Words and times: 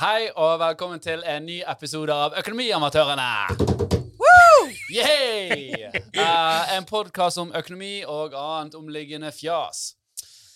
Hei 0.00 0.30
og 0.32 0.54
velkommen 0.62 1.00
til 1.04 1.20
en 1.28 1.44
ny 1.44 1.58
episode 1.68 2.14
av 2.16 2.32
Økonomiamatørene. 2.40 3.26
Yay! 4.96 5.90
Eh, 5.92 6.72
en 6.72 6.86
podkast 6.88 7.36
om 7.42 7.52
økonomi 7.52 7.98
og 8.08 8.32
annet 8.32 8.78
omliggende 8.80 9.28
fjas. 9.28 9.99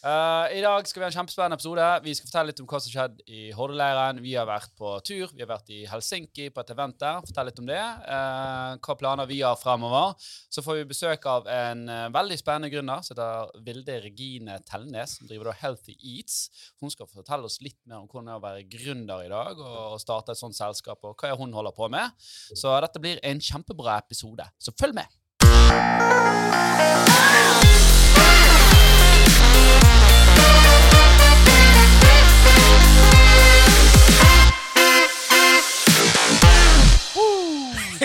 Eh, 0.04 0.58
I 0.58 0.60
dag 0.60 0.84
skal 0.84 1.00
vi 1.00 1.04
ha 1.06 1.08
en 1.08 1.14
kjempespennende 1.14 1.56
episode. 1.56 1.84
Vi 2.04 2.12
skal 2.12 2.28
fortelle 2.28 2.50
litt 2.50 2.58
om 2.60 2.66
hva 2.68 2.80
som 2.82 2.92
skjedde 2.92 3.24
i 3.24 3.46
Hordaleiren. 3.56 4.18
Vi 4.20 4.34
har 4.36 4.44
vært 4.44 4.74
på 4.76 4.90
tur. 5.00 5.30
Vi 5.32 5.40
har 5.40 5.48
vært 5.48 5.70
i 5.72 5.86
Helsinki 5.88 6.50
på 6.52 6.60
et 6.60 6.72
event 6.74 6.98
der. 7.00 7.22
Fortell 7.24 7.48
litt 7.48 7.62
om 7.62 7.70
det. 7.70 7.80
Uh, 8.04 8.76
hva 8.84 8.96
planer 9.00 9.30
vi 9.30 9.40
har 9.40 9.56
fremover. 9.56 10.12
Så 10.52 10.60
får 10.66 10.82
vi 10.82 10.90
besøk 10.92 11.24
av 11.30 11.48
en 11.48 11.88
uh, 11.88 12.12
veldig 12.12 12.36
spennende 12.36 12.68
gründer 12.74 13.00
som 13.00 13.14
heter 13.14 13.64
Vilde 13.64 13.96
Regine 14.04 14.58
Telnes, 14.68 15.16
som 15.16 15.30
driver 15.30 15.48
da 15.48 15.56
Healthy 15.62 15.96
Eats. 15.96 16.36
Hun 16.84 16.92
skal 16.92 17.08
fortelle 17.08 17.48
oss 17.48 17.62
litt 17.64 17.80
mer 17.88 18.02
om 18.02 18.08
hvordan 18.10 18.28
det 18.28 18.36
er 18.36 18.42
å 18.42 18.44
være 18.44 18.68
gründer 18.76 19.24
i 19.24 19.32
dag 19.32 19.56
og, 19.56 19.80
og 19.94 20.00
starte 20.04 20.36
et 20.36 20.42
sånt 20.42 20.58
selskap, 20.58 21.00
og 21.00 21.16
hva 21.16 21.32
hun 21.40 21.56
holder 21.56 21.72
på 21.72 21.88
med. 21.96 22.12
Så 22.52 22.76
dette 22.84 23.00
blir 23.00 23.24
en 23.24 23.40
kjempebra 23.40 23.96
episode. 24.04 24.44
Så 24.60 24.76
følg 24.76 25.00
med. 25.00 25.08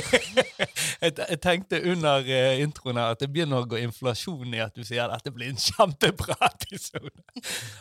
Jeg, 0.99 1.13
jeg 1.15 1.39
tenkte 1.41 1.77
under 1.87 2.25
eh, 2.27 2.59
introen 2.63 2.97
her 2.99 3.13
at 3.13 3.21
det 3.21 3.29
begynner 3.31 3.61
å 3.63 3.67
gå 3.71 3.77
inflasjon 3.79 4.51
i 4.53 4.59
at 4.63 4.75
du 4.75 4.81
sier 4.83 5.05
at 5.05 5.13
dette 5.23 5.31
blir 5.35 5.47
en 5.53 5.61
kjempebra 5.63 6.35
episode. 6.49 7.13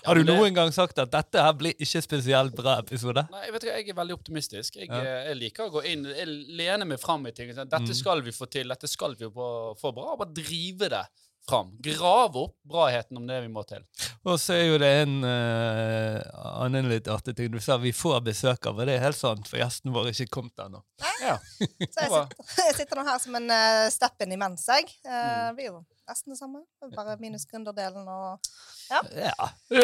Har 0.06 0.14
du 0.14 0.22
det- 0.22 0.30
noen 0.36 0.54
gang 0.54 0.70
sagt 0.74 0.98
at 1.02 1.10
dette 1.10 1.42
her 1.42 1.52
blir 1.58 1.74
ikke 1.82 2.02
spesielt 2.04 2.54
bra 2.54 2.76
episode? 2.78 3.24
Nei, 3.32 3.42
jeg 3.48 3.56
vet 3.56 3.66
ikke, 3.66 3.76
jeg 3.80 3.88
er 3.94 3.98
veldig 3.98 4.16
optimistisk. 4.20 4.76
Jeg, 4.78 4.88
Ja. 4.92 5.00
eh, 5.02 5.24
jeg 5.32 5.40
liker 5.42 5.66
å 5.66 5.72
gå 5.78 5.84
inn 5.90 6.04
Jeg 6.12 6.26
lener 6.60 6.86
meg 6.86 7.00
fram 7.02 7.26
i 7.26 7.32
ting. 7.34 7.50
Dette 7.54 7.80
Mm. 7.82 7.94
skal 7.94 8.22
vi 8.22 8.30
få 8.30 8.46
til. 8.50 8.68
Dette 8.68 8.86
skal 8.88 9.14
vi 9.18 9.26
få 9.26 9.92
bra. 9.94 10.14
Bare 10.16 10.32
drive 10.32 10.88
det 10.94 11.04
fram. 11.48 11.72
Grave 11.84 12.44
opp 12.46 12.56
braheten 12.68 13.20
om 13.20 13.26
det 13.28 13.40
vi 13.44 13.50
må 13.52 13.64
til. 13.68 13.84
Og 14.28 14.36
så 14.40 14.58
er 14.58 14.64
jo 14.68 14.78
det 14.82 14.90
en 15.06 15.18
uh, 15.24 16.18
annen 16.64 16.90
litt 16.90 17.08
artig 17.12 17.36
ting. 17.38 17.50
Du 17.52 17.60
sa 17.64 17.78
vi 17.80 17.94
får 17.96 18.20
besøk 18.26 18.68
av, 18.68 18.78
og 18.78 18.88
det 18.88 18.98
er 18.98 19.06
helt 19.06 19.18
sant, 19.18 19.48
for 19.48 19.60
gjesten 19.60 19.94
vår 19.94 20.10
er 20.10 20.16
ikke 20.16 20.38
kommet 20.40 20.66
ennå. 20.66 20.82
Ja. 21.24 21.38
Så 21.40 22.04
jeg 22.04 22.10
sitter, 22.12 22.34
jeg 22.68 22.76
sitter 22.82 23.00
nå 23.00 23.06
her 23.08 23.22
som 23.22 23.38
en 23.40 23.48
uh, 23.50 23.86
step-in 23.92 24.36
imens, 24.38 24.68
jeg. 24.68 24.92
Uh, 25.06 25.48
Mm. 25.48 25.54
Blir 25.56 25.66
jo 25.70 25.78
nesten 26.08 26.32
det 26.34 26.38
samme. 26.40 26.64
Bare 26.96 27.16
minus 27.20 27.46
gründerdelen 27.50 28.08
og 28.08 28.40
Ja. 28.88 29.02
Ja. 29.12 29.48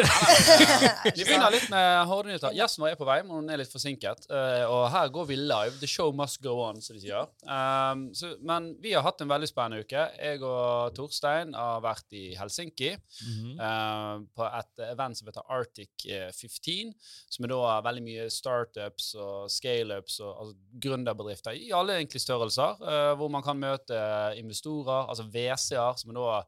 Vi 1.15 1.21
begynner 1.23 1.51
litt 1.53 1.67
med 1.69 2.07
Hordenyheter. 2.09 2.55
Gjesten 2.57 2.81
vår 2.81 2.95
er 2.95 2.97
på 2.97 3.05
vei, 3.05 3.19
men 3.21 3.35
hun 3.37 3.51
er 3.53 3.59
litt 3.61 3.69
forsinket. 3.69 4.25
eh, 4.33 4.63
og 4.65 4.87
her 4.89 5.11
går 5.13 5.27
vi 5.29 5.35
live. 5.37 5.75
The 5.79 5.87
show 5.89 6.09
must 6.15 6.39
go 6.41 6.55
on, 6.63 6.79
som 6.81 6.95
de 6.97 7.03
sier. 7.03 7.27
Um, 7.45 8.07
så, 8.17 8.31
men 8.41 8.71
vi 8.81 8.95
har 8.95 9.05
hatt 9.05 9.21
en 9.21 9.29
veldig 9.29 9.49
spennende 9.51 9.85
uke. 9.85 10.07
Jeg 10.17 10.41
og 10.41 10.95
Torstein 10.97 11.53
har 11.53 11.83
vært 11.85 12.15
i 12.17 12.23
Helsinki. 12.39 12.95
Mhm. 13.27 13.59
eh, 13.61 14.15
på 14.35 14.47
et 14.49 14.83
event 14.89 15.17
som 15.17 15.29
heter 15.29 15.45
Arctic 15.53 16.07
eh, 16.09 16.31
15, 16.33 16.93
som 17.29 17.45
er 17.45 17.53
da 17.53 17.75
veldig 17.85 18.03
mye 18.05 18.25
startups 18.33 19.11
og 19.21 19.51
scaleups 19.53 20.17
og 20.25 20.31
altså, 20.33 20.57
gründerbedrifter 20.81 21.55
i 21.61 21.69
alle 21.75 21.99
egentlig 21.99 22.21
størrelser, 22.25 22.81
uh, 22.81 23.13
hvor 23.19 23.29
man 23.31 23.43
kan 23.45 23.59
møte 23.61 24.01
investorer, 24.39 25.05
altså 25.11 25.27
VC-er, 25.29 25.93
som 26.01 26.09
er 26.09 26.14
da 26.15 26.39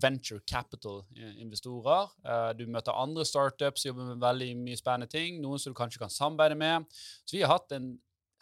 venture 0.00 0.40
capital-investorer. 0.46 2.10
Eh, 2.24 2.52
du 2.58 2.66
møter 2.70 2.94
andre 2.96 3.24
startups, 3.26 3.86
jobber 3.86 4.12
med 4.12 4.22
veldig 4.22 4.52
mye 4.60 4.78
spennende 4.78 5.10
ting, 5.10 5.40
noen 5.42 5.58
som 5.58 5.72
du 5.72 5.78
kanskje 5.78 6.02
kan 6.04 6.12
samarbeide 6.12 6.58
med. 6.58 6.86
Så 7.24 7.36
vi 7.36 7.42
har 7.42 7.56
hatt 7.56 7.74
en 7.76 7.92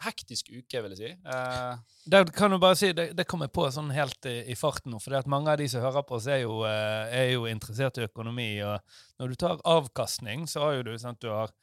hektisk 0.03 0.51
uke, 0.53 0.81
vil 0.83 0.93
jeg 0.95 0.99
si. 0.99 1.09
Eh, 1.27 1.79
Det 2.09 2.21
kan 2.35 2.51
du 2.51 2.59
bare 2.61 2.77
si, 2.79 2.91
det, 2.95 3.09
det 3.17 3.27
kommer 3.27 3.49
på 3.51 3.65
sånn 3.73 3.91
helt 3.91 4.25
i, 4.29 4.37
i 4.51 4.55
farten 4.55 4.93
nå, 4.93 5.01
for 5.03 5.27
mange 5.27 5.51
av 5.51 5.59
de 5.59 5.67
som 5.71 5.83
hører 5.83 6.05
på 6.07 6.15
oss, 6.19 6.27
er 6.31 6.43
jo, 6.45 6.61
eh, 6.67 7.15
er 7.23 7.33
jo 7.33 7.47
interessert 7.49 7.99
i 7.99 8.07
økonomi. 8.07 8.51
og 8.63 8.79
Når 9.19 9.33
du 9.33 9.35
tar 9.35 9.65
avkastning, 9.67 10.47
så 10.47 10.63
har 10.63 10.77
jo 10.77 10.87
du 10.87 10.93
sant, 11.01 11.19
du 11.19 11.27
har 11.33 11.49
eh, 11.51 11.57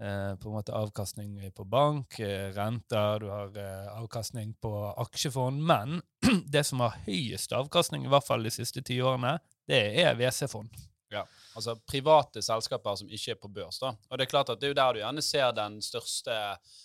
på 0.00 0.48
en 0.48 0.54
måte 0.54 0.72
avkastning 0.72 1.34
på 1.52 1.64
bank, 1.68 2.18
eh, 2.20 2.48
renter, 2.56 3.20
du 3.20 3.28
har 3.28 3.56
eh, 3.58 3.88
avkastning 4.00 4.54
på 4.60 4.72
aksjefond. 4.96 5.60
Men 5.62 6.00
det 6.46 6.64
som 6.64 6.80
har 6.80 6.96
høyest 7.04 7.52
avkastning, 7.52 8.06
i 8.06 8.12
hvert 8.12 8.26
fall 8.26 8.46
de 8.46 8.52
siste 8.54 8.82
ti 8.86 9.00
årene, 9.04 9.36
det 9.68 9.82
er 10.00 10.16
WC-fond. 10.16 10.72
Ja, 11.10 11.24
altså 11.58 11.74
private 11.90 12.38
selskaper 12.42 12.94
som 12.96 13.08
ikke 13.10 13.34
er 13.34 13.38
på 13.42 13.50
børs. 13.50 13.80
da. 13.82 13.90
Og 14.08 14.18
Det 14.18 14.24
er 14.24 14.30
klart 14.30 14.52
at 14.52 14.60
det 14.60 14.68
er 14.68 14.72
jo 14.72 14.78
der 14.78 14.92
du 14.94 15.00
gjerne 15.02 15.24
ser 15.26 15.52
den 15.52 15.80
største, 15.82 16.36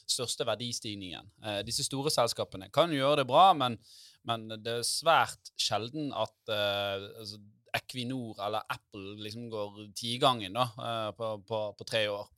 største 0.09 0.47
verdistigningen. 0.49 1.29
Eh, 1.45 1.61
disse 1.67 1.85
store 1.85 2.11
selskapene 2.11 2.71
kan 2.73 2.91
jo 2.91 3.03
gjøre 3.03 3.21
det 3.21 3.27
bra, 3.29 3.51
men, 3.53 3.77
men 4.25 4.47
det 4.57 4.79
er 4.79 4.87
svært 4.87 5.53
sjelden 5.61 6.09
at 6.11 6.35
eh, 6.49 7.05
altså, 7.21 7.39
Equinor 7.75 8.39
eller 8.45 8.63
Apple 8.71 9.15
liksom 9.23 9.49
går 9.51 9.81
tigangen 9.95 10.53
da, 10.55 10.69
eh, 10.79 11.09
på, 11.17 11.31
på, 11.47 11.59
på 11.79 11.87
tre 11.87 12.05
år. 12.09 12.29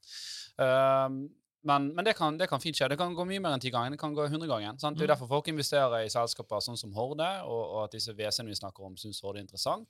Um, 0.58 1.28
men, 1.68 1.90
men 1.96 2.06
det, 2.06 2.14
kan, 2.16 2.38
det 2.40 2.48
kan 2.50 2.62
fint 2.64 2.78
skje. 2.78 2.88
Det 2.94 2.98
kan 3.00 3.16
gå 3.18 3.26
mye 3.28 3.42
mer 3.44 3.56
enn 3.58 3.62
ti 3.64 3.72
ganger. 3.74 3.92
Det 3.96 4.00
kan 4.00 4.14
gå 4.16 4.28
hundregangen. 4.32 4.78
sant? 4.80 4.96
Det 4.98 5.04
er 5.04 5.08
jo 5.08 5.12
Mm. 5.12 5.16
derfor 5.16 5.28
folk 5.34 5.48
investerer 5.52 6.06
i 6.06 6.10
selskaper 6.14 6.62
sånn 6.64 6.78
som 6.80 6.94
Horde, 6.96 7.28
og, 7.44 7.64
og 7.76 7.82
at 7.88 7.98
disse 7.98 8.14
WC-ene 8.16 8.54
vi 8.54 8.56
snakker 8.56 8.86
om, 8.88 8.96
syns 8.98 9.20
Horde 9.26 9.42
er 9.42 9.48
interessant. 9.48 9.88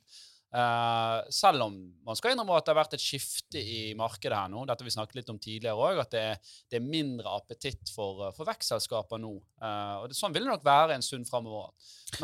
Eh, 0.48 1.16
selv 1.34 1.60
om 1.66 1.74
man 2.06 2.16
skal 2.16 2.32
innrømme 2.32 2.56
at 2.56 2.64
det 2.64 2.72
har 2.72 2.78
vært 2.78 2.94
et 2.96 3.02
skifte 3.04 3.60
i 3.60 3.92
markedet 3.98 4.32
her 4.32 4.48
nå. 4.48 4.62
Dette 4.68 4.86
vi 4.86 4.92
snakket 4.94 5.18
litt 5.20 5.32
om 5.32 5.40
tidligere 5.42 5.76
òg, 5.76 6.00
at 6.00 6.14
det, 6.14 6.22
er- 6.30 6.52
det 6.72 6.78
er 6.80 6.86
mindre 6.88 7.34
appetitt 7.36 7.92
for, 7.92 8.22
eh, 8.28 8.32
for 8.36 8.48
vekstselskaper 8.48 9.20
nå. 9.20 9.34
Eh, 9.60 9.94
og 10.00 10.08
det, 10.08 10.16
sånn 10.16 10.32
vil 10.32 10.46
det 10.46 10.52
nok 10.54 10.64
være 10.64 10.96
en 10.96 11.04
stund 11.04 11.28
framover. 11.28 11.74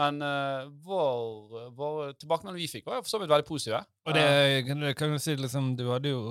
Men 0.01 0.23
uh, 0.25 0.65
vår, 0.87 1.73
vår 1.77 2.15
tilbakemelding 2.17 2.63
vi 2.65 2.71
fikk, 2.79 2.87
var 2.89 3.03
for 3.05 3.13
så 3.13 3.19
vidt 3.21 3.29
veldig 3.35 3.47
positive. 3.49 3.83
Og 4.09 4.17
det 4.17 4.65
kan 4.71 4.81
du, 4.81 4.87
kan 4.97 5.13
du 5.13 5.19
si 5.21 5.35
liksom, 5.37 5.75
du 5.77 5.85
hadde 5.91 6.15
jo 6.15 6.23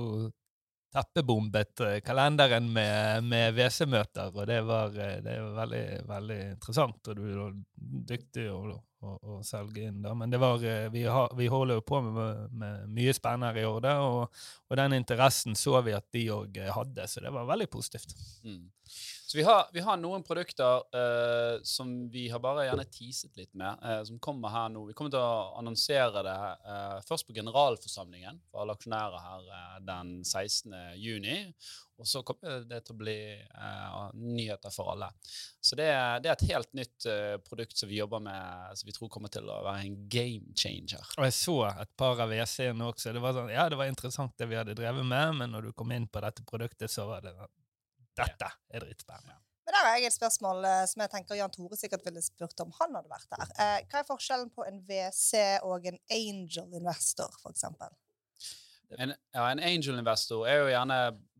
teppebombet 0.93 1.81
kalenderen 2.05 2.67
med, 2.73 3.23
med 3.29 3.53
WC-møter, 3.57 4.33
og 4.33 4.45
det 4.49 4.59
var, 4.65 4.89
det 4.93 5.35
var 5.41 5.53
veldig, 5.63 5.85
veldig 6.09 6.39
interessant, 6.51 7.09
og 7.09 7.17
du 7.17 7.23
var 7.37 7.55
dyktig 8.13 8.45
å, 8.53 8.59
å, 9.03 9.15
å 9.35 9.39
selge 9.45 9.87
inn 9.87 10.01
da. 10.03 10.13
Men 10.17 10.33
det 10.33 10.39
var, 10.41 10.63
eh, 10.63 10.87
vi, 10.93 11.05
har, 11.05 11.33
vi 11.37 11.49
holder 11.51 11.79
jo 11.79 11.85
på 11.87 12.01
med, 12.05 12.45
med 12.51 12.89
mye 12.95 13.15
spennende 13.15 13.61
i 13.61 13.67
år, 13.67 13.81
da, 13.83 13.97
og, 14.07 14.45
og 14.69 14.79
den 14.79 14.97
interessen 14.99 15.57
så 15.59 15.79
vi 15.85 15.95
at 15.97 16.07
de 16.15 16.27
òg 16.33 16.61
hadde, 16.77 17.07
så 17.09 17.23
det 17.25 17.33
var 17.35 17.49
veldig 17.49 17.69
positivt. 17.73 18.15
Mm. 18.47 18.63
Så 19.33 19.37
vi 19.37 19.43
har, 19.43 19.69
vi 19.73 19.79
har 19.79 19.97
noen 19.97 20.21
produkter 20.21 20.83
uh, 20.93 21.55
som 21.65 21.89
vi 22.13 22.27
har 22.29 22.41
bare 22.43 22.67
gjerne 22.67 22.83
teaset 22.85 23.39
litt 23.39 23.49
med, 23.57 23.79
uh, 23.81 24.03
som 24.05 24.19
kommer 24.21 24.51
her 24.53 24.67
nå. 24.69 24.83
Vi 24.85 24.93
kommer 24.93 25.09
til 25.09 25.23
å 25.23 25.55
annonsere 25.57 26.21
det 26.27 26.35
uh, 26.67 26.99
først 27.07 27.25
på 27.25 27.33
generalforsamlingen 27.39 28.37
for 28.51 28.61
alle 28.61 28.75
aksjonærer 28.77 29.23
her 29.23 29.47
eh, 29.57 29.79
den 29.87 30.11
16. 30.21 30.75
juni. 31.01 31.39
Og 32.03 32.09
så 32.11 32.19
kommer 32.27 32.65
det 32.67 32.81
til 32.83 32.93
å 32.95 32.99
bli 32.99 33.15
uh, 33.55 34.09
nyheter 34.19 34.73
for 34.75 34.91
alle. 34.93 35.07
Så 35.63 35.77
det, 35.79 35.85
er- 35.87 36.19
det 36.23 36.29
er 36.31 36.35
et 36.35 36.45
helt 36.51 36.73
nytt 36.75 37.07
uh, 37.07 37.37
produkt 37.47 37.79
som 37.79 37.87
vi 37.91 38.01
jobber 38.01 38.19
med, 38.25 38.73
som 38.79 38.89
vi 38.89 38.95
tror 38.97 39.11
kommer 39.13 39.31
til 39.31 39.47
å 39.47 39.61
være 39.63 39.85
en 39.87 39.95
game 40.11 40.51
changer. 40.59 41.03
Og 41.17 41.27
jeg 41.29 41.37
så 41.37 41.55
et 41.71 41.93
par 41.99 42.19
av 42.25 42.33
WC-ene 42.35 42.89
også. 42.91 43.13
Det 43.15 43.23
var 43.23 43.37
sånn, 43.39 43.53
ja, 43.55 43.69
det 43.71 43.79
var 43.79 43.87
interessant 43.91 44.35
det 44.39 44.49
vi 44.51 44.59
hadde 44.59 44.75
drevet 44.75 45.07
med, 45.07 45.37
men 45.39 45.55
når 45.55 45.69
du 45.69 45.73
kom 45.79 45.95
inn 45.95 46.09
på 46.11 46.21
dette 46.27 46.43
produktet, 46.49 46.91
så 46.91 47.07
var 47.09 47.23
det 47.23 47.31
sånn, 47.39 47.55
dette 48.19 48.51
er 48.69 48.83
dritspennende. 48.83 49.39
Men 49.63 49.77
der 49.77 49.85
har 49.87 49.95
jeg 49.95 50.09
et 50.09 50.17
spørsmål 50.17 50.65
eh, 50.67 50.81
som 50.91 51.01
jeg 51.05 51.11
tenker 51.13 51.37
Jan 51.39 51.51
Tore 51.55 51.77
sikkert 51.79 52.03
ville 52.03 52.19
spurt 52.21 52.59
om 52.65 52.73
han 52.81 52.97
hadde 52.99 53.07
vært 53.13 53.29
der. 53.31 53.53
Eh, 53.63 53.77
hva 53.87 54.01
er 54.01 54.09
forskjellen 54.09 54.49
på 54.51 54.65
en 54.67 54.81
WC 54.89 55.39
og 55.63 55.87
en 55.87 56.01
angel 56.11 56.75
investor, 56.81 57.31
eksempel? 57.47 57.95
En, 58.99 59.13
ja, 59.33 59.45
en 59.47 59.61
angel 59.63 59.95
investor 60.03 60.43
er 60.51 60.59
jo 60.59 60.67
gjerne 60.69 60.97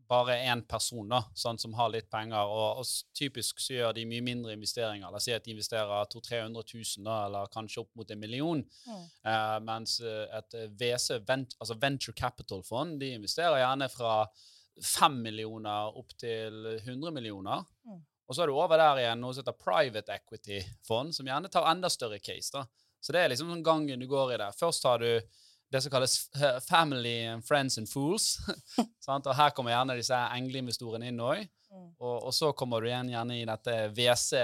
bare 0.08 0.36
én 0.44 0.62
person 0.68 1.08
da, 1.08 1.20
sånn, 1.38 1.58
som 1.60 1.74
har 1.78 1.90
litt 1.92 2.08
penger, 2.12 2.50
og, 2.50 2.80
og 2.82 3.16
typisk 3.16 3.60
så 3.62 3.76
gjør 3.76 3.92
de 3.96 4.06
mye 4.08 4.24
mindre 4.24 4.54
investeringer. 4.56 5.10
La 5.10 5.20
oss 5.20 5.28
si 5.28 5.34
at 5.34 5.44
de 5.44 5.54
investerer 5.54 6.08
200 6.12 6.50
000-300 6.54 6.64
000, 7.00 7.04
da, 7.06 7.18
eller 7.28 7.52
kanskje 7.52 7.82
opp 7.84 7.92
mot 7.98 8.10
en 8.10 8.20
million. 8.20 8.62
Mm. 8.86 9.04
Eh, 9.32 9.58
mens 9.68 9.98
eh, 10.04 10.24
et 10.38 10.58
eh, 10.60 10.72
VC, 10.80 11.20
vent, 11.28 11.56
altså 11.60 11.78
venture 11.80 12.16
capital-fond, 12.18 12.98
de 13.00 13.14
investerer 13.18 13.62
gjerne 13.62 13.90
fra 13.92 14.16
5 14.94 15.20
millioner 15.22 15.98
opp 16.00 16.16
til 16.18 16.74
100 16.80 17.14
millioner. 17.14 17.64
Mm. 17.86 18.02
Og 18.24 18.36
så 18.36 18.44
er 18.44 18.50
du 18.50 18.56
over 18.56 18.80
der 18.80 19.02
igjen 19.02 19.20
noe 19.20 19.34
som 19.34 19.44
heter 19.44 19.60
private 19.60 20.16
equity-fond, 20.16 21.12
som 21.16 21.28
gjerne 21.28 21.50
tar 21.52 21.68
enda 21.70 21.90
større 21.92 22.20
case. 22.24 22.50
da. 22.54 22.64
Så 23.04 23.12
det 23.12 23.20
er 23.20 23.32
liksom 23.32 23.50
sånn 23.52 23.64
gangen 23.64 24.00
du 24.00 24.08
går 24.08 24.34
i 24.34 24.40
det. 24.40 24.48
Først 24.56 24.86
har 24.88 25.02
du 25.02 25.10
det 25.74 25.82
som 25.84 25.92
kalles 25.92 26.16
eh, 26.38 26.58
family 26.64 27.16
and 27.32 27.44
friends 27.46 27.78
and 27.80 27.90
fools. 27.90 28.38
sant? 29.06 29.26
Og 29.26 29.36
her 29.36 29.54
kommer 29.56 29.74
gjerne 29.74 29.98
disse 29.98 30.18
engleinvestorene 30.38 31.10
inn 31.10 31.22
òg. 31.22 31.44
Mm. 31.74 31.88
Og, 31.98 32.18
og 32.28 32.34
så 32.34 32.52
kommer 32.54 32.82
du 32.82 32.88
igjen 32.90 33.10
gjerne 33.10 33.40
i 33.40 33.46
dette 33.48 33.78
WC, 33.96 34.42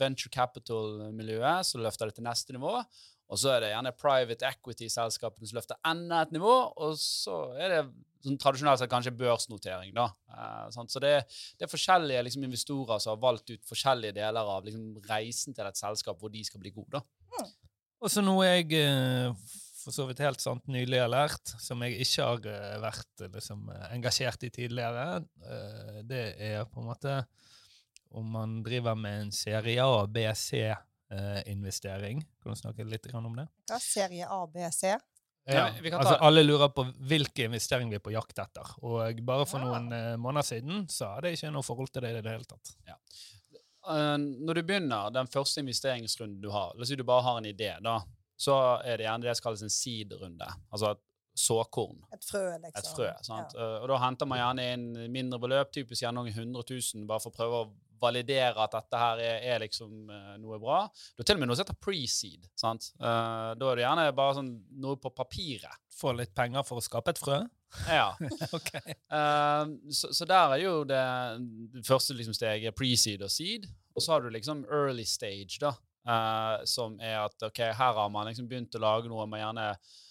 venture 0.00 0.32
capital-miljøet, 0.34 1.68
som 1.68 1.84
løfter 1.84 2.10
det 2.10 2.18
til 2.18 2.26
neste 2.26 2.56
nivå. 2.56 2.80
Og 3.26 3.40
så 3.42 3.56
er 3.56 3.62
det 3.62 3.72
gjerne 3.72 3.94
private 3.98 4.50
equity-selskapene 4.52 5.48
som 5.48 5.58
løfter 5.58 5.78
enda 5.88 6.20
et 6.22 6.34
nivå. 6.34 6.56
Og 6.82 6.98
så 7.00 7.40
er 7.58 7.72
det 7.72 7.80
sånn 8.26 8.38
tradisjonelt 8.42 8.80
sett 8.80 8.90
kanskje 8.90 9.14
børsnotering, 9.14 9.92
da. 9.94 10.08
Eh, 10.34 10.64
sant? 10.74 10.90
så 10.90 11.02
det, 11.02 11.12
det 11.58 11.66
er 11.66 11.70
forskjellige 11.70 12.24
liksom, 12.26 12.46
investorer 12.46 13.02
som 13.02 13.14
har 13.14 13.22
valgt 13.22 13.52
ut 13.52 13.68
forskjellige 13.68 14.16
deler 14.18 14.50
av 14.56 14.66
liksom, 14.66 14.96
reisen 15.06 15.54
til 15.54 15.68
et 15.68 15.78
selskap 15.78 16.18
hvor 16.18 16.32
de 16.34 16.42
skal 16.46 16.62
bli 16.62 16.74
gode. 16.74 16.98
da. 16.98 17.46
Og 18.02 18.12
så 18.12 18.22
noe 18.22 18.44
jeg 18.44 18.74
eh, 18.76 19.54
for 19.86 19.94
så 19.94 20.04
vidt 20.08 20.18
helt 20.24 20.42
sant 20.42 20.66
nylig 20.66 20.98
har 20.98 21.08
lært, 21.12 21.52
som 21.62 21.80
jeg 21.86 22.00
ikke 22.02 22.24
har 22.26 22.46
eh, 22.50 22.76
vært 22.82 23.26
liksom, 23.36 23.68
engasjert 23.94 24.42
i 24.48 24.50
tidligere, 24.50 25.04
eh, 25.46 26.00
det 26.10 26.22
er 26.42 26.64
på 26.66 26.82
en 26.82 26.88
måte 26.90 27.20
om 28.16 28.26
man 28.34 28.56
driver 28.66 28.96
med 28.98 29.20
en 29.26 29.32
serie 29.34 29.82
A, 29.84 30.06
B, 30.10 30.22
C-investering. 30.34 32.20
Kan 32.42 32.54
du 32.54 32.58
snakke 32.58 32.86
litt 32.88 33.06
om 33.14 33.36
det? 33.36 33.46
Ja, 33.70 33.78
serie 33.82 34.26
A, 34.30 34.40
B, 34.46 34.66
C? 34.72 34.94
Ja, 35.46 35.68
vi 35.80 35.90
kan 35.92 36.00
ta- 36.02 36.08
altså 36.16 36.24
Alle 36.26 36.42
lurer 36.42 36.68
på 36.74 36.82
hvilke 37.06 37.44
investeringer 37.46 37.90
vi 37.94 37.98
er 38.00 38.02
på 38.02 38.14
jakt 38.14 38.38
etter. 38.42 38.66
Og 38.82 39.20
bare 39.26 39.46
for 39.46 39.60
Ja. 39.62 39.64
noen 39.78 39.92
eh, 39.92 40.16
måneder 40.16 40.42
siden 40.48 40.88
så 40.90 41.14
hadde 41.14 41.28
jeg 41.30 41.38
ikke 41.38 41.52
noe 41.54 41.62
forhold 41.62 41.92
til 41.94 42.02
det 42.02 42.10
i 42.16 42.20
det 42.22 42.32
hele 42.32 42.44
tatt. 42.44 42.74
Ja. 42.86 42.96
når 44.18 44.54
du 44.54 44.62
begynner 44.66 45.12
den 45.14 45.28
første 45.30 45.60
investeringsrunden 45.62 46.40
du 46.42 46.48
har, 46.50 46.72
la 46.74 46.82
oss 46.82 46.88
si 46.90 46.96
du 46.98 47.04
bare 47.06 47.22
har 47.22 47.36
en 47.38 47.44
idé, 47.46 47.68
da, 47.80 48.00
så 48.36 48.56
er 48.84 49.00
det 49.00 49.06
gjerne 49.08 49.28
det 49.28 49.36
som 49.36 49.48
kalles 49.48 49.64
en 49.66 49.72
seed-runde. 49.72 50.48
Altså 50.70 50.92
et 50.94 51.02
såkorn. 51.36 51.98
Et 52.14 52.24
frø, 52.24 52.44
liksom. 52.62 52.78
Et 52.80 52.92
frø. 52.96 53.08
sant? 53.24 53.56
Ja. 53.56 53.64
Eh, 53.64 53.82
og 53.82 53.90
da 53.92 53.98
henter 54.04 54.28
man 54.28 54.40
gjerne 54.40 54.68
inn 54.72 54.86
mindre 55.12 55.40
beløp, 55.42 55.72
typisk 55.74 56.04
gjerne 56.04 56.22
noen 56.22 56.32
100 56.32 56.64
000, 56.70 57.04
bare 57.08 57.24
for 57.24 57.32
å 57.32 57.36
prøve 57.36 57.60
å 57.64 57.68
validere 58.00 58.60
at 58.60 58.74
dette 58.76 59.00
her 59.00 59.20
er, 59.24 59.36
er 59.54 59.62
liksom 59.64 60.10
uh, 60.10 60.34
noe 60.40 60.58
bra. 60.60 60.82
Det 61.16 61.24
er 61.24 61.30
til 61.30 61.38
og 61.38 61.42
med 61.42 61.50
noe 61.50 61.56
som 61.56 61.64
heter 61.64 61.78
pre-seed. 61.80 62.48
sant? 62.58 62.90
Uh, 63.00 63.54
da 63.56 63.70
er 63.70 63.78
det 63.78 63.86
gjerne 63.86 64.06
bare 64.16 64.36
sånn 64.38 64.50
noe 64.84 65.00
på 65.00 65.12
papiret. 65.16 65.80
Få 65.96 66.12
litt 66.16 66.34
penger 66.36 66.66
for 66.68 66.80
å 66.80 66.84
skape 66.84 67.14
et 67.14 67.20
frø? 67.20 67.40
Ja. 67.88 68.10
ok. 68.56 68.72
Uh, 69.12 69.76
så, 69.88 70.12
så 70.12 70.28
der 70.28 70.58
er 70.58 70.62
jo 70.62 70.76
det, 70.88 71.02
det 71.72 71.84
første 71.88 72.16
liksom 72.16 72.36
steget 72.36 72.76
pre-seed 72.76 73.24
og 73.24 73.32
seed. 73.32 73.68
Og 73.96 74.04
så 74.04 74.12
har 74.12 74.24
du 74.24 74.28
liksom 74.32 74.66
early 74.68 75.06
stage, 75.08 75.56
da. 75.62 75.72
Eh, 76.06 76.64
som 76.68 76.98
er 77.02 77.20
at 77.24 77.48
ok, 77.48 77.62
her 77.76 78.00
har 78.00 78.10
man 78.12 78.30
liksom 78.30 78.48
begynt 78.50 78.76
å 78.78 78.82
lage 78.82 79.10
noe. 79.10 79.26
Man 79.30 79.42
gjerne, 79.42 79.68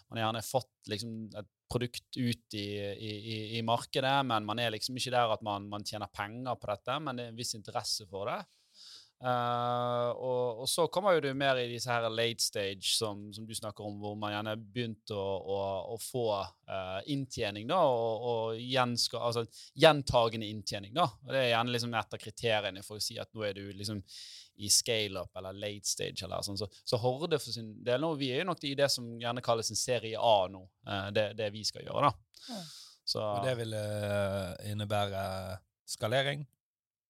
man 0.09 0.19
har 0.19 0.27
gjerne 0.27 0.45
fått 0.45 0.91
liksom 0.91 1.19
et 1.33 1.51
produkt 1.71 2.17
ut 2.17 2.57
i, 2.57 2.67
i, 2.93 3.39
i 3.57 3.61
markedet, 3.65 4.19
men 4.29 4.45
man 4.45 4.61
er 4.61 4.75
liksom 4.75 4.97
ikke 4.99 5.15
der 5.15 5.33
at 5.33 5.41
man, 5.45 5.65
man 5.71 5.85
tjener 5.87 6.11
penger 6.13 6.59
på 6.61 6.69
dette, 6.69 6.99
men 7.01 7.17
det 7.17 7.25
er 7.25 7.33
en 7.33 7.39
viss 7.39 7.55
interesse 7.57 8.05
for 8.09 8.29
det. 8.29 8.43
Eh, 9.23 10.09
og, 10.11 10.59
og 10.61 10.67
så 10.69 10.85
kommer 10.91 11.15
jo 11.15 11.21
du 11.23 11.29
mer 11.37 11.57
i 11.61 11.69
disse 11.71 11.89
her 11.89 12.03
late 12.11 12.43
stage 12.43 12.91
som, 12.97 13.23
som 13.33 13.45
du 13.47 13.53
snakker 13.55 13.85
om, 13.87 13.95
hvor 14.01 14.17
man 14.19 14.33
gjerne 14.33 14.55
begynte 14.59 15.15
å, 15.15 15.35
å, 15.39 15.59
å 15.95 15.99
få 16.01 16.25
uh, 16.43 16.99
inntjening, 17.11 17.67
da, 17.69 17.79
og, 17.87 18.25
og 18.29 18.59
gjenska, 18.59 19.21
altså, 19.23 19.45
gjentagende 19.79 20.49
inntjening. 20.51 20.93
da, 20.97 21.07
og 21.23 21.31
Det 21.31 21.41
er 21.41 21.53
gjerne 21.53 21.75
liksom 21.75 21.95
et 21.95 22.17
av 22.17 22.21
kriteriene 22.21 22.83
for 22.85 22.99
å 22.99 23.05
si 23.05 23.17
at 23.21 23.31
nå 23.33 23.45
er 23.47 23.55
du 23.57 23.63
liksom 23.71 24.01
i 24.55 24.69
scale-up 24.71 25.35
eller 25.39 25.55
late 25.63 25.89
stage. 25.89 26.23
eller 26.23 26.43
sånn. 26.45 26.59
Så, 26.59 26.67
så 26.87 26.99
Horde 26.99 27.39
for 27.41 27.55
sin 27.55 27.73
del 27.83 28.03
nå, 28.03 28.13
vi 28.19 28.31
er 28.33 28.43
jo 28.43 28.49
nok 28.51 28.63
i 28.67 28.75
det 28.77 28.91
som 28.91 29.07
gjerne 29.19 29.43
kalles 29.43 29.71
en 29.71 29.79
serie 29.79 30.19
A 30.19 30.35
nå, 30.51 30.65
uh, 30.91 31.07
det, 31.15 31.31
det 31.39 31.49
vi 31.55 31.63
skal 31.67 31.87
gjøre. 31.87 32.11
da. 32.11 32.51
Ja. 32.51 32.65
Så, 33.05 33.21
Og 33.21 33.45
det 33.45 33.51
vil 33.59 33.73
innebære 34.65 35.23
skalering? 35.85 36.47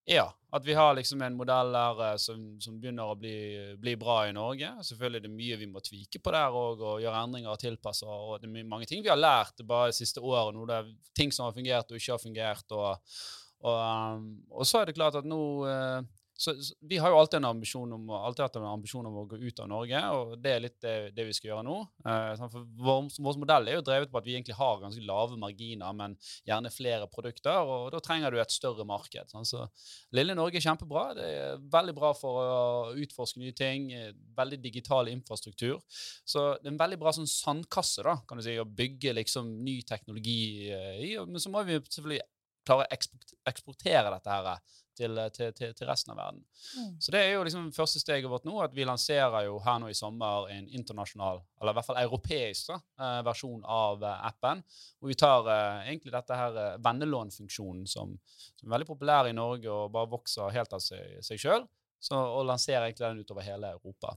Ja, 0.06 0.28
at 0.54 0.66
vi 0.66 0.74
har 0.74 0.94
liksom 0.94 1.22
en 1.26 1.36
modell 1.36 1.72
der 1.74 2.02
eh, 2.06 2.18
som, 2.22 2.42
som 2.62 2.78
begynner 2.80 3.10
å 3.10 3.18
bli, 3.20 3.38
bli 3.82 3.96
bra 4.00 4.20
i 4.30 4.36
Norge. 4.36 4.70
Selvfølgelig 4.86 5.20
er 5.20 5.26
det 5.26 5.32
mye 5.34 5.58
vi 5.60 5.70
må 5.72 5.82
tvike 5.84 6.22
på 6.22 6.34
der 6.36 6.54
òg, 6.56 6.84
og 6.86 7.02
gjøre 7.04 7.24
endringer 7.26 7.56
og 7.56 7.62
tilpasse. 7.62 8.06
Og 8.06 8.38
det 8.44 8.52
er 8.52 8.70
mange 8.70 8.88
ting 8.90 9.02
vi 9.04 9.12
har 9.12 9.20
lært 9.20 9.66
bare 9.68 9.90
det 9.90 9.98
siste 9.98 10.22
året. 10.22 10.54
nå. 10.56 10.68
Det 10.70 10.78
er 10.78 10.94
ting 11.18 11.34
som 11.34 11.48
har 11.48 11.58
fungert 11.58 11.90
og 11.90 11.98
ikke 11.98 12.14
har 12.14 12.22
fungert. 12.22 12.78
Og, 12.78 13.18
og, 13.66 13.82
um, 13.82 14.30
og 14.54 14.70
så 14.70 14.82
er 14.82 14.92
det 14.92 14.98
klart 15.00 15.18
at 15.18 15.28
nå 15.28 15.42
eh, 15.72 16.00
så, 16.38 16.54
så, 16.62 16.76
Vi 16.80 16.98
har 16.98 17.12
jo 17.12 17.18
alltid 17.20 17.38
en 17.38 17.46
ambisjon 17.46 17.94
om, 17.96 18.10
alltid 18.10 18.44
hatt 18.44 18.58
en 18.60 18.68
ambisjon 18.68 19.06
om 19.08 19.22
å 19.22 19.26
gå 19.32 19.40
ut 19.40 19.60
av 19.64 19.70
Norge, 19.72 20.02
og 20.18 20.34
det 20.44 20.52
er 20.52 20.64
litt 20.66 20.78
det, 20.84 20.96
det 21.16 21.26
vi 21.30 21.36
skal 21.36 21.54
gjøre 21.54 21.66
nå. 21.68 21.78
Eh, 22.06 22.44
for 22.52 22.66
vår, 22.88 23.08
vår 23.24 23.40
modell 23.40 23.70
er 23.72 23.80
jo 23.80 23.86
drevet 23.88 24.12
på 24.12 24.20
at 24.20 24.28
vi 24.28 24.36
egentlig 24.36 24.58
har 24.60 24.82
ganske 24.82 25.06
lave 25.08 25.40
marginer, 25.40 25.96
men 25.96 26.18
gjerne 26.48 26.74
flere 26.74 27.08
produkter, 27.12 27.56
og 27.64 27.88
da 27.96 28.04
trenger 28.04 28.36
du 28.36 28.42
et 28.44 28.56
større 28.56 28.88
marked. 28.88 29.32
Sånn. 29.32 29.48
så 29.48 29.64
Lille 30.16 30.36
Norge 30.36 30.60
er 30.60 30.68
kjempebra. 30.68 31.06
Det 31.16 31.32
er 31.32 31.66
veldig 31.72 31.96
bra 31.96 32.12
for 32.18 32.42
å 32.44 32.94
utforske 33.00 33.40
nye 33.42 33.56
ting. 33.56 33.88
Veldig 34.36 34.60
digital 34.64 35.10
infrastruktur. 35.12 35.80
Så 36.28 36.48
det 36.60 36.70
er 36.70 36.74
en 36.76 36.82
veldig 36.84 37.00
bra 37.02 37.16
sånn 37.16 37.30
sandkasse 37.30 38.04
da, 38.06 38.20
kan 38.28 38.40
du 38.40 38.46
si, 38.46 38.58
å 38.60 38.68
bygge 38.68 39.16
liksom 39.16 39.52
ny 39.64 39.80
teknologi 39.88 40.72
eh, 40.74 41.04
i. 41.08 41.12
Men 41.24 41.42
så 41.42 41.52
må 41.54 41.64
vi 41.68 41.80
selvfølgelig 41.80 42.24
klare 42.66 42.88
å 42.88 42.98
eksportere 43.46 44.12
dette 44.16 44.36
her 44.36 44.58
til, 44.98 45.20
til, 45.36 45.52
til, 45.56 45.74
til 45.78 45.90
resten 45.90 46.14
av 46.14 46.20
verden. 46.20 46.42
Mm. 46.78 46.92
Så 47.02 47.14
det 47.14 47.22
er 47.22 47.34
jo 47.36 47.44
liksom 47.48 47.72
første 47.76 48.02
steget 48.02 48.30
vårt 48.32 48.48
nå, 48.48 48.56
at 48.64 48.76
vi 48.76 48.88
lanserer 48.88 49.48
jo 49.48 49.58
her 49.66 49.80
nå 49.82 49.92
i 49.92 49.98
sommer 49.98 50.50
en 50.54 50.68
internasjonal, 50.80 51.42
eller 51.62 51.76
i 51.76 51.80
hvert 51.80 51.90
fall 51.90 52.02
europeisk 52.04 52.72
da, 52.74 52.80
eh, 53.00 53.22
versjon 53.28 53.64
av 53.64 54.04
eh, 54.04 54.28
appen, 54.30 54.64
hvor 55.00 55.12
vi 55.12 55.20
tar 55.20 55.50
eh, 55.52 55.90
egentlig 55.92 56.16
dette 56.16 56.40
her 56.40 56.62
eh, 56.62 56.78
vennelånfunksjonen 56.86 57.86
som, 57.90 58.16
som 58.56 58.68
er 58.68 58.76
veldig 58.78 58.90
populær 58.90 59.30
i 59.30 59.36
Norge 59.36 59.72
og 59.72 59.92
bare 59.96 60.12
vokser 60.16 60.54
helt 60.56 60.78
av 60.78 60.84
seg, 60.84 61.20
seg 61.26 61.42
sjøl, 61.42 61.68
og 62.16 62.44
lanserer 62.46 62.86
egentlig 62.86 63.08
den 63.08 63.26
utover 63.26 63.46
hele 63.48 63.72
Europa. 63.78 64.14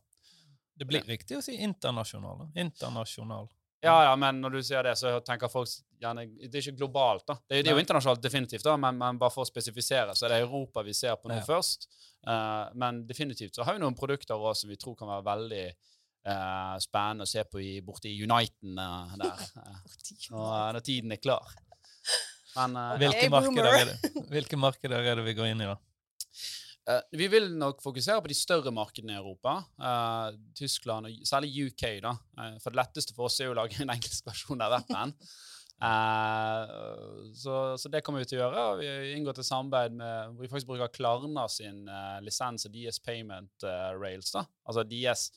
Det 0.78 0.86
blir 0.86 1.02
riktig 1.08 1.38
å 1.38 1.42
si 1.42 1.56
internasjonal. 1.64 2.50
Internasjonal. 2.54 3.48
Ja, 3.80 3.94
ja, 4.08 4.14
men 4.18 4.40
når 4.42 4.56
du 4.56 4.62
sier 4.66 4.82
det, 4.82 4.96
så 4.98 5.12
tenker 5.22 5.50
folk 5.52 5.70
gjerne 6.02 6.24
Det 6.40 6.50
er 6.50 6.64
ikke 6.64 6.80
globalt, 6.80 7.24
da. 7.28 7.36
Det 7.46 7.60
det 7.62 7.70
er 7.70 7.76
jo 7.76 7.82
internasjonalt, 7.82 8.22
definitivt, 8.22 8.64
da, 8.66 8.74
men, 8.80 8.98
men 8.98 9.18
bare 9.20 9.30
for 9.34 9.44
å 9.44 9.48
spesifisere, 9.48 10.16
så 10.18 10.26
er 10.26 10.34
det 10.34 10.40
Europa 10.46 10.82
vi 10.86 10.94
ser 10.94 11.14
på 11.18 11.30
nå 11.30 11.38
Ja. 11.38 11.44
først. 11.46 11.86
Uh, 12.26 12.66
men 12.74 13.04
definitivt 13.06 13.54
så 13.54 13.62
har 13.64 13.76
vi 13.76 13.82
noen 13.84 13.94
produkter 13.94 14.34
også 14.34 14.64
som 14.64 14.72
vi 14.72 14.76
tror 14.82 14.96
kan 14.98 15.08
være 15.12 15.24
veldig 15.28 15.62
uh, 16.26 16.74
spennende 16.82 17.26
å 17.28 17.30
se 17.30 17.44
på 17.46 17.62
i, 17.62 17.70
borte 17.86 18.10
i 18.10 18.18
Uniten 18.26 18.78
uh, 18.78 19.14
der, 19.22 19.44
eh, 19.62 19.98
når, 20.34 20.72
når 20.74 20.80
tiden 20.90 21.14
er 21.14 21.22
klar. 21.22 21.46
Men 22.56 22.74
eh. 22.76 22.94
Hvilke, 23.04 23.20
Hey, 23.22 23.30
markeder 23.30 23.70
er 23.78 23.92
det, 23.92 24.14
hvilke 24.34 24.58
markeder 24.58 25.06
er 25.12 25.20
det 25.20 25.26
vi 25.28 25.36
går 25.38 25.52
inn 25.52 25.62
i, 25.62 25.70
da? 25.70 25.78
Eh, 26.88 27.02
vi 27.20 27.26
vil 27.28 27.50
nok 27.60 27.82
fokusere 27.84 28.22
på 28.24 28.30
de 28.30 28.36
større 28.36 28.70
markedene 28.72 29.12
i 29.12 29.18
Europa. 29.18 29.58
Uh, 29.76 30.32
Tyskland 30.56 31.06
og 31.06 31.12
særlig 31.28 31.66
UK. 31.66 31.82
da. 32.04 32.12
Uh, 32.38 32.56
for 32.62 32.70
det 32.70 32.80
letteste 32.80 33.14
for 33.16 33.24
oss 33.28 33.40
er 33.40 33.46
jo 33.50 33.54
å 33.56 33.60
lage 33.60 33.76
en 33.82 33.92
engelsk 33.92 34.22
versjon 34.28 34.64
av 34.64 34.72
appen. 34.80 35.10
Så, 37.38 37.54
så 37.78 37.86
det 37.86 38.02
kommer 38.02 38.18
vi 38.24 38.26
til 38.26 38.40
å 38.40 38.48
gjøre. 38.48 38.80
Vi 38.80 38.86
har 38.90 39.14
inngått 39.14 39.38
et 39.38 39.46
samarbeid 39.46 39.92
med 39.94 40.32
hvor 40.32 40.42
vi 40.42 40.50
faktisk 40.50 40.70
bruker 40.72 40.90
Klarna 40.90 41.46
sin 41.46 41.86
lisens 42.26 42.66
og 42.66 42.74
DS 42.74 42.98
Payment 42.98 43.62
Rails. 43.94 44.34
da. 44.34 44.42
Altså 44.66 44.82
DS 44.90 45.30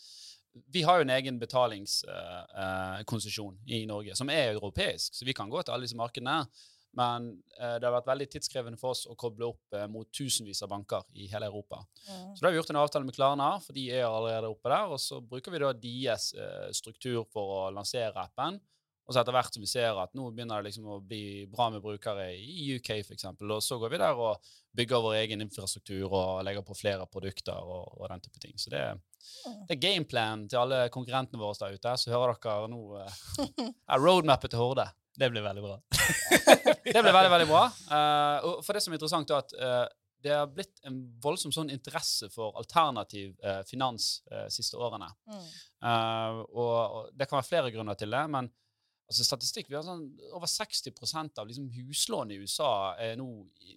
Vi 0.73 0.81
har 0.81 0.97
jo 0.97 1.05
en 1.05 1.13
egen 1.13 1.37
betalingskonsesjon 1.37 3.61
i 3.69 3.85
Norge 3.85 4.17
som 4.17 4.33
er 4.33 4.49
europeisk, 4.55 5.13
så 5.13 5.21
vi 5.29 5.37
kan 5.37 5.45
gå 5.53 5.61
til 5.61 5.73
alle 5.75 5.85
disse 5.85 6.01
markedene. 6.01 6.49
Men 6.97 7.29
eh, 7.59 7.77
det 7.79 7.87
har 7.87 7.95
vært 7.95 8.09
veldig 8.09 8.27
tidskrevende 8.33 8.79
for 8.79 8.95
oss 8.95 9.05
å 9.07 9.15
koble 9.19 9.47
opp 9.53 9.77
eh, 9.77 9.87
mot 9.91 10.09
tusenvis 10.11 10.63
av 10.65 10.73
banker 10.73 11.05
i 11.15 11.29
hele 11.31 11.47
Europa. 11.47 11.79
Mm. 12.07 12.33
Så 12.35 12.41
da 12.41 12.49
har 12.49 12.55
vi 12.55 12.59
gjort 12.59 12.73
en 12.73 12.81
avtale 12.81 13.07
med 13.07 13.15
Klarna, 13.15 13.51
for 13.63 13.77
de 13.77 13.85
er 13.93 14.07
allerede 14.07 14.51
oppe 14.51 14.73
der. 14.73 14.91
Og 14.91 14.99
så 14.99 15.21
bruker 15.23 15.55
vi 15.55 15.63
da 15.63 15.71
deres 15.71 16.31
eh, 16.35 16.67
struktur 16.75 17.23
for 17.31 17.55
å 17.55 17.63
lansere 17.75 18.19
appen. 18.19 18.59
Og 19.07 19.15
så 19.15 19.21
etter 19.23 19.35
hvert 19.35 19.55
som 19.55 19.63
vi 19.63 19.67
ser 19.67 19.97
at 19.99 20.13
nå 20.15 20.27
begynner 20.31 20.61
det 20.61 20.69
liksom 20.69 20.85
å 20.87 20.99
bli 21.03 21.47
bra 21.51 21.65
med 21.73 21.81
brukere 21.83 22.29
i 22.37 22.69
UK 22.77 22.93
f.eks., 23.01 23.25
og 23.27 23.63
så 23.63 23.79
går 23.81 23.91
vi 23.91 23.99
der 23.99 24.19
og 24.27 24.51
bygger 24.77 25.03
vår 25.03 25.17
egen 25.23 25.43
infrastruktur 25.43 26.05
og 26.05 26.43
legger 26.47 26.63
på 26.63 26.77
flere 26.77 27.07
produkter 27.11 27.59
og, 27.59 27.97
og 27.97 28.05
den 28.11 28.23
type 28.23 28.39
ting. 28.39 28.53
Så 28.61 28.71
det, 28.71 28.85
det 29.67 29.75
er 29.75 29.81
gameplan 29.83 30.45
til 30.47 30.61
alle 30.61 30.85
konkurrentene 30.93 31.41
våre 31.41 31.57
der 31.59 31.75
ute. 31.75 31.95
Så 31.99 32.13
hører 32.13 32.37
dere 32.39 32.71
nå 32.71 32.81
eh, 33.01 33.19
roadmapet 33.51 34.05
roadmappet 34.05 34.53
til 34.53 34.63
Horde. 34.63 34.87
Det 35.21 35.29
blir 35.29 35.43
veldig 35.45 35.63
bra. 35.63 35.79
Det 36.91 36.97
ble 36.97 37.11
veldig, 37.13 37.31
veldig 37.31 37.49
bra. 37.49 37.65
Uh, 37.87 38.37
og 38.47 38.63
for 38.65 38.73
det 38.73 38.81
som 38.83 38.93
er 38.93 38.97
interessant, 38.97 39.31
er 39.31 39.43
at 39.43 39.53
uh, 39.61 39.83
det 40.21 40.33
har 40.33 40.49
blitt 40.53 40.81
en 40.85 40.97
voldsom 41.21 41.53
sånn 41.53 41.69
interesse 41.73 42.29
for 42.33 42.57
alternativ 42.59 43.33
uh, 43.45 43.61
finans 43.69 44.19
de 44.29 44.47
siste 44.53 44.77
årene. 44.77 45.07
Mm. 45.29 45.45
Eh, 45.81 46.41
og, 46.53 46.75
og 46.77 47.07
det 47.17 47.25
kan 47.25 47.39
være 47.39 47.47
flere 47.47 47.71
grunner 47.73 47.97
til 47.97 48.13
det, 48.13 48.21
men 48.29 48.49
altså 49.11 49.25
statistikk, 49.25 49.67
vi 49.71 49.75
har 49.75 49.83
sånn 49.83 50.05
over 50.37 50.47
60% 50.47 51.41
av 51.41 51.49
liksom 51.49 51.67
huslån 51.73 52.31
i 52.31 52.37
USA 52.43 52.69
er 53.01 53.17
nå 53.19 53.27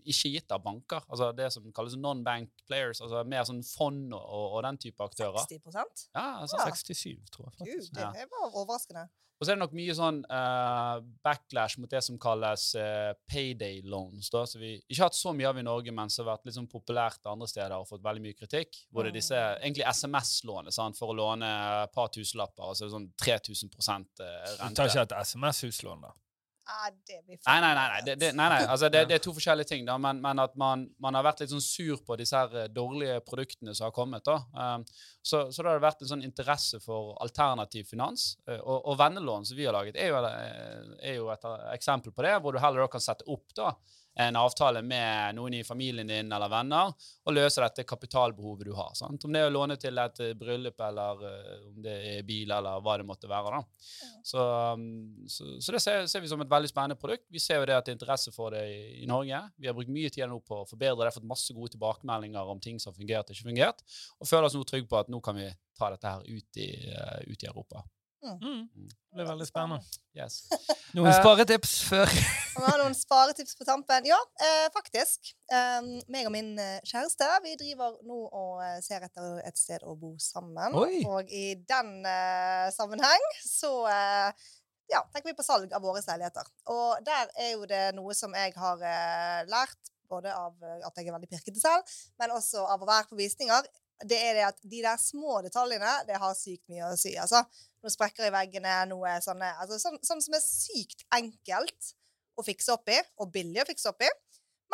ikke 0.04 0.30
gitt 0.36 0.54
av 0.54 0.62
banker. 0.64 1.02
Altså 1.08 1.32
det 1.36 1.48
som 1.54 1.66
kalles 1.74 1.96
non-bank 1.98 2.52
players, 2.68 3.02
altså 3.02 3.24
mer 3.28 3.46
sånn 3.48 3.64
fond 3.66 4.14
og, 4.14 4.44
og 4.44 4.62
den 4.68 4.78
type 4.86 5.04
aktører. 5.08 5.40
60% 5.42 6.06
Ja, 6.14 6.28
altså, 6.44 6.60
Ja. 6.60 6.68
67, 6.70 7.32
tror 7.34 7.50
jeg 7.50 7.72
Gud, 7.72 7.90
det 7.96 8.04
Ja. 8.04 8.28
var 8.36 8.52
overraskende. 8.52 9.08
Og 9.44 9.46
så 9.46 9.52
er 9.52 9.58
det 9.58 9.64
nok 9.66 9.74
mye 9.76 9.92
sånn 9.92 10.18
uh, 10.24 11.02
backlash 11.20 11.76
mot 11.76 11.90
det 11.92 12.00
som 12.06 12.16
kalles 12.16 12.62
uh, 12.80 13.10
payday 13.28 13.82
loans. 13.84 14.30
da, 14.32 14.46
som 14.48 14.62
vi 14.62 14.78
ikke 14.78 15.02
har 15.02 15.10
hatt 15.10 15.18
så 15.18 15.34
mye 15.36 15.50
av 15.50 15.60
i 15.60 15.66
Norge, 15.66 15.92
men 15.92 16.08
som 16.08 16.24
har 16.24 16.38
vært 16.38 16.48
litt 16.48 16.56
sånn 16.56 16.70
populært 16.72 17.28
andre 17.28 17.50
steder 17.50 17.76
og 17.76 17.90
fått 17.90 18.00
veldig 18.06 18.24
mye 18.24 18.38
kritikk. 18.38 18.80
Hvor 18.88 19.04
det 19.04 19.12
er 19.12 19.18
disse 19.18 19.42
egentlig 19.58 19.84
SMS-lånet 19.90 20.96
for 20.96 21.12
å 21.12 21.18
låne 21.18 21.52
et 21.82 21.92
par 21.92 22.08
tusenlapper, 22.14 22.70
altså 22.72 22.88
sånn 22.88 23.10
3000 23.20 23.76
rente. 23.84 24.32
Du 24.64 24.80
tar 24.80 24.88
ikke 24.88 25.04
et 25.10 25.16
SMS-huslån, 25.28 26.08
da? 26.08 26.16
Ja, 26.64 26.90
det 27.08 27.18
blir 27.26 27.36
Nei, 27.46 27.56
nei, 27.60 27.72
nei. 27.76 27.88
nei. 27.92 28.02
Det, 28.06 28.14
det, 28.20 28.28
nei, 28.32 28.46
nei. 28.48 28.60
Altså, 28.72 28.88
det, 28.88 29.02
det 29.10 29.18
er 29.18 29.22
to 29.24 29.34
forskjellige 29.36 29.68
ting. 29.68 29.82
da, 29.84 29.98
Men, 30.00 30.20
men 30.24 30.38
at 30.40 30.54
man, 30.56 30.86
man 31.02 31.18
har 31.18 31.26
vært 31.26 31.42
litt 31.44 31.52
sånn 31.52 31.60
sur 31.64 32.00
på 32.06 32.16
disse 32.16 32.38
her 32.38 32.54
eh, 32.62 32.70
dårlige 32.72 33.18
produktene 33.26 33.74
som 33.76 33.90
har 33.90 33.92
kommet. 33.96 34.24
da. 34.24 34.38
Um, 34.56 34.86
så, 35.20 35.42
så 35.52 35.60
da 35.62 35.74
har 35.74 35.80
det 35.80 35.84
vært 35.84 36.04
en 36.06 36.12
sånn 36.14 36.24
interesse 36.24 36.80
for 36.84 37.12
alternativ 37.24 37.90
finans. 37.90 38.30
eh, 38.48 38.60
og, 38.62 38.78
og 38.80 38.96
vennelån 39.02 39.44
som 39.44 39.58
vi 39.60 39.66
har 39.68 39.76
laget, 39.76 39.98
er 40.00 40.08
jo, 40.14 40.22
eh, 40.24 40.94
er 41.10 41.18
jo 41.20 41.28
et 41.34 41.44
eksempel 41.74 42.16
på 42.16 42.24
det, 42.24 42.32
hvor 42.40 42.56
du 42.56 42.62
heller 42.64 42.86
da 42.86 42.88
kan 42.96 43.04
sette 43.04 43.28
opp 43.28 43.52
da 43.60 43.74
en 44.14 44.36
avtale 44.38 44.82
med 44.82 45.34
noen 45.34 45.56
i 45.58 45.64
familien 45.66 46.08
din 46.08 46.32
eller 46.32 46.50
venner 46.50 46.92
og 47.24 47.34
løse 47.34 47.62
dette 47.62 47.86
kapitalbehovet 47.88 48.68
du 48.68 48.72
har. 48.76 48.92
sant? 48.94 49.24
Om 49.24 49.34
det 49.34 49.42
er 49.42 49.50
å 49.50 49.54
låne 49.54 49.76
til 49.80 49.98
et 49.98 50.20
eh, 50.22 50.34
bryllup, 50.38 50.80
eller 50.86 51.24
eh, 51.30 51.64
om 51.70 51.80
det 51.82 51.94
er 52.12 52.26
bil, 52.26 52.52
eller 52.54 52.82
hva 52.84 52.96
det 53.00 53.08
måtte 53.08 53.30
være. 53.30 53.58
da. 53.58 53.88
Så, 54.24 54.44
um, 54.74 55.26
så, 55.30 55.48
så 55.58 55.74
det 55.74 55.82
ser, 55.82 56.06
ser 56.10 56.22
vi 56.24 56.30
som 56.30 56.44
et 56.44 56.50
veldig 56.50 56.70
spennende 56.70 56.98
produkt. 57.00 57.26
Vi 57.32 57.42
ser 57.42 57.60
jo 57.60 57.68
det 57.70 57.76
at 57.78 57.88
det 57.88 57.94
er 57.94 57.98
interesse 57.98 58.34
for 58.34 58.54
det 58.54 58.62
i, 58.70 58.78
i 59.02 59.10
Norge. 59.10 59.40
Vi 59.58 59.70
har 59.70 59.76
brukt 59.76 59.92
mye 59.92 60.12
tid 60.14 60.28
nå 60.30 60.38
på 60.46 60.62
å 60.62 60.68
forbedre 60.68 61.08
det, 61.08 61.14
fått 61.16 61.28
masse 61.34 61.56
gode 61.56 61.74
tilbakemeldinger 61.74 62.54
om 62.54 62.62
ting 62.62 62.78
som 62.78 62.92
har 62.92 63.00
fungert 63.00 63.28
og 63.28 63.36
ikke 63.36 63.50
fungert, 63.50 63.84
og 64.20 64.30
føler 64.30 64.48
oss 64.48 64.58
nå 64.58 64.64
trygge 64.68 64.90
på 64.90 65.00
at 65.00 65.10
nå 65.12 65.20
kan 65.24 65.38
vi 65.40 65.50
ta 65.74 65.90
dette 65.90 66.14
her 66.14 66.24
ut 66.30 66.62
i, 66.62 66.70
eh, 66.94 67.20
ut 67.26 67.42
i 67.42 67.50
Europa. 67.50 67.82
Mm. 68.24 68.88
Det 68.88 69.18
blir 69.18 69.28
veldig 69.28 69.46
spennende. 69.46 70.00
Yes. 70.16 70.40
Noen 70.96 71.10
Eh, 71.10 71.18
sparetips 71.20 71.74
før 71.88 72.10
vi 72.54 72.64
har 72.64 72.78
noen 72.80 72.94
sparetips 72.96 73.56
på 73.58 73.66
tampen. 73.68 74.06
Ja, 74.08 74.18
eh, 74.40 74.66
faktisk. 74.74 75.32
Um, 75.50 75.90
meg 76.12 76.28
og 76.28 76.32
min 76.34 76.52
eh, 76.60 76.80
kjæreste 76.86 77.28
vi 77.44 77.54
driver 77.60 77.98
nå 78.06 78.18
og 78.26 78.62
eh, 78.64 78.78
ser 78.84 79.04
etter 79.06 79.40
et 79.44 79.58
sted 79.58 79.84
å 79.84 79.96
bo 79.98 80.14
sammen. 80.22 80.76
Oi. 80.78 81.02
Og 81.10 81.30
i 81.34 81.54
den 81.68 81.96
eh, 82.08 82.68
sammenheng 82.74 83.26
så 83.44 83.72
eh, 83.90 84.46
ja, 84.92 85.02
tenker 85.12 85.32
vi 85.32 85.38
på 85.38 85.46
salg 85.46 85.72
av 85.74 85.82
våre 85.84 86.02
leiligheter. 86.06 86.48
Og 86.72 87.04
der 87.06 87.30
er 87.40 87.54
jo 87.56 87.66
det 87.68 87.84
noe 87.98 88.14
som 88.16 88.34
jeg 88.38 88.54
har 88.56 88.86
eh, 88.86 89.42
lært, 89.50 89.92
både 90.10 90.30
av 90.36 90.52
at 90.84 90.98
jeg 91.00 91.08
er 91.08 91.14
veldig 91.16 91.30
pirkete 91.30 91.58
selv, 91.58 91.94
men 92.20 92.34
også 92.36 92.62
av 92.70 92.82
å 92.84 92.86
være 92.88 93.08
på 93.10 93.18
visninger. 93.18 93.66
Det 94.02 94.16
er 94.18 94.34
det 94.38 94.46
at 94.48 94.58
de 94.62 94.80
der 94.82 94.98
små 95.00 95.38
detaljene, 95.44 95.92
det 96.08 96.18
har 96.20 96.34
sykt 96.38 96.66
mye 96.72 96.90
å 96.90 96.98
si. 96.98 97.14
altså. 97.20 97.44
Noen 97.84 97.94
sprekker 97.94 98.26
i 98.26 98.32
veggene, 98.34 98.74
noe 98.90 99.18
sånne 99.22 99.52
altså, 99.60 99.78
sånn, 99.82 100.00
sånn 100.02 100.22
som 100.24 100.36
er 100.36 100.42
sykt 100.42 101.04
enkelt 101.14 101.94
å 102.34 102.44
fikse 102.46 102.74
opp 102.74 102.90
i, 102.90 102.98
og 103.22 103.30
billig 103.34 103.62
å 103.62 103.68
fikse 103.68 103.90
opp 103.92 104.02
i. 104.02 104.10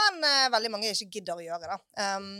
Men 0.00 0.22
eh, 0.24 0.50
veldig 0.52 0.70
mange 0.72 0.92
ikke 0.94 1.18
gidder 1.18 1.40
å 1.40 1.44
gjøre 1.44 1.72
det. 1.74 1.80
Um, 2.00 2.30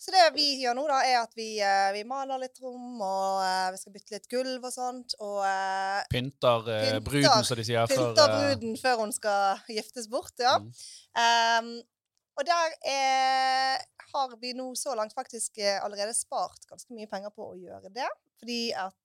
så 0.00 0.14
det 0.14 0.22
vi 0.32 0.46
gjør 0.62 0.78
nå, 0.78 0.86
da, 0.88 1.02
er 1.04 1.18
at 1.20 1.34
vi, 1.36 1.58
uh, 1.60 1.90
vi 1.92 2.06
maler 2.08 2.40
litt 2.40 2.56
rom, 2.62 3.02
og 3.04 3.42
uh, 3.44 3.66
vi 3.74 3.80
skal 3.82 3.92
bytte 3.92 4.14
litt 4.14 4.30
gulv 4.32 4.64
og 4.64 4.72
sånt. 4.72 5.12
Og 5.20 5.42
uh, 5.44 6.00
Pynter, 6.08 6.64
Pynter- 6.70 7.02
bruden, 7.04 7.44
som 7.44 7.60
de 7.60 7.66
sier. 7.68 7.90
pynter 7.90 8.24
eh, 8.24 8.38
bruden 8.38 8.78
før 8.80 9.02
hun 9.02 9.12
skal 9.12 9.60
giftes 9.68 10.08
bort. 10.08 10.32
ja. 10.40 10.56
Mm. 10.62 10.70
Um, 11.20 11.68
og 12.40 12.46
der 12.48 12.74
er, 12.88 13.82
har 14.14 14.34
vi 14.40 14.54
nå 14.56 14.70
så 14.78 14.94
langt 14.96 15.12
faktisk 15.16 15.60
eh, 15.60 15.76
allerede 15.84 16.14
spart 16.16 16.64
ganske 16.70 16.96
mye 16.96 17.08
penger 17.10 17.32
på 17.36 17.50
å 17.52 17.58
gjøre 17.58 17.92
det. 17.92 18.08
Fordi 18.40 18.60
at 18.80 18.96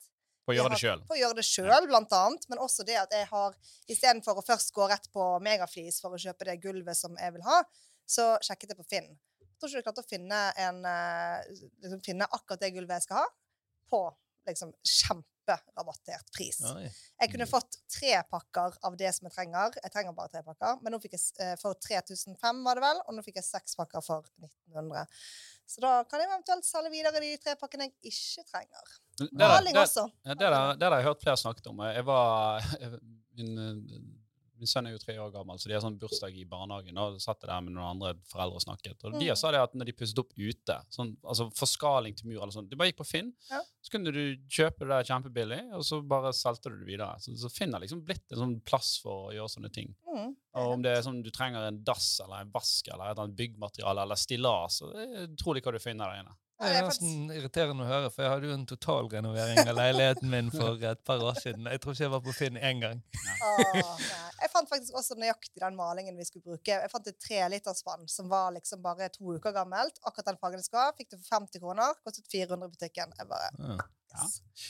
På 0.46 0.54
å 0.54 0.56
gjøre 0.56 0.72
det 0.72 0.80
sjøl. 0.80 1.04
På 1.10 1.18
å 1.18 1.20
gjøre 1.20 1.39
det 1.42 1.46
sjøl, 1.48 1.88
blant 1.89 2.15
annet. 2.15 2.48
Men 2.51 2.63
også 2.63 2.86
det 2.88 2.96
at 3.01 3.12
jeg 3.15 3.27
har 3.32 3.58
Istedenfor 3.92 4.39
å 4.39 4.46
først 4.46 4.72
gå 4.75 4.88
rett 4.88 5.10
på 5.12 5.27
Megaflis 5.44 6.00
for 6.04 6.15
å 6.15 6.22
kjøpe 6.22 6.48
det 6.48 6.62
gulvet 6.63 6.98
som 6.98 7.18
jeg 7.20 7.36
vil 7.36 7.44
ha, 7.48 7.60
så 8.08 8.34
sjekket 8.46 8.72
jeg 8.72 8.80
på 8.80 8.88
Finn. 8.88 9.12
Jeg 9.44 9.60
tror 9.60 9.72
ikke 9.72 9.84
du 9.84 9.88
klarte 9.89 10.06
å 10.06 10.08
finne, 10.08 10.42
en, 10.62 10.82
eh, 10.88 11.51
liksom 11.84 12.04
finne 12.06 12.27
akkurat 12.32 12.63
det 12.63 12.74
gulvet 12.75 13.01
jeg 13.01 13.08
skal 13.10 13.24
ha, 13.24 13.30
på 13.92 14.01
liksom 14.48 14.72
kjemperabattert 15.46 16.32
pris. 16.36 16.60
Oi. 16.74 16.88
Jeg 17.22 17.32
kunne 17.32 17.48
fått 17.50 17.78
tre 17.92 18.18
pakker 18.30 18.78
av 18.86 18.98
det 18.98 19.12
som 19.16 19.28
jeg 19.28 19.36
trenger. 19.36 19.78
Jeg 19.84 19.94
trenger 19.94 20.16
bare 20.18 20.32
tre 20.34 20.44
pakker, 20.46 20.80
men 20.82 20.96
nå 20.96 21.00
fikk 21.04 21.18
jeg 21.18 21.25
eh, 21.44 21.56
for 21.62 21.78
3005 21.78 22.64
var 22.66 22.80
det 22.80 22.86
vel, 22.86 23.02
og 23.06 23.18
nå 23.18 23.25
fikk 23.25 23.40
jeg 23.42 23.48
seks 23.48 23.78
pakker 23.80 24.04
for 24.06 24.25
1900. 24.42 25.06
Så 25.66 25.82
da 25.82 25.96
kan 26.10 26.22
jeg 26.22 26.30
eventuelt 26.30 26.68
selge 26.68 26.94
videre 26.94 27.22
de 27.24 27.32
tre 27.42 27.56
pakkene 27.58 27.88
jeg 27.88 28.14
ikke 28.14 28.46
trenger. 28.52 28.94
Maling 29.40 29.80
også. 29.82 30.06
Det 30.25 30.52
har 30.52 30.98
jeg 31.00 31.08
hørt 31.08 31.24
flere 31.24 31.42
snakket 31.42 31.72
om. 31.72 31.82
Jeg 31.90 32.06
var, 32.06 32.70
min, 33.38 33.58
eh, 33.58 34.06
min 34.58 34.68
sønn 34.68 34.88
er 34.88 34.92
jo 34.96 35.00
tre 35.02 35.16
år 35.20 35.32
gammel, 35.34 35.58
så 35.60 35.68
de 35.68 35.74
har 35.76 35.82
sånn 35.84 35.98
bursdag 36.00 36.36
i 36.40 36.46
barnehagen. 36.46 36.98
Og 36.98 37.20
satt 37.22 37.42
jeg 37.42 37.50
der 37.50 37.62
med 37.62 37.74
noen 37.76 37.90
andre 38.02 38.14
foreldre 38.32 38.56
og 38.56 38.64
snakket. 38.64 39.04
Og 39.04 39.20
de 39.20 39.26
Mm. 39.30 39.36
sa 39.38 39.52
det 39.52 39.60
at 39.60 39.74
når 39.76 39.86
de 39.86 39.94
pusset 39.94 40.20
opp 40.20 40.32
ute, 40.38 40.78
sånn, 40.90 41.18
altså 41.24 41.50
forskaling 41.54 42.16
til 42.16 42.28
mur 42.30 42.42
eller 42.42 42.52
sånn, 42.56 42.70
de 42.70 42.76
bare 42.76 42.92
gikk 42.92 42.98
på 43.04 43.06
Finn, 43.08 43.34
Ja. 43.52 43.62
så 43.84 43.92
kunne 43.92 44.12
du 44.14 44.38
kjøpe 44.48 44.80
det 44.80 44.88
der 44.90 45.04
kjempebillig, 45.04 45.74
og 45.74 45.82
så 45.84 46.02
bare 46.08 46.32
solgte 46.34 46.70
du 46.72 46.80
det 46.80 46.88
videre. 46.88 47.16
Så, 47.20 47.36
så 47.38 47.52
Finn 47.52 47.74
har 47.74 47.82
liksom 47.82 48.04
blitt 48.06 48.24
en 48.32 48.38
sånn 48.40 48.62
plass 48.64 48.98
for 49.02 49.32
å 49.32 49.34
gjøre 49.34 49.50
sånne 49.58 49.72
ting. 49.74 49.96
Mm. 50.08 50.36
Og 50.56 50.72
om 50.74 50.82
det 50.82 50.98
er 50.98 51.02
sånn 51.02 51.22
du 51.24 51.30
trenger 51.32 51.68
en 51.68 51.84
dass 51.84 52.20
eller 52.24 52.42
en 52.42 52.52
vask 52.52 52.88
eller 52.88 53.06
et 53.10 53.18
eller 53.18 53.28
annet 53.28 53.36
byggmateriale 53.38 54.02
eller 54.02 54.16
stillas, 54.16 54.80
så 54.80 54.92
det 54.94 55.04
er 55.04 55.28
utrolig 55.28 55.62
hva 55.64 55.72
du 55.74 55.80
finner 55.80 56.06
der 56.12 56.24
inne. 56.24 56.36
Ja, 56.56 56.68
Det 56.68 56.72
det 56.72 56.80
er 56.80 56.86
nesten 56.88 57.32
irriterende 57.36 57.84
å 57.84 57.88
høre, 57.90 58.10
for 58.14 58.24
jeg 58.24 58.32
hadde 58.32 58.48
jo 58.48 58.54
en 58.56 58.66
totalrenovering 58.70 59.58
av 59.66 59.76
leiligheten 59.76 60.30
min 60.32 60.52
for 60.54 60.80
et 60.88 61.02
par 61.04 61.20
år 61.20 61.36
siden. 61.42 61.68
Jeg 61.68 61.82
tror 61.84 61.96
ikke 61.96 62.06
jeg 62.06 62.14
var 62.14 62.22
på 62.24 62.36
Finn 62.38 62.60
én 62.60 62.80
gang. 62.80 63.02
Åh. 63.44 64.06
Jeg 64.40 64.52
fant 64.54 64.72
faktisk 64.72 64.96
også 64.96 65.18
nøyaktig 65.20 65.60
den 65.60 65.76
malingen 65.76 66.16
vi 66.16 66.28
skulle 66.28 66.46
bruke. 66.54 66.78
Jeg 66.80 66.92
fant 66.92 67.08
et 67.12 67.20
trelitersvann 67.28 68.08
som 68.12 68.32
var 68.32 68.54
liksom 68.56 68.82
bare 68.86 69.10
to 69.12 69.36
uker 69.36 69.52
gammelt. 69.56 70.00
Akkurat 70.08 70.32
den 70.32 70.40
fargen 70.40 70.64
skulle 70.64 70.86
ha. 70.88 70.96
Fikk 70.96 71.12
det 71.12 71.20
for 71.20 71.42
50 71.42 71.64
kroner. 71.64 72.00
Kostet 72.08 72.32
400 72.32 72.72
i 72.72 72.76
butikken. 72.78 73.16
Jeg 73.20 73.32
bare, 73.32 73.52
Ja. 74.16 74.28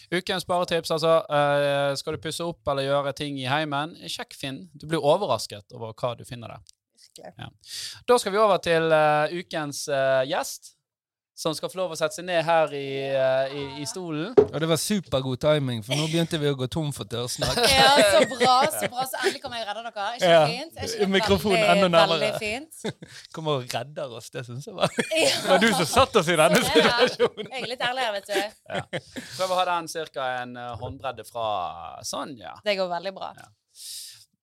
Ukens 0.10 0.42
sparetips, 0.42 0.90
altså. 0.96 1.20
Uh, 1.30 1.92
skal 2.00 2.16
du 2.16 2.22
pusse 2.24 2.46
opp 2.46 2.66
eller 2.72 2.88
gjøre 2.88 3.14
ting 3.14 3.38
i 3.38 3.46
heimen, 3.46 3.94
sjekk 4.10 4.34
Finn. 4.34 4.64
Du 4.74 4.88
blir 4.90 5.06
overrasket 5.06 5.76
over 5.78 5.94
hva 5.94 6.16
du 6.18 6.26
finner 6.26 6.56
der. 6.56 6.72
Virkelig. 7.06 7.52
Da 8.10 8.18
skal 8.18 8.34
vi 8.34 8.42
over 8.42 8.58
til 8.64 8.90
uh, 8.90 9.30
ukens 9.38 9.86
uh, 9.92 10.24
gjest, 10.26 10.74
som 11.36 11.52
skal 11.56 11.68
få 11.68 11.78
lov 11.82 11.92
å 11.92 11.98
sette 12.00 12.16
seg 12.16 12.26
ned 12.30 12.46
her 12.48 12.72
i, 12.72 12.86
eh, 13.12 13.54
i, 13.60 13.64
i 13.84 13.86
stolen. 13.90 14.30
Og 14.46 14.56
det 14.64 14.70
var 14.72 14.80
supergod 14.80 15.42
timing, 15.44 15.82
for 15.84 16.00
nå 16.00 16.06
begynte 16.08 16.40
vi 16.40 16.48
å 16.48 16.56
gå 16.56 16.68
tom 16.72 16.94
for 16.96 17.08
tørrsnakk. 17.12 17.60
Ja, 17.76 17.90
så 18.14 18.22
bra, 18.30 18.54
så 18.72 18.88
bra. 18.94 19.04
Så 19.10 19.20
endelig 19.20 19.42
kommer 19.44 19.60
jeg 19.60 19.66
og 19.68 19.72
redder 19.74 19.90
dere. 19.90 20.06
Ikke 20.16 20.24
det 20.24 20.32
Ja. 20.32 20.46
fint? 20.48 20.78
Er 20.80 20.88
ikke 20.88 21.00
det 21.02 21.10
Mikrofonen 21.18 21.58
veldig, 21.60 21.74
enda 21.76 21.90
nærmere. 21.98 22.20
Veldig 22.24 22.40
fint. 22.40 23.02
Kommer 23.36 23.60
og 23.60 23.76
redder 23.76 24.16
oss, 24.16 24.30
det 24.32 24.46
syns 24.48 24.70
jeg 24.70 24.78
var 24.78 24.96
Det 24.96 25.50
var 25.50 25.60
du 25.66 25.68
som 25.74 25.90
satt 25.92 26.16
oss 26.22 26.32
i 26.32 26.38
denne 26.40 26.62
er 26.62 26.70
situasjonen. 26.70 27.52
Jeg 27.52 27.66
er 27.66 27.72
litt 27.74 27.84
ærlig 27.90 28.06
her, 28.08 28.16
vet 28.16 28.32
du. 28.32 29.04
Prøv 29.36 29.52
å 29.52 29.60
ha 29.60 29.66
den 29.74 29.92
ca. 30.16 30.30
en 30.46 30.56
eh, 30.62 30.72
håndbredde 30.86 31.28
fra 31.28 31.50
sånn, 32.08 32.38
ja. 32.40 32.56
Det 32.64 32.78
går 32.80 32.88
veldig 32.96 33.14
bra. 33.20 33.34
Ja. 33.42 33.52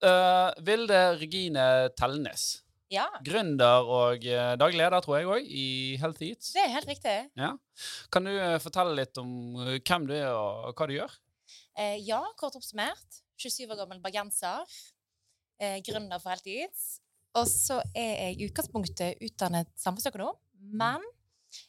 Uh, 0.03 0.51
Vilde 0.67 1.01
Regine 1.21 1.65
Telnes. 1.97 2.51
Ja, 2.93 3.07
Gründer 3.25 3.87
og 3.89 4.25
eh, 4.29 4.53
daglig 4.61 4.83
leder, 4.83 5.01
tror 5.01 5.17
jeg 5.17 5.29
òg, 5.33 5.47
i 5.49 5.67
Healthy 6.03 6.33
Eats. 6.35 6.51
det 6.53 6.61
er 6.67 6.75
helt 6.75 6.91
riktig. 6.91 7.15
Ja. 7.41 7.55
Kan 8.13 8.29
du 8.29 8.33
eh, 8.35 8.59
fortelle 8.61 8.93
litt 8.99 9.17
om 9.21 9.31
eh, 9.65 9.79
hvem 9.81 10.05
du 10.11 10.13
er, 10.19 10.29
og 10.37 10.77
hva 10.77 10.89
du 10.91 10.99
gjør? 10.99 11.15
Eh, 11.81 11.97
ja, 12.05 12.21
kort 12.37 12.59
oppsummert. 12.59 13.23
27 13.41 13.65
år 13.73 13.81
gammel 13.81 14.03
bergenser. 14.05 14.69
Eh, 15.63 15.79
gründer 15.87 16.21
for 16.21 16.35
Healthy 16.35 16.59
Eats. 16.67 16.99
Og 17.41 17.49
så 17.49 17.81
er 17.97 18.13
jeg 18.27 18.37
i 18.37 18.51
utgangspunktet 18.51 19.25
utdannet 19.25 19.73
samfunnsøkonom, 19.81 20.37
men 20.77 21.01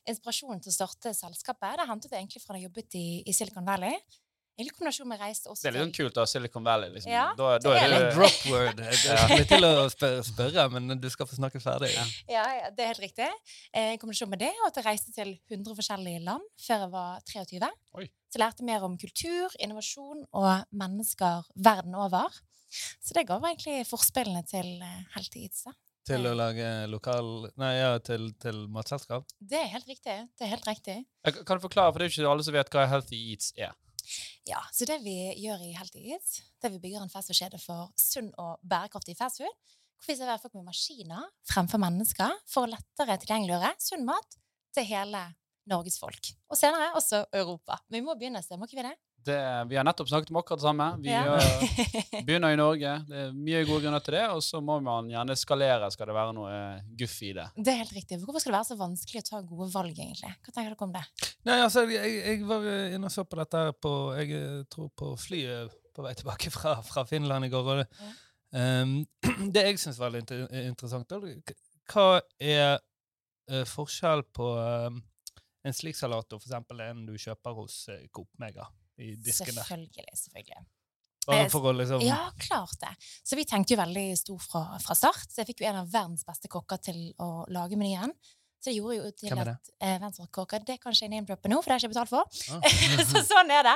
inspirasjonen 0.08 0.60
til 0.63 0.74
å 0.74 0.75
starte 0.75 1.13
selskapet 1.15 1.80
det 1.80 1.88
hentet 1.88 2.12
jeg 2.12 2.20
egentlig 2.25 2.42
fra 2.44 2.56
da 2.56 2.60
jeg 2.60 2.68
jobbet 2.68 2.98
i, 3.00 3.08
i 3.24 3.36
Silicon 3.36 3.68
Valley. 3.68 3.96
Egentlig 4.53 4.75
kombinasjon 4.77 5.07
med 5.10 5.17
reiste 5.17 5.50
også 5.50 5.63
Det 5.65 5.69
er 5.72 5.74
litt 5.74 5.81
sånn 5.88 5.93
kult, 5.98 6.13
da. 6.13 6.24
Silicon 6.29 6.63
Valley. 6.67 6.91
liksom. 6.93 7.10
Ja, 7.12 7.24
da, 7.38 7.55
da 7.57 7.72
det 7.74 7.79
er 7.81 7.93
er 7.95 8.03
det, 8.03 8.10
Drop 8.13 8.39
word. 8.51 8.81
Jeg 8.86 9.00
skulle 9.01 9.45
til 9.50 9.65
å 9.65 9.72
spørre, 9.89 10.24
spørre, 10.27 10.65
men 10.75 11.00
du 11.01 11.07
skal 11.10 11.25
få 11.29 11.39
snakke 11.39 11.62
ferdig. 11.63 11.89
Ja. 11.95 12.03
Ja, 12.36 12.43
ja, 12.60 12.69
det 12.69 12.86
er 12.86 12.91
helt 12.91 13.01
riktig. 13.01 13.29
Eh, 13.74 13.93
I 13.95 13.98
kombinasjon 14.01 14.29
med 14.29 14.43
det, 14.45 14.51
og 14.62 14.67
at 14.69 14.77
jeg 14.77 14.86
reiste 14.86 15.13
til 15.15 15.31
100 15.50 15.74
forskjellige 15.79 16.22
land 16.27 16.45
før 16.67 16.86
jeg 16.86 16.91
var 16.93 17.24
23. 17.33 17.72
Oi. 17.98 18.05
Så 18.29 18.38
jeg 18.38 18.43
lærte 18.45 18.67
mer 18.69 18.86
om 18.86 18.98
kultur, 19.01 19.55
innovasjon 19.60 20.22
og 20.38 20.51
mennesker 20.83 21.50
verden 21.55 21.98
over. 21.98 22.29
Så 23.01 23.13
det 23.17 23.25
ga 23.29 23.39
meg 23.41 23.55
egentlig 23.57 23.88
forspillene 23.89 24.45
til 24.50 24.69
eh, 24.86 25.01
Healthy 25.15 25.48
Eats. 25.48 25.65
da. 25.65 25.74
Til 26.03 26.25
å 26.27 26.33
lage 26.36 26.67
lokal 26.91 27.27
Nei, 27.62 27.69
ja, 27.79 27.93
til, 28.03 28.33
til 28.43 28.65
matselskap. 28.74 29.24
Det 29.39 29.55
er 29.62 29.69
helt 29.72 29.88
riktig. 29.88 30.15
Det 30.38 30.45
er 30.45 30.51
helt 30.51 30.65
riktig. 30.67 30.98
Jeg 31.24 31.45
Kan 31.48 31.57
du 31.57 31.63
forklare, 31.63 31.93
for 31.93 32.01
det 32.01 32.05
er 32.05 32.12
jo 32.12 32.17
ikke 32.22 32.31
alle 32.33 32.43
som 32.43 32.53
vet 32.57 32.69
hva 32.75 32.83
Healthy 32.91 33.19
Eats 33.31 33.53
er. 33.55 33.72
Ja, 34.50 34.60
så 34.75 34.88
det 34.89 35.00
vi 35.05 35.15
gjør 35.41 35.63
i 35.65 35.74
Healthy 35.77 36.03
det 36.03 36.67
er 36.67 36.74
vi 36.74 36.82
bygger 36.84 37.03
en 37.03 37.12
fastfood-kjede 37.12 37.60
for 37.62 37.91
sunn 38.00 38.32
og 38.39 38.60
bærekraftig 38.63 39.15
fastfood. 39.20 39.51
Hvor 40.03 40.12
vi 40.12 40.17
serverer 40.20 40.41
folk 40.41 40.55
med 40.58 40.67
maskiner 40.67 41.29
fremfor 41.48 41.79
mennesker 41.79 42.36
for 42.50 42.65
å 42.65 42.72
lettere 42.74 43.17
tilgjengeliggjøre 43.22 43.72
sunn 43.84 44.05
mat 44.08 44.38
til 44.75 44.88
hele 44.89 45.24
Norges 45.70 46.00
folk. 46.01 46.34
Og 46.51 46.60
senere 46.60 46.91
også 47.00 47.24
Europa. 47.36 47.79
Men 47.88 48.01
vi 48.01 48.05
må 48.08 48.15
begynne 48.20 48.43
sted, 48.43 48.60
må 48.60 48.67
ikke 48.67 48.82
vi 48.82 48.88
det? 48.89 48.96
Det, 49.25 49.38
vi 49.70 49.77
har 49.80 49.86
nettopp 49.88 50.10
snakket 50.12 50.32
om 50.34 50.39
akkurat 50.42 50.60
det 50.62 50.65
samme. 50.68 50.88
Vi 51.03 51.12
Ja. 51.12 51.22
gjør, 51.27 51.86
begynner 52.27 52.56
i 52.56 52.60
Norge. 52.60 52.96
Det 53.10 53.22
er 53.25 53.36
mye 53.38 53.62
gode 53.70 53.86
grunner 53.86 54.03
til 54.03 54.18
det, 54.18 54.24
og 54.36 54.42
så 54.46 54.62
må 54.62 54.80
man 54.84 55.12
gjerne 55.12 55.38
skalere 55.39 55.92
skal 55.94 56.12
det 56.12 56.18
være 56.18 56.36
noe 56.38 56.56
eh, 56.58 56.82
guff 57.00 57.15
i 57.24 57.32
det. 57.38 57.48
Det 57.58 57.74
er 57.75 57.80
helt 57.84 57.96
riktig. 58.00 58.20
Hvorfor 58.24 58.44
skal 58.44 58.53
det 58.56 58.60
være 58.60 58.72
så 58.72 58.80
vanskelig 58.82 59.24
å 59.24 59.30
ta 59.30 59.42
gode 59.53 59.70
valg, 59.74 59.94
egentlig? 59.96 60.34
Hva 60.44 60.51
tenker 60.56 60.74
dere 60.75 60.89
om 60.89 60.98
det? 60.98 61.06
Nei, 61.48 61.62
altså, 61.62 61.86
jeg, 61.92 62.20
jeg 62.20 62.44
var 62.50 62.68
eh, 62.68 62.98
inne 62.98 63.10
og 63.12 63.15
så 63.15 63.25
på 63.27 63.39
dette 63.39 63.63
på 63.84 63.96
Jeg 64.20 64.36
eh, 64.42 64.60
tror 64.72 64.92
på 64.98 65.15
flyet 65.20 65.80
på 65.94 66.01
vei 66.01 66.13
tilbake 66.18 66.50
fra, 66.50 66.80
fra 66.82 67.03
Finland 67.06 67.46
i 67.46 67.51
går. 67.53 67.68
Og 67.70 67.84
det, 67.84 68.13
Ehm, 68.53 69.01
det 69.53 69.65
jeg 69.68 69.80
syns 69.82 69.98
er 69.98 70.06
veldig 70.06 70.22
inter 70.24 70.44
interessant, 70.68 71.15
hva 71.94 72.06
er 72.39 72.77
uh, 73.51 73.63
forskjell 73.68 74.24
på 74.36 74.46
um, 74.56 75.01
en 75.65 75.75
slik 75.75 75.98
salat 75.98 76.32
og 76.32 76.39
for 76.42 76.48
eksempel 76.48 76.84
en 76.86 77.03
du 77.08 77.15
kjøper 77.20 77.58
hos 77.58 77.82
uh, 77.92 77.98
Coop 78.13 78.30
Mega 78.39 78.68
i 78.97 79.15
disken 79.15 79.53
der? 79.53 79.63
Selvfølgelig. 79.63 80.07
selvfølgelig. 80.19 80.63
Bare 81.27 81.45
Eh, 81.45 81.50
for 81.51 81.69
å 81.69 81.73
liksom 81.75 82.03
Ja, 82.03 82.31
klart 82.38 82.75
det. 82.81 82.93
Så 83.23 83.38
vi 83.39 83.45
tenkte 83.47 83.75
jo 83.75 83.79
veldig 83.79 84.07
stor 84.19 84.39
fra, 84.43 84.63
fra 84.83 84.95
start. 84.97 85.29
Så 85.31 85.41
jeg 85.41 85.53
fikk 85.53 85.63
jo 85.63 85.69
en 85.71 85.81
av 85.83 85.91
verdens 85.91 86.25
beste 86.27 86.51
kokker 86.51 86.81
til 86.83 87.13
å 87.23 87.45
lage 87.53 87.79
menyen. 87.79 88.12
Så 88.63 88.71
det 88.71 88.77
gjorde 88.77 88.95
jo 88.95 89.09
til 89.19 89.39
at 89.43 89.71
eh, 89.83 90.27
kokker, 90.31 90.63
Det 90.63 90.77
kan 90.79 90.93
ikke 90.95 91.03
jeg 91.03 91.12
name-droppe 91.12 91.50
nå, 91.51 91.57
for 91.59 91.67
det 91.67 91.75
har 91.75 91.81
jeg 91.81 91.89
ikke 91.89 91.95
betalt 91.97 92.13
for. 92.13 92.23
Ah. 92.55 93.07
så 93.12 93.23
sånn 93.27 93.51
er 93.51 93.65
det. 93.67 93.73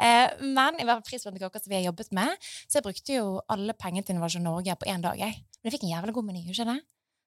Eh, 0.00 0.46
men 0.56 0.80
i 0.80 0.86
hvert 0.88 1.02
fall 1.02 1.08
prisbelønte 1.10 1.42
kokker 1.44 1.60
som 1.60 1.72
vi 1.72 1.76
har 1.76 1.84
jobbet 1.90 2.14
med, 2.16 2.48
så 2.64 2.80
jeg 2.80 2.86
brukte 2.86 3.18
jo 3.18 3.26
alle 3.52 3.76
pengene 3.76 4.06
til 4.06 4.16
Innovasjon 4.16 4.46
Norge 4.48 4.78
på 4.80 4.88
én 4.88 5.04
dag. 5.04 5.20
Jeg. 5.20 5.42
Men 5.60 5.68
jeg 5.68 5.76
fikk 5.76 5.84
en 5.84 5.92
jævlig 5.92 6.16
god 6.16 6.28
meny, 6.30 6.46
ikke 6.48 6.68
det? 6.70 6.78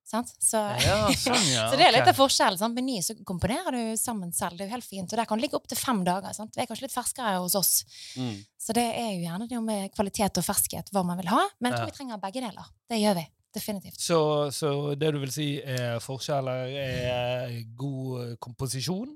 Sant? 0.04 0.34
Så, 0.44 0.60
Ja, 0.84 1.08
sånn, 1.16 1.46
ja. 1.50 1.68
så 1.72 1.80
det 1.80 1.88
er 1.88 1.96
litt 1.96 2.10
av 2.12 2.18
forskjellen. 2.18 2.60
Sant? 2.60 2.76
Meny 2.78 3.00
så 3.06 3.16
komponerer 3.26 3.76
du 3.76 4.00
sammen 4.00 4.34
selv. 4.36 4.58
Det 4.60 4.66
er 4.66 4.72
jo 4.72 4.76
helt 4.76 4.88
fint. 4.88 5.14
Og 5.14 5.20
der 5.20 5.30
kan 5.30 5.40
det 5.40 5.48
ligge 5.48 5.60
opptil 5.60 5.80
fem 5.80 6.04
dager. 6.08 6.36
Sant? 6.36 6.54
Det 6.56 6.64
er 6.66 6.70
kanskje 6.70 6.88
litt 6.88 6.96
ferskere 6.96 7.38
hos 7.40 7.56
oss. 7.60 7.72
Mm. 8.20 8.36
Så 8.60 8.76
det 8.78 8.86
er 9.00 9.14
jo 9.14 9.24
gjerne 9.24 9.48
det 9.50 9.62
med 9.64 9.96
kvalitet 9.96 10.42
og 10.42 10.46
ferskhet, 10.46 10.92
hva 10.94 11.06
man 11.08 11.20
vil 11.22 11.32
ha. 11.32 11.46
Men 11.60 11.72
jeg 11.72 11.80
tror 11.80 11.92
vi 11.94 11.98
trenger 12.02 12.22
begge 12.22 12.44
deler. 12.44 12.70
Det 12.92 13.00
gjør 13.02 13.18
vi. 13.22 13.26
Definitivt. 13.54 14.00
Så, 14.02 14.20
så 14.50 14.70
det 14.98 15.12
du 15.14 15.20
vil 15.22 15.32
si 15.34 15.48
er 15.62 16.00
forskjeller, 16.02 16.72
er 16.74 17.60
god 17.78 18.40
komposisjon 18.42 19.12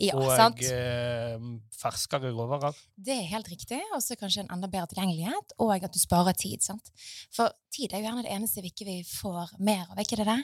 Ja, 0.00 0.16
og 0.16 0.30
sant? 0.32 0.62
eh, 0.64 1.38
ferskere 1.76 2.32
råvarer? 2.32 2.76
Det 2.96 3.14
er 3.14 3.32
helt 3.34 3.50
riktig. 3.52 3.80
Og 3.94 4.02
så 4.04 4.16
kanskje 4.18 4.44
en 4.46 4.52
enda 4.56 4.70
bedre 4.72 4.88
tilgjengelighet, 4.94 5.56
og 5.60 5.74
at 5.76 5.92
du 5.92 6.00
sparer 6.00 6.36
tid. 6.36 6.62
sant? 6.64 6.92
For 7.34 7.52
tid 7.74 7.92
er 7.92 8.02
jo 8.02 8.08
gjerne 8.08 8.24
det 8.24 8.32
eneste 8.32 8.64
vi 8.64 8.72
ikke 8.72 9.00
får 9.08 9.58
mer 9.58 9.84
av, 9.90 9.96
er 9.98 10.06
ikke 10.06 10.20
det 10.22 10.28
det? 10.30 10.38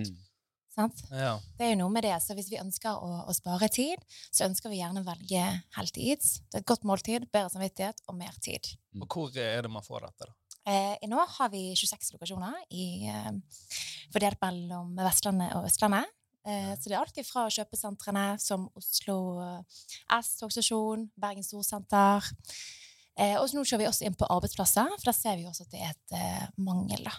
Mm. 0.00 0.14
Sant? 0.74 1.04
Ja. 1.12 1.36
Det 1.58 1.68
er 1.68 1.74
jo 1.74 1.82
noe 1.84 1.92
med 1.94 2.02
det. 2.02 2.14
Så 2.24 2.34
hvis 2.34 2.48
vi 2.50 2.58
ønsker 2.58 2.98
å, 2.98 3.10
å 3.30 3.34
spare 3.36 3.68
tid, 3.70 4.00
så 4.34 4.48
ønsker 4.48 4.72
vi 4.72 4.80
gjerne 4.80 5.04
å 5.04 5.06
velge 5.06 5.44
healthy 5.76 6.08
eats. 6.10 6.40
Det 6.50 6.58
er 6.58 6.64
et 6.64 6.70
godt 6.72 6.86
måltid, 6.88 7.28
bedre 7.30 7.52
samvittighet 7.52 8.02
og 8.08 8.18
mer 8.18 8.34
tid. 8.42 8.72
Og 8.98 9.06
hvor 9.06 9.38
er 9.38 9.62
det 9.62 9.70
man 9.70 9.86
får 9.86 10.08
dette, 10.08 10.26
da? 10.30 10.34
Eh, 10.64 11.06
nå 11.12 11.20
har 11.20 11.50
vi 11.52 11.74
26 11.76 12.14
lokasjoner 12.16 12.56
i, 12.72 13.06
eh, 13.06 13.32
fordelt 14.14 14.40
mellom 14.40 14.94
Vestlandet 14.96 15.52
og 15.58 15.68
Østlandet. 15.68 16.08
Eh, 16.46 16.72
så 16.76 16.88
det 16.90 16.92
er 16.96 17.00
alt 17.00 17.20
fra 17.26 17.46
kjøpesentrene 17.48 18.24
som 18.42 18.66
Oslo 18.76 19.18
eh, 19.40 19.82
S 20.20 20.34
togstasjon, 20.40 21.06
Bergen 21.16 21.42
Storsenter. 21.46 22.26
Eh, 23.16 23.36
og 23.40 23.46
så 23.48 23.56
nå 23.56 23.62
kjører 23.64 23.84
vi 23.84 23.90
også 23.92 24.04
inn 24.08 24.16
på 24.18 24.26
arbeidsplasser, 24.28 24.90
for 24.98 25.08
da 25.08 25.14
ser 25.16 25.36
vi 25.40 25.46
også 25.48 25.64
at 25.68 25.72
det 25.76 25.80
er 25.86 25.94
et 25.94 26.58
mangel. 26.58 27.04
da. 27.06 27.14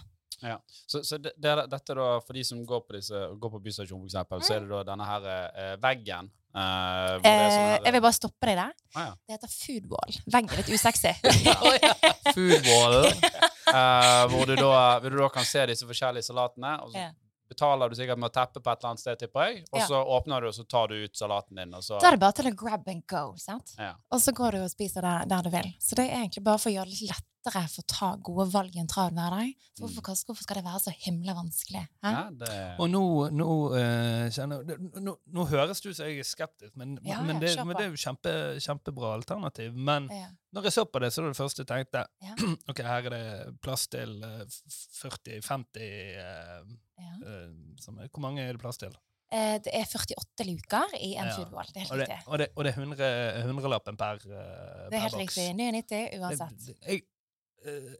Så, 0.86 1.00
så 1.02 1.16
det, 1.18 1.32
det, 1.40 1.54
dette 1.72 1.94
da, 1.96 2.08
for 2.20 2.36
de 2.36 2.42
som 2.44 2.58
går 2.68 2.82
på, 2.84 2.98
disse, 2.98 3.16
går 3.40 3.52
på 3.56 3.60
bystasjon, 3.64 4.02
for 4.02 4.10
eksempel, 4.10 4.42
så 4.44 4.58
er 4.58 4.66
det 4.66 4.68
da 4.74 4.82
denne 4.92 5.06
her 5.08 5.28
eh, 5.32 5.76
veggen. 5.80 6.28
eh, 6.52 7.14
her- 7.24 7.80
jeg 7.86 7.92
vil 7.96 8.02
bare 8.04 8.12
stoppe 8.18 8.46
deg 8.50 8.58
der. 8.60 8.74
Ah, 8.94 9.06
ja. 9.08 9.14
Det 9.26 9.38
heter 9.38 9.54
foodwall. 9.56 10.18
Vegg 10.36 10.52
er 10.52 10.60
litt 10.60 10.70
usexy. 10.76 11.14
Foodwall, 12.36 13.06
eh, 13.74 14.22
hvor 14.32 14.44
du 14.52 14.54
da, 14.60 14.72
hvor 15.00 15.10
du 15.10 15.18
da 15.24 15.28
kan 15.32 15.48
se 15.48 15.64
disse 15.72 15.88
forskjellige 15.88 16.28
salatene. 16.28 16.76
Og 16.84 16.92
så 16.92 17.06
Ja. 17.06 17.10
Betaler 17.48 17.88
du 17.88 17.94
sikkert 17.96 18.18
med 18.18 18.30
å 18.30 18.34
teppe 18.34 18.60
på 18.62 18.70
et 18.72 18.78
eller 18.80 18.90
annet 18.90 19.00
sted, 19.00 19.18
tipper 19.18 19.46
jeg. 19.46 19.64
Og 19.72 19.78
Ja. 19.80 19.86
så 19.86 20.00
åpner 20.04 20.40
du, 20.40 20.48
og 20.48 20.54
så 20.54 20.64
tar 20.68 20.88
du 20.88 20.94
ut 21.04 21.12
salaten 21.16 21.56
din. 21.56 21.72
Så, 21.82 22.00
Da 22.00 22.08
er 22.08 22.10
det 22.16 22.20
bare 22.20 22.32
til 22.32 22.50
å 22.52 22.56
grab 22.56 22.88
and 22.88 23.06
go. 23.06 23.34
sant? 23.36 23.74
ja. 23.78 23.94
Og 24.10 24.18
så 24.20 24.32
går 24.34 24.52
du 24.52 24.58
og 24.64 24.70
spiser 24.70 25.00
der, 25.02 25.24
der 25.26 25.42
du 25.42 25.50
vil. 25.50 25.72
Så 25.80 25.94
det 25.96 26.10
er 26.10 26.16
egentlig 26.24 26.42
bare 26.44 26.58
for 26.58 26.70
å 26.70 26.74
gjøre 26.74 26.90
det 26.90 27.00
litt 27.02 27.24
lettere 27.46 27.68
for 27.70 27.82
å 27.82 27.86
ta 27.86 28.08
gode 28.16 28.46
valg 28.52 28.74
i 28.76 28.80
en 28.82 28.86
travel 28.90 29.14
hverdag. 29.16 29.52
Så 29.76 29.84
Hvorfor, 29.86 30.02
hvorfor 30.26 30.42
skal 30.42 30.56
det 30.56 30.64
være 30.64 30.80
så 30.80 30.92
himla 31.04 31.34
vanskelig? 31.34 31.82
Ja, 32.02 32.30
det, 32.30 32.76
Og 32.80 32.88
nå, 32.90 33.02
nå, 33.30 33.48
eh, 33.76 34.28
kjenner, 34.30 34.64
det- 34.66 34.78
nå, 35.02 35.16
nå 35.32 35.46
høres 35.48 35.80
det 35.80 35.90
ut 35.90 35.96
som 35.96 36.06
jeg 36.06 36.18
er 36.18 36.22
skeptisk, 36.24 36.76
men, 36.76 36.98
Ja, 37.02 37.22
men, 37.22 37.38
det, 37.40 37.56
men 37.64 37.76
det 37.76 37.86
er 37.86 37.90
jo 37.90 37.96
kjempe, 37.96 38.32
kjempebra 38.60 39.14
alternativ. 39.14 39.74
Men 39.74 40.08
Ja. 40.10 40.28
når 40.54 40.62
jeg 40.64 40.72
så 40.72 40.84
på 40.90 41.00
det, 41.00 41.12
så 41.12 41.22
var 41.22 41.32
det 41.32 41.36
første 41.36 41.58
jeg 41.64 41.66
tenkte 41.66 42.06
Ja. 42.22 42.34
ok, 42.68 42.78
her 42.82 43.06
er 43.06 43.10
det 43.10 43.60
plass 43.60 43.86
til 43.86 44.22
eh, 44.22 44.44
40-50 45.00 45.76
eh, 45.76 46.62
Ja. 46.98 47.12
eh, 47.26 47.48
er- 47.88 48.08
Hvor 48.08 48.20
mange 48.20 48.40
er 48.40 48.52
det 48.52 48.60
plass 48.60 48.78
til? 48.78 48.92
Eh, 49.32 49.58
det 49.58 49.72
er 49.74 49.82
48 49.84 50.44
luker 50.46 50.84
i 51.02 51.16
en 51.16 51.26
Ja. 51.26 51.34
foodwall. 51.36 51.66
Det 51.74 51.82
er 51.82 51.86
Og 51.90 51.98
helt 51.98 52.08
det, 52.08 52.16
riktig. 52.16 52.28
og 52.28 52.38
det, 52.38 52.48
og 52.56 52.64
det 52.64 52.70
er 52.70 52.80
100, 52.80 53.42
100-lappen 53.42 53.96
per, 53.98 54.12
boks. 54.14 54.24
Det 54.24 54.94
er 54.94 55.00
helt 55.00 55.12
boks. 55.12 55.36
riktig. 55.36 55.56
99 55.56 56.20
uansett. 56.20 56.66
Det- 56.66 56.78
Jeg, 56.86 56.94
eh, 56.94 57.00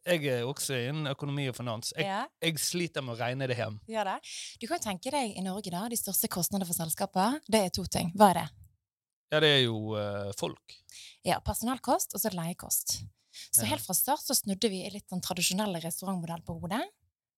jeg 0.07 0.27
er 0.33 0.45
også 0.47 0.77
innen 0.89 1.09
økonomi 1.11 1.49
og 1.51 1.57
finans. 1.59 1.93
Jeg, 1.97 2.07
Ja, 2.07 2.23
jeg 2.43 2.59
sliter 2.63 3.03
med 3.05 3.17
å 3.17 3.19
regne 3.21 3.49
det 3.51 3.57
hjem. 3.59 3.81
Ja, 3.91 4.05
det. 4.07 4.19
Du 4.63 4.67
kan 4.71 4.83
tenke 4.83 5.11
deg 5.15 5.37
i 5.37 5.45
Norge, 5.45 5.71
da, 5.75 5.85
de 5.89 5.99
største 5.99 6.29
kostnadene 6.33 6.69
for 6.69 6.79
selskaper, 6.79 7.41
det 7.51 7.61
er 7.67 7.75
to 7.75 7.85
ting. 7.91 8.13
Hva 8.17 8.31
er 8.33 8.41
det? 8.41 8.47
Ja, 9.33 9.41
det 9.43 9.49
er 9.57 9.63
jo 9.65 9.97
uh, 9.99 10.31
folk. 10.39 10.77
Ja, 11.27 11.41
personalkost 11.43 12.15
og 12.15 12.23
så 12.23 12.31
leiekost. 12.35 13.01
Så 13.53 13.65
Ja. 13.67 13.73
helt 13.75 13.85
fra 13.85 13.93
start 13.95 14.23
så 14.25 14.35
snudde 14.39 14.71
vi 14.73 14.85
litt 14.91 15.09
den 15.11 15.21
tradisjonelle 15.21 15.81
restaurantmodellen 15.83 16.45
på 16.47 16.55
hodet. 16.61 16.85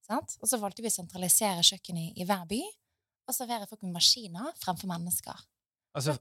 Sant? 0.06 0.36
Og 0.40 0.48
så 0.48 0.60
valgte 0.60 0.84
vi 0.84 0.88
å 0.92 0.94
sentralisere 0.94 1.64
kjøkkenet 1.64 2.12
i, 2.12 2.22
i 2.22 2.26
hver 2.28 2.44
by, 2.48 2.60
og 3.28 3.34
servere 3.34 3.66
folk 3.68 3.82
med 3.82 3.96
maskiner 3.96 4.52
fremfor 4.62 4.88
mennesker. 4.88 5.40
Altså, 5.96 6.14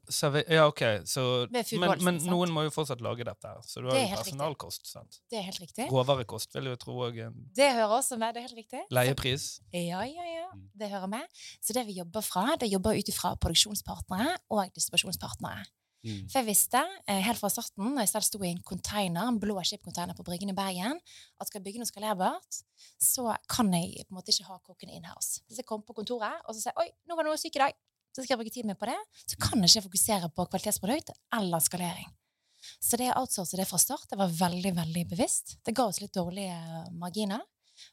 ja, 0.48 0.64
ok, 0.66 0.82
så, 1.06 1.24
men, 1.52 1.92
men 2.02 2.18
noen 2.26 2.52
må 2.56 2.64
jo 2.66 2.72
fortsatt 2.74 3.02
lage 3.04 3.26
dette, 3.28 3.52
her, 3.52 3.60
så 3.68 3.84
du 3.84 3.90
har 3.92 4.00
jo 4.00 4.06
personalkost. 4.16 4.88
sant? 4.90 5.20
Det 5.30 5.38
er 5.42 5.46
helt 5.50 5.60
riktig. 5.62 5.90
Råvarekost 5.92 6.56
vil 6.56 6.70
jeg 6.72 6.80
tro 6.82 6.96
òg. 7.06 7.20
Det 7.58 7.68
hører 7.76 7.98
også 8.00 8.18
med, 8.18 8.34
det 8.34 8.42
er 8.42 8.48
helt 8.48 8.58
riktig. 8.58 8.84
Leiepris. 8.96 9.48
Ja, 9.76 10.02
ja, 10.08 10.28
ja. 10.32 10.46
Mm. 10.56 10.70
Det 10.80 10.90
hører 10.90 11.12
med. 11.12 11.42
Så 11.62 11.76
det 11.76 11.84
vi 11.90 11.98
jobber 12.00 12.24
fra, 12.26 12.46
det 12.60 12.72
jobber 12.72 12.98
ut 12.98 13.12
ifra 13.12 13.34
produksjonspartnere 13.44 14.38
og 14.56 14.72
distribusjonspartnere. 14.78 15.66
mm. 16.08 16.24
For 16.32 16.40
jeg 16.40 16.48
visste 16.48 16.82
eh, 17.06 17.20
helt 17.28 17.42
fra 17.42 17.52
starten, 17.52 17.92
når 17.92 18.08
jeg 18.08 18.14
selv 18.16 18.28
sto 18.30 18.42
i 18.42 18.54
en 18.56 18.64
container, 18.64 19.28
en 19.28 19.42
blå 19.42 19.60
skipcontainer 19.68 20.18
på 20.18 20.26
Bryggen 20.26 20.54
i 20.54 20.58
Bergen, 20.58 20.98
at 21.38 21.52
skal 21.52 21.60
jeg 21.60 21.68
bygge 21.68 21.84
noe 21.84 21.92
skalerbart, 21.92 22.62
så 23.04 23.36
kan 23.52 23.70
jeg 23.76 24.08
på 24.08 24.16
en 24.16 24.22
måte 24.22 24.32
ikke 24.34 24.48
ha 24.48 24.58
kokken 24.64 24.96
in-house. 24.96 25.44
Hvis 25.46 25.60
jeg 25.62 25.68
kommer 25.68 25.86
på 25.86 26.00
kontoret 26.00 26.40
og 26.48 26.56
så 26.56 26.64
sier 26.70 26.80
oi, 26.82 26.88
nå 27.06 27.20
var 27.20 27.28
noe 27.28 27.38
syk 27.38 27.60
i 27.60 27.66
dag, 27.68 27.78
så 28.18 28.24
skal 28.26 28.34
jeg 28.34 28.42
bruke 28.42 28.54
tid 28.54 28.66
min 28.66 28.78
på 28.80 28.88
det, 28.90 28.98
så 29.30 29.38
kan 29.38 29.62
jeg 29.62 29.70
ikke 29.70 29.90
fokusere 29.92 30.30
på 30.34 30.46
kvalitetsprodukt 30.50 31.12
eller 31.38 31.62
skalering. 31.62 32.08
Så 32.82 32.98
det 32.98 33.12
å 33.12 33.22
outsource 33.22 33.60
det 33.60 33.68
fra 33.70 33.78
start, 33.78 34.08
det 34.10 34.18
var 34.18 34.34
veldig, 34.34 34.72
veldig 34.80 35.04
bevisst. 35.12 35.60
Det 35.62 35.76
ga 35.78 35.86
oss 35.86 36.02
litt 36.02 36.16
dårlige 36.18 36.58
marginer. 36.98 37.44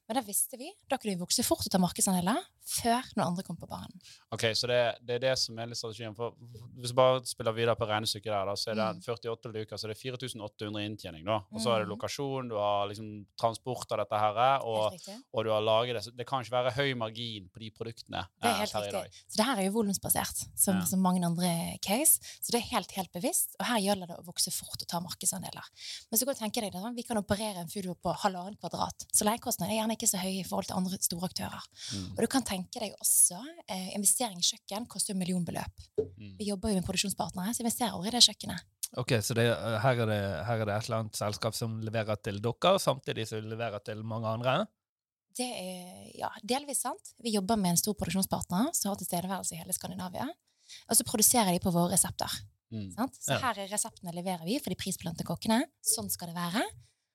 Men 0.08 0.18
da 0.18 0.22
visste 0.26 0.58
vi, 0.60 0.68
da 0.90 0.98
kunne 1.00 1.14
vi 1.16 1.20
vokse 1.22 1.42
fort 1.46 1.64
og 1.64 1.72
ta 1.72 1.78
markedsandeler 1.80 2.36
før 2.64 3.04
noen 3.16 3.26
andre 3.30 3.42
kom 3.44 3.56
på 3.60 3.66
banen. 3.68 3.92
Ok, 4.32 4.42
så 4.56 4.68
det, 4.68 4.78
det 5.04 5.14
er 5.16 5.22
det 5.24 5.32
som 5.40 5.58
er 5.60 5.68
litt 5.68 5.78
strategien. 5.80 6.14
For 6.16 6.32
hvis 6.80 6.92
vi 6.92 6.96
bare 6.96 7.22
spiller 7.28 7.52
videre 7.56 7.74
på 7.76 7.86
regnestykket 7.88 8.28
der, 8.32 8.44
da, 8.48 8.54
så 8.56 8.70
er 8.72 8.74
det 8.80 8.84
Mm. 8.84 9.00
48 9.04 9.52
luker, 9.52 9.76
så 9.80 9.88
det 9.88 9.96
er 9.96 10.00
4800 10.00 10.84
inntjening. 10.88 11.24
da. 11.24 11.38
Og 11.52 11.60
så 11.60 11.72
er 11.74 11.78
det 11.84 11.88
Mm. 11.88 11.92
lokasjon, 11.96 12.48
du 12.48 12.56
har 12.56 12.88
liksom 12.88 13.26
transport 13.40 13.92
av 13.92 13.98
dette 14.02 14.18
her, 14.20 14.64
og, 14.64 14.92
og 15.32 15.44
du 15.44 15.50
har 15.50 15.60
laget 15.64 15.94
det. 15.96 16.02
Så 16.04 16.10
det 16.16 16.26
kan 16.26 16.42
ikke 16.44 16.52
være 16.56 16.72
høy 16.76 16.94
margin 17.00 17.48
på 17.52 17.58
de 17.64 17.70
produktene 17.70 18.24
Det 18.40 18.48
er 18.48 18.52
eh, 18.52 18.60
helt 18.60 18.74
i 18.74 18.78
riktig. 18.80 18.92
dag. 18.92 19.10
Så 19.28 19.36
det 19.40 19.46
her 19.46 19.56
er 19.58 19.64
jo 19.68 19.72
volumsbasert, 19.78 20.44
som, 20.56 20.76
Ja. 20.80 20.84
som 20.84 21.00
mange 21.00 21.24
andre 21.24 21.78
case. 21.82 22.20
Så 22.40 22.52
det 22.52 22.60
er 22.62 22.68
helt, 22.76 22.90
helt 22.92 23.12
bevisst. 23.12 23.56
Og 23.60 23.66
her 23.66 23.80
gjelder 23.80 24.06
det 24.08 24.18
å 24.20 24.24
vokse 24.24 24.52
fort 24.52 24.80
og 24.80 24.88
ta 24.88 25.00
markedsandeler. 25.00 25.64
Men 26.10 26.18
så 26.18 26.24
kan 26.24 26.34
du 26.34 26.40
tenke 26.40 26.60
deg 26.60 26.72
det, 26.72 26.94
vi 26.96 27.02
kan 27.02 27.16
operere 27.20 27.56
en 27.64 27.68
foodwall 27.68 27.96
på 28.04 28.14
halvannen 28.24 28.56
kvadrat. 28.60 29.06
Så 29.12 29.24
leiekostnadene 29.24 29.72
er 29.76 29.80
gjerne 29.82 29.93
ikke 29.96 30.08
så 30.10 30.20
høye 30.20 30.40
i 30.42 30.46
forhold 30.46 30.68
til 30.68 30.76
andre 30.76 30.98
store 31.00 31.28
aktører. 31.30 31.64
Mm. 31.94 32.06
Og 32.14 32.20
du 32.24 32.28
kan 32.30 32.44
tenke 32.46 32.82
deg 32.82 32.94
også, 33.00 33.40
eh, 33.68 33.90
investering 33.96 34.38
i 34.38 34.46
kjøkken 34.46 34.86
koster 34.90 35.14
jo 35.14 35.18
millionbeløp. 35.20 35.84
Mm. 35.98 36.36
Vi 36.38 36.48
jobber 36.50 36.70
jo 36.72 36.78
med 36.80 36.86
produksjonspartnere, 36.86 37.54
så 37.54 37.64
investerer 37.64 37.96
aldri 37.96 38.12
i 38.12 38.16
det 38.16 38.24
kjøkkenet. 38.28 38.70
Ok, 38.96 39.10
så 39.26 39.34
det, 39.34 39.48
eh, 39.50 39.78
her, 39.82 40.00
er 40.04 40.06
det, 40.06 40.20
her 40.46 40.60
er 40.60 40.64
det 40.68 40.74
et 40.76 40.88
eller 40.88 41.02
annet 41.02 41.18
selskap 41.18 41.54
som 41.58 41.80
leverer 41.82 42.16
til 42.22 42.40
dere, 42.40 42.78
samtidig 42.78 43.26
som 43.28 43.42
leverer 43.50 43.82
til 43.84 44.02
mange 44.06 44.26
andre? 44.30 44.66
Det 45.34 45.48
er 45.50 46.10
ja, 46.14 46.30
delvis 46.46 46.84
sant. 46.84 47.14
Vi 47.22 47.32
jobber 47.34 47.58
med 47.58 47.74
en 47.74 47.80
stor 47.80 47.96
produksjonspartner 47.98 48.70
som 48.72 48.92
har 48.92 49.00
tilstedeværelse 49.00 49.56
i 49.56 49.58
hele 49.58 49.74
Skandinavia. 49.74 50.28
Og 50.88 50.96
så 50.96 51.04
produserer 51.04 51.50
de 51.50 51.58
på 51.60 51.72
våre 51.74 51.90
resepter. 51.96 52.30
Mm. 52.70 52.92
Sant? 52.94 53.18
Så 53.18 53.34
Ja. 53.34 53.38
her 53.38 53.64
er 53.64 53.68
reseptene 53.68 54.14
leverer 54.14 54.44
vi 54.44 54.58
for 54.60 54.70
de 54.70 54.78
prisbelønte 54.78 55.26
kokkene. 55.26 55.64
Sånn 55.82 56.10
skal 56.10 56.28
det 56.30 56.36
være. 56.36 56.62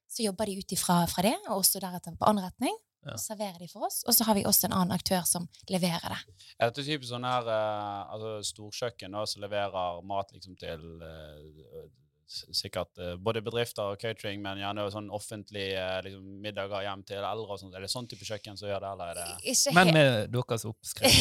Så 0.10 0.26
jobber 0.26 0.50
de 0.50 0.60
ut 0.60 0.72
ifra 0.74 1.04
fra 1.10 1.24
det, 1.26 1.36
og 1.48 1.62
også 1.62 1.82
deretter 1.82 2.16
på 2.18 2.28
anretning. 2.30 2.76
Ja. 3.06 3.14
Og 3.16 3.22
serverer 3.22 3.62
de 3.62 3.70
for 3.72 3.86
oss. 3.88 4.02
Og 4.10 4.16
så 4.16 4.26
har 4.28 4.36
vi 4.36 4.44
også 4.50 4.68
en 4.68 4.76
annen 4.76 4.92
aktør 4.92 5.24
som 5.28 5.46
leverer 5.72 6.04
det. 6.04 6.36
Er 6.58 6.72
dette 6.72 6.84
typisk 6.84 7.14
sånn 7.14 7.28
her 7.28 7.48
eh, 7.48 8.12
altså 8.16 8.34
storkjøkken 8.50 9.16
som 9.32 9.46
leverer 9.46 10.02
mat 10.10 10.34
liksom 10.36 10.58
til 10.60 10.84
eh, 11.06 11.86
sikkert 12.30 13.00
eh, 13.02 13.16
både 13.18 13.42
bedrifter 13.44 13.94
og 13.94 14.02
catering, 14.02 14.42
men 14.44 14.62
gjerne 14.62 14.86
sånn 14.94 15.10
offentlige 15.14 15.80
eh, 15.80 16.02
liksom, 16.06 16.26
middager 16.44 16.86
hjem 16.86 17.04
til 17.08 17.24
eldre 17.24 17.56
og 17.56 17.62
sånt. 17.62 17.76
Er 17.76 17.86
det 17.86 17.92
sånn 17.92 18.08
type 18.10 18.28
kjøkken 18.28 18.60
som 18.60 18.70
gjør 18.70 18.84
det, 18.86 18.92
eller 18.94 19.12
er 19.12 19.20
det 19.20 19.54
Ikke 19.54 19.74
Men 19.78 19.92
med 19.96 20.36
deres 20.36 20.66
oppskrift. 20.70 21.18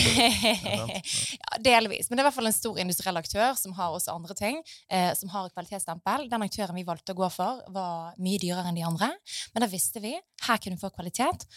ja, 1.41 1.61
delvis. 1.65 2.11
Men 2.11 2.19
det 2.19 2.23
er 2.23 2.27
i 2.27 2.29
hvert 2.29 2.39
fall 2.39 2.51
en 2.53 2.59
stor 2.59 2.81
industriell 2.85 3.21
aktør 3.21 3.57
som 3.61 3.75
har 3.79 3.97
også 3.97 4.15
andre 4.15 4.39
ting, 4.39 4.63
eh, 4.93 5.11
som 5.19 5.33
har 5.33 5.49
et 5.49 5.57
kvalitetsstempel. 5.57 6.29
Den 6.33 6.47
aktøren 6.47 6.79
vi 6.79 6.87
valgte 6.89 7.17
å 7.17 7.21
gå 7.23 7.33
for, 7.33 7.65
var 7.75 8.19
mye 8.21 8.43
dyrere 8.43 8.69
enn 8.69 8.79
de 8.79 8.87
andre. 8.87 9.13
Men 9.55 9.65
da 9.65 9.71
visste 9.73 10.05
vi 10.05 10.15
her 10.17 10.63
kunne 10.63 10.77
vi 10.77 10.85
få 10.85 10.93
kvalitet. 10.95 11.49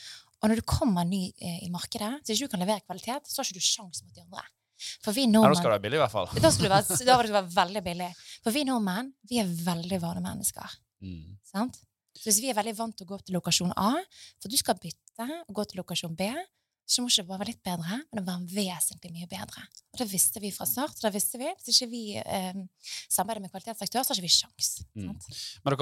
Og 0.41 0.49
når 0.49 0.61
du 0.61 0.65
kommer 0.65 1.05
ny 1.05 1.27
eh, 1.37 1.59
i 1.67 1.69
markedet, 1.73 2.23
så 2.23 2.33
ikke 2.33 2.47
du 2.47 2.55
kan 2.55 2.63
levere 2.63 2.87
kvalitet, 2.87 3.29
så 3.29 3.41
har 3.41 3.49
ikke 3.49 3.61
du 3.61 3.67
sjans 3.67 4.01
mot 4.05 4.15
de 4.15 4.23
andre. 4.23 4.47
For 5.03 5.15
vi 5.15 5.27
Ja, 5.27 5.41
da 5.43 5.53
skal 5.57 5.69
det 5.69 5.75
være 5.77 5.85
billig, 5.85 5.99
i 5.99 6.03
hvert 6.03 6.13
fall. 6.13 6.29
da 6.41 6.51
skal 6.51 6.67
det 6.67 6.73
være, 6.73 6.87
da 6.87 6.97
skal 6.97 7.27
det 7.27 7.35
være 7.37 7.53
veldig 7.55 7.83
billig. 7.85 8.09
For 8.43 8.55
vi 8.55 8.65
nordmenn, 8.67 9.13
vi 9.29 9.39
er 9.41 9.49
veldig 9.65 10.01
vanemennesker. 10.01 10.77
Mm. 11.05 11.37
Sant? 11.51 11.79
Så 12.17 12.27
hvis 12.29 12.41
vi 12.43 12.49
er 12.51 12.57
veldig 12.57 12.75
vant 12.77 12.97
til 12.97 13.07
å 13.07 13.13
gå 13.13 13.21
til 13.25 13.37
lokasjon 13.37 13.71
A, 13.79 13.93
for 14.41 14.51
du 14.51 14.57
skal 14.59 14.77
bytte 14.81 15.27
og 15.47 15.53
gå 15.55 15.65
til 15.69 15.81
lokasjon 15.81 16.17
B, 16.17 16.27
så 16.91 17.01
må 17.04 17.08
ikke 17.08 17.23
det 17.23 17.30
bare 17.30 17.39
være 17.41 17.51
litt 17.54 17.63
bedre, 17.63 17.97
men 18.12 18.19
det 18.19 18.23
være 18.27 18.56
vesentlig 18.58 19.12
mye 19.15 19.27
bedre. 19.32 19.63
Og 19.91 19.99
det 20.01 20.08
visste 20.12 20.41
vi 20.43 20.51
fra 20.56 20.65
start. 20.67 20.97
og 20.97 21.06
det 21.08 21.12
visste 21.15 21.39
vi. 21.39 21.47
Hvis 21.62 21.77
ikke 21.80 21.89
vi 21.91 22.01
eh, 22.19 22.60
samarbeider 23.12 23.43
med 23.45 23.51
kvalitetsaktør, 23.54 24.04
så 24.04 24.12
har 24.13 24.19
ikke 24.19 24.27
vi 24.27 24.34
sjans. 24.36 24.71
Mm. 24.95 25.13
Men 25.63 25.77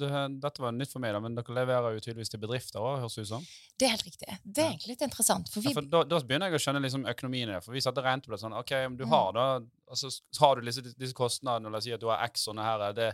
dere 0.00 0.22
dette 0.44 0.64
var 0.64 0.74
nytt 0.76 0.92
for 0.92 1.04
meg, 1.04 1.14
da, 1.16 1.22
men 1.24 1.36
dere 1.38 1.56
leverer 1.60 1.96
jo 1.96 2.04
tydeligvis 2.04 2.32
til 2.34 2.42
bedrifter 2.44 2.80
òg, 2.84 3.00
høres 3.04 3.16
det 3.18 3.24
ut 3.26 3.30
som. 3.32 3.46
Det 3.80 3.88
er 3.88 3.94
helt 3.96 4.06
riktig. 4.08 4.28
Det 4.44 4.64
er 4.64 4.70
egentlig 4.74 4.94
litt 4.94 5.06
interessant. 5.08 5.48
For 5.52 5.64
Ja, 5.64 5.72
for 5.76 5.88
da, 5.96 6.04
da 6.08 6.20
begynner 6.20 6.52
jeg 6.52 6.60
å 6.60 6.64
skjønne 6.66 6.84
liksom 6.84 7.08
økonomien 7.14 7.48
i 7.48 7.56
det. 7.56 7.62
For 7.64 7.76
vi 7.76 7.84
satt 7.84 7.98
og 8.00 8.04
regnet 8.06 8.28
på 8.28 8.34
det 8.36 8.42
sånn 8.44 8.56
OK, 8.60 8.72
om 8.90 8.96
du 9.00 9.04
Mm. 9.04 9.10
har 9.16 9.32
da 9.36 9.46
altså, 9.90 10.08
så 10.10 10.40
har 10.46 10.56
du 10.60 10.64
disse, 10.68 10.80
disse 10.96 11.14
kostnadene, 11.16 11.70
la 11.72 11.78
oss 11.80 11.84
si 11.84 11.92
at 11.92 12.00
du 12.00 12.08
har 12.08 12.24
X 12.28 12.46
sånne 12.48 12.64
her 12.64 12.92
det, 12.96 13.10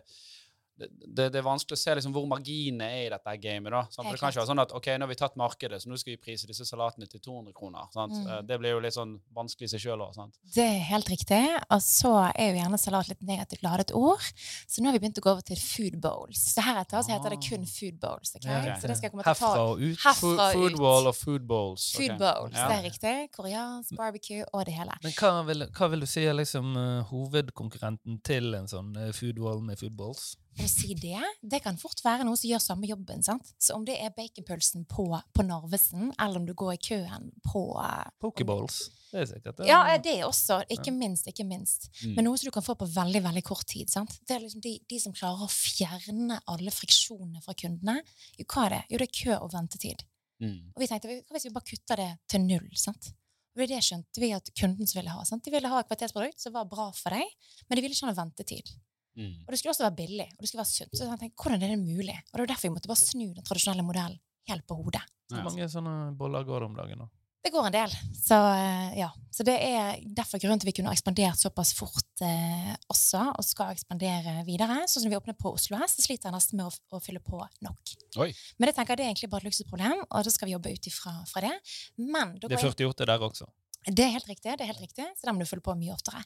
det, 0.80 1.26
det, 1.32 1.38
er 1.40 1.44
vanskelig 1.46 1.76
å 1.76 1.80
se 1.80 1.94
liksom 1.98 2.12
hvor 2.14 2.26
marginene 2.30 2.86
er 2.88 3.06
i 3.06 3.10
dette 3.12 3.34
gamet. 3.42 3.70
da. 3.74 3.82
Sant? 3.90 4.06
For 4.06 4.16
det 4.16 4.20
kan 4.22 4.32
ikke 4.32 4.40
være 4.40 4.50
sånn 4.50 4.62
at 4.64 4.72
OK, 4.78 4.86
nå 4.96 5.06
har 5.06 5.10
vi 5.12 5.18
tatt 5.20 5.36
markedet, 5.40 5.80
så 5.82 5.90
nå 5.90 5.98
skal 6.00 6.14
vi 6.14 6.20
prise 6.24 6.48
disse 6.48 6.64
salatene 6.68 7.08
til 7.10 7.20
200 7.20 7.52
kroner. 7.56 7.90
Sant? 7.92 8.14
Mm. 8.16 8.26
Eh, 8.26 8.42
Det 8.50 8.58
blir 8.62 8.74
jo 8.76 8.80
litt 8.84 8.96
sånn 8.96 9.16
vanskelig 9.36 9.68
i 9.68 9.72
seg 9.74 9.84
sjøl 9.84 10.00
òg. 10.06 10.16
det 10.54 10.64
er 10.64 10.78
helt 10.90 11.08
riktig. 11.12 11.42
Og 11.70 11.82
så 11.84 12.12
er 12.34 12.50
jo 12.54 12.60
gjerne 12.62 12.78
salat 12.80 13.08
litt 13.12 13.22
negativt 13.22 13.62
ladet 13.62 13.92
ord. 13.94 14.24
Så 14.66 14.80
nå 14.80 14.88
har 14.90 14.98
vi 14.98 15.02
begynt 15.04 15.18
å 15.20 15.24
gå 15.26 15.30
over 15.32 15.42
til 15.42 15.56
food 15.60 16.00
bowls. 16.00 16.40
Så 16.54 16.64
heretter 16.64 17.02
så 17.02 17.12
heter 17.14 17.30
det 17.36 17.40
kun 17.44 17.62
Ah. 17.62 17.66
food 17.66 18.00
bowls. 18.00 18.34
Okay? 18.36 18.50
okay. 18.60 18.80
Så 18.80 18.88
det 18.88 18.96
skal 18.96 19.08
jeg 19.08 19.12
komme 19.12 19.22
til 19.24 19.32
å 19.32 19.38
ta 19.38 19.50
Herfra 19.52 19.66
og 19.70 19.80
ut. 19.80 19.98
herfra 20.04 20.52
Food, 20.54 20.72
ut. 20.72 20.78
wall 20.80 21.06
og 21.06 21.14
food 21.16 21.46
bowls. 21.46 21.92
Food 21.96 22.16
bowls, 22.18 22.54
Ja. 22.54 22.68
det 22.68 22.76
er 22.78 22.84
riktig. 22.90 23.30
Koreansk, 23.36 23.96
barbecue 23.96 24.44
og 24.52 24.64
det 24.64 24.74
hele. 24.74 24.96
Men 25.02 25.12
hva 25.12 25.44
vil, 25.46 25.66
hva 25.66 25.90
vil 25.90 26.00
du 26.00 26.06
si 26.06 26.24
er 26.24 26.34
liksom 26.34 26.76
uh, 26.76 27.02
hovedkonkurrenten 27.10 28.20
til 28.22 28.54
en 28.54 28.66
sånn 28.70 28.96
uh, 28.96 29.12
food 29.12 29.38
wall 29.38 29.60
med 29.60 29.78
food 29.78 29.96
balls? 29.96 30.36
For 30.58 30.66
å 30.66 30.70
si 30.70 30.94
det, 30.98 31.20
det 31.40 31.60
kan 31.64 31.78
fort 31.80 32.00
være 32.04 32.24
noe 32.26 32.38
som 32.38 32.50
gjør 32.50 32.62
samme 32.64 32.88
jobben. 32.90 33.22
sant? 33.22 33.52
Så 33.60 33.76
om 33.76 33.84
det 33.86 33.96
er 34.02 34.14
baconpølsen 34.16 34.86
på, 34.90 35.06
på 35.34 35.44
Narvesen, 35.46 36.10
eller 36.18 36.40
om 36.40 36.48
du 36.48 36.54
går 36.58 36.74
i 36.74 36.80
køen 36.90 37.30
på 37.46 37.62
eh, 37.80 38.08
Pokeballs. 38.22 38.80
Det 39.10 39.22
er 39.22 39.28
sikkert 39.30 39.60
det. 39.60 39.68
Ja, 39.70 39.80
eh, 39.90 40.00
det 40.02 40.16
er 40.18 40.26
også. 40.28 40.60
Ikke 40.74 40.92
minst, 40.94 41.30
ikke 41.30 41.46
minst. 41.46 41.88
Mm. 42.02 42.16
Men 42.16 42.28
noe 42.28 42.40
som 42.40 42.50
du 42.50 42.54
kan 42.54 42.66
få 42.66 42.76
på 42.78 42.88
veldig 42.90 43.22
veldig 43.26 43.44
kort 43.46 43.66
tid. 43.70 43.90
sant? 43.92 44.18
Det 44.26 44.36
er 44.36 44.44
liksom 44.44 44.64
de, 44.64 44.76
de 44.90 45.00
som 45.02 45.14
klarer 45.16 45.46
å 45.46 45.50
fjerne 45.50 46.40
alle 46.50 46.74
friksjonene 46.74 47.42
fra 47.44 47.56
kundene. 47.58 48.00
Jo, 48.38 48.46
hva 48.46 48.66
er 48.66 48.76
det? 48.76 48.82
Jo, 48.90 49.00
det 49.00 49.08
er 49.08 49.16
kø 49.22 49.38
og 49.38 49.54
ventetid. 49.54 50.04
Mm. 50.40 50.60
Og 50.74 50.82
vi 50.82 50.90
tenkte, 50.90 51.16
hva 51.28 51.36
hvis 51.36 51.48
vi 51.48 51.54
bare 51.56 51.70
kutter 51.72 52.04
det 52.04 52.12
til 52.30 52.46
null? 52.46 52.70
sant? 52.80 53.12
Og 53.58 53.66
det 53.68 53.80
skjønte 53.84 54.22
vi 54.22 54.30
at 54.32 54.46
kunden 54.56 54.88
ville 54.88 55.12
ha. 55.12 55.24
sant? 55.26 55.42
De 55.44 55.52
ville 55.52 55.68
ha 55.68 55.80
et 55.80 55.88
kvalitetsprodukt 55.88 56.40
som 56.40 56.54
var 56.54 56.68
bra 56.70 56.88
for 56.96 57.14
deg, 57.14 57.26
men 57.66 57.76
de 57.76 57.82
ville 57.84 57.96
ikke 57.96 58.06
ha 58.06 58.12
noe 58.12 58.20
ventetid. 58.22 58.70
Mm. 59.18 59.32
Og 59.46 59.52
det 59.52 59.58
skulle 59.60 59.74
også 59.74 59.86
være 59.88 59.98
billig, 59.98 60.28
og 60.32 60.42
det 60.42 60.48
skulle 60.50 60.62
være 60.64 60.72
sunt. 60.72 60.92
Så 60.96 61.06
jeg 61.06 61.22
tenkte, 61.22 61.42
hvordan 61.42 61.62
er 61.66 61.72
det 61.74 61.80
mulig? 61.82 62.18
Og 62.30 62.34
det 62.34 62.44
var 62.44 62.52
derfor 62.54 62.68
vi 62.68 62.74
måtte 62.76 62.90
bare 62.90 63.02
snu 63.02 63.24
den 63.34 63.46
tradisjonelle 63.46 63.86
modellen 63.86 64.20
helt 64.50 64.66
på 64.66 64.76
hodet. 64.78 65.02
Hvor 65.30 65.46
mange 65.46 65.70
sånne 65.70 65.96
boller 66.18 66.46
går 66.46 66.62
det 66.62 66.70
om 66.70 66.78
dagen? 66.78 67.02
da? 67.04 67.10
Det 67.40 67.52
går 67.54 67.66
en 67.70 67.72
del. 67.72 67.92
Så, 68.20 68.36
eh, 68.36 68.98
ja. 68.98 69.06
så 69.32 69.44
det 69.48 69.54
er 69.64 70.00
derfor 70.16 70.40
grunnen 70.42 70.60
til 70.60 70.68
at 70.68 70.70
vi 70.70 70.74
kunne 70.76 70.90
ha 70.92 70.96
ekspandert 70.96 71.40
såpass 71.40 71.70
fort 71.72 72.24
eh, 72.26 72.74
også, 72.92 73.22
og 73.32 73.46
skal 73.46 73.72
ekspandere 73.72 74.42
videre. 74.44 74.82
Sånn 74.90 75.06
som 75.06 75.12
vi 75.12 75.16
åpner 75.16 75.38
på 75.40 75.54
Oslo 75.56 75.78
S, 75.80 75.96
så 75.96 76.04
sliter 76.04 76.28
jeg 76.28 76.36
nesten 76.36 76.60
med 76.60 76.68
å, 76.68 76.74
å 76.98 77.00
fylle 77.00 77.22
på 77.24 77.40
nok. 77.64 77.94
Oi. 78.20 78.28
Men 78.58 78.68
jeg 78.68 78.76
tenker 78.76 78.92
jeg 78.92 79.00
det 79.00 79.06
er 79.06 79.12
egentlig 79.14 79.30
bare 79.32 79.46
et 79.46 79.48
luksusproblem, 79.48 80.04
og 80.04 80.26
da 80.28 80.34
skal 80.34 80.50
vi 80.50 80.54
jobbe 80.58 80.74
ut 80.76 80.90
ifra 80.92 81.14
fra 81.30 81.44
det. 81.46 81.54
Men 81.96 82.36
da 82.36 82.50
Det 82.50 82.58
er 82.58 82.66
jeg- 82.66 82.76
48 82.76 83.08
der 83.08 83.24
også. 83.30 83.48
Det 83.86 84.04
er 84.04 84.10
helt 84.12 84.28
riktig, 84.28 84.52
det 84.58 84.60
er 84.60 84.72
helt 84.72 84.80
riktig, 84.84 85.06
så 85.16 85.26
da 85.26 85.32
må 85.32 85.40
du 85.40 85.46
følge 85.48 85.62
på 85.64 85.74
mye 85.78 85.94
oftere. 85.94 86.22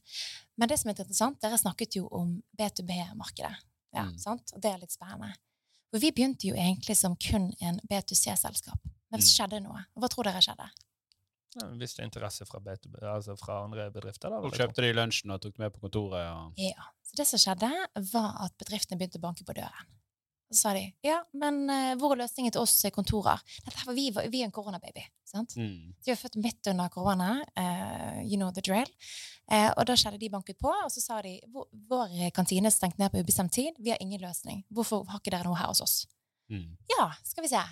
Men 0.59 0.69
det 0.69 0.79
som 0.81 0.89
er 0.91 0.95
interessant, 0.97 1.41
dere 1.41 1.59
snakket 1.61 1.97
jo 2.01 2.09
om 2.11 2.43
B2B-markedet. 2.59 3.55
Ja, 3.95 4.05
Mm. 4.11 4.19
sant? 4.19 4.51
Og 4.55 4.61
det 4.61 4.73
er 4.73 4.79
litt 4.79 4.91
spennende. 4.91 5.35
For 5.93 6.01
vi 6.01 6.11
begynte 6.11 6.49
jo 6.49 6.55
egentlig 6.55 6.97
som 6.97 7.15
kun 7.17 7.53
en 7.63 7.79
B2C-selskap. 7.89 8.79
Men 9.11 9.21
det 9.21 9.29
Mm. 9.29 9.35
skjedde 9.37 9.63
noe. 9.63 9.85
Hva 9.97 10.09
tror 10.09 10.25
dere 10.25 10.41
skjedde? 10.43 10.69
Ja, 11.55 11.69
en 11.69 11.79
viss 11.79 11.95
interesse 12.01 12.45
fra, 12.45 12.59
B2B, 12.59 12.99
altså 13.03 13.37
fra 13.39 13.63
andre 13.65 13.89
bedrifter. 13.93 14.29
Da, 14.31 14.41
tro. 14.41 14.51
kjøpte 14.51 14.83
de 14.83 14.89
i 14.91 14.93
lunsjen 14.93 15.31
og 15.31 15.41
tok 15.41 15.53
det 15.55 15.59
med 15.61 15.73
på 15.73 15.81
kontoret. 15.89 16.19
Ja. 16.25 16.51
Ja. 16.57 16.83
Så 17.05 17.15
det 17.15 17.27
som 17.29 17.39
skjedde, 17.39 17.71
var 18.13 18.45
at 18.45 18.59
bedriftene 18.59 18.99
begynte 18.99 19.19
å 19.19 19.21
banke 19.21 19.45
på 19.45 19.55
døren. 19.55 19.87
Så 20.55 20.61
sa 20.61 20.73
de 20.77 20.85
ja, 21.03 21.17
men 21.35 21.57
eh, 21.73 21.95
hvor 21.99 22.13
er 22.15 22.21
løsningen 22.23 22.53
til 22.55 22.63
oss 22.63 22.77
eh, 22.87 22.93
kontorer? 22.95 23.41
Dette 23.67 23.95
vi, 23.97 24.05
vi 24.31 24.41
er 24.43 24.47
en 24.47 24.53
koronababy. 24.55 25.03
sant? 25.27 25.57
Mm. 25.59 25.95
De 25.99 26.13
var 26.13 26.21
født 26.21 26.37
midt 26.39 26.69
under 26.71 26.89
korona. 26.95 27.31
Uh, 27.59 28.21
you 28.23 28.37
know 28.39 28.53
the 28.55 28.63
drill. 28.63 28.87
Uh, 29.51 29.73
og 29.75 29.85
da 29.89 29.97
skjedde 29.99 30.21
de 30.23 30.29
banket 30.31 30.59
på, 30.63 30.71
og 30.71 30.93
så 30.95 31.03
sa 31.03 31.19
de 31.27 31.41
"Vår- 31.51 31.67
vår 31.91 32.31
kantine 32.37 32.71
er 32.71 32.75
stengt 32.77 32.99
ned 33.03 33.11
på 33.11 33.19
ubestemt 33.25 33.53
tid. 33.53 33.75
Vi 33.83 33.91
har 33.91 33.99
ingen 34.01 34.21
løsning. 34.23 34.63
Hvorfor 34.71 35.03
har 35.11 35.19
ikke 35.19 35.35
dere 35.35 35.45
noe 35.49 35.59
her 35.59 35.67
hos 35.73 35.81
oss? 35.83 35.97
Mm. 36.51 36.77
Ja, 36.95 37.11
skal 37.25 37.43
vi 37.43 37.49
se. 37.51 37.65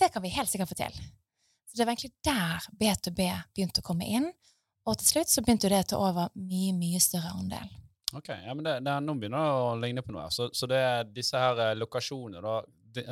Det 0.00 0.08
kan 0.12 0.22
vi 0.22 0.28
helt 0.32 0.48
sikkert 0.50 0.68
få 0.72 0.74
til. 0.80 0.96
Så 1.68 1.76
det 1.76 1.86
var 1.86 1.92
egentlig 1.92 2.14
der 2.24 2.64
B2B 2.80 3.28
begynte 3.54 3.82
å 3.84 3.86
komme 3.86 4.08
inn. 4.08 4.32
Og 4.86 4.96
til 4.98 5.06
slutt 5.12 5.28
så 5.30 5.42
begynte 5.44 5.68
det 5.70 5.84
å 5.84 5.88
ta 5.92 5.96
over 6.00 6.32
mye, 6.34 6.72
mye 6.72 6.98
større 7.00 7.30
andel. 7.36 7.68
Ok, 8.12 8.28
ja, 8.28 8.54
men 8.54 8.64
det, 8.66 8.76
det, 8.84 8.96
Nå 9.06 9.14
begynner 9.18 9.40
det 9.46 9.56
å 9.62 9.72
ligne 9.80 10.02
på 10.04 10.12
noe. 10.12 10.28
Så, 10.34 10.50
så 10.52 10.68
det 10.70 10.82
disse 11.16 11.38
her 11.38 11.58
eh, 11.70 11.74
lokasjonene 11.80 12.42
da, 12.44 12.58
det, 12.92 13.06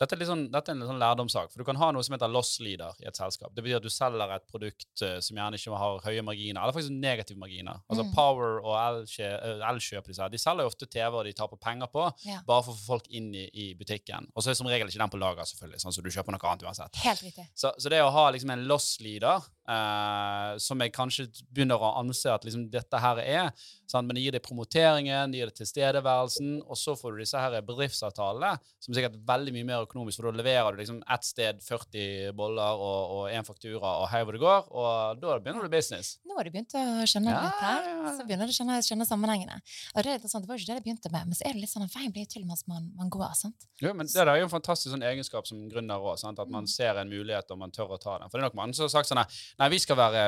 dette, 0.00 0.16
er 0.16 0.24
sånn, 0.24 0.46
dette 0.48 0.72
er 0.72 0.78
en 0.78 0.86
sånn 0.88 1.00
lærdomssak. 1.02 1.50
For 1.52 1.60
du 1.60 1.66
kan 1.68 1.76
ha 1.76 1.90
noe 1.92 2.00
som 2.06 2.14
heter 2.16 2.30
loss 2.32 2.54
leader 2.64 2.96
i 3.02 3.08
et 3.10 3.18
selskap. 3.18 3.52
Det 3.52 3.60
betyr 3.66 3.76
at 3.76 3.84
du 3.84 3.90
selger 3.92 4.30
et 4.32 4.46
produkt 4.48 5.02
eh, 5.04 5.18
som 5.20 5.36
gjerne 5.36 5.58
ikke 5.60 5.76
har 5.82 5.98
høye 6.06 6.22
marginer, 6.24 6.62
eller 6.62 6.72
faktisk 6.72 6.94
negative 6.96 7.40
marginer. 7.42 7.82
Altså 7.90 8.06
Mm. 8.08 8.14
Power 8.16 8.62
og 8.64 8.78
Elkjøp, 8.80 10.00
eh, 10.00 10.08
disse 10.08 10.22
her, 10.24 10.32
de 10.32 10.40
selger 10.40 10.64
jo 10.64 10.70
ofte 10.72 10.88
TV 10.88 11.18
og 11.20 11.26
de 11.28 11.34
taper 11.36 11.60
penger 11.60 11.90
på, 11.92 12.06
Ja. 12.24 12.38
bare 12.48 12.64
for 12.64 12.72
å 12.72 12.78
få 12.78 12.86
folk 12.94 13.10
inn 13.12 13.28
i, 13.36 13.44
i 13.52 13.66
butikken. 13.76 14.30
Og 14.34 14.42
så 14.42 14.54
er 14.54 14.56
som 14.56 14.66
regel 14.72 14.88
ikke 14.88 15.02
den 15.04 15.12
på 15.12 15.20
lager, 15.20 15.44
selvfølgelig, 15.52 15.82
sånn, 15.84 15.92
så 15.98 16.02
du 16.02 16.08
kjøper 16.08 16.32
noe 16.32 16.48
annet 16.48 16.64
uansett. 16.64 16.96
Helt 17.04 17.20
riktig. 17.28 17.44
Så, 17.54 17.74
så 17.76 17.92
det 17.92 18.00
å 18.00 18.08
ha 18.16 18.30
liksom 18.32 18.54
en 18.56 18.64
loss 18.70 18.94
leader, 19.04 19.44
eh, 19.74 20.58
som 20.62 20.80
jeg 20.82 20.92
kanskje 20.96 21.26
begynner 21.50 21.80
å 21.80 21.92
anse 22.00 22.30
at 22.32 22.44
liksom 22.46 22.66
dette 22.72 23.00
her 23.02 23.20
er, 23.22 23.50
sant? 23.90 24.06
men 24.08 24.16
det 24.18 24.24
gir 24.24 24.34
deg 24.36 24.42
promoteringen, 24.46 25.32
det 25.32 25.40
gir 25.40 25.50
deg 25.50 25.58
tilstedeværelsen, 25.60 26.60
og 26.66 26.78
så 26.78 26.94
får 26.98 27.14
du 27.16 27.22
disse 27.22 27.40
her 27.42 27.56
bedriftsavtalene, 27.66 28.52
som 28.80 28.92
er 28.92 28.98
sikkert 29.00 29.18
er 29.18 29.24
veldig 29.30 29.54
mye 29.56 29.68
mer 29.70 29.86
økonomisk, 29.86 30.20
for 30.20 30.30
da 30.30 30.40
leverer 30.42 30.76
du 30.76 30.82
liksom 30.82 31.00
ett 31.16 31.26
sted 31.28 31.62
40 31.64 32.32
boller 32.38 32.82
og, 32.82 33.14
og 33.16 33.24
en 33.34 33.46
faktura, 33.46 33.94
og 34.02 34.08
hei 34.12 34.22
hvor 34.24 34.36
det 34.36 34.42
går, 34.44 34.70
og 34.70 35.20
da 35.22 35.38
begynner 35.38 35.66
du 35.66 35.72
business. 35.72 36.16
Nå 36.26 36.36
har 36.38 36.46
du 36.48 36.52
begynt 36.54 36.76
å 36.78 36.84
skjønne 37.10 37.34
Ja, 37.34 37.42
litt 37.46 37.64
her. 37.64 37.90
Så 38.18 38.26
begynner 38.28 38.48
du 38.50 38.54
å 38.54 38.56
skjønne, 38.56 38.78
skjønne 38.86 39.06
sammenhengene. 39.08 39.60
Og 39.94 40.04
det 40.06 40.16
er 40.16 40.26
sånn, 40.30 40.44
det 40.44 40.50
var 40.50 40.60
ikke 40.60 40.70
det 40.72 40.78
jeg 40.80 40.86
begynte 40.86 41.12
med, 41.14 41.30
men 41.30 41.38
så 41.38 41.46
er 41.48 41.56
det 41.56 41.64
litt 41.64 41.72
sånn 41.72 41.86
at 41.86 41.94
veien 41.96 42.14
blir 42.14 42.28
til 42.30 42.46
mens 42.48 42.64
man, 42.70 42.90
man 42.98 43.10
går. 43.12 43.32
sant? 43.38 43.66
Jo, 43.80 43.92
men 43.96 44.08
det 44.10 44.20
er 44.22 44.40
jo 44.40 44.46
en 44.48 44.52
fantastisk 44.52 44.92
sånn 44.94 45.04
egenskap 45.06 45.48
som 45.48 45.62
gründer 45.70 46.00
òg, 46.00 46.18
at 46.20 46.48
man 46.48 46.60
Mm. 46.60 46.68
ser 46.68 46.98
en 47.00 47.08
mulighet 47.08 47.50
og 47.50 47.58
man 47.58 47.70
tør 47.70 47.94
å 47.96 47.98
ta 48.00 48.18
den. 48.18 48.28
For 48.28 48.38
det 48.38 48.44
er 48.44 48.48
nok 48.50 48.58
mange 48.58 48.74
som 48.76 48.84
har 48.84 48.92
sagt 48.92 49.08
sånn 49.08 49.22
nei, 49.60 49.68
vi 49.74 49.80
skal 49.82 49.98
være 49.98 50.26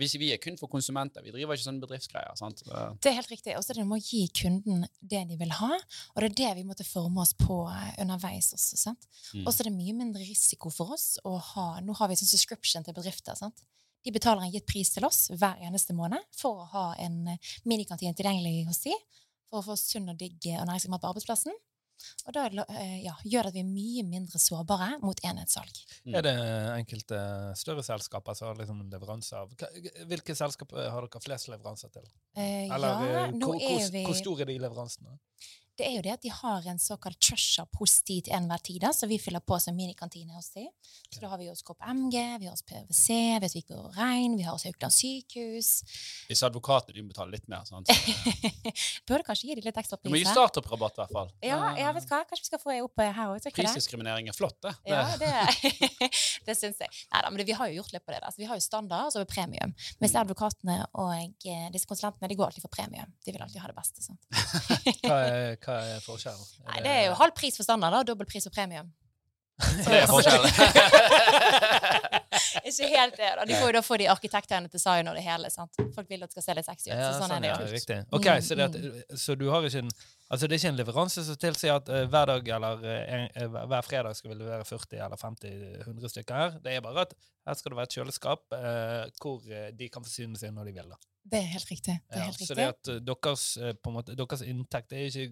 hvis 0.00 0.14
vi, 0.16 0.20
vi 0.24 0.30
er 0.34 0.40
kun 0.42 0.56
for 0.60 0.70
konsumenter, 0.72 1.24
vi 1.24 1.32
driver 1.34 1.56
ikke 1.56 1.66
sånne 1.66 1.84
bedriftsgreier. 1.84 2.36
sant? 2.38 2.62
Det 2.64 3.10
er 3.10 3.18
helt 3.18 3.32
riktig. 3.32 3.56
Og 3.58 3.64
så 3.64 3.76
det 3.76 3.84
noe 3.84 4.00
å 4.00 4.02
gi 4.02 4.24
kunden 4.34 4.86
det 5.00 5.22
de 5.28 5.38
vil 5.40 5.52
ha, 5.60 5.72
og 6.14 6.22
det 6.22 6.30
er 6.30 6.38
det 6.40 6.52
vi 6.60 6.66
måtte 6.68 6.86
forme 6.88 7.22
oss 7.22 7.34
på 7.38 7.62
eh, 7.70 7.92
underveis 8.02 8.52
også. 8.56 8.80
sant? 8.80 9.10
Mm. 9.34 9.44
Og 9.44 9.52
så 9.52 9.62
er 9.62 9.70
det 9.70 9.76
mye 9.76 9.96
mindre 10.00 10.24
risiko 10.24 10.72
for 10.74 10.96
oss 10.96 11.12
å 11.28 11.36
ha 11.52 11.68
Nå 11.84 11.94
har 11.98 12.10
vi 12.10 12.18
sånn 12.18 12.32
subscription 12.32 12.86
til 12.86 12.96
bedrifter. 12.96 13.36
sant? 13.38 13.64
De 14.04 14.12
betaler 14.14 14.46
en 14.46 14.52
gitt 14.52 14.68
pris 14.68 14.88
til 14.92 15.04
oss 15.04 15.26
hver 15.34 15.60
eneste 15.66 15.94
måned 15.96 16.24
for 16.36 16.62
å 16.62 16.68
ha 16.74 16.86
en 17.04 17.34
eh, 17.34 17.50
minikantine 17.68 18.16
tilgjengelig 18.16 18.66
hos 18.70 18.84
de, 18.86 18.96
for 19.50 19.60
å 19.60 19.66
få 19.70 19.76
sunn 19.78 20.08
og 20.12 20.20
digg 20.20 20.38
eh, 20.48 20.60
og 20.60 20.68
næringsrik 20.68 20.94
mat 20.94 21.04
på 21.04 21.12
arbeidsplassen. 21.12 21.56
Og 22.26 22.34
da 22.36 22.46
eh, 22.48 22.98
ja, 23.04 23.14
gjør 23.24 23.48
det 23.48 23.52
at 23.52 23.56
vi 23.58 23.62
er 23.64 23.70
mye 23.70 24.04
mindre 24.08 24.40
sårbare 24.42 24.90
mot 25.02 25.20
enhetssalg. 25.26 25.80
Mm. 26.04 26.16
Er 26.18 26.26
det 26.26 26.34
enkelte 26.76 27.20
større 27.60 27.84
selskaper 27.86 28.36
som 28.38 28.50
har 28.50 28.60
liksom 28.60 28.82
leveranse 28.92 29.40
av 29.40 29.52
Hvilke 30.10 30.36
selskaper 30.36 30.90
har 30.90 31.06
dere 31.06 31.24
flest 31.24 31.50
leveranser 31.52 31.92
til? 31.94 32.06
Eh, 32.36 32.68
Eller 32.68 32.88
ja, 32.88 33.24
eh, 33.26 33.34
hvor, 33.36 33.56
er 33.56 33.76
hvor, 33.76 33.90
vi 33.96 34.04
hvor 34.08 34.18
store 34.18 34.46
er 34.46 34.52
de 34.52 34.60
leveransene? 34.62 35.18
Det 35.80 35.86
er 35.88 35.94
jo 35.96 36.02
det 36.04 36.12
at 36.18 36.22
de 36.26 36.30
har 36.36 36.66
en 36.70 36.78
såkalt 36.82 37.18
trusher 37.24 37.64
hos 37.80 37.94
de 38.08 38.18
til 38.26 38.34
enhver 38.36 38.60
tid, 38.66 38.78
da, 38.84 38.92
så 38.94 39.08
vi 39.10 39.16
fyller 39.20 39.40
på 39.40 39.56
som 39.64 39.74
minikantine 39.76 40.34
hos 40.36 40.50
de. 40.54 40.66
Så 41.10 41.22
da 41.24 41.30
har 41.32 41.40
vi 41.40 41.48
hos 41.48 41.62
KPMG, 41.66 42.16
vi 42.42 42.46
har 42.50 42.54
hos 42.54 42.62
PwC, 42.68 43.06
vi 43.08 43.32
har 43.34 43.54
Vik 43.54 43.72
Rein, 43.96 44.36
vi 44.38 44.44
har 44.46 44.54
hos 44.54 44.64
Haukeland 44.68 44.92
sykehus. 44.94 45.70
Disse 46.28 46.46
advokatene 46.46 46.94
de 46.98 47.02
må 47.06 47.10
betale 47.14 47.32
litt 47.34 47.48
mer. 47.50 47.64
sant? 47.68 47.88
Burde 49.08 49.24
kanskje 49.26 49.48
gi 49.50 49.56
dem 49.58 49.64
litt 49.66 49.78
ekstra 49.80 49.98
Du 50.02 50.10
må 50.12 50.18
gi 50.20 50.24
pris. 50.26 50.32
startup-rabatt, 50.36 50.98
i 50.98 51.02
hvert 51.02 51.14
fall. 51.16 51.32
Ja, 51.44 51.58
ja, 51.78 51.90
vet 51.96 52.06
du 52.06 52.12
hva? 52.12 52.20
Kanskje 52.28 52.44
vi 52.44 52.50
skal 52.50 52.62
få 52.62 52.72
en 52.76 52.84
opp 52.86 53.02
eh, 53.02 53.10
her 53.16 53.32
òg. 53.34 53.48
Prisdiskriminering 53.56 54.28
er 54.30 54.36
flott, 54.36 54.58
det. 54.64 54.74
Ja, 54.90 55.02
det, 55.20 55.32
det 56.46 56.56
syns 56.60 56.80
jeg. 56.82 56.90
Neida, 57.12 57.30
men 57.32 57.40
det, 57.42 57.46
vi 57.50 57.56
har 57.58 57.70
jo 57.70 57.80
gjort 57.80 57.94
litt 57.96 58.04
på 58.06 58.14
det. 58.14 58.20
der. 58.22 58.34
Så 58.34 58.42
vi 58.42 58.48
har 58.50 58.58
jo 58.60 58.64
standard, 58.64 59.08
og 59.08 59.14
så 59.14 59.20
har 59.20 59.26
vi 59.26 59.32
premium. 59.34 59.74
Mens 60.00 60.10
Mm. 60.10 60.20
advokatene 60.24 60.74
og 60.98 61.12
eh, 61.46 61.68
disse 61.72 61.86
konsulentene 61.88 62.28
de 62.28 62.34
går 62.36 62.48
alltid 62.50 62.64
for 62.64 62.72
premium. 62.74 63.12
De 63.24 63.32
vil 63.32 63.40
alltid 63.44 63.62
ha 63.62 63.68
det 63.70 63.76
beste. 63.76 64.02
sant? 64.02 64.18
Hva 65.06 65.18
er, 65.22 65.54
hva 65.62 65.69
er 65.76 66.00
forskjellen? 66.04 66.46
Nei, 66.68 66.80
Det 66.86 66.94
er 66.96 67.04
jo 67.10 67.14
halv 67.20 67.32
pris 67.38 67.56
for 67.60 67.66
standard 67.66 67.92
da, 67.96 68.02
og 68.04 68.10
dobbel 68.12 68.26
pris 68.30 68.44
for 68.48 68.54
premium. 68.54 68.90
Det 69.86 69.96
er 70.02 70.06
forskjellen. 70.08 70.50
Ikke 72.70 72.86
helt 72.88 73.16
det, 73.18 73.28
da. 73.36 73.44
De 73.48 73.56
får 73.58 73.68
jo 73.70 73.74
da 73.76 73.80
få 73.84 73.96
de 74.00 74.06
arkitektene 74.10 74.68
design 74.72 75.08
og 75.10 75.16
det 75.18 75.22
hele. 75.24 75.50
sant? 75.52 75.76
Folk 75.94 76.08
vil 76.10 76.22
at 76.24 76.30
det 76.30 76.36
skal 76.36 76.44
se 76.46 76.54
litt 76.58 76.68
sexy 76.68 76.88
ut. 76.90 76.94
Ja, 76.94 77.10
så 77.12 77.20
sånn 77.24 77.34
er 77.36 77.42
det 77.44 77.50
jo. 77.50 77.56
ja, 77.58 77.72
riktig. 77.74 77.98
Ok, 78.16 78.28
Mm, 78.30 78.44
så, 78.46 78.56
det 78.56 78.64
at, 78.68 79.18
så 79.20 79.34
du 79.38 79.46
har 79.50 79.66
ikke 79.66 79.82
en 79.84 79.92
Altså 80.30 80.46
det 80.46 80.54
er 80.54 80.60
ikke 80.60 80.70
en 80.70 80.76
leveranse 80.78 81.22
som 81.26 81.36
tilsier 81.42 81.74
at 81.74 81.88
uh, 81.90 82.04
hver 82.06 82.28
dag 82.30 82.48
eller 82.54 82.84
uh, 82.86 83.56
hver 83.66 83.82
fredag 83.82 84.14
skal 84.14 84.30
vi 84.30 84.36
levere 84.38 84.62
40 84.68 85.00
eller 85.02 85.18
50-100 85.18 86.12
stykker 86.12 86.36
her. 86.38 86.52
Det 86.62 86.76
er 86.76 86.84
bare 86.84 87.02
at 87.08 87.16
her 87.48 87.58
skal 87.58 87.72
det 87.74 87.78
være 87.80 87.88
et 87.90 87.96
kjøleskap 87.98 88.44
uh, 88.54 89.08
hvor 89.18 89.42
de 89.74 89.88
kan 89.90 90.06
forsyne 90.06 90.38
seg 90.38 90.54
når 90.54 90.70
de 90.70 90.76
vil. 90.78 90.92
da. 90.94 91.00
Det 91.34 91.40
er 91.42 91.48
helt 91.56 91.72
riktig. 91.72 91.96
Det 92.06 92.14
er 92.14 92.22
Ja, 92.22 92.28
helt 92.30 92.38
så 92.38 92.54
riktig. 92.54 92.60
det 92.62 92.68
at 93.02 93.06
deres, 93.10 93.48
måte, 93.90 94.14
deres 94.22 94.46
inntekt 94.46 94.94
er 94.94 95.08
ikke 95.10 95.26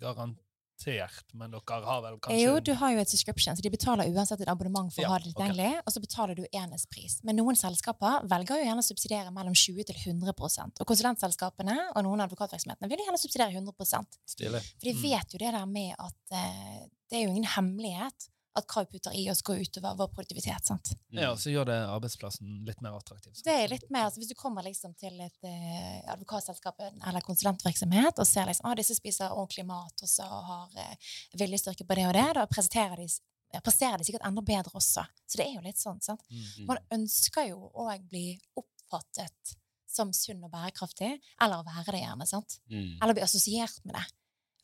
garantert, 0.00 1.34
men 1.36 1.52
dere 1.52 1.80
har 1.84 2.00
vel 2.04 2.16
kanskje 2.24 2.38
Jo, 2.40 2.54
du 2.64 2.72
har 2.80 2.94
jo 2.94 3.02
et 3.02 3.12
subscription, 3.12 3.56
så 3.56 3.62
de 3.64 3.72
betaler 3.72 4.08
uansett 4.14 4.40
et 4.40 4.48
abonnement 4.48 4.88
for 4.94 5.02
Ja, 5.04 5.10
å 5.10 5.12
ha 5.12 5.18
det 5.20 5.30
tilgjengelig, 5.34 5.68
okay. 5.74 5.82
og 5.86 5.94
så 5.94 6.02
betaler 6.04 6.38
du 6.38 6.44
enhetspris. 6.50 7.18
Men 7.28 7.36
noen 7.40 7.58
selskaper 7.60 8.24
velger 8.30 8.62
jo 8.62 8.68
gjerne 8.70 8.84
å 8.84 8.88
subsidiere 8.88 9.34
mellom 9.36 9.54
20 9.54 9.90
til 9.90 10.00
100 10.16 10.80
Og 10.80 10.86
konsulentselskapene 10.88 11.76
og 11.94 12.02
noen 12.06 12.20
av 12.24 12.30
advokatvirksomhetene 12.30 12.90
vil 12.90 13.04
gjerne 13.04 13.20
subsidiere 13.20 13.52
100 13.60 14.18
Stilig. 14.26 14.62
For 14.80 14.88
de 14.88 14.94
Mm. 14.96 15.02
vet 15.02 15.32
jo 15.34 15.38
det 15.38 15.52
der 15.52 15.66
med 15.66 15.94
at 15.98 16.20
uh, 16.32 16.86
det 17.10 17.18
er 17.18 17.24
jo 17.26 17.32
ingen 17.34 17.44
hemmelighet 17.56 18.30
at 18.58 18.66
hva 18.66 18.82
vi 18.82 18.96
putter 18.96 19.14
i 19.14 19.24
oss, 19.30 19.42
går 19.46 19.62
utover 19.62 19.94
vår 19.98 20.08
produktivitet. 20.14 20.66
sant? 20.66 20.92
Ja, 21.14 21.30
så 21.38 21.52
gjør 21.52 21.68
det 21.70 21.78
arbeidsplassen 21.86 22.64
litt 22.66 22.80
mer 22.82 22.96
attraktiv. 22.98 23.32
Det 23.44 23.54
er 23.54 23.70
litt 23.70 23.86
mer, 23.90 24.08
altså 24.08 24.20
Hvis 24.20 24.32
du 24.32 24.38
kommer 24.38 24.66
liksom 24.66 24.94
til 24.98 25.20
et 25.22 25.46
eh, 25.46 26.00
advokatselskap 26.10 26.82
eller 26.82 27.26
konsulentvirksomhet 27.26 28.18
og 28.18 28.26
ser 28.28 28.50
liksom, 28.50 28.66
ah, 28.66 28.76
disse 28.78 28.96
spiser 28.98 29.30
ordentlig 29.30 29.66
mat 29.70 30.02
og 30.02 30.10
så 30.10 30.26
har 30.26 30.82
eh, 30.82 31.14
viljestyrke 31.38 31.86
på 31.86 31.98
det 31.98 32.08
og 32.10 32.16
det, 32.18 32.26
da 32.40 32.46
presenterer 32.50 32.98
de, 32.98 33.08
ja, 33.54 33.62
presterer 33.62 33.98
de 33.98 34.08
sikkert 34.08 34.26
enda 34.26 34.42
bedre 34.42 34.74
også. 34.74 35.06
Så 35.26 35.40
det 35.40 35.46
er 35.46 35.56
jo 35.56 35.64
litt 35.64 35.80
sånn. 35.80 36.02
sant? 36.02 36.26
Mm. 36.30 36.66
Man 36.72 36.84
ønsker 36.98 37.52
jo 37.52 37.70
å 37.70 37.86
bli 38.10 38.34
oppfattet 38.58 39.56
som 39.90 40.12
sunn 40.14 40.42
og 40.46 40.52
bærekraftig, 40.52 41.16
eller 41.42 41.62
å 41.62 41.66
være 41.66 41.94
det 41.94 42.04
gjerne. 42.04 42.26
sant? 42.26 42.60
Mm. 42.70 42.98
Eller 42.98 43.14
bli 43.14 43.26
assosiert 43.26 43.82
med 43.84 43.98
det. 43.98 44.06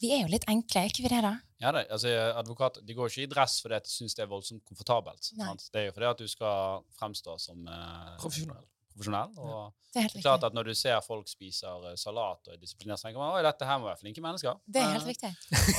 Vi 0.03 0.12
er 0.12 0.27
jo 0.27 0.31
litt 0.31 0.46
enkle, 0.51 0.83
er 0.83 0.92
ikke 0.92 1.07
vi 1.07 1.11
det, 1.11 1.22
da? 1.25 1.37
Ja, 1.62 1.73
det, 1.73 1.87
altså, 1.90 2.11
advokater 2.37 2.85
de 2.85 2.95
går 2.95 3.09
ikke 3.09 3.25
i 3.25 3.31
dress 3.33 3.61
fordi 3.64 3.79
de 3.81 3.92
syns 3.92 4.16
det 4.16 4.27
er 4.27 4.31
voldsomt 4.31 4.64
komfortabelt. 4.69 5.31
Sant? 5.31 5.69
Det 5.73 5.81
er 5.81 5.87
jo 5.87 5.95
fordi 5.97 6.09
at 6.11 6.21
du 6.21 6.29
skal 6.29 6.83
fremstå 6.99 7.38
som 7.40 7.69
eh, 7.69 8.11
Profesjonell. 8.21 8.66
Profesjonell. 8.97 9.33
Og 9.39 9.73
Det 9.97 10.01
er 10.03 10.09
helt 10.11 10.23
klart 10.25 10.45
at 10.49 10.57
når 10.57 10.65
du 10.71 10.75
ser 10.77 10.99
folk 11.05 11.29
spiser 11.31 11.87
eh, 11.93 11.97
salat 12.01 12.41
og 12.49 12.55
er 12.57 12.61
disiplinert, 12.61 12.99
så 13.01 13.07
tenker 13.09 13.21
man 13.23 13.37
oi, 13.37 13.43
dette 13.47 13.69
her 13.69 13.79
må 13.81 13.89
være 13.91 14.01
flinke 14.03 14.25
mennesker. 14.25 14.59
Det 14.67 14.83
er 14.83 14.97
helt 14.97 15.07
Eh, 15.07 15.13
riktig. 15.13 15.33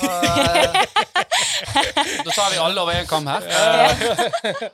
eh, 0.07 1.03
da 2.25 2.31
tar 2.31 2.51
vi 2.53 2.57
alle 2.61 2.81
over 2.81 2.93
én 2.97 3.07
kam 3.09 3.27
her. 3.29 3.45
Eh, 3.45 4.69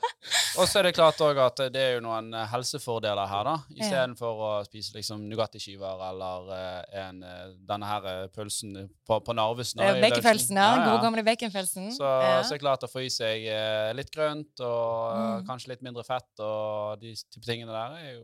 og 0.59 0.67
så 0.69 0.79
er 0.79 0.87
det 0.87 0.93
klart 0.97 1.19
òg 1.25 1.39
at 1.43 1.61
det 1.73 1.81
er 1.81 1.93
jo 1.97 2.03
noen 2.05 2.31
helsefordeler 2.51 3.27
her, 3.29 3.47
da. 3.47 3.55
Istedenfor 3.73 4.43
å 4.47 4.51
spise 4.67 4.95
liksom 4.97 5.23
Nugatti-skiver 5.31 6.03
eller 6.09 6.51
en, 7.03 7.21
denne 7.67 7.89
her 7.89 8.07
pølsen 8.35 8.75
på, 9.07 9.19
på 9.25 9.35
Narvesen. 9.37 9.81
Baconpølsen, 10.03 10.59
ja. 10.59 10.69
Ja, 10.87 10.97
gamle 11.03 11.23
baconpølsen. 11.27 11.89
Så, 11.95 12.03
ja. 12.05 12.39
så 12.43 12.53
er 12.53 12.59
det 12.59 12.63
klart 12.65 12.85
å 12.87 12.91
få 12.91 13.03
i 13.07 13.11
seg 13.13 13.47
litt 13.97 14.11
grønt 14.13 14.63
og 14.63 14.91
Mm. 15.13 15.43
kanskje 15.47 15.69
litt 15.73 15.81
mindre 15.85 16.03
fett 16.05 16.41
og 16.43 16.99
de 17.01 17.11
type 17.15 17.43
tingene 17.45 17.71
der 17.73 17.93
er 17.99 18.07
jo 18.15 18.23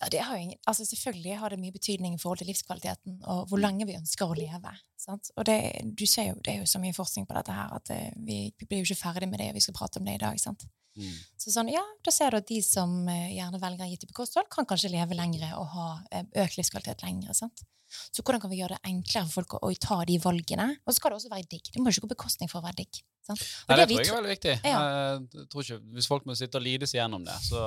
Ja, 0.00 0.08
det 0.08 0.20
har 0.24 0.36
jo 0.36 0.46
ingen, 0.46 0.58
altså 0.70 0.86
selvfølgelig 0.88 1.38
har 1.42 1.52
det 1.52 1.60
mye 1.60 1.74
betydning 1.74 2.14
i 2.16 2.20
forhold 2.20 2.40
til 2.40 2.48
livskvaliteten 2.48 3.18
og 3.28 3.50
hvor 3.50 3.60
lenge 3.60 3.84
vi 3.88 3.98
ønsker 3.98 4.30
å 4.30 4.36
leve. 4.36 4.72
Sant? 5.00 5.28
Og 5.36 5.44
det, 5.48 5.58
du 5.96 6.06
ser 6.08 6.30
jo, 6.30 6.38
det 6.40 6.54
er 6.54 6.62
jo 6.62 6.68
så 6.70 6.80
mye 6.80 6.96
forskning 6.96 7.26
på 7.28 7.36
dette 7.36 7.56
her 7.56 7.74
at 7.76 7.92
eh, 7.92 8.14
vi, 8.16 8.46
vi 8.56 8.68
blir 8.68 8.80
jo 8.80 8.88
ikke 8.88 9.02
ferdig 9.02 9.28
med 9.28 9.42
det, 9.42 9.50
og 9.52 9.58
vi 9.58 9.64
skal 9.64 9.76
prate 9.76 10.00
om 10.00 10.08
det 10.08 10.16
i 10.16 10.22
dag. 10.22 10.40
sant? 10.40 10.64
mm. 10.96 11.18
Så 11.40 11.52
sånn, 11.52 11.72
ja, 11.72 11.82
Da 12.04 12.14
ser 12.14 12.32
du 12.32 12.40
at 12.40 12.48
de 12.48 12.62
som 12.64 12.96
eh, 13.12 13.34
gjerne 13.36 13.60
velger 13.60 13.92
gitt 13.92 14.06
type 14.06 14.16
kosthold, 14.16 14.48
kan 14.52 14.68
kanskje 14.68 14.92
leve 14.94 15.18
lengre 15.18 15.52
og 15.58 15.68
ha 15.74 15.90
eh, 16.16 16.24
økt 16.46 16.56
livskvalitet 16.60 17.04
lengre. 17.04 17.36
sant? 17.36 17.64
Så 17.90 18.22
hvordan 18.22 18.40
kan 18.40 18.52
vi 18.52 18.60
gjøre 18.60 18.76
det 18.78 18.90
enklere 18.92 19.26
for 19.26 19.42
folk 19.42 19.56
å, 19.58 19.62
å 19.68 19.78
ta 19.82 20.00
de 20.08 20.16
valgene? 20.22 20.68
Og 20.84 20.92
så 20.92 21.00
skal 21.00 21.12
det 21.12 21.20
også 21.20 21.32
være 21.32 21.48
digg. 21.50 21.72
Det 21.74 21.82
må 21.82 21.92
ikke 21.92 22.06
gå 22.06 22.14
bekostning 22.14 22.50
for 22.50 22.62
å 22.62 22.66
være 22.68 22.84
digg. 22.84 23.02
Nei, 23.30 23.76
det 23.78 23.86
tror 23.86 24.00
jeg 24.00 24.10
er 24.10 24.16
veldig 24.16 24.32
viktig. 24.32 24.54
Ja. 24.66 24.78
Jeg 25.20 25.48
tror 25.52 25.64
ikke, 25.66 25.78
hvis 25.94 26.08
folk 26.10 26.24
må 26.26 26.34
sitte 26.38 26.58
og 26.58 26.64
lide 26.64 26.88
seg 26.90 27.00
gjennom 27.02 27.26
det, 27.26 27.36
så, 27.44 27.60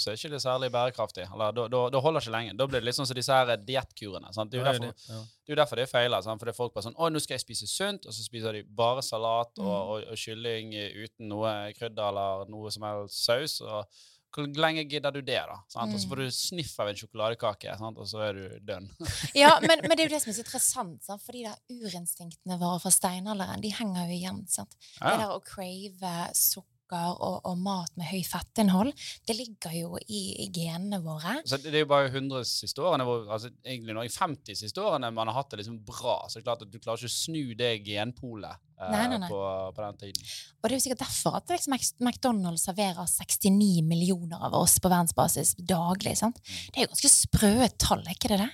så 0.00 0.10
er 0.10 0.20
ikke 0.20 0.32
det 0.32 0.40
særlig 0.44 0.70
bærekraftig. 0.72 1.26
Eller 1.34 1.56
da, 1.56 1.63
da, 1.68 1.88
da 1.90 2.00
holder 2.00 2.20
det 2.20 2.26
ikke 2.28 2.36
lenge. 2.36 2.56
Da 2.56 2.66
blir 2.66 2.80
det 2.80 2.86
litt 2.88 2.96
sånn 2.98 3.06
som 3.06 3.14
disse 3.18 3.32
her 3.32 3.56
diettkurene. 3.56 4.30
Det 4.32 4.54
er 4.54 4.62
jo 4.62 4.64
derfor, 4.64 4.86
det- 4.86 5.08
ja. 5.08 5.20
det 5.46 5.52
er 5.52 5.60
derfor 5.62 5.76
det 5.76 5.88
feiler. 5.90 6.22
Sant? 6.22 6.40
Fordi 6.40 6.54
folk 6.56 6.74
bare 6.74 6.84
sånn 6.88 6.96
Å, 6.96 7.10
nå 7.12 7.20
skal 7.20 7.34
jeg 7.38 7.44
spise 7.46 7.66
sunt, 7.68 8.06
og 8.06 8.12
så 8.12 8.22
spiser 8.24 8.52
de 8.52 8.62
bare 8.64 9.02
salat 9.02 9.52
og, 9.58 9.64
Mm. 9.64 9.88
og, 9.90 10.08
og 10.12 10.16
kylling 10.16 10.72
uten 11.04 11.28
noe 11.28 11.72
krydder 11.78 12.08
eller 12.08 12.50
noe 12.50 12.70
som 12.70 12.82
helst 12.82 13.24
saus. 13.24 13.60
og 13.60 13.86
hvor 14.34 14.48
lenge 14.58 14.82
gidder 14.90 15.12
du 15.14 15.20
det, 15.22 15.38
da? 15.46 15.60
Sant? 15.70 15.94
Og 15.94 16.00
så 16.00 16.06
Mm. 16.06 16.10
får 16.10 16.16
du 16.16 16.30
sniff 16.34 16.80
av 16.80 16.88
en 16.88 16.96
sjokoladekake, 16.96 17.78
sant? 17.78 17.96
og 17.98 18.04
så 18.06 18.18
er 18.28 18.32
du 18.32 18.58
dønn. 18.66 18.88
Ja, 19.34 19.60
men, 19.60 19.78
men 19.86 19.96
det 19.96 20.00
er 20.00 20.08
jo 20.08 20.14
det 20.16 20.22
som 20.22 20.30
er 20.30 20.34
så 20.34 20.42
interessant, 20.42 21.04
sant? 21.04 21.22
for 21.22 21.30
de 21.32 21.44
der 21.44 21.54
urinstinktene 21.70 22.58
våre 22.58 22.80
fra 22.82 22.90
steinalderen, 22.90 23.60
de 23.62 23.70
henger 23.70 24.08
jo 24.08 24.16
igjen. 24.18 24.48
sant? 24.50 24.74
Det 24.98 25.18
der 25.20 25.30
å 25.30 25.38
crave 25.44 26.34
sukker 26.34 26.73
og, 26.94 27.38
og 27.48 27.58
mat 27.60 27.92
med 27.98 28.08
høy 28.10 28.22
fettinnhold, 28.26 28.92
det 29.28 29.36
ligger 29.38 29.74
jo 29.76 30.00
i, 30.04 30.22
i 30.44 30.48
genene 30.54 31.00
våre. 31.04 31.38
Så 31.48 31.58
det 31.62 31.72
er 31.74 31.84
jo 31.84 31.90
bare 31.90 32.10
100 32.12 32.46
siste 32.48 32.84
årene, 32.84 33.06
hvor, 33.08 33.26
altså 33.28 33.50
egentlig 33.64 33.96
nå 33.96 34.06
i 34.06 34.12
50 34.12 34.60
siste 34.64 34.82
årene 34.82 35.12
man 35.14 35.30
har 35.30 35.40
hatt 35.40 35.54
det 35.54 35.62
liksom 35.62 35.80
bra. 35.86 36.22
Så 36.28 36.38
det 36.38 36.44
er 36.44 36.48
klart 36.50 36.66
at 36.66 36.72
du 36.72 36.80
klarer 36.80 37.02
ikke 37.02 37.12
å 37.12 37.16
snu 37.16 37.54
det 37.58 37.72
genpolet 37.86 38.54
eh, 38.78 38.90
Nei, 38.94 39.04
nei, 39.12 39.20
nei. 39.22 39.30
På, 39.32 39.42
på 39.76 39.86
den 39.86 40.02
tiden. 40.02 40.34
Og 40.60 40.68
det 40.68 40.72
er 40.72 40.78
jo 40.78 40.86
sikkert 40.86 41.04
derfor 41.06 41.38
at 41.40 41.54
liksom, 41.54 41.78
McDonald's 42.04 42.66
serverer 42.68 43.08
69 43.10 43.84
millioner 43.86 44.44
av 44.48 44.56
oss 44.58 44.78
på 44.80 44.92
verdensbasis 44.92 45.56
daglig. 45.60 46.16
sant? 46.20 46.40
Det 46.44 46.80
er 46.80 46.86
jo 46.86 46.94
ganske 46.94 47.14
sprø 47.14 47.56
tall, 47.78 48.04
er 48.06 48.16
ikke 48.16 48.34
det 48.34 48.44
det? 48.46 48.52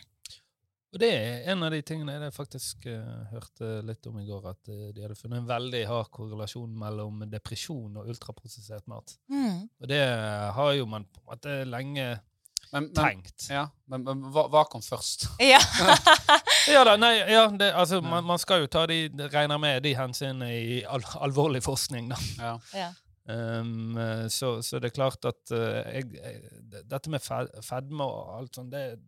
Og 0.91 0.99
det 0.99 1.09
er 1.15 1.45
en 1.53 1.63
av 1.63 1.71
de 1.71 1.79
tingene 1.87 2.17
jeg 2.17 2.33
faktisk 2.35 2.87
uh, 2.91 3.27
hørte 3.31 3.69
litt 3.87 4.07
om 4.11 4.17
i 4.19 4.25
går, 4.27 4.49
at 4.51 4.71
uh, 4.73 4.89
de 4.95 5.05
hadde 5.05 5.15
funnet 5.19 5.39
en 5.39 5.47
veldig 5.47 5.85
hard 5.87 6.09
korrelasjon 6.15 6.73
mellom 6.81 7.21
depresjon 7.31 8.01
og 8.01 8.09
ultraprosessert 8.11 8.89
mat. 8.91 9.15
Mm. 9.31 9.69
Og 9.69 9.87
det 9.93 10.01
har 10.57 10.73
jo 10.75 10.89
man 10.91 11.07
på 11.07 11.23
en 11.23 11.29
måte 11.31 11.55
lenge 11.71 12.09
Men, 12.73 12.89
men, 12.89 12.91
tenkt. 12.95 13.47
ja, 13.51 13.69
men, 13.91 14.03
men 14.07 14.25
hva, 14.35 14.49
hva 14.51 14.65
kom 14.71 14.83
først? 14.83 15.29
Ja. 15.53 15.61
Ja 16.71 16.83
da, 16.85 16.93
nei, 17.01 17.15
ja, 17.33 17.47
det, 17.57 17.71
altså, 17.73 18.03
man, 18.05 18.27
man 18.29 18.39
skal 18.39 18.61
jo 18.63 18.67
ta 18.71 18.83
de, 18.87 18.99
regner 19.33 19.59
med 19.59 19.81
de 19.83 19.95
hensynene 19.97 20.51
i 20.53 20.83
al 20.85 21.03
alvorlig 21.25 21.63
forskning, 21.65 22.11
da. 22.13 22.19
Ja. 22.37 22.51
ja. 22.77 22.91
Um, 23.31 23.97
så, 24.31 24.57
så 24.63 24.79
det 24.83 24.91
er 24.91 24.95
klart 24.99 25.25
at 25.31 25.55
uh, 25.55 25.81
jeg, 25.95 26.11
jeg, 26.19 26.83
dette 26.91 27.11
med 27.15 27.23
fe- 27.25 27.63
fedme 27.65 28.05
og 28.05 28.37
alt 28.37 28.59
sånt, 28.59 28.75
det, 28.75 28.99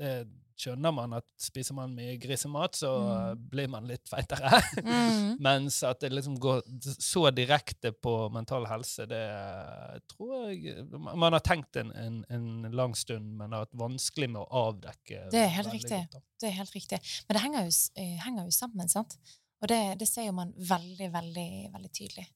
det 0.00 0.12
skjønner 0.60 0.92
man 0.94 1.16
at 1.18 1.26
spiser 1.40 1.76
man 1.76 1.94
mye 1.96 2.16
grisemat, 2.20 2.76
så 2.78 2.90
mm. 3.00 3.44
blir 3.52 3.70
man 3.72 3.88
litt 3.88 4.08
feitere. 4.10 4.60
Mm. 4.84 5.38
Mens 5.46 5.80
at 5.86 6.02
det 6.04 6.12
liksom 6.12 6.36
går 6.42 6.62
så 6.96 7.26
direkte 7.34 7.92
på 7.96 8.14
mental 8.34 8.68
helse, 8.70 9.06
det 9.10 9.20
eh, 9.20 9.98
tror 10.12 10.50
jeg 10.52 10.86
Man 10.90 11.32
har 11.32 11.42
tenkt 11.44 11.76
en, 11.80 11.92
en, 11.96 12.22
en 12.30 12.70
lang 12.76 12.96
stund, 12.98 13.36
men 13.38 13.56
har 13.56 13.66
hatt 13.66 13.78
vanskelig 13.78 14.30
med 14.34 14.42
å 14.42 14.66
avdekke. 14.68 15.26
Det 15.32 15.44
er 15.44 15.54
helt 15.58 15.72
riktig. 15.74 16.02
godt. 16.12 16.26
Det 16.40 16.48
er 16.48 16.56
helt 16.56 16.74
riktig. 16.76 17.00
Men 17.28 17.36
det 17.36 17.44
henger 17.44 17.68
jo, 17.68 17.76
eh, 18.00 18.18
henger 18.26 18.48
jo 18.48 18.56
sammen, 18.56 18.92
sant? 18.92 19.16
Og 19.60 19.68
det, 19.68 19.80
det 20.00 20.08
ser 20.08 20.28
jo 20.28 20.36
man 20.36 20.52
veldig, 20.56 21.10
veldig, 21.12 21.50
veldig 21.74 21.92
tydelig. 21.92 22.26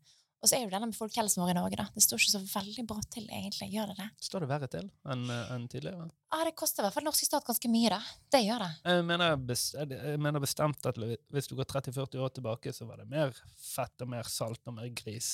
Og 0.45 0.51
så 0.51 0.59
er 0.59 0.67
jo 0.67 0.73
denne 0.75 0.91
med 0.91 0.97
folkehelsen 0.97 1.41
vår 1.41 1.55
i 1.55 1.57
Norge, 1.57 1.77
da. 1.81 1.87
Det 1.95 2.03
står 2.05 2.21
ikke 2.21 2.33
så 2.35 2.41
veldig 2.51 2.83
bra 2.91 2.99
til, 3.15 3.25
egentlig. 3.33 3.71
Gjør 3.73 3.95
det 3.95 3.97
det? 4.03 4.09
Står 4.27 4.45
det 4.45 4.49
verre 4.51 4.69
til 4.69 4.91
enn 5.15 5.23
en 5.33 5.63
tidligere? 5.73 6.11
Ja, 6.35 6.43
det 6.45 6.53
koster 6.61 6.83
i 6.83 6.85
hvert 6.85 6.99
fall 6.99 7.07
norske 7.07 7.25
stat 7.25 7.47
ganske 7.49 7.71
mye, 7.73 7.95
da. 7.95 8.01
Det 8.35 8.43
gjør 8.45 8.61
det. 8.67 8.69
Jeg 8.93 9.07
mener, 9.09 9.39
bes- 9.41 9.71
jeg 9.81 10.21
mener 10.21 10.45
bestemt 10.45 10.91
at 10.91 11.01
hvis 11.01 11.49
du 11.49 11.57
går 11.57 11.71
30-40 11.73 12.21
år 12.27 12.35
tilbake, 12.37 12.75
så 12.77 12.85
var 12.91 13.01
det 13.01 13.09
mer 13.09 13.33
fett 13.57 14.05
og 14.05 14.13
mer 14.13 14.29
salt 14.29 14.61
og 14.69 14.77
mer 14.77 14.93
gris. 14.93 15.33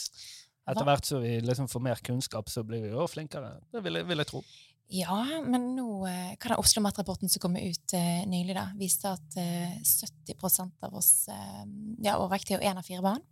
Etter 0.70 0.86
hvert 0.86 1.08
som 1.08 1.24
vi 1.24 1.40
liksom 1.42 1.66
får 1.72 1.82
mer 1.82 2.02
kunnskap, 2.06 2.50
så 2.52 2.62
blir 2.62 2.84
vi 2.84 2.92
jo 2.92 3.06
flinkere. 3.10 3.56
Det 3.74 3.82
vil 3.82 3.98
jeg, 3.98 4.06
vil 4.06 4.22
jeg 4.22 4.30
tro. 4.30 4.44
Ja, 4.90 5.18
men 5.46 5.68
nå 5.76 6.04
kan 6.42 6.54
den 6.54 6.58
Oslo 6.62 6.82
Met-rapporten 6.82 7.30
som 7.30 7.42
kom 7.42 7.54
ut 7.58 7.92
uh, 7.94 8.22
nylig, 8.26 8.54
da, 8.58 8.68
viste 8.78 9.10
at 9.10 9.36
uh, 9.38 9.76
70% 9.82 10.86
av 10.86 10.96
oss 10.98 11.12
uh, 11.30 11.62
ja, 12.02 12.16
overvektige 12.18 12.58
og 12.58 12.66
én 12.66 12.78
av 12.78 12.86
fire 12.86 13.04
barn. 13.04 13.22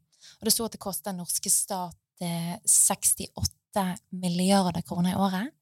Og 0.41 0.45
det 0.49 0.53
sto 0.55 0.65
at 0.69 0.73
det 0.77 0.81
kosta 0.83 1.11
den 1.11 1.21
norske 1.23 1.51
stat 1.53 1.97
eh, 2.25 2.57
68 2.67 3.85
milliarder 4.11 4.83
kroner 4.87 5.13
i 5.15 5.19
året. 5.19 5.55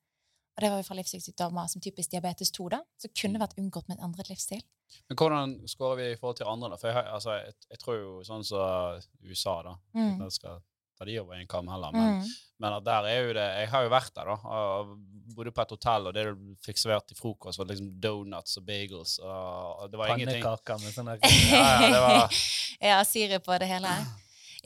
Og 0.57 0.62
det 0.64 0.70
var 0.72 0.81
jo 0.81 0.87
fra 0.88 0.96
livssykdommer 0.96 1.66
som 1.68 1.83
typisk 1.85 2.11
diabetes 2.14 2.50
2, 2.57 2.68
da, 2.72 2.79
som 3.02 3.12
kunne 3.12 3.40
vært 3.42 3.59
unngått 3.61 3.90
med 3.90 3.98
en 3.98 4.07
endret 4.09 4.31
livsstil. 4.33 4.62
Men 5.11 5.18
hvordan 5.18 5.52
scorer 5.68 5.98
vi 5.98 6.07
i 6.12 6.16
forhold 6.16 6.38
til 6.38 6.48
andre, 6.48 6.70
da? 6.72 6.79
For 6.81 6.88
jeg, 6.94 7.05
altså, 7.12 7.35
jeg, 7.42 7.52
jeg 7.74 7.81
tror 7.83 7.98
jo 7.98 8.14
sånn 8.24 8.44
som 8.46 9.02
USA, 9.26 9.59
da 9.66 9.74
Mm. 9.96 10.22
Jeg 10.22 10.33
skal 10.38 10.62
ta 10.96 11.05
de 11.05 11.18
over 11.20 11.37
en 11.37 11.46
kam 11.50 11.68
heller, 11.68 11.92
men, 11.92 12.20
Mm. 12.22 12.31
men 12.59 12.85
der 12.85 13.05
er 13.11 13.26
jo 13.26 13.33
det 13.37 13.44
Jeg 13.59 13.68
har 13.68 13.83
jo 13.85 13.90
vært 13.92 14.14
der, 14.14 14.24
da. 14.24 14.37
Og 14.48 14.96
bodde 15.37 15.52
på 15.52 15.61
et 15.61 15.70
hotell, 15.76 16.07
og 16.07 16.14
det 16.14 16.24
du 16.24 16.57
fikk 16.64 16.79
servert 16.81 17.07
til 17.09 17.16
frokost, 17.16 17.59
var 17.59 17.66
liksom 17.68 18.00
donuts 18.00 18.57
og 18.57 18.64
bagels, 18.64 19.18
og, 19.18 19.83
og 19.83 19.90
det 19.90 19.98
var 19.98 20.14
ingenting 20.14 20.40
Pannekaker 20.42 20.81
med 20.81 20.94
sånn 20.94 21.11
der 21.11 21.18
Ja, 21.52 21.66
ja, 21.83 21.90
det 21.90 22.00
var 22.00 22.40
ja, 22.94 23.02
sirup 23.05 23.44
på 23.44 23.59
det 23.61 23.68
hele. 23.68 23.92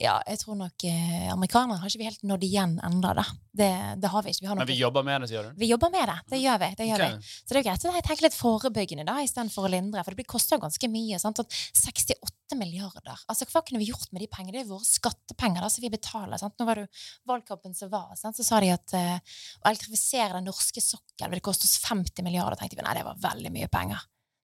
Ja, 0.01 0.15
jeg 0.25 0.39
tror 0.41 0.57
nok 0.57 0.83
eh, 0.89 1.29
amerikanere 1.29 1.77
har 1.77 1.91
ikke 1.91 2.01
vi 2.01 2.07
helt 2.07 2.23
nådd 2.25 2.43
igjen 2.47 2.71
ennå, 2.81 3.11
da. 3.17 3.25
Det, 3.53 3.69
det 4.01 4.09
har 4.09 4.23
vi 4.25 4.31
ikke. 4.33 4.41
Vi, 4.41 4.49
har 4.49 4.57
Men 4.57 4.69
vi 4.69 4.77
jobber 4.79 5.05
med 5.05 5.21
det, 5.21 5.27
sier 5.29 5.45
du? 5.45 5.59
vi 5.59 5.67
jobber 5.69 5.91
med 5.93 6.09
det. 6.09 6.15
Det 6.31 6.39
gjør 6.41 6.61
vi. 6.63 6.69
det 6.79 6.87
gjør 6.87 7.03
okay. 7.03 7.17
vi. 7.19 7.33
Så 7.35 7.51
det 7.51 7.59
er 7.59 7.59
jo 7.59 7.67
greit 7.67 7.85
å 7.85 8.03
tenke 8.07 8.25
litt 8.25 8.37
forebyggende 8.37 9.05
da, 9.05 9.17
istedenfor 9.21 9.67
å 9.67 9.71
lindre. 9.73 10.03
For 10.05 10.15
det 10.15 10.21
blir- 10.21 10.29
koster 10.31 10.57
jo 10.57 10.63
ganske 10.63 10.89
mye. 10.89 11.19
sant? 11.21 11.43
At 11.43 11.57
68 11.77 12.57
milliarder. 12.57 13.25
Altså, 13.29 13.45
Hva 13.51 13.61
kunne 13.67 13.83
vi 13.83 13.91
gjort 13.91 14.09
med 14.11 14.23
de 14.23 14.29
pengene? 14.31 14.55
Det 14.57 14.63
er 14.63 14.71
våre 14.71 14.87
skattepenger 14.87 15.61
da, 15.61 15.69
som 15.69 15.85
vi 15.85 15.93
betaler. 15.93 16.37
sant? 16.41 16.55
Nå 16.57 16.65
var 16.65 16.81
det 16.81 16.87
jo 16.87 16.93
valgkampen 17.33 17.75
som 17.77 17.91
var, 17.91 18.15
sant? 18.15 18.39
så 18.39 18.47
sa 18.47 18.59
de 18.63 18.71
at 18.73 18.95
eh, 18.97 19.19
å 19.61 19.69
elektrifisere 19.69 20.39
den 20.39 20.49
norske 20.49 20.81
sokkelen 20.81 21.29
ville 21.35 21.45
koste 21.45 21.69
oss 21.69 21.77
50 21.85 22.25
milliarder. 22.25 22.57
tenkte 22.57 22.79
vi, 22.79 22.87
Nei, 22.87 22.97
det 22.97 23.05
var 23.05 23.21
veldig 23.21 23.53
mye 23.53 23.69
penger. 23.69 24.01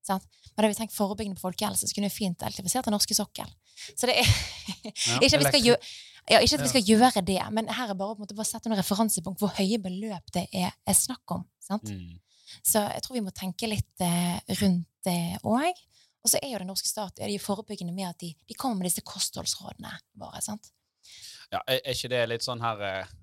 Sant? 0.08 0.28
Men 0.54 0.64
da 0.64 0.72
vi 0.72 0.78
tenkt 0.78 0.96
forebyggende 0.96 1.40
på 1.40 1.48
folkehelse, 1.50 1.88
så 1.88 1.96
kunne 1.96 2.10
vi 2.10 2.18
fint 2.18 2.44
elektrifisert 2.44 2.88
den 2.88 2.96
norske 2.96 3.18
sokkel. 3.18 3.50
Så 3.94 4.10
det 4.10 4.18
er 4.22 4.30
Ikke 5.24 5.38
at 5.38 5.42
vi 5.44 5.50
skal, 5.50 5.66
gjø 5.66 5.76
ja, 6.28 6.40
ikke 6.44 6.58
at 6.58 6.64
vi 6.66 6.72
skal 6.74 6.88
gjøre 6.90 7.22
det, 7.24 7.42
men 7.56 7.70
her 7.72 7.92
er 7.92 8.00
bare 8.00 8.16
å 8.16 8.28
bare 8.28 8.48
sette 8.48 8.68
noen 8.68 8.82
referansepunkt 8.82 9.40
hvor 9.40 9.54
høye 9.56 9.78
beløp 9.80 10.34
det 10.36 10.48
er, 10.52 10.74
er 10.84 10.98
snakk 10.98 11.38
om. 11.38 11.46
sant? 11.64 11.88
Mm. 11.88 12.18
Så 12.66 12.82
jeg 12.84 13.04
tror 13.04 13.16
vi 13.16 13.24
må 13.24 13.32
tenke 13.36 13.70
litt 13.70 14.04
eh, 14.04 14.40
rundt 14.60 14.90
det 15.08 15.38
òg. 15.48 15.84
Og 16.26 16.32
så 16.32 16.42
er 16.42 16.52
jo 16.52 16.60
den 16.60 16.68
norske 16.68 16.90
stat 16.90 17.22
er 17.22 17.32
de 17.32 17.40
forebyggende 17.40 17.96
med 17.96 18.10
at 18.10 18.20
de, 18.20 18.34
de 18.50 18.58
kommer 18.60 18.82
med 18.82 18.90
disse 18.90 19.04
kostholdsrådene 19.08 19.94
våre. 20.20 20.42
sant? 20.44 20.72
Ja, 21.54 21.62
er 21.64 21.94
ikke 21.94 22.12
det 22.12 22.26
litt 22.28 22.44
sånn 22.44 22.64
her 22.64 22.84
eh, 22.84 23.14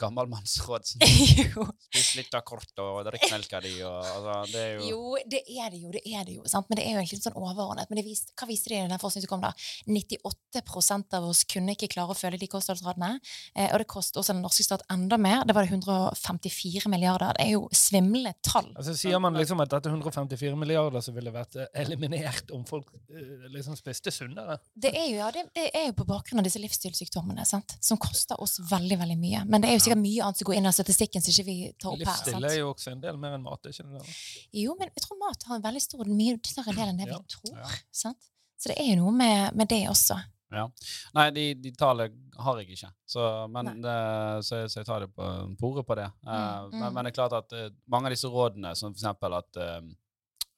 gammelmannsråd? 0.00 0.94
Jo. 1.44 1.64
Spis 1.88 2.14
litt 2.18 2.34
av 2.36 2.42
kort 2.46 2.80
og 2.82 3.02
drikk 3.06 3.26
melka 3.32 3.60
di 3.62 3.72
og 3.84 3.98
altså, 4.00 4.34
Det 4.52 4.60
er 4.60 4.72
jo 4.78 4.88
jo, 4.90 5.18
det 5.30 5.40
er 5.50 5.70
det 5.72 5.80
jo, 5.82 5.90
det 5.94 6.02
er 6.06 6.24
det 6.26 6.36
jo. 6.38 6.44
sant? 6.50 6.68
Men 6.70 6.78
det 6.78 6.84
er 6.86 6.94
jo 6.94 7.00
egentlig 7.02 7.18
litt 7.18 7.26
sånn 7.26 7.38
overordnet. 7.38 7.90
Men 7.90 8.00
det 8.00 8.04
viste, 8.06 8.34
hva 8.38 8.48
viste 8.48 8.70
de 8.72 8.78
i 8.78 8.84
den 8.90 9.00
forskningen 9.00 9.26
som 9.26 9.32
kom 9.32 9.44
da? 9.44 9.52
98% 9.88 11.16
av 11.18 11.28
oss 11.28 11.44
kunne 11.50 11.74
ikke 11.76 11.90
klare 11.94 12.14
å 12.14 12.18
følge 12.18 12.40
de 12.42 12.48
kostholdsrådene. 12.52 13.10
Eh, 13.54 13.70
og 13.70 13.82
det 13.82 13.88
koster 13.90 14.22
også 14.22 14.34
den 14.34 14.42
norske 14.44 14.66
stat 14.66 14.84
enda 14.92 15.18
mer. 15.20 15.44
Det 15.48 15.56
var 15.56 15.66
det 15.66 15.74
154 15.74 16.90
milliarder. 16.92 17.36
Det 17.38 17.46
er 17.46 17.54
jo 17.54 17.66
svimlende 17.74 18.34
tall. 18.46 18.70
Altså 18.74 18.96
Sier 18.98 19.22
man 19.22 19.36
liksom 19.38 19.62
at 19.64 19.72
dette 19.72 19.90
er 19.90 19.96
154 19.96 20.58
milliarder 20.58 21.04
som 21.04 21.16
ville 21.16 21.32
vært 21.34 21.58
eh, 21.60 21.70
eliminert 21.84 22.52
om 22.54 22.64
folk 22.68 22.90
eh, 23.10 23.48
liksom 23.54 23.78
spiste 23.78 24.12
sunnere? 24.14 24.58
Det 24.74 24.92
er 24.94 25.08
jo, 25.10 25.18
ja, 25.20 25.30
det, 25.34 25.46
det 25.56 25.68
er 25.74 25.88
jo 25.90 25.98
på 26.00 26.08
bakgrunn 26.08 26.42
av 26.42 26.48
disse 26.48 26.62
livsstilssykdommene, 26.62 27.46
sant? 27.48 27.76
som 27.84 27.98
koster 28.00 28.40
oss 28.40 28.58
veldig 28.70 28.98
veldig 29.00 29.18
mye. 29.20 29.44
Men 29.50 29.62
det 29.64 29.70
er 29.70 29.78
jo 29.78 29.83
sikkert 29.84 30.02
mye 30.02 30.26
annet 30.26 30.40
som 30.40 30.48
går 30.50 30.58
inn 30.58 30.68
i 30.68 30.74
statistikken 30.74 31.24
som 31.24 31.34
ikke 31.34 31.46
vi 31.48 31.56
tar 31.78 31.90
opp 31.92 31.98
her. 32.00 32.04
Livsstil 32.04 32.48
er 32.50 32.58
jo 32.58 32.68
også 32.72 32.92
en 32.94 33.02
del 33.04 33.18
mer 33.20 33.38
enn 33.38 33.44
mat. 33.46 33.70
ikke 33.70 33.86
det? 33.86 34.02
da? 34.02 34.18
Jo, 34.64 34.76
men 34.78 34.90
jeg 34.90 35.06
tror 35.06 35.20
mat 35.22 35.48
har 35.48 35.58
en 35.58 35.66
veldig 35.70 35.82
stor, 35.86 36.12
mye 36.20 36.38
større 36.52 36.76
del 36.76 36.88
enn 36.92 37.02
det 37.02 37.08
Ja. 37.10 37.18
vi 37.18 37.34
tror. 37.36 37.58
Ja. 37.58 37.74
Sant? 38.04 38.30
Så 38.58 38.70
det 38.72 38.78
er 38.80 38.94
jo 38.94 39.02
noe 39.02 39.12
med, 39.12 39.56
med 39.58 39.68
det 39.68 39.82
også. 39.90 40.16
Nei, 41.16 41.24
de, 41.34 41.44
de 41.58 41.72
tallene 41.74 42.14
har 42.38 42.58
jeg 42.60 42.76
ikke, 42.76 42.88
så, 43.10 43.24
men, 43.50 43.80
det, 43.82 43.94
så, 44.46 44.60
så 44.70 44.80
jeg 44.80 44.86
tar 44.86 45.02
det 45.02 45.08
på, 45.14 45.26
på 45.58 45.70
ordet 45.72 45.86
på 45.88 45.96
det. 45.98 46.06
Eh, 46.22 46.30
Mm, 46.30 46.70
mm. 46.70 46.78
Men, 46.78 46.94
men 46.94 47.04
det 47.04 47.10
er 47.10 47.16
klart 47.18 47.34
at 47.40 47.52
uh, 47.58 47.66
mange 47.90 48.06
av 48.06 48.14
disse 48.14 48.30
rådene, 48.30 48.74
som 48.78 48.92
eksempel 48.94 49.34
at 49.40 49.58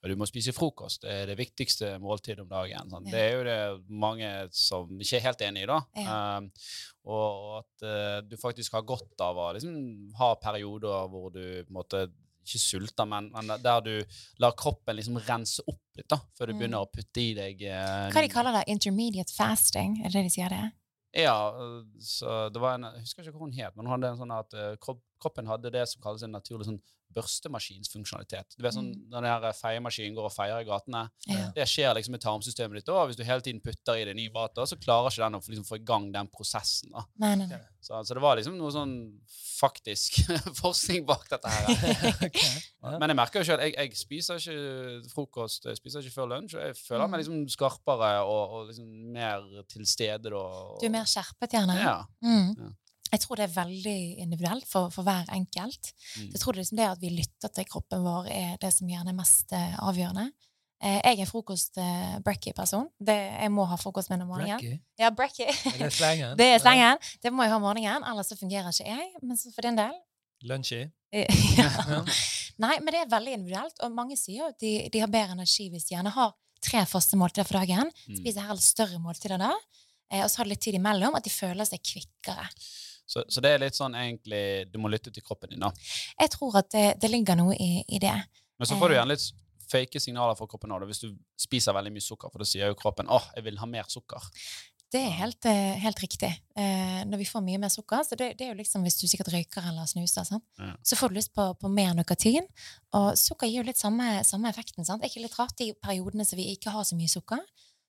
eh, 0.03 0.09
du 0.11 0.15
må 0.19 0.27
spise 0.29 0.53
frokost, 0.55 1.01
det 1.03 1.15
er 1.23 1.31
det 1.31 1.37
viktigste 1.39 1.95
måltidet 2.03 2.43
om 2.45 2.51
dagen. 2.51 2.89
Sånn. 2.91 3.07
Ja. 3.09 3.15
Det 3.15 3.23
er 3.23 3.33
jo 3.35 3.47
det 3.47 3.97
mange 4.05 4.29
som 4.55 4.93
ikke 5.01 5.17
er 5.19 5.25
helt 5.29 5.43
enig 5.47 5.65
i, 5.65 5.71
da. 5.71 5.81
Ja. 5.97 6.21
Um, 6.37 6.51
og 7.07 7.59
at 7.61 7.85
uh, 7.87 8.21
du 8.27 8.37
faktisk 8.39 8.73
har 8.75 8.83
godt 8.87 9.21
av 9.23 9.37
å 9.39 9.51
liksom, 9.55 9.75
ha 10.19 10.33
perioder 10.43 11.11
hvor 11.11 11.29
du 11.31 11.43
på 11.63 11.69
en 11.71 11.77
måte 11.77 12.07
ikke 12.47 12.59
sulter, 12.63 13.07
men, 13.11 13.25
men 13.33 13.49
der 13.59 13.81
du 13.83 13.93
lar 14.39 14.53
kroppen 14.55 14.95
liksom 14.95 15.17
rense 15.27 15.63
opp 15.67 15.81
litt, 15.99 16.07
da, 16.07 16.19
før 16.37 16.47
du 16.47 16.53
Mm. 16.55 16.59
begynner 16.61 16.83
å 16.85 16.87
putte 16.91 17.19
i 17.19 17.33
deg 17.35 17.63
uh, 17.67 18.07
Hva 18.13 18.23
de 18.23 18.29
kaller 18.31 18.55
det? 18.55 18.67
Intermediate 18.71 19.33
fasting? 19.35 19.97
Er 19.99 20.11
det 20.13 20.21
det 20.21 20.29
de 20.29 20.35
sier 20.37 20.53
det? 20.53 20.65
ja, 21.17 21.33
øh, 21.57 21.81
så 22.03 22.49
det 22.53 22.59
var 22.61 22.75
en, 22.77 22.83
jeg 22.93 23.07
husker 23.07 23.23
ikke 23.25 23.39
hva 23.39 23.47
hun 23.47 23.53
het, 23.55 23.75
men 23.75 23.87
hun 23.87 23.95
hadde 23.95 24.09
en 24.13 24.19
sånn 24.19 24.33
at 24.35 24.51
uh, 24.53 24.75
kropp, 24.83 24.99
kroppen 25.19 25.47
hadde 25.47 25.71
det 25.71 25.87
som 25.89 26.01
kalles 26.01 26.23
en 26.23 26.31
naturlig 26.31 26.65
sånn 26.69 26.81
børstemaskinsfunksjonalitet. 27.17 28.55
Du 28.57 28.63
vet 28.63 28.73
sånn 28.75 28.89
Mm. 28.93 29.09
når 29.09 29.21
den 29.21 29.31
her 29.31 29.53
feiemaskinen 29.53 30.13
går 30.15 30.25
og 30.25 30.33
feier 30.33 30.59
i 30.61 30.65
gatene. 30.67 31.09
Ja. 31.27 31.51
Det 31.55 31.65
skjer 31.67 31.95
liksom 31.95 32.15
i 32.15 32.17
tarmsystemet 32.19 32.73
ditt 32.81 32.89
òg. 32.93 33.07
Hvis 33.07 33.15
du 33.17 33.23
hele 33.23 33.41
tiden 33.41 33.61
putter 33.61 33.95
i 33.95 34.03
det 34.05 34.15
ny 34.15 34.29
mat, 34.29 34.53
så 34.55 34.75
klarer 34.77 35.09
ikke 35.09 35.23
den 35.23 35.39
å 35.39 35.41
liksom, 35.41 35.65
få 35.65 35.75
i 35.79 35.83
gang 35.85 36.11
den 36.11 36.27
prosessen. 36.27 36.91
da. 36.91 37.05
Nei, 37.17 37.35
nei, 37.35 37.47
nei. 37.47 37.59
Så, 37.81 37.93
så 38.05 38.13
det 38.13 38.21
var 38.21 38.35
liksom 38.35 38.57
noe 38.57 38.69
sånn 38.71 39.19
faktisk 39.57 40.19
forskning 40.61 41.05
bak 41.07 41.27
dette 41.29 41.47
her. 41.49 41.65
okay. 42.27 42.61
Ja. 42.83 42.97
Men 42.99 43.09
jeg 43.09 43.15
merker 43.15 43.39
jo 43.39 43.45
selv, 43.45 43.61
jeg, 43.63 43.73
jeg 43.75 43.95
spiser 43.95 44.35
ikke 44.37 45.09
frokost, 45.13 45.63
jeg 45.65 45.77
spiser 45.79 46.01
ikke 46.03 46.13
før 46.13 46.27
lunsj, 46.35 46.55
og 46.59 46.61
jeg 46.67 46.75
føler 46.75 47.07
meg 47.07 47.17
Mm. 47.17 47.23
liksom 47.23 47.49
skarpere 47.49 48.11
og, 48.27 48.51
og 48.51 48.67
liksom 48.67 48.87
mer 49.13 49.63
til 49.67 49.85
stede 49.85 50.29
da. 50.29 50.35
og- 50.35 50.79
Du 50.81 50.85
er 50.85 50.89
mer 50.93 51.05
skjerpet, 51.07 51.49
gjerne? 51.55 51.79
Ja. 51.81 52.03
Mm. 52.21 52.53
Ja. 52.59 52.69
Jeg 53.11 53.23
tror 53.23 53.39
det 53.39 53.47
er 53.47 53.55
veldig 53.55 53.99
individuelt 54.23 54.67
for, 54.67 54.91
for 54.93 55.07
hver 55.07 55.29
enkelt. 55.33 55.93
Mm. 56.17 56.31
Jeg 56.33 56.41
tror 56.41 56.53
det, 56.53 56.59
er 56.59 56.63
liksom 56.65 56.81
det 56.81 56.89
at 56.89 57.01
vi 57.03 57.13
lytter 57.15 57.53
til 57.55 57.69
kroppen 57.69 58.03
vår, 58.03 58.29
er 58.33 58.59
det 58.61 58.73
som 58.75 58.89
gjerne 58.91 59.13
er 59.13 59.17
mest 59.17 59.55
eh, 59.55 59.77
avgjørende. 59.79 60.27
Eh, 60.83 60.99
jeg 61.01 61.23
er 61.23 61.29
frokost-brekkie-person. 61.31 62.89
jeg 63.07 63.51
må 63.51 63.65
ha 63.65 63.77
frokost 63.81 64.11
med 64.11 64.21
om 64.21 64.33
morgenen. 64.33 64.59
Brekkie? 64.59 64.81
Ja, 64.99 65.09
brekkie. 65.09 65.47
Er 65.47 65.79
det 65.85 65.93
slengen? 65.95 66.35
Det 66.39 66.49
er 66.53 66.59
slengen. 66.61 66.99
Det 67.23 67.33
må 67.33 67.47
jeg 67.47 67.53
ha 67.55 67.57
om 67.57 67.65
morgenen, 67.65 68.05
ellers 68.05 68.29
så 68.29 68.37
fungerer 68.37 68.69
ikke 68.69 68.91
jeg. 68.91 69.07
Men 69.23 69.39
så 69.39 69.53
for 69.55 69.65
din 69.65 69.79
del 69.79 69.95
Lunsji? 70.45 70.83
eh, 71.11 71.25
Ja. 71.57 72.03
Nei, 72.61 72.75
men 72.81 72.93
det 72.93 73.01
er 73.03 73.09
veldig 73.09 73.33
individuelt, 73.39 73.79
og 73.85 73.95
mange 73.95 74.17
sier 74.17 74.43
jo 74.43 74.51
at 74.51 74.59
de, 74.61 74.73
de 74.93 75.01
har 75.01 75.09
bedre 75.13 75.37
energi 75.37 75.69
hvis 75.69 75.87
de 75.87 75.95
gjerne 75.95 76.13
har 76.13 76.35
tre 76.63 76.83
faste 76.89 77.17
måltider 77.17 77.47
for 77.47 77.59
dagen. 77.61 77.89
Mm. 78.09 78.17
Spiser 78.21 78.47
helst 78.49 78.73
større 78.75 78.99
måltider 79.01 79.41
da. 79.41 79.53
Eh, 80.11 80.23
og 80.23 80.29
så 80.29 80.41
har 80.41 80.47
de 80.47 80.53
litt 80.53 80.63
tid 80.65 80.77
imellom, 80.77 81.17
at 81.17 81.25
de 81.25 81.33
føler 81.33 81.67
seg 81.67 81.81
kvikkere. 81.85 82.45
Så, 83.07 83.23
så 83.31 83.39
det 83.43 83.53
er 83.55 83.61
litt 83.63 83.77
sånn 83.77 83.93
egentlig 83.95 84.67
Du 84.71 84.77
må 84.83 84.89
lytte 84.91 85.13
til 85.15 85.23
kroppen 85.23 85.49
din, 85.53 85.63
da. 85.63 85.71
Jeg 86.19 86.29
tror 86.33 86.57
at 86.59 86.69
det, 86.75 86.85
det 87.01 87.09
ligger 87.13 87.37
noe 87.39 87.55
i, 87.55 87.83
i 87.87 87.99
det. 88.03 88.15
Men 88.59 88.67
så 88.67 88.75
får 88.75 88.89
du 88.91 88.95
Eh. 88.95 88.99
gjerne 88.99 89.13
litt 89.15 89.27
fake 89.67 89.99
signaler 89.99 90.35
fra 90.39 90.47
kroppen 90.47 90.71
òg, 90.71 90.85
hvis 90.87 91.01
du 91.03 91.09
spiser 91.39 91.75
veldig 91.75 91.91
mye 91.91 92.03
sukker. 92.03 92.29
For 92.31 92.39
da 92.43 92.45
sier 92.47 92.67
jo 92.71 92.75
kroppen 92.79 93.07
'Å, 93.07 93.19
jeg 93.35 93.43
vil 93.43 93.57
ha 93.59 93.65
mer 93.67 93.83
sukker'. 93.91 94.27
Det 94.91 95.01
er 95.03 95.11
helt, 95.19 95.45
eh, 95.45 95.75
helt 95.83 95.99
riktig. 95.99 96.29
Eh, 96.55 97.03
når 97.03 97.17
vi 97.19 97.25
får 97.27 97.43
mye 97.43 97.59
mer 97.59 97.67
sukker 97.67 98.03
så 98.07 98.15
det, 98.15 98.37
det 98.37 98.45
er 98.47 98.53
jo 98.53 98.59
liksom 98.61 98.83
Hvis 98.83 98.99
du 99.01 99.07
sikkert 99.07 99.33
røyker 99.33 99.67
eller 99.67 99.83
snuser? 99.85 100.23
Ja. 100.59 100.75
så 100.83 100.95
får 100.95 101.09
du 101.09 101.15
lyst 101.15 101.33
på, 101.35 101.53
på 101.59 101.69
mer 101.69 101.93
nukatin, 101.93 102.47
Og 102.93 103.17
sukker 103.17 103.47
gir 103.47 103.63
jo 103.63 103.67
litt 103.67 103.77
samme, 103.77 104.23
samme 104.23 104.47
effekten. 104.47 104.85
Sant? 104.85 105.03
Er 105.03 105.09
ikke 105.09 105.23
litt 105.27 105.37
rart 105.37 105.57
de 105.57 105.73
periodene 105.73 106.25
som 106.25 106.37
vi 106.37 106.55
ikke 106.55 106.71
har 106.71 106.83
så 106.83 106.95
mye 106.95 107.09
sukker, 107.11 107.39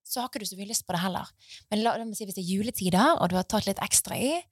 så 0.04 0.20
har 0.20 0.28
ikke 0.28 0.40
du 0.40 0.46
så 0.46 0.56
mye 0.58 0.66
lyst 0.68 0.86
på 0.88 0.92
det 0.94 1.00
heller. 1.02 1.26
Men 1.70 1.82
la, 1.84 1.96
la 1.96 2.04
meg 2.04 2.16
si, 2.16 2.24
hvis 2.26 2.34
det 2.34 2.42
er 2.44 2.50
juletider, 2.56 3.20
og 3.22 3.28
du 3.30 3.36
har 3.36 3.44
tatt 3.44 3.66
litt 3.70 3.78
ekstra 3.78 4.16
i, 4.18 4.42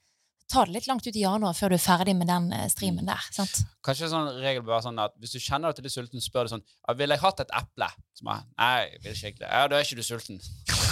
ta 0.50 0.64
det 0.64 0.76
litt 0.76 0.86
langt 0.86 1.06
ut 1.06 1.16
i 1.16 1.24
januar 1.24 1.56
før 1.58 1.72
du 1.72 1.76
er 1.78 1.82
ferdig 1.82 2.14
med 2.18 2.30
den 2.30 2.50
eh, 2.54 2.68
streamen 2.72 3.08
der. 3.08 3.22
sant? 3.34 3.64
Kanskje 3.86 4.06
en 4.08 4.14
sånn 4.14 4.30
regel 4.42 4.62
bør 4.62 4.76
være 4.76 4.86
sånn 4.88 5.02
at 5.02 5.16
hvis 5.20 5.34
du 5.36 5.40
kjenner 5.42 5.70
deg 5.70 5.80
til 5.80 5.88
litt 5.88 5.96
sulten, 5.96 6.22
spør 6.22 6.46
du 6.46 6.54
sånn 6.56 6.64
ja, 6.66 6.94
'Ville 6.94 7.18
jeg 7.18 7.24
hatt 7.24 7.42
et 7.42 7.54
eple?' 7.60 7.92
Så 8.16 8.24
bare, 8.24 8.46
Nei, 8.56 8.86
jeg 8.92 9.02
vil 9.02 9.12
ikke 9.12 9.26
egentlig. 9.26 9.48
Ja, 9.50 9.66
da 9.68 9.76
er 9.76 9.84
ikke 9.84 9.98
du 9.98 10.06
sulten. 10.06 10.40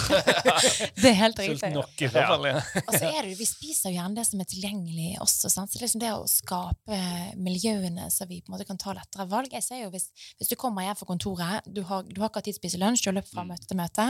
Det 1.01 1.09
er 1.09 1.17
helt 1.19 1.39
riktig. 1.39 1.57
Sulten 1.59 1.73
nok, 1.77 1.93
i 2.01 2.07
hvert 2.11 2.27
fall. 2.29 2.45
Ja. 2.49 2.59
Og 2.85 2.91
så 2.95 3.09
er 3.09 3.27
det, 3.27 3.35
Vi 3.39 3.47
spiser 3.49 3.91
jo 3.91 3.97
gjerne 3.99 4.15
det 4.19 4.25
som 4.29 4.41
er 4.43 4.47
tilgjengelig 4.49 5.09
også. 5.23 5.49
Sant? 5.51 5.71
Så 5.73 5.81
liksom 5.81 6.01
det 6.03 6.11
å 6.15 6.25
skape 6.29 6.99
miljøene 7.39 8.07
så 8.13 8.27
vi 8.29 8.41
på 8.41 8.49
en 8.51 8.55
måte 8.57 8.67
kan 8.67 8.77
ta 8.81 8.93
lettere 8.95 9.25
valg 9.31 9.53
Jeg 9.53 9.63
ser 9.65 9.81
jo 9.83 9.89
Hvis, 9.93 10.07
hvis 10.39 10.51
du 10.51 10.55
kommer 10.59 10.85
hjem 10.87 10.97
fra 10.99 11.07
kontoret, 11.09 11.65
du 11.67 11.81
har, 11.89 12.03
du 12.07 12.19
har 12.21 12.29
ikke 12.31 12.41
hatt 12.41 12.47
tid 12.49 12.55
til 12.55 12.59
å 12.59 12.63
spise 12.63 12.81
lunsj, 12.81 13.03
du 13.05 13.09
har 13.11 13.17
løpt 13.19 13.31
fra 13.33 13.43
Mm. 13.45 13.51
møte 13.53 13.67
til 13.69 13.77
møte, 13.77 14.05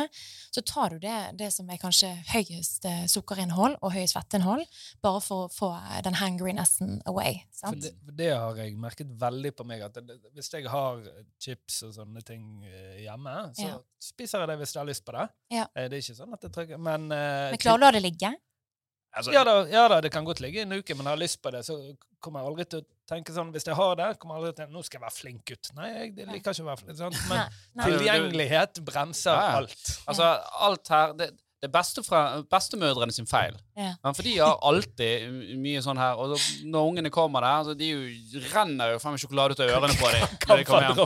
så 0.56 0.62
tar 0.64 0.94
du 0.96 1.00
det, 1.04 1.16
det 1.40 1.50
som 1.52 1.68
er 1.74 1.80
kanskje 1.82 2.08
høyest 2.32 2.86
eh, 2.88 3.02
sukkerinnhold 3.12 3.76
og 3.84 3.92
høyest 3.92 4.16
fettinnhold, 4.16 4.62
bare 5.04 5.20
for 5.26 5.48
å 5.48 5.52
få 5.52 5.70
den 6.06 6.16
hangrinessen 6.22 7.02
away. 7.10 7.42
For 7.52 7.66
Sant? 7.74 7.82
det, 7.84 7.92
for 8.06 8.16
det 8.16 8.30
har 8.32 8.56
jeg 8.62 8.78
merket 8.80 9.12
veldig 9.20 9.52
på 9.58 9.66
meg. 9.68 9.82
at 9.90 9.98
det, 10.00 10.20
Hvis 10.38 10.52
jeg 10.54 10.70
har 10.72 11.02
chips 11.42 11.82
og 11.88 11.94
sånne 11.98 12.24
ting 12.24 12.64
eh, 12.70 13.02
hjemme, 13.04 13.36
så 13.58 13.68
Ja. 13.68 13.78
spiser 14.00 14.40
jeg 14.46 14.48
det 14.54 14.58
hvis 14.62 14.74
jeg 14.76 14.82
har 14.84 14.88
lyst 14.88 15.06
på 15.06 15.18
det. 15.18 15.28
Ja. 15.52 15.66
Eh, 15.86 15.90
Det 15.92 16.00
er 16.00 16.04
ikke 16.04 16.18
sånn 16.18 16.34
at 16.36 16.44
jeg 16.48 16.54
trykker 16.56 16.82
Men, 16.82 17.08
uh, 17.14 17.52
Men 17.54 17.62
klarer 17.62 17.80
du 17.80 17.86
å 17.86 17.88
la 17.88 17.94
det 17.96 18.04
ligge? 18.06 18.34
Altså, 19.16 19.32
ja, 19.32 19.46
da, 19.48 19.54
ja 19.72 19.86
da, 19.88 20.02
det 20.04 20.12
kan 20.12 20.26
godt 20.28 20.42
ligge 20.44 20.66
en 20.66 20.76
uke, 20.76 20.96
men 20.98 21.08
har 21.08 21.16
lyst 21.16 21.40
på 21.42 21.52
det, 21.56 21.62
så 21.64 21.78
kommer 22.20 22.42
jeg 22.42 22.50
aldri 22.50 22.66
til 22.68 22.82
å 22.82 22.86
tenke 23.08 23.32
sånn 23.32 23.54
Hvis 23.56 23.64
jeg 23.70 23.78
har 23.78 23.94
det, 23.96 24.10
kommer 24.20 24.36
jeg 24.36 24.44
aldri 24.44 24.54
til 24.58 24.68
å 24.68 24.76
Nå 24.76 24.84
skal 24.84 25.00
jeg 25.00 25.06
være 25.06 25.16
flink 25.16 25.46
gutt. 25.52 25.70
Nei, 25.78 25.88
jeg 25.94 26.28
liker 26.28 26.52
ikke 26.52 26.66
å 26.66 26.68
være 26.68 26.82
flink. 26.82 26.98
Sant? 27.00 27.22
Men 27.30 27.46
Nei, 27.80 27.88
tilgjengelighet 27.94 28.82
bremser 28.90 29.40
alt. 29.40 29.86
Altså, 30.12 30.28
alt 30.68 30.92
her 30.92 31.16
Det, 31.22 31.30
det 31.64 31.70
er 31.70 31.74
beste 31.78 32.04
fra, 32.04 32.26
bestemødrene 32.52 33.16
sin 33.16 33.30
feil. 33.30 33.56
Ja. 33.76 33.90
For 34.16 34.24
de 34.24 34.38
har 34.40 34.56
alltid 34.64 35.58
mye 35.60 35.82
sånn 35.84 35.98
her. 36.00 36.16
Og 36.22 36.38
så 36.38 36.66
når 36.72 36.86
ungene 36.94 37.10
kommer 37.12 37.44
der, 37.44 37.64
så 37.68 37.74
de 37.76 37.90
jo 37.90 38.04
renner 38.54 38.94
jo 38.94 39.00
frem 39.04 39.18
sjokolade 39.20 39.52
ut 39.58 39.64
av 39.66 39.74
ørene 39.76 39.98
på 40.00 40.12
dem. 40.14 40.24
når 40.48 40.62
de 40.62 40.66
kommer 40.70 40.88
hjem. 40.88 41.02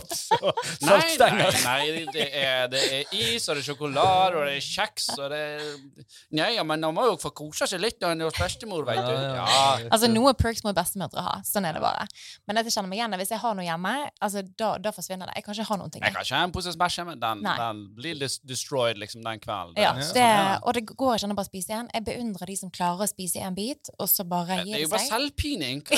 Nei, 0.86 1.00
nei, 1.18 1.48
nei 1.64 2.06
det, 2.14 2.28
er, 2.30 2.68
det 2.72 2.82
er 3.00 3.16
is, 3.18 3.48
og 3.50 3.58
det 3.58 3.64
er 3.64 3.68
sjokolade, 3.72 4.38
og 4.38 4.46
det 4.46 4.56
er 4.60 4.66
kjeks, 4.66 5.08
og 5.18 5.32
det 5.34 5.40
er 5.40 5.66
Nei, 6.38 6.52
ja, 6.56 6.64
men 6.68 6.84
han 6.86 6.94
må 6.94 7.08
jo 7.08 7.16
få 7.22 7.32
kose 7.36 7.66
seg 7.70 7.82
litt 7.82 7.98
når 8.02 8.14
han 8.14 8.22
er 8.22 8.30
hos 8.30 8.38
bestemor, 8.38 8.84
veit 8.86 9.02
du. 9.02 9.10
Ja, 9.12 9.24
ja, 9.24 9.34
Ja. 9.40 9.48
ja. 9.82 9.90
Altså, 9.90 10.10
Noe 10.12 10.34
perks 10.38 10.62
må 10.66 10.74
bestemødre 10.78 11.24
ha. 11.26 11.36
Sånn 11.46 11.66
er 11.66 11.74
det 11.78 11.82
bare. 11.84 12.06
Men 12.48 12.60
dette 12.60 12.72
kjenner 12.74 12.90
meg 12.92 13.00
igjen. 13.00 13.16
Hvis 13.20 13.32
jeg 13.34 13.42
har 13.42 13.56
noe 13.58 13.66
hjemme, 13.66 13.94
altså, 14.22 14.44
da, 14.62 14.70
da 14.82 14.92
forsvinner 14.96 15.30
det. 15.30 15.40
Jeg 15.40 15.46
kan 15.48 15.58
ikke 15.58 15.68
ha 15.72 15.78
noen 15.82 15.94
ting. 15.94 16.04
Jeg 16.06 16.14
kan 16.16 16.26
ikke 16.26 16.38
ha 16.38 16.44
en 16.48 16.54
pose 16.56 16.74
Smash, 16.76 17.00
hjemme. 17.02 17.16
den, 17.22 17.44
den 17.46 17.82
blir 17.98 18.20
destroyed 18.22 19.00
liksom 19.02 19.26
den 19.26 19.42
kvelden. 19.44 19.74
Ja, 19.82 19.94
Det 19.98 20.06
Ja. 20.06 20.14
det, 20.14 20.28
ja. 20.30 20.58
og 20.64 20.74
det 20.78 20.86
går 20.94 21.16
ikke 21.18 21.30
an 21.30 21.36
å 21.36 21.40
bare 21.42 21.50
spise 21.50 21.74
igjen. 21.74 21.90
Jeg 21.94 22.06
beundrer 22.10 22.52
de 22.54 22.59
som 22.60 22.72
klarer 22.76 23.06
å 23.06 23.10
spise 23.10 23.42
en 23.46 23.56
bit, 23.58 23.92
og 23.98 24.10
så 24.12 24.26
bare 24.28 24.62
gir 24.64 24.74
Det 24.76 24.76
gir 24.76 24.80
er 24.80 24.86
jo 24.88 24.94
bare 24.96 25.10
selvpining. 25.10 25.84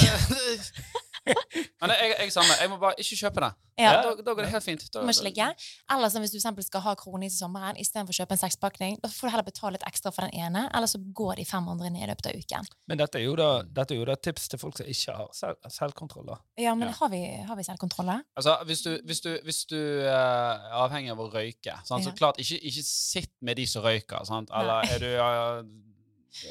Men 1.81 1.91
jeg, 1.93 2.13
jeg, 2.17 2.31
samme. 2.33 2.53
jeg 2.57 2.69
må 2.71 2.77
bare 2.81 2.97
ikke 3.01 3.17
kjøpe 3.19 3.41
det. 3.43 3.49
Ja. 3.81 3.91
Da, 4.03 4.11
da 4.25 4.33
går 4.35 4.45
det 4.45 4.51
helt 4.53 4.65
fint. 4.65 4.83
Da, 4.93 5.01
Du 5.01 5.05
må 5.07 5.13
ikke 5.13 5.25
ligge. 5.27 5.47
Eller 5.93 6.09
så 6.13 6.21
hvis 6.21 6.33
du 6.33 6.37
eksempel 6.39 6.65
skal 6.65 6.81
ha 6.85 6.93
kronis 6.97 7.35
i 7.37 7.41
sommeren, 7.41 7.77
istedenfor 7.81 8.13
å 8.13 8.17
kjøpe 8.17 8.35
en 8.35 8.41
sekspakning, 8.41 8.97
da 9.03 9.09
får 9.09 9.27
du 9.29 9.33
heller 9.35 9.45
betale 9.47 9.75
litt 9.77 9.85
ekstra 9.87 10.11
for 10.13 10.25
den 10.25 10.33
ene, 10.41 10.63
eller 10.73 10.89
så 10.89 10.97
går 11.21 11.37
de 11.41 11.45
500 11.49 11.93
ned 11.93 12.05
i 12.05 12.09
løpet 12.09 12.29
av 12.31 12.39
uken. 12.41 12.69
Men 12.89 13.01
dette 13.03 13.21
er 13.21 13.25
jo 13.27 13.35
da, 13.39 13.49
dette 13.65 13.95
er 13.95 14.01
jo 14.01 14.07
da 14.09 14.17
tips 14.29 14.49
til 14.53 14.61
folk 14.61 14.81
som 14.81 14.89
ikke 14.93 15.17
har 15.19 15.29
selv, 15.37 15.61
selvkontroll. 15.77 16.33
Ja, 16.61 16.73
men 16.77 16.89
Ja. 16.89 16.97
har 17.03 17.13
vi, 17.13 17.21
har 17.51 17.57
vi 17.61 17.67
selvkontroll? 17.69 18.11
Altså, 18.37 18.57
hvis 18.65 18.81
du, 18.85 18.91
hvis 19.05 19.21
du, 19.21 19.31
hvis 19.45 19.61
du 19.69 19.77
uh, 19.77 20.09
er 20.09 20.81
avhengig 20.85 21.13
av 21.13 21.21
å 21.21 21.29
røyke, 21.33 21.77
sant? 21.85 22.05
så 22.05 22.09
Ja. 22.11 22.17
klart, 22.17 22.41
ikke, 22.41 22.57
ikke 22.65 22.85
sitt 22.85 23.33
med 23.41 23.61
de 23.61 23.67
som 23.69 23.85
røyker. 23.85 24.25
Sant? 24.25 24.49
Eller 24.57 24.89
er 24.89 24.99
du 25.05 25.09
eh, 25.13 25.63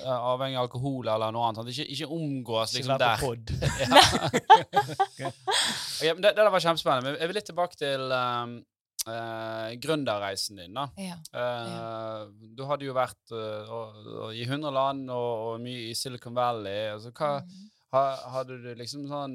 avhengig 0.04 0.58
av 0.60 0.66
alkohol 0.66 1.08
eller 1.08 1.32
noe 1.32 1.48
annet. 1.50 1.70
Ikke, 1.72 1.86
ikke 1.94 2.08
omgås 2.12 2.74
liksom 2.76 2.98
der. 3.00 3.16
på 3.20 3.30
pod. 3.30 3.52
Ja. 5.20 5.30
Ok, 5.30 6.04
men 6.14 6.22
det, 6.24 6.30
det 6.34 6.42
der 6.44 6.50
var 6.52 6.62
kjempespennende. 6.64 7.10
Men 7.10 7.18
jeg 7.20 7.30
vil 7.30 7.36
litt 7.40 7.48
tilbake 7.50 7.76
til 7.80 8.04
um, 8.14 8.54
uh, 9.08 9.68
gründerreisen 9.82 10.60
din. 10.62 10.76
da. 10.76 10.86
Ja. 11.00 11.16
Eh, 11.36 12.22
Du 12.56 12.64
hadde 12.68 12.86
jo 12.88 12.94
vært 12.96 13.34
og, 13.34 14.00
i 14.36 14.44
100 14.46 14.72
land 14.74 15.10
og, 15.12 15.32
og 15.54 15.60
mye 15.64 15.90
i 15.90 15.96
Silicon 15.98 16.36
Valley. 16.36 16.88
Altså, 16.94 17.12
hva, 17.16 17.34
Mm. 17.40 17.68
ha, 17.96 18.02
hadde 18.38 18.56
du 18.62 18.68
liksom 18.78 19.06
sånn 19.10 19.32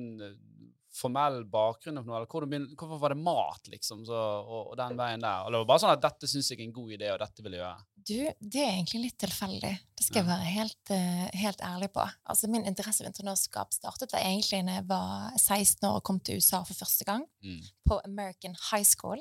formell 0.95 1.41
bakgrunn 1.51 1.97
for 1.99 2.07
noe, 2.07 2.15
eller 2.21 2.29
hvor 2.31 2.45
du 2.45 2.51
begyn- 2.53 2.69
hvorfor 2.79 2.99
var 3.01 3.11
det 3.13 3.19
mat, 3.25 3.67
liksom, 3.73 4.05
så, 4.07 4.15
og, 4.45 4.71
og 4.71 4.77
den 4.79 4.95
veien 4.99 5.19
der? 5.23 5.43
Eller 5.47 5.59
var 5.59 5.65
det 5.65 5.71
bare 5.73 5.83
sånn 5.83 5.93
at 5.97 6.05
dette 6.05 6.29
syns 6.31 6.49
jeg 6.51 6.59
er 6.61 6.63
en 6.69 6.75
god 6.77 6.93
idé, 6.95 7.09
og 7.13 7.19
dette 7.19 7.43
vil 7.45 7.57
jeg 7.57 7.61
gjøre? 7.63 7.85
Du, 8.05 8.17
det 8.53 8.61
er 8.61 8.71
egentlig 8.75 9.01
litt 9.07 9.17
tilfeldig. 9.19 9.71
Det 9.97 10.05
skal 10.05 10.21
jeg 10.21 10.29
være 10.29 10.49
helt, 10.53 10.91
eh, 10.93 11.23
helt 11.41 11.61
ærlig 11.65 11.89
på. 11.95 12.03
Altså, 12.29 12.47
Min 12.53 12.67
interesse 12.69 13.01
for 13.03 13.09
entreprenørskap 13.09 13.73
startet 13.73 14.13
egentlig 14.19 14.61
da 14.67 14.75
jeg 14.79 14.87
var 14.91 15.31
16 15.41 15.87
år 15.89 15.95
og 15.99 16.03
kom 16.05 16.19
til 16.21 16.37
USA 16.37 16.61
for 16.63 16.77
første 16.77 17.07
gang. 17.07 17.25
Mm. 17.43 17.63
På 17.89 17.99
American 18.05 18.55
High 18.71 18.85
School. 18.85 19.19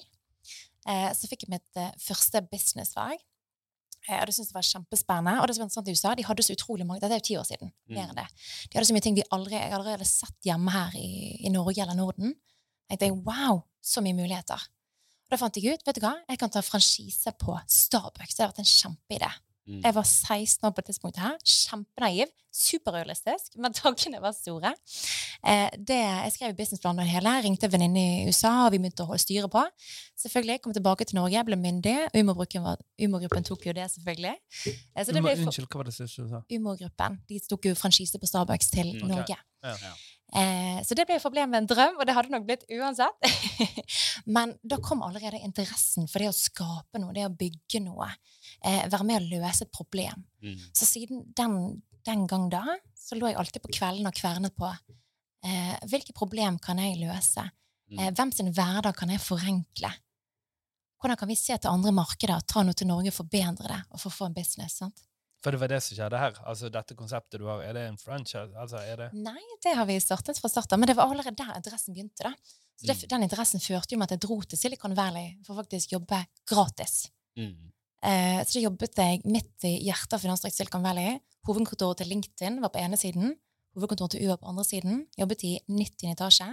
Eh, 0.86 1.10
så 1.16 1.30
fikk 1.30 1.46
jeg 1.46 1.54
mitt 1.56 1.80
eh, 1.80 1.94
første 1.98 2.42
businessfag. 2.52 3.16
Eh, 4.09 4.20
og 4.20 4.28
det 4.28 4.34
syntes 4.36 4.52
jeg 4.52 4.59
var 4.59 4.66
kjempespennende. 4.68 5.36
Og 5.40 5.48
det 5.48 5.57
som 5.57 5.64
var 5.64 5.70
interessant 5.70 5.90
i 5.90 5.96
USA, 5.96 6.14
de 6.18 6.26
hadde 6.28 6.44
så 6.44 6.57
utrolig 6.57 6.86
mange 6.86 7.02
Dette 7.02 7.16
er 7.16 7.22
jo 7.22 7.28
ti 7.30 7.38
år 7.40 7.48
siden. 7.48 7.72
Mm. 7.88 7.94
mer 7.96 8.11
enn 8.11 8.20
det. 8.20 8.26
De 8.68 8.78
hadde 8.78 8.88
så 8.90 8.96
mye 8.96 9.07
ting 9.07 9.16
vi 9.16 9.26
aldri, 9.36 9.57
jeg 9.57 9.76
aldri 9.78 9.96
hadde 9.96 10.09
sett 10.09 10.48
hjemme 10.48 10.74
her 10.74 10.98
i, 11.00 11.11
i 11.46 11.52
Norge 11.55 11.80
eller 11.82 11.98
Norden. 11.98 12.36
Jeg 12.92 13.00
tenkte 13.00 13.24
wow, 13.24 13.62
så 13.80 14.05
mye 14.05 14.16
muligheter. 14.16 14.68
Og 15.24 15.32
da 15.32 15.40
fant 15.40 15.57
jeg 15.57 15.72
ut 15.72 15.86
vet 15.86 15.96
du 15.96 16.05
hva, 16.05 16.14
jeg 16.28 16.40
kan 16.40 16.52
ta 16.52 16.61
franchise 16.64 17.32
på 17.40 17.57
Starbucks. 17.64 18.36
Det 18.36 18.44
har 18.44 18.52
vært 18.52 18.62
en 18.62 18.68
kjempeidé. 18.68 19.30
Mm. 19.66 19.80
Jeg 19.84 19.94
var 19.96 20.02
16 20.04 20.66
år 20.68 20.70
på 20.76 20.82
det 20.82 20.90
tidspunktet 20.92 21.22
her. 21.24 21.36
Kjempenaiv. 21.44 22.32
Superrealistisk, 22.54 23.56
men 23.58 23.72
tankene 23.80 24.20
var 24.22 24.30
store. 24.36 24.70
Eh, 25.42 25.70
det, 25.78 25.96
jeg 25.98 26.32
skrev 26.36 26.52
businessplanen 26.58 27.00
og 27.02 27.08
det 27.08 27.14
hele. 27.16 27.32
Ringte 27.42 27.66
en 27.66 27.72
venninne 27.72 28.02
i 28.04 28.28
USA, 28.28 28.52
og 28.66 28.72
vi 28.74 28.78
begynte 28.78 29.02
å 29.02 29.08
holde 29.10 29.22
styre 29.24 29.48
på. 29.50 29.62
Selvfølgelig, 30.22 30.60
Kom 30.62 30.72
tilbake 30.76 31.04
til 31.08 31.18
Norge, 31.18 31.42
ble 31.48 31.56
myndig. 31.58 31.96
Umogruppen, 32.14 32.62
var- 32.62 32.78
Umogruppen 33.02 33.44
tok 33.48 33.66
jo 33.66 33.72
det, 33.76 33.88
selvfølgelig. 33.96 34.34
Eh, 34.68 35.02
så 35.04 35.12
det 35.12 35.22
ble 35.24 35.34
for- 35.36 35.46
Unnskyld, 35.48 35.66
hva 35.72 35.80
var 35.82 35.84
det 35.90 35.94
siste 35.98 36.22
du 36.22 36.28
sa? 36.30 36.42
Umogruppen. 36.54 37.18
De 37.28 37.40
tok 37.50 37.66
jo 37.66 37.74
franchise 37.74 38.18
på 38.22 38.26
Starbucks 38.30 38.70
til 38.70 38.86
Mm, 38.94 39.02
okay. 39.02 39.08
Norge. 39.16 39.36
Ja. 39.64 39.74
Ja. 39.82 39.92
Eh, 40.35 40.80
så 40.82 40.97
det 40.99 41.07
ble 41.07 41.20
forble 41.22 41.45
med 41.47 41.62
en 41.62 41.68
drøm, 41.70 41.99
og 42.01 42.09
det 42.09 42.14
hadde 42.16 42.32
nok 42.35 42.47
blitt 42.49 42.64
uansett. 42.74 43.28
Men 44.37 44.57
da 44.66 44.80
kom 44.82 45.05
allerede 45.07 45.43
interessen 45.47 46.09
for 46.11 46.22
det 46.22 46.32
å 46.32 46.37
skape 46.37 47.01
noe, 47.03 47.14
det 47.14 47.26
å 47.28 47.35
bygge 47.35 47.85
noe. 47.85 48.09
Eh, 48.64 48.82
være 48.91 49.07
med 49.07 49.22
å 49.22 49.39
løse 49.39 49.66
et 49.66 49.74
problem. 49.74 50.24
Mm. 50.43 50.59
Så 50.74 50.89
siden 50.89 51.22
den, 51.39 51.59
den 52.07 52.26
gang 52.30 52.49
da, 52.53 52.64
så 52.99 53.18
lå 53.18 53.30
jeg 53.30 53.39
alltid 53.39 53.62
på 53.62 53.74
kvelden 53.78 54.11
og 54.11 54.16
kvernet 54.16 54.57
på 54.59 54.70
eh, 54.70 55.76
hvilke 55.91 56.16
problem 56.16 56.59
kan 56.62 56.80
jeg 56.82 56.99
løse? 57.03 57.47
Mm. 57.93 58.01
Eh, 58.01 58.11
hvem 58.16 58.35
sin 58.35 58.51
hverdag 58.55 58.97
kan 58.99 59.12
jeg 59.12 59.22
forenkle? 59.22 59.93
Hvordan 60.99 61.20
kan 61.20 61.28
vi 61.28 61.37
se 61.37 61.57
til 61.61 61.70
andre 61.70 61.93
markeder, 61.93 62.43
ta 62.49 62.62
noe 62.64 62.76
til 62.76 62.89
Norge, 62.89 63.12
forbedre 63.12 63.68
det 63.68 63.82
og 63.93 64.01
få 64.01 64.11
få 64.11 64.30
en 64.30 64.37
business? 64.37 64.80
sant? 64.80 65.05
For 65.45 65.53
det 65.53 65.61
var 65.61 65.68
det 65.74 65.80
som 65.84 65.97
skjedde 65.99 66.20
her. 66.20 66.38
Altså, 66.49 66.70
Dette 66.72 66.97
konseptet 66.97 67.42
du 67.42 67.45
har, 67.51 67.61
er 67.66 67.76
det 67.76 67.82
en 67.90 67.99
franchise? 68.01 68.49
Altså, 68.57 68.80
det... 68.97 69.11
Nei, 69.12 69.42
det 69.64 69.74
har 69.76 69.84
vi 69.88 69.99
startet 70.01 70.40
fra 70.40 70.49
starten, 70.49 70.80
men 70.80 70.88
det 70.88 70.97
var 70.97 71.12
allerede 71.12 71.36
der 71.36 71.59
interessen 71.59 71.92
begynte. 71.97 72.24
da. 72.24 72.32
Så 72.80 72.88
det, 72.88 72.97
Mm. 73.05 73.09
Den 73.12 73.22
interessen 73.28 73.61
førte 73.61 73.95
jo 73.95 73.99
med 74.01 74.09
at 74.09 74.16
jeg 74.16 74.24
dro 74.24 74.40
til 74.42 74.59
Silicon 74.59 74.97
Valley 74.97 75.36
for 75.47 75.55
faktisk 75.61 75.92
jobbe 75.92 76.24
gratis. 76.49 77.11
Mm. 77.36 77.70
Eh, 78.05 78.40
så 78.45 78.57
da 78.57 78.64
jobbet 78.64 78.99
jeg 78.99 79.20
midt 79.24 79.68
i 79.68 79.76
hjertet 79.84 80.16
av 80.16 80.24
finansdistrikt 80.24 80.57
Silicon 80.57 80.82
Valley. 80.82 81.20
Hovedkontoret 81.47 82.01
til 82.01 82.11
LinkedIn 82.12 82.61
var 82.64 82.72
på 82.74 82.80
ene 82.82 82.97
siden. 82.97 83.36
Hovedkontoret 83.76 84.16
til 84.16 84.26
UA 84.26 84.36
på 84.40 84.49
andre 84.51 84.64
siden. 84.64 85.07
Jobbet 85.18 85.45
i 85.45 85.55
90. 85.68 86.11
etasje. 86.16 86.51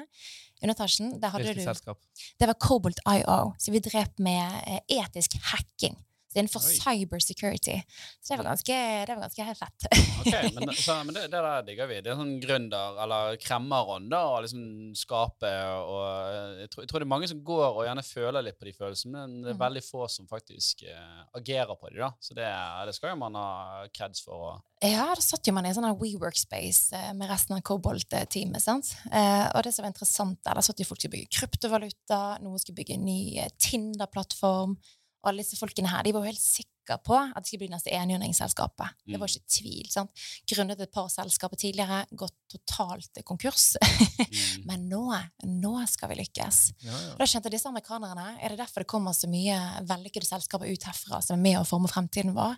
Underetasjen, 0.62 1.16
der 1.22 1.34
hadde 1.34 1.48
Hvilket 1.48 1.64
du 1.64 1.70
selskap? 1.72 2.00
Det 2.40 2.48
var 2.48 2.60
Cobalt 2.60 3.00
IO, 3.08 3.54
så 3.58 3.74
vi 3.74 3.82
drev 3.82 4.14
med 4.20 4.62
eh, 4.68 4.82
etisk 5.00 5.40
hacking. 5.52 5.98
Innenfor 6.36 6.64
Oi. 6.64 6.76
cyber 6.78 7.20
security. 7.20 7.76
Så 8.22 8.34
det 8.34 8.38
var 8.42 8.50
ganske, 8.52 8.78
det 9.06 9.16
var 9.18 9.24
ganske 9.26 9.44
helt 9.50 9.60
fett. 9.60 9.88
Ok, 10.22 10.36
men, 10.56 10.72
så, 10.78 10.96
men 11.06 11.14
det, 11.18 11.26
det 11.34 11.42
der 11.44 11.66
digger 11.68 11.90
vi. 11.92 12.00
Det 12.06 12.12
er 12.14 12.20
sånn 12.20 12.36
gründer- 12.44 13.02
eller 13.04 13.36
kremmerånd 13.42 14.14
å 14.16 14.40
liksom 14.46 14.64
skape 14.96 15.52
og 15.82 16.62
jeg 16.62 16.70
tror, 16.72 16.84
jeg 16.86 16.90
tror 16.92 17.04
det 17.04 17.08
er 17.08 17.12
mange 17.14 17.28
som 17.32 17.44
går 17.46 17.68
og 17.82 17.86
gjerne 17.88 18.04
føler 18.06 18.46
litt 18.46 18.60
på 18.60 18.68
de 18.70 18.74
følelsene, 18.78 19.12
men 19.18 19.38
det 19.44 19.50
er 19.52 19.58
Mhm. 19.58 19.64
veldig 19.66 19.84
få 19.86 20.08
som 20.10 20.28
faktisk 20.30 20.84
uh, 20.88 21.24
agerer 21.38 21.76
på 21.76 21.90
de, 21.92 22.00
da. 22.00 22.12
Så 22.22 22.34
det, 22.38 22.48
det 22.88 22.96
skal 22.96 23.14
jo 23.14 23.20
man 23.22 23.36
ha 23.36 23.86
creds 23.94 24.24
for. 24.24 24.52
Og 24.52 24.88
Ja, 24.88 25.10
da 25.14 25.22
satt 25.22 25.46
jo 25.46 25.54
man 25.54 25.66
i 25.66 25.70
en 25.70 25.76
sånn 25.78 25.92
WeWorkspace 26.00 26.96
eh, 26.98 27.12
med 27.14 27.30
resten 27.30 27.54
av 27.58 27.62
Cobalt-teamet. 27.68 28.62
sant? 28.64 28.94
Eh, 29.12 29.46
og 29.54 29.62
det 29.64 29.74
som 29.76 29.84
var 29.86 29.92
interessant 29.94 30.40
der, 30.44 30.56
der 30.58 30.66
satt 30.66 30.80
jo 30.82 30.88
folk 30.90 30.98
som 31.02 31.10
skulle 31.10 31.20
bygge 31.20 31.36
kryptovaluta, 31.38 32.22
noen 32.42 32.58
skulle 32.62 32.80
bygge 32.80 32.96
en 32.98 33.06
ny 33.06 33.20
eh, 33.44 33.50
Tinder-plattform. 33.62 34.78
Og 35.24 35.30
alle 35.30 35.44
disse 35.44 35.58
folkene 35.60 35.88
her, 35.92 36.04
de 36.04 36.12
var 36.16 36.24
jo 36.26 36.32
helt 36.32 36.42
sikre 36.42 36.98
på 37.06 37.14
at 37.14 37.36
det 37.38 37.46
skulle 37.48 37.62
bli 37.62 37.70
neste 37.72 37.92
enhjørningsselskapet. 37.94 38.96
Det 39.06 39.20
var 39.20 39.28
Mm. 39.28 39.36
ikke 39.38 39.54
tvil. 39.54 39.90
sant? 39.92 40.10
Grunnet 40.50 40.80
et 40.82 40.92
par 40.92 41.08
selskaper 41.14 41.56
tidligere, 41.62 42.06
gått 42.18 42.34
totalt 42.50 43.22
konkurs. 43.24 43.76
Mm. 43.82 44.66
Men 44.68 44.90
nå, 44.90 45.04
nå 45.46 45.74
skal 45.88 46.10
vi 46.10 46.16
lykkes. 46.24 46.74
Ja, 46.82 46.92
ja. 46.92 47.16
Da 47.20 47.26
kjente 47.30 47.52
disse 47.54 47.70
amerikanerne, 47.70 48.38
er 48.42 48.50
det 48.50 48.58
derfor 48.64 48.82
det 48.82 48.88
kommer 48.88 49.14
så 49.14 49.30
mye 49.30 49.58
vellykkede 49.88 50.26
selskaper 50.26 50.66
ut 50.72 50.84
herfra 50.90 51.22
som 51.24 51.38
er 51.38 51.44
med 51.44 51.60
å 51.62 51.68
forme 51.70 51.88
fremtiden 51.92 52.34
vår? 52.34 52.58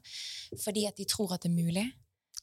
Fordi 0.64 0.88
at 0.88 0.96
de 0.98 1.06
tror 1.06 1.34
at 1.36 1.42
det 1.44 1.52
er 1.52 1.58
mulig? 1.60 1.86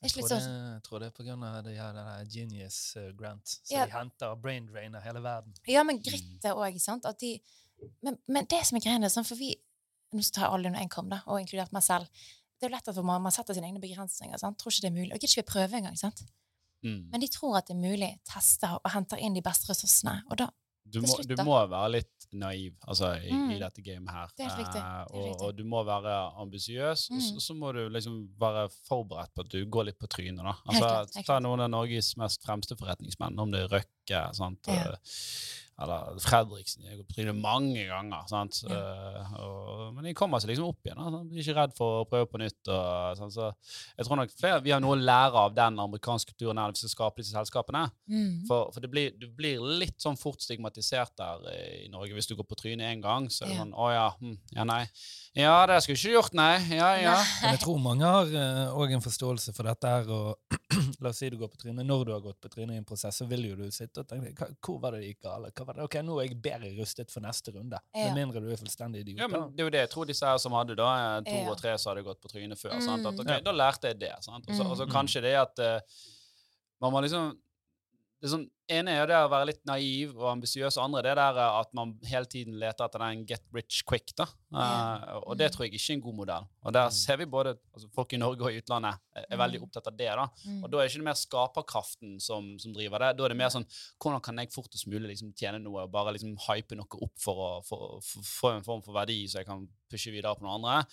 Jeg 0.00 0.12
tror, 0.14 0.28
sånn 0.28 0.38
det, 0.40 0.60
jeg 0.76 0.82
tror 0.86 0.98
det 1.00 1.08
er 1.10 1.32
av 1.44 1.64
det 1.64 1.74
her, 1.76 1.92
det 2.24 2.32
Genius 2.32 2.96
eh, 2.96 3.10
Grant. 3.12 3.46
som 3.48 3.76
Ja. 3.76 3.84
de 3.84 3.92
henter 3.92 4.34
brain 4.40 4.66
drain 4.66 4.94
av 4.94 5.02
hele 5.02 5.20
verden. 5.20 5.52
Ja, 5.68 5.82
men 5.82 5.98
grittet 6.00 6.54
òg, 6.54 6.78
sant? 6.80 7.04
De, 7.20 7.34
men, 8.02 8.16
men 8.26 8.46
det 8.48 8.62
som 8.66 8.76
er 8.76 8.80
greia, 8.80 9.10
sånn, 9.12 9.26
for 9.28 9.36
vi 9.36 9.54
Nå 10.12 10.22
tar 10.34 10.46
jeg 10.46 10.52
alle 10.52 10.66
under 10.72 10.80
én 10.80 10.90
kam, 10.90 11.08
da, 11.08 11.20
og 11.26 11.40
inkludert 11.40 11.72
meg 11.72 11.82
selv. 11.86 12.06
Det 12.58 12.66
er 12.66 12.70
jo 12.70 12.76
lett 12.76 12.88
at 12.88 12.96
man, 13.04 13.22
man 13.22 13.32
setter 13.32 13.54
sine 13.54 13.66
egne 13.70 13.80
begrensninger. 13.80 14.38
sant? 14.38 14.58
Tror 14.58 14.72
ikke 14.72 14.82
det 14.88 14.90
er 14.92 14.96
mulig. 14.98 15.12
Og 15.14 15.18
gidder 15.20 15.32
ikke 15.32 15.42
vi 15.46 15.52
prøve 15.52 15.78
engang. 15.78 15.96
sant? 15.98 16.24
Mm. 16.84 17.10
Men 17.12 17.20
de 17.20 17.28
tror 17.28 17.56
at 17.58 17.66
det 17.68 17.76
er 17.76 17.80
mulig, 17.90 18.10
tester 18.28 18.78
og 18.80 18.90
henter 18.90 19.20
inn 19.20 19.34
de 19.36 19.42
beste 19.44 19.68
ressursene. 19.70 20.22
Og 20.30 20.36
da 20.38 20.50
Du, 20.90 20.98
må, 21.04 21.14
du 21.22 21.36
må 21.44 21.54
være 21.70 21.90
litt 21.92 22.24
naiv 22.32 22.72
altså, 22.88 23.12
i, 23.22 23.30
Mm. 23.30 23.50
i 23.54 23.58
dette 23.60 23.82
gamet 23.84 24.10
her. 24.10 24.28
Det 24.36 24.46
er 24.46 24.56
riktig, 24.58 24.80
Eh, 24.80 25.04
det 25.12 25.20
er 25.20 25.34
og, 25.36 25.42
og 25.42 25.56
du 25.56 25.62
må 25.64 25.84
være 25.86 26.14
ambisiøs, 26.40 27.10
og 27.12 27.20
så, 27.20 27.32
Mm. 27.34 27.40
så 27.40 27.54
må 27.54 27.72
du 27.76 27.88
liksom 27.88 28.16
være 28.40 28.68
forberedt 28.88 29.32
på 29.34 29.40
at 29.44 29.48
du 29.50 29.64
går 29.66 29.84
litt 29.84 29.98
på 30.00 30.08
trynet. 30.08 30.42
da. 30.42 30.54
Altså, 30.66 31.22
Ta 31.26 31.38
noen 31.38 31.60
av 31.60 31.70
Norges 31.70 32.16
mest 32.16 32.42
fremste 32.42 32.74
forretningsmenn, 32.76 33.38
om 33.38 33.50
det 33.52 33.60
er 33.60 33.68
Røkke 33.78 33.99
Brekke. 34.10 34.34
sant? 34.36 34.66
Ja. 34.68 34.92
Eh, 34.92 35.56
Eller 35.80 36.18
Fredriksen. 36.20 36.82
Jeg 36.84 36.90
har 36.92 36.98
gått 37.00 37.08
på 37.08 37.14
trynet 37.16 37.38
mange 37.40 37.86
ganger. 37.88 38.26
sant? 38.28 38.58
Ja. 38.68 38.76
Eh, 38.76 39.30
og, 39.40 39.94
men 39.96 40.04
de 40.04 40.12
kommer 40.12 40.36
seg 40.42 40.50
liksom 40.52 40.66
opp 40.68 40.84
igjen. 40.84 40.98
da. 41.00 41.22
De 41.24 41.38
er 41.38 41.40
ikke 41.40 41.54
redd 41.56 41.72
for 41.78 42.02
å 42.02 42.08
prøve 42.10 42.26
på 42.28 42.40
nytt. 42.42 42.68
og 42.68 43.16
sånn, 43.16 43.32
så 43.32 43.46
jeg 43.96 44.04
tror 44.04 44.20
nok 44.20 44.34
flere, 44.36 44.60
Vi 44.66 44.74
har 44.74 44.80
noe 44.84 44.92
å 44.92 45.00
lære 45.00 45.40
av 45.46 45.54
den 45.56 45.78
amerikanske 45.80 46.34
kulturen 46.34 46.58
her 46.60 46.74
hvis 46.74 46.84
vi 46.84 46.90
skal 46.92 47.06
skape 47.08 47.22
disse 47.22 47.32
selskapene. 47.32 47.86
Mm. 48.12 48.44
For, 48.50 48.68
for 48.74 48.80
det 48.84 48.90
blir, 48.92 49.16
du 49.16 49.24
blir 49.32 49.56
litt 49.80 49.96
sånn 50.04 50.20
fort 50.20 50.44
stigmatisert 50.44 51.16
der 51.16 51.48
eh, 51.54 51.86
i 51.86 51.88
Norge. 51.88 52.12
Hvis 52.12 52.28
du 52.28 52.36
går 52.36 52.44
på 52.52 52.60
trynet 52.60 52.84
én 52.84 53.00
gang, 53.00 53.30
så 53.32 53.46
er 53.46 53.48
det 53.48 53.56
Ja. 53.56 53.62
sånn 53.64 53.72
Å 53.72 53.88
ja. 53.94 54.04
Hm, 54.20 54.36
ja, 54.52 54.64
nei. 54.68 54.82
Ja, 55.38 55.60
det 55.70 55.76
skulle 55.84 55.94
ikke 55.94 56.10
gjort, 56.16 56.32
nei. 56.34 56.56
Ja, 56.74 56.88
ja. 56.98 57.12
Men 57.42 57.52
jeg 57.54 57.60
tror 57.62 57.76
mange 57.78 58.02
har 58.02 58.32
òg 58.74 58.90
en 58.96 59.02
forståelse 59.04 59.52
for 59.54 59.62
dette 59.68 59.86
her. 59.86 60.08
og 60.10 60.38
La 61.00 61.12
oss 61.12 61.20
si 61.22 61.28
du 61.30 61.36
går 61.38 61.48
på 61.52 61.60
trynet. 61.62 61.86
Når 61.86 62.02
du 62.08 62.10
har 62.12 62.20
gått 62.24 62.40
på 62.42 62.50
trynet 62.50 62.74
i 62.74 62.80
en 62.80 62.84
prosess, 62.88 63.20
så 63.22 63.26
vil 63.30 63.44
jo 63.46 63.54
du 63.56 63.70
sitte 63.70 64.02
og 64.02 64.08
tenke 64.10 64.48
Hvor 64.58 64.80
var 64.82 64.92
det 64.96 65.04
det 65.04 65.12
gikk 65.12 65.20
galt? 65.28 65.52
Hva 65.54 65.66
var 65.68 65.78
det? 65.78 65.84
Ok, 65.86 65.94
nå 66.02 66.16
er 66.18 66.26
jeg 66.26 66.40
bedre 66.42 66.72
rustet 66.80 67.14
for 67.14 67.22
neste 67.24 67.54
runde. 67.54 67.78
Ja. 67.94 68.08
Med 68.10 68.18
mindre 68.18 68.42
du 68.42 68.50
er 68.50 68.58
fullstendig 68.60 69.04
idiot. 69.04 69.22
Ja, 69.22 69.28
men 69.30 69.46
det 69.54 69.62
er 69.62 69.68
jo 69.70 69.74
det 69.76 69.84
jeg 69.84 69.92
tror 69.94 70.10
disse 70.10 70.26
her 70.26 70.40
som 70.42 70.56
hadde 70.58 70.74
da, 70.78 70.88
eh, 70.98 71.20
to 71.30 71.36
Ja. 71.38 71.50
og 71.54 71.60
tre 71.62 71.76
som 71.78 71.92
hadde 71.94 72.04
gått 72.10 72.20
på 72.26 72.32
trynet 72.34 72.58
før. 72.58 72.74
Mm. 72.74 72.84
Sant? 72.88 73.06
At, 73.06 73.22
ok, 73.22 73.30
Ja. 73.36 73.38
Da 73.46 73.52
lærte 73.54 73.86
jeg 73.94 74.00
det. 74.02 74.12
Sant? 74.26 74.50
Og 74.50 74.54
så 74.58 74.66
og 74.66 74.76
så 74.82 74.86
Mm. 74.88 74.92
kanskje 74.98 75.22
det 75.22 75.34
at 75.38 75.58
uh, 75.62 75.80
man 76.82 76.92
må 76.92 77.00
liksom 77.06 77.36
det 78.20 78.28
er 78.28 78.32
sånn, 78.36 78.50
ene 78.70 78.90
er 78.92 78.98
jo 79.00 79.06
det 79.10 79.16
å 79.16 79.30
være 79.32 79.46
litt 79.48 79.62
naiv 79.66 80.10
og 80.18 80.26
ambisiøs, 80.36 80.76
og 80.76 80.84
andre 80.84 81.02
det 81.02 81.14
der 81.16 81.38
eh, 81.40 81.54
at 81.60 81.70
man 81.74 81.94
hele 82.06 82.26
tiden 82.30 82.58
leter 82.60 82.84
etter 82.84 82.98
den 83.02 83.24
get 83.26 83.42
rich 83.52 83.82
quick. 83.88 84.12
da. 84.16 84.26
Uh, 84.52 85.22
og 85.26 85.38
det 85.38 85.48
Mm. 85.50 85.54
tror 85.56 85.64
jeg 85.64 85.72
ikke 85.74 85.90
er 85.90 85.94
en 85.96 86.00
god 86.04 86.14
modell. 86.14 86.46
Og 86.64 86.72
der 86.72 86.86
Mm. 86.88 86.92
ser 86.92 87.16
vi 87.16 87.24
både 87.24 87.56
altså 87.74 87.88
folk 87.94 88.12
i 88.12 88.16
Norge 88.18 88.42
og 88.42 88.52
i 88.52 88.60
utlandet 88.60 88.98
er, 89.16 89.36
veldig 89.36 89.60
Mm. 89.60 89.64
opptatt 89.66 89.86
av 89.86 89.96
det. 89.96 90.06
da. 90.06 90.26
Mm. 90.46 90.64
Og 90.64 90.70
da 90.70 90.78
er 90.78 90.88
det 90.88 90.92
ikke 90.96 91.02
mer 91.04 91.14
skaperkraften 91.14 92.20
som, 92.20 92.58
som 92.58 92.72
driver 92.72 92.98
det. 92.98 93.16
Da 93.16 93.24
er 93.24 93.28
det 93.28 93.36
mer 93.38 93.48
sånn 93.48 93.66
hvordan 94.00 94.22
kan 94.22 94.36
jeg 94.36 94.52
fortest 94.52 94.86
mulig 94.86 95.08
liksom 95.16 95.32
tjene 95.34 95.60
noe 95.62 95.82
og 95.84 95.90
bare 95.92 96.12
liksom 96.12 96.36
hype 96.48 96.76
noe 96.76 96.86
opp 97.02 97.16
for 97.18 97.62
å 97.62 98.02
få 98.02 98.56
en 98.56 98.62
form 98.62 98.82
for 98.82 98.92
verdi, 98.92 99.24
så 99.26 99.38
jeg 99.40 99.46
kan 99.46 99.66
pushe 99.90 100.12
videre 100.12 100.36
på 100.36 100.42
noen 100.42 100.62
andre. 100.62 100.86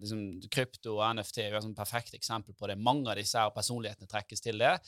Liksom, 0.00 0.48
krypto 0.50 0.98
og 0.98 1.16
NFT 1.16 1.38
er 1.42 1.50
jo 1.52 1.56
et 1.70 1.76
perfekt 1.76 2.14
eksempel 2.14 2.54
på 2.54 2.66
det. 2.68 2.76
Mange 2.78 3.08
av 3.08 3.16
disse 3.16 3.34
her 3.38 3.50
personlighetene 3.50 4.08
trekkes 4.10 4.40
til 4.42 4.58
det. 4.58 4.74
Eh, 4.74 4.80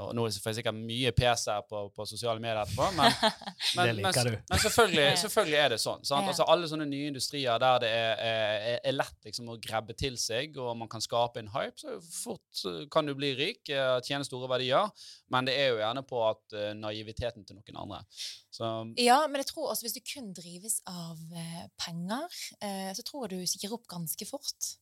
og 0.00 0.12
nå 0.14 0.26
får 0.30 0.50
jeg 0.50 0.58
sikkert 0.60 0.76
mye 0.76 1.10
PC 1.16 1.46
her 1.50 1.62
på, 1.66 1.82
på 1.94 2.04
sosiale 2.08 2.42
medier 2.42 2.60
etterpå, 2.60 2.90
men, 2.96 3.14
men, 3.78 4.02
men, 4.04 4.36
men 4.50 4.62
selvfølgelig, 4.62 5.06
selvfølgelig 5.22 5.58
er 5.58 5.72
det 5.74 5.78
sånn. 5.82 6.04
Sant? 6.06 6.28
Altså, 6.28 6.46
alle 6.52 6.68
sånne 6.70 6.86
nye 6.90 7.08
industrier 7.10 7.60
der 7.62 7.80
det 7.82 7.90
er, 7.90 8.20
er, 8.20 8.76
er 8.84 8.96
lett 8.96 9.30
liksom, 9.30 9.48
å 9.54 9.58
grabbe 9.62 9.96
til 9.98 10.18
seg, 10.20 10.58
og 10.60 10.76
man 10.78 10.90
kan 10.92 11.04
skape 11.04 11.42
en 11.42 11.50
hype, 11.54 11.78
så 11.80 11.96
fort 12.04 12.64
eh, 12.68 12.84
kan 12.92 13.08
du 13.08 13.14
bli 13.18 13.32
rik, 13.38 13.62
eh, 13.72 13.96
tjene 14.06 14.26
store 14.28 14.50
verdier, 14.50 14.92
men 15.32 15.48
det 15.48 15.56
er 15.56 15.72
jo 15.72 15.80
gjerne 15.80 16.04
på 16.06 16.20
at 16.28 16.58
eh, 16.58 16.70
naiviteten 16.78 17.46
til 17.48 17.58
noen 17.58 17.82
andre. 17.86 18.04
Så 18.52 18.68
Ja, 19.00 19.22
men 19.30 19.40
jeg 19.42 19.50
tror 19.52 19.70
også 19.70 19.86
hvis 19.86 19.96
du 19.96 20.04
kun 20.04 20.30
drives 20.36 20.80
av 20.90 21.18
eh, 21.32 21.66
penger, 21.80 22.28
eh, 22.60 22.92
så 22.96 23.06
tror 23.06 23.26
jeg 23.26 23.40
du 23.40 23.58
gir 23.64 23.74
opp 23.76 23.88
ganske 23.90 24.28
fort. 24.28 24.72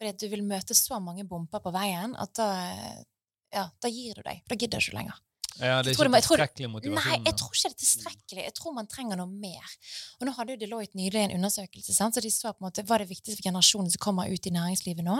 Fordi 0.00 0.14
at 0.14 0.20
du 0.22 0.30
vil 0.32 0.46
møte 0.46 0.72
så 0.76 0.96
mange 1.02 1.26
bomper 1.28 1.60
på 1.60 1.72
veien 1.74 2.14
at 2.16 2.32
da, 2.38 2.46
eh, 2.72 3.00
ja, 3.54 3.66
da 3.82 3.90
gir 3.90 4.16
du 4.18 4.22
deg. 4.26 4.44
Da 4.48 4.56
gidder 4.58 4.78
du 4.78 4.86
ikke 4.86 4.98
lenger. 5.00 5.18
Ja, 5.60 5.80
det 5.84 5.92
er 5.92 5.98
ikke 5.98 6.20
tilstrekkelig 6.22 6.68
motivasjon. 6.72 7.10
Nei, 7.10 7.18
jeg 7.26 7.36
tror 7.36 7.50
ikke 7.52 7.68
det 7.68 7.74
er 7.74 7.80
tilstrekkelig. 7.82 8.44
Jeg 8.46 8.54
tror 8.56 8.76
man 8.76 8.88
trenger 8.88 9.18
noe 9.20 9.28
mer. 9.28 9.74
Og 10.20 10.28
nå 10.28 10.34
hadde 10.36 10.54
jo 10.54 10.60
Deloitte 10.62 10.96
nylig 10.96 11.20
en 11.20 11.34
undersøkelse, 11.36 11.92
sant? 11.96 12.16
så 12.16 12.22
de 12.24 12.30
så 12.32 12.54
på 12.54 12.62
en 12.62 12.68
måte 12.68 12.84
hva 12.86 12.96
er 12.96 13.04
det 13.04 13.10
viktigste 13.10 13.42
for 13.42 13.48
generasjonen 13.50 13.92
som 13.92 14.02
kommer 14.02 14.30
ut 14.30 14.48
i 14.48 14.54
næringslivet 14.54 15.04
nå. 15.04 15.18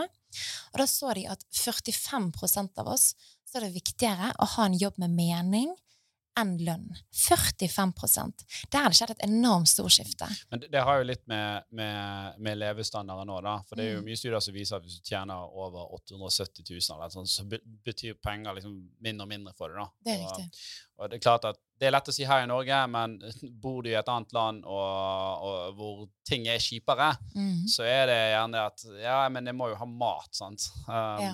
Og 0.71 0.81
da 0.81 0.87
så 0.89 1.13
de 1.17 1.27
at 1.29 1.45
45% 1.53 2.81
av 2.81 2.89
oss 2.95 3.11
så 3.45 3.59
er 3.59 3.67
det 3.67 3.75
viktigere 3.75 4.31
å 4.39 4.49
ha 4.55 4.65
en 4.65 4.79
jobb 4.79 4.97
med 5.03 5.13
mening 5.13 5.75
enn 6.39 6.57
lønn. 6.63 6.85
45 7.11 7.91
Der 8.71 8.79
har 8.83 8.89
det 8.89 8.97
skjedd 8.97 9.11
et 9.15 9.23
enormt 9.27 9.67
storskifte. 9.69 10.27
Men 10.51 10.59
det, 10.63 10.69
det 10.71 10.83
har 10.87 10.97
jo 11.01 11.07
litt 11.09 11.23
med, 11.27 11.63
med, 11.75 12.37
med 12.39 12.57
levestandarden 12.61 13.27
nå, 13.27 13.41
da. 13.45 13.57
For 13.67 13.75
det 13.75 13.85
er 13.85 13.93
jo 13.95 14.01
Mm. 14.01 14.05
mye 14.07 14.17
studier 14.17 14.39
som 14.41 14.53
viser 14.55 14.77
at 14.77 14.83
hvis 14.85 14.99
du 15.01 15.09
tjener 15.11 15.35
over 15.51 15.91
870 15.97 16.63
000, 16.69 16.95
eller 16.95 17.09
sånn, 17.13 17.27
så 17.27 17.43
betyr 17.85 18.15
penger 18.23 18.55
liksom 18.57 18.77
mindre 19.03 19.25
og 19.27 19.29
mindre 19.33 19.53
for 19.57 19.69
det. 19.69 19.77
da. 19.83 19.89
Det 20.05 20.13
er 20.15 20.23
riktig. 20.25 20.47
og 21.01 21.09
det 21.09 21.17
er 21.17 21.23
klart 21.25 21.45
at 21.49 21.57
det 21.81 21.87
er 21.87 21.91
lett 21.95 22.09
å 22.09 22.13
si 22.13 22.23
her 22.29 22.43
i 22.43 22.47
Norge, 22.49 22.79
men 22.93 23.15
bor 23.63 23.81
du 23.83 23.89
i 23.89 23.95
et 23.97 24.07
annet 24.07 24.33
land 24.37 24.63
og, 24.65 25.45
og 25.47 25.75
hvor 25.75 26.09
ting 26.27 26.47
er 26.47 26.59
kjipere, 26.61 27.11
Mhm. 27.35 27.67
så 27.67 27.83
er 27.83 28.05
det 28.07 28.19
gjerne 28.35 28.65
at 28.67 28.83
Ja, 29.01 29.29
men 29.29 29.45
jeg 29.45 29.55
må 29.55 29.69
jo 29.69 29.75
ha 29.75 29.85
mat, 29.85 30.29
sant. 30.33 30.69
Um, 30.87 31.21
Ja. 31.27 31.33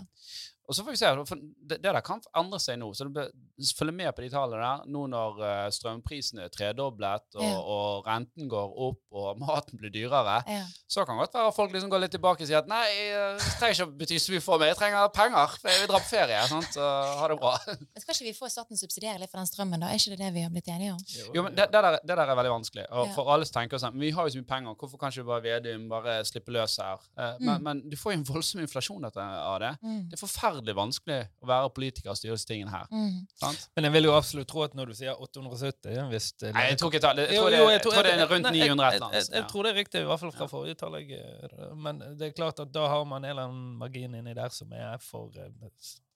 Og 0.68 0.76
så 0.76 0.84
får 0.84 0.91
vi 0.91 0.98
se. 1.00 1.38
Det, 1.64 1.78
det 1.82 1.93
der 1.95 2.02
kan 2.04 2.20
endre 2.36 2.60
seg 2.60 2.76
nå. 2.80 2.89
så 2.93 3.06
det 3.08 3.30
blir, 3.58 3.74
Følg 3.78 3.93
med 3.93 4.14
på 4.16 4.22
de 4.22 4.30
tallene 4.30 4.62
der. 4.62 4.86
Nå 4.93 5.08
når 5.10 5.39
eh, 5.43 5.70
strømprisene 5.74 6.43
er 6.45 6.49
tredoblet, 6.53 7.26
og, 7.36 7.43
Ja. 7.43 7.58
og 7.60 8.05
renten 8.08 8.47
går 8.49 8.74
opp, 8.88 8.99
og 9.12 9.39
maten 9.43 9.78
blir 9.82 9.89
dyrere, 9.93 10.43
Ja. 10.47 10.64
så 10.88 11.05
kan 11.05 11.18
godt 11.18 11.34
være 11.34 11.47
at 11.51 11.55
folk 11.55 11.72
liksom 11.74 11.89
går 11.89 11.99
litt 12.05 12.12
tilbake 12.12 12.41
og 12.43 12.47
sier 12.47 12.60
at 12.62 12.68
nei, 12.70 12.86
eh, 13.10 13.34
det 13.38 13.55
trenger 13.60 13.74
ikke 13.76 13.88
å 13.89 13.97
bety 13.97 14.20
så 14.22 14.32
mye 14.36 14.41
for 14.45 14.58
meg, 14.62 14.70
jeg 14.74 14.78
trenger 14.82 15.10
penger, 15.16 15.58
for 15.58 15.70
jeg 15.74 15.80
vil 15.82 15.88
dra 15.91 15.99
på 15.99 16.10
ferie. 16.12 16.41
sant? 16.47 16.70
Så 16.78 16.82
ha 17.22 17.28
det 17.28 17.39
bra. 17.41 17.53
Men 17.68 18.01
skal 18.05 18.14
ikke 18.16 18.28
vi 18.30 18.34
få 18.38 18.49
staten 18.53 18.78
subsidiere 18.78 19.20
litt 19.20 19.32
for 19.32 19.41
den 19.41 19.49
strømmen, 19.49 19.80
da? 19.82 19.89
Er 19.89 19.97
ikke 20.01 20.14
det 20.16 20.20
det 20.22 20.32
vi 20.38 20.45
har 20.45 20.53
blitt 20.53 20.68
enige 20.70 20.93
om? 20.93 21.01
Jo, 21.34 21.43
men 21.43 21.55
det, 21.58 21.68
det, 21.74 21.82
der, 21.82 21.97
det 22.03 22.16
der 22.18 22.24
er 22.30 22.36
veldig 22.38 22.53
vanskelig. 22.53 22.86
Og 22.91 23.12
for 23.16 23.30
alle 23.34 23.45
som 23.49 23.58
tenker 23.62 23.82
sånn, 23.82 23.97
vi 23.99 24.12
har 24.16 24.28
jo 24.28 24.36
så 24.36 24.41
mye 24.41 24.49
penger, 24.53 24.76
hvorfor 24.78 25.01
kan 25.01 25.12
ikke 25.12 25.26
bare 25.28 25.43
Vedum 25.47 25.88
bare 25.89 26.20
slippe 26.28 26.53
løs 26.53 26.78
her? 26.82 27.01
Eh, 27.18 27.34
men, 27.39 27.58
Mm. 27.58 27.64
men 27.64 27.82
du 27.89 27.95
får 27.97 28.12
jo 28.14 28.18
en 28.20 28.24
voldsom 28.28 28.60
inflasjon 28.62 29.05
av 29.08 29.60
det. 29.64 29.72
Mm. 29.84 30.10
Det 30.12 30.18
er 30.18 30.22
forferdelig 30.22 30.76
vanskelig 30.78 31.20
å 31.43 31.47
være 31.47 31.70
politiker 31.74 32.12
og 32.12 32.18
styre 32.20 32.36
disse 32.36 32.45
tingene 32.49 32.70
her. 32.74 32.86
Mm. 32.91 33.26
Sant? 33.48 33.68
Men 33.76 33.88
jeg 33.88 33.93
vil 33.98 34.08
jo 34.10 34.14
absolutt 34.18 34.48
tro 34.52 34.64
at 34.66 34.74
når 34.78 34.91
du 34.91 34.93
sier 35.00 35.16
870 35.28 36.10
hvis 36.12 36.28
det 36.41 36.54
Nei, 36.56 36.66
jeg 36.72 36.78
tror 36.82 36.91
ikke 36.93 37.02
tallet. 37.08 37.30
Jeg 37.32 37.39
tror 37.41 37.50
det, 37.54 37.60
jo, 37.62 37.70
jeg 37.74 37.82
tror 37.86 38.04
det 38.08 38.14
er 38.14 38.28
rundt 38.34 38.52
900 38.52 38.88
et 38.88 38.95
eller 39.00 39.08
annet. 39.08 39.30
jeg, 39.38 39.48
tror 39.52 39.64
det 39.64 39.72
er 39.72 39.80
riktig, 39.82 40.02
i 40.02 40.10
hvert 40.12 40.20
fall 40.26 40.32
fra 40.36 40.45
Ja. 40.48 40.52
forrige 40.56 40.76
tall. 40.82 40.95
eh, 40.95 41.74
Men 41.76 42.00
det 42.18 42.28
er 42.30 42.36
klart 42.38 42.60
at 42.60 42.72
da 42.72 42.88
har 42.88 43.06
man 43.06 43.24
en 43.26 43.30
eller 43.32 43.48
annen 43.50 43.78
margin 43.78 44.16
inni 44.16 44.34
der 44.34 44.50
som 44.50 44.72
er 44.74 44.98
for 45.00 45.32
eh, 45.38 45.50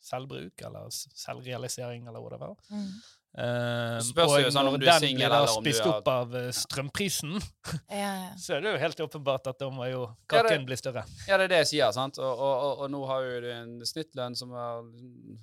selvbruk 0.01 0.61
eller 0.65 0.87
selvrealisering 0.91 2.07
eller 2.07 2.19
hva 2.23 2.29
det 2.35 2.39
var. 2.41 2.55
Mm. 2.71 2.87
Eh, 3.31 3.97
spørs 4.03 4.33
jo 4.43 4.49
sånn 4.51 4.67
om 4.67 4.75
du 4.75 4.83
er 4.91 4.97
singel, 4.99 5.23
eller 5.29 5.53
om 5.55 5.63
du 5.63 5.69
spist 5.69 5.85
er- 5.85 5.91
opp 5.93 6.07
av 6.11 6.33
eh, 6.35 6.49
strømprisen, 6.51 7.37
Ja, 7.87 7.95
ja. 7.95 8.31
så 8.43 8.57
er 8.57 8.65
det 8.65 8.73
jo 8.73 8.81
helt 8.81 9.03
åpenbart 9.05 9.45
at 9.47 9.61
da 9.61 9.69
må 9.71 9.87
jo 9.87 10.01
Ja, 10.33 10.41
det- 10.43 10.57
bli 10.67 10.75
større. 10.75 11.05
Ja, 11.29 11.37
det 11.39 11.45
er 11.45 11.53
det 11.53 11.59
jeg 11.61 11.69
sier. 11.71 11.93
sant? 11.95 12.19
Og, 12.19 12.27
og, 12.27 12.55
og, 12.65 12.81
og 12.83 12.91
nå 12.91 13.05
har 13.07 13.21
jo 13.23 13.37
du 13.45 13.47
en 13.53 13.71
snittlønn 13.87 14.35
som 14.35 14.51
er 14.51 14.81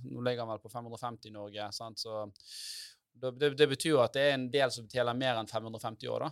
Nå 0.05 0.20
ligger 0.26 0.51
vel 0.51 0.61
på 0.61 0.68
550 0.68 1.30
i 1.30 1.32
Norge. 1.32 1.70
sant? 1.72 1.99
Så 2.05 2.28
det, 3.18 3.57
det, 3.57 3.68
betyr 3.68 3.95
jo 3.97 4.03
at 4.03 4.12
det 4.12 4.26
er 4.26 4.36
en 4.36 4.51
del 4.53 4.70
som 4.70 4.86
tjener 4.86 5.16
mer 5.16 5.41
enn 5.41 5.49
550 5.49 6.12
år. 6.12 6.26
da. 6.28 6.30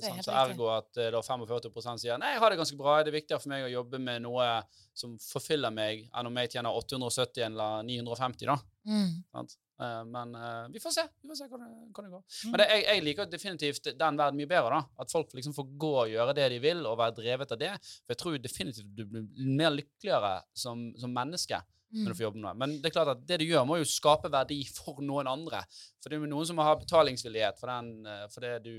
Sant? 0.00 0.22
Så 0.24 0.32
ergo 0.36 0.68
at 0.70 0.96
uh, 1.00 1.08
da 1.16 1.22
45 1.24 1.98
sier 1.98 2.18
nei, 2.20 2.34
jeg 2.34 2.40
har 2.42 2.52
det 2.52 2.58
ganske 2.60 2.76
bra, 2.76 2.98
det 3.02 3.10
er 3.10 3.16
viktigere 3.18 3.40
for 3.40 3.52
meg 3.52 3.64
å 3.66 3.72
jobbe 3.72 3.98
med 3.98 4.22
noe 4.22 4.46
som 4.94 5.16
forfyller 5.18 5.72
meg, 5.74 6.06
enn 6.14 6.28
om 6.30 6.40
jeg 6.42 6.52
tjener 6.54 6.76
870 6.76 7.46
eller 7.48 7.82
950. 7.88 8.46
da. 8.52 8.56
Mm. 8.86 9.10
Sant? 9.32 9.56
Eh, 9.80 10.04
men 10.12 10.36
eh, 10.36 10.68
vi 10.74 10.82
får 10.82 10.96
se 10.98 11.06
vi 11.22 11.30
får 11.30 11.40
se 11.40 11.48
hvordan 11.48 11.72
det, 11.72 11.88
går. 11.96 12.22
Mm. 12.22 12.52
Men 12.52 12.62
det, 12.62 12.68
jeg, 12.74 12.84
jeg 12.86 13.04
liker 13.06 13.32
definitivt 13.32 13.90
den 14.04 14.20
verden 14.20 14.40
mye 14.40 14.50
bedre. 14.50 14.78
da. 14.78 15.02
At 15.04 15.12
folk 15.12 15.34
liksom 15.36 15.56
får 15.56 15.74
gå 15.86 15.92
og 16.04 16.14
gjøre 16.14 16.36
det 16.36 16.48
de 16.54 16.62
vil, 16.62 16.86
og 16.86 17.00
være 17.00 17.18
drevet 17.18 17.56
av 17.56 17.60
det. 17.60 17.74
For 18.04 18.14
jeg 18.14 18.22
tror 18.22 18.40
definitivt 18.44 18.96
du 18.96 19.04
blir 19.08 19.28
mer 19.60 19.74
lykkeligere 19.74 20.38
som, 20.54 20.90
som 21.00 21.14
menneske 21.16 21.62
Mm. 21.90 22.56
Men 22.56 22.76
det 22.78 22.90
er 22.90 22.94
klart 22.94 23.08
at 23.16 23.22
det 23.26 23.40
du 23.42 23.48
gjør, 23.48 23.64
må 23.66 23.80
jo 23.80 23.86
skape 23.88 24.30
verdi 24.30 24.60
for 24.70 25.00
noen 25.02 25.26
andre. 25.26 25.62
For 25.98 26.10
det 26.10 26.18
er 26.18 26.22
jo 26.22 26.30
noen 26.30 26.46
som 26.46 26.58
må 26.60 26.66
ha 26.66 26.76
betalingsvillighet 26.78 27.58
for, 27.58 27.72
den, 27.72 28.06
eh, 28.06 28.26
for 28.30 28.46
det 28.46 28.52
du 28.66 28.74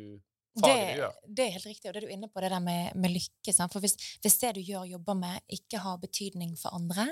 Det, 0.52 1.10
det 1.28 1.44
er 1.46 1.54
helt 1.56 1.66
riktig, 1.66 1.90
og 1.90 1.94
det 1.96 2.02
du 2.04 2.08
er 2.10 2.16
inne 2.16 2.28
på, 2.32 2.42
det 2.44 2.52
der 2.52 2.64
med, 2.64 2.96
med 2.96 3.14
lykke. 3.14 3.54
Sant? 3.56 3.72
For 3.72 3.84
hvis, 3.84 3.96
hvis 4.24 4.40
det 4.42 4.56
du 4.58 4.62
gjør, 4.64 4.88
jobber 4.96 5.20
med, 5.20 5.44
ikke 5.48 5.80
har 5.84 6.00
betydning 6.00 6.58
for 6.60 6.76
andre, 6.76 7.10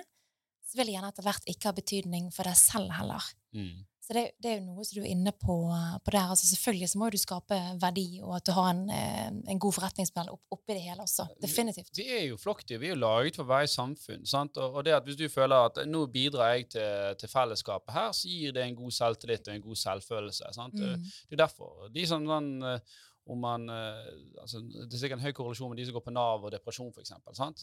så 0.70 0.78
vil 0.78 0.90
det 0.90 0.98
gjerne 0.98 1.14
etter 1.14 1.26
hvert 1.26 1.48
ikke 1.50 1.72
ha 1.72 1.78
betydning 1.78 2.34
for 2.34 2.46
deg 2.46 2.58
selv 2.60 2.94
heller. 2.94 3.32
Mm. 3.58 3.86
Så 4.10 4.16
det, 4.18 4.24
det 4.42 4.50
er 4.50 4.56
jo 4.58 4.72
noe 4.72 4.84
som 4.88 4.98
du 4.98 5.04
er 5.04 5.12
inne 5.12 5.32
på, 5.38 5.56
på 6.02 6.14
der. 6.16 6.32
Altså 6.34 6.48
selvfølgelig 6.50 6.88
så 6.90 6.98
må 6.98 7.10
du 7.14 7.18
skape 7.22 7.58
verdi, 7.82 8.06
og 8.26 8.40
at 8.40 8.48
du 8.48 8.56
har 8.58 8.72
en, 8.72 8.80
eh, 8.90 9.28
en 9.54 9.60
god 9.62 9.76
forretningsmodell 9.76 10.32
opp, 10.34 10.42
oppi 10.56 10.74
det 10.74 10.82
hele 10.82 11.06
også. 11.06 11.28
Definitivt. 11.42 11.92
Vi 11.94 12.08
er 12.16 12.24
jo 12.26 12.40
flokkdyr. 12.42 12.80
Vi 12.82 12.90
er 12.90 12.96
jo 12.96 13.04
laget 13.04 13.38
for 13.38 13.46
å 13.46 13.52
være 13.52 13.68
i 13.68 13.74
samfunn. 13.74 14.26
Sant? 14.30 14.58
Og, 14.58 14.80
og 14.80 14.88
det 14.88 14.96
at 14.98 15.06
hvis 15.06 15.20
du 15.20 15.28
føler 15.30 15.70
at 15.70 15.78
nå 15.86 16.02
bidrar 16.10 16.56
jeg 16.56 16.72
til, 16.74 17.20
til 17.22 17.30
fellesskapet 17.30 17.94
her, 17.94 18.10
så 18.18 18.34
gir 18.34 18.58
det 18.58 18.66
en 18.66 18.80
god 18.82 18.98
selvtillit 18.98 19.52
og 19.52 19.60
en 19.60 19.68
god 19.68 19.84
selvfølelse. 19.84 20.54
Sant? 20.58 20.82
Mm. 20.82 21.06
Det 21.30 21.38
er 21.38 21.44
derfor. 21.46 21.86
De 21.94 22.10
som 22.10 22.26
sånn, 22.30 22.50
eh, 22.66 22.82
om 22.82 23.09
man, 23.40 23.68
eh, 23.70 24.06
altså, 24.42 24.62
det 24.66 24.88
er 24.90 25.02
sikkert 25.02 25.20
en 25.20 25.26
høy 25.28 25.34
korrelasjon 25.38 25.70
med 25.70 25.78
de 25.78 25.86
som 25.86 25.98
går 25.98 26.06
på 26.08 26.14
Nav 26.16 26.46
og 26.48 26.54
depresjon, 26.54 26.90
f.eks. 26.94 27.14
For 27.26 27.60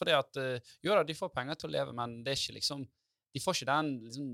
Fordi 0.00 0.16
at 0.16 0.40
eh, 0.42 0.72
jo 0.84 0.92
da, 0.92 1.04
de 1.06 1.16
får 1.16 1.32
penger 1.32 1.60
til 1.60 1.70
å 1.70 1.74
leve, 1.78 1.94
men 1.96 2.18
det 2.24 2.34
er 2.34 2.42
ikke 2.42 2.58
liksom 2.58 2.84
de 3.32 3.40
får 3.40 3.56
ikke 3.56 3.70
den 3.70 3.90
liksom, 4.04 4.30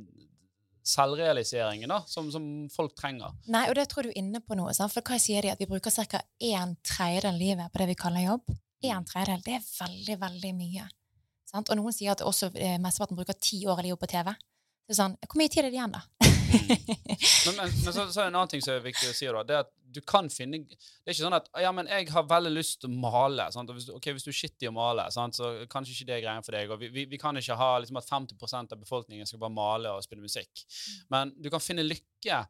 selvrealiseringen 0.86 1.90
da, 1.90 2.02
som, 2.08 2.28
som 2.32 2.44
folk 2.72 2.94
trenger. 2.98 3.34
Nei, 3.52 3.66
og 3.70 3.76
det 3.78 3.88
tror 3.90 4.06
du 4.06 4.12
er 4.12 4.20
inne 4.20 4.40
på 4.40 4.56
noe. 4.58 4.74
Sant? 4.76 4.94
For 4.94 5.04
hva 5.04 5.18
sier 5.20 5.44
de? 5.44 5.52
At 5.52 5.60
vi 5.60 5.68
bruker 5.70 5.92
ca. 5.92 6.22
en 6.52 6.76
tredjedel 6.86 7.32
av 7.34 7.40
livet 7.40 7.72
på 7.72 7.82
det 7.82 7.90
vi 7.92 7.98
kaller 7.98 8.28
jobb. 8.28 8.54
En 8.86 9.06
tredjedel, 9.08 9.42
det 9.42 9.56
er 9.58 9.64
veldig, 9.66 10.18
veldig 10.22 10.52
mye. 10.56 10.84
Sant? 11.50 11.70
Og 11.72 11.78
noen 11.80 11.94
sier 11.94 12.14
at 12.14 12.22
også 12.24 12.52
eh, 12.54 12.76
mesteparten 12.82 13.18
bruker 13.18 13.36
ti 13.40 13.64
år 13.66 13.80
av 13.80 13.86
livet 13.86 14.02
på 14.02 14.10
TV. 14.10 14.32
Er 14.86 14.98
sånn, 14.98 15.16
Hvor 15.26 15.40
mye 15.40 15.50
tid 15.50 15.64
er 15.64 15.72
det 15.72 15.80
igjen, 15.80 15.96
da? 15.96 16.04
Men, 16.56 17.56
men, 17.58 17.72
men 17.84 17.92
så, 17.94 18.04
så 18.10 18.20
er 18.22 18.28
en 18.28 18.36
annen 18.38 18.50
ting 18.50 18.62
som 18.62 18.76
er 18.76 18.84
viktig 18.84 19.08
å 19.10 19.14
si. 19.14 19.26
da, 19.26 19.42
det 19.46 19.54
er 19.56 19.64
at 19.64 19.70
du 19.96 20.02
kan 20.06 20.28
finne 20.32 20.60
Det 20.62 20.76
er 20.76 21.14
ikke 21.14 21.24
sånn 21.24 21.38
at 21.38 21.48
ja, 21.62 21.72
men 21.74 21.88
jeg 21.90 22.10
har 22.12 22.28
veldig 22.28 22.52
lyst 22.52 22.80
til 22.82 22.92
å 22.92 23.00
male. 23.06 23.48
Sant? 23.54 23.72
Hvis, 23.74 23.88
ok, 23.92 24.10
hvis 24.16 24.26
du 24.26 24.30
er 24.32 24.38
skittig 24.38 24.70
å 24.70 24.74
male, 24.76 25.08
sant? 25.14 25.38
så 25.38 25.52
kanskje 25.72 25.96
ikke 25.96 26.08
det 26.10 26.16
er 26.18 26.22
greia 26.26 26.44
for 26.44 26.56
deg. 26.56 26.70
og 26.74 26.82
Vi, 26.82 26.92
vi, 26.94 27.06
vi 27.10 27.20
kan 27.20 27.36
ikke 27.40 27.58
ha 27.58 27.72
liksom, 27.82 28.00
at 28.00 28.10
50% 28.10 28.76
av 28.76 28.84
befolkningen 28.84 29.28
skal 29.28 29.42
bare 29.42 29.56
male 29.56 29.96
og 29.96 30.04
spille 30.06 30.24
musikk. 30.24 30.66
Men 31.12 31.34
du 31.40 31.50
kan 31.52 31.64
finne 31.64 31.86
lykke 31.86 32.42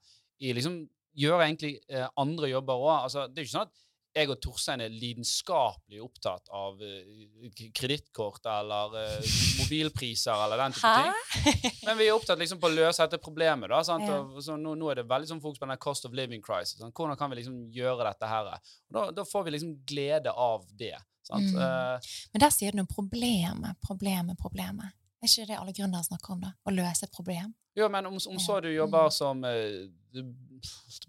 i 0.44 0.52
liksom 0.56 0.82
gjøre 1.16 1.46
egentlig 1.46 1.76
eh, 1.88 2.06
andre 2.20 2.50
jobber 2.50 2.82
òg. 2.82 2.94
Altså, 2.98 3.26
det 3.30 3.40
er 3.40 3.48
ikke 3.48 3.56
sånn 3.56 3.68
at 3.68 3.85
jeg 4.16 4.30
og 4.32 4.38
Torstein 4.42 4.82
er 4.84 4.92
lidenskapelig 4.92 6.00
opptatt 6.04 6.48
av 6.54 6.80
eh, 6.84 7.50
kredittkort 7.76 8.46
eller 8.50 8.96
eh, 9.02 9.32
mobilpriser 9.60 10.44
eller 10.46 10.62
den 10.64 10.76
type 10.76 10.92
ting. 10.96 11.74
Men 11.88 11.98
vi 12.00 12.08
er 12.08 12.16
opptatt 12.16 12.40
liksom 12.40 12.60
på 12.62 12.70
å 12.70 12.74
løse 12.74 13.04
dette 13.04 13.20
problemet. 13.22 13.70
da, 13.72 13.82
sant? 13.86 14.06
Ja. 14.08 14.22
Og, 14.24 14.40
så 14.44 14.56
nå, 14.60 14.74
nå 14.78 14.92
er 14.92 15.02
det 15.02 15.08
veldig 15.10 15.30
sånn 15.34 15.42
fokus 15.44 15.60
på 15.60 15.68
den 15.68 15.82
cost 15.82 16.08
of 16.08 16.16
living 16.16 16.44
crisis. 16.44 16.78
Sant? 16.80 16.94
Hvordan 16.96 17.18
kan 17.20 17.32
vi 17.32 17.40
liksom 17.42 17.58
gjøre 17.74 18.08
dette 18.08 18.30
her? 18.30 18.52
Da, 18.92 19.08
da 19.14 19.26
får 19.28 19.46
vi 19.46 19.56
liksom 19.56 19.76
glede 19.88 20.32
av 20.32 20.64
det. 20.78 20.96
Sant? 21.26 21.52
Mm. 21.52 21.58
Uh, 21.58 22.14
Men 22.32 22.46
der 22.46 22.54
sier 22.54 22.72
du 22.72 22.80
noe 22.80 22.90
problemet, 22.90 23.76
problemet, 23.84 24.38
problemet. 24.40 24.94
Er 25.26 25.32
ikke 25.32 25.46
det 25.50 25.58
alle 25.58 25.74
gründere 25.76 26.06
snakker 26.06 26.36
om, 26.36 26.40
da? 26.46 26.52
Å 26.66 26.72
løse 26.74 27.06
et 27.08 27.12
problem? 27.14 27.54
jo, 27.76 27.88
men 27.92 28.06
om, 28.08 28.14
om 28.16 28.38
så 28.40 28.54
du 28.64 28.70
jobber 28.72 29.10
som 29.12 29.42
eh, 29.44 29.82
du, 30.14 30.22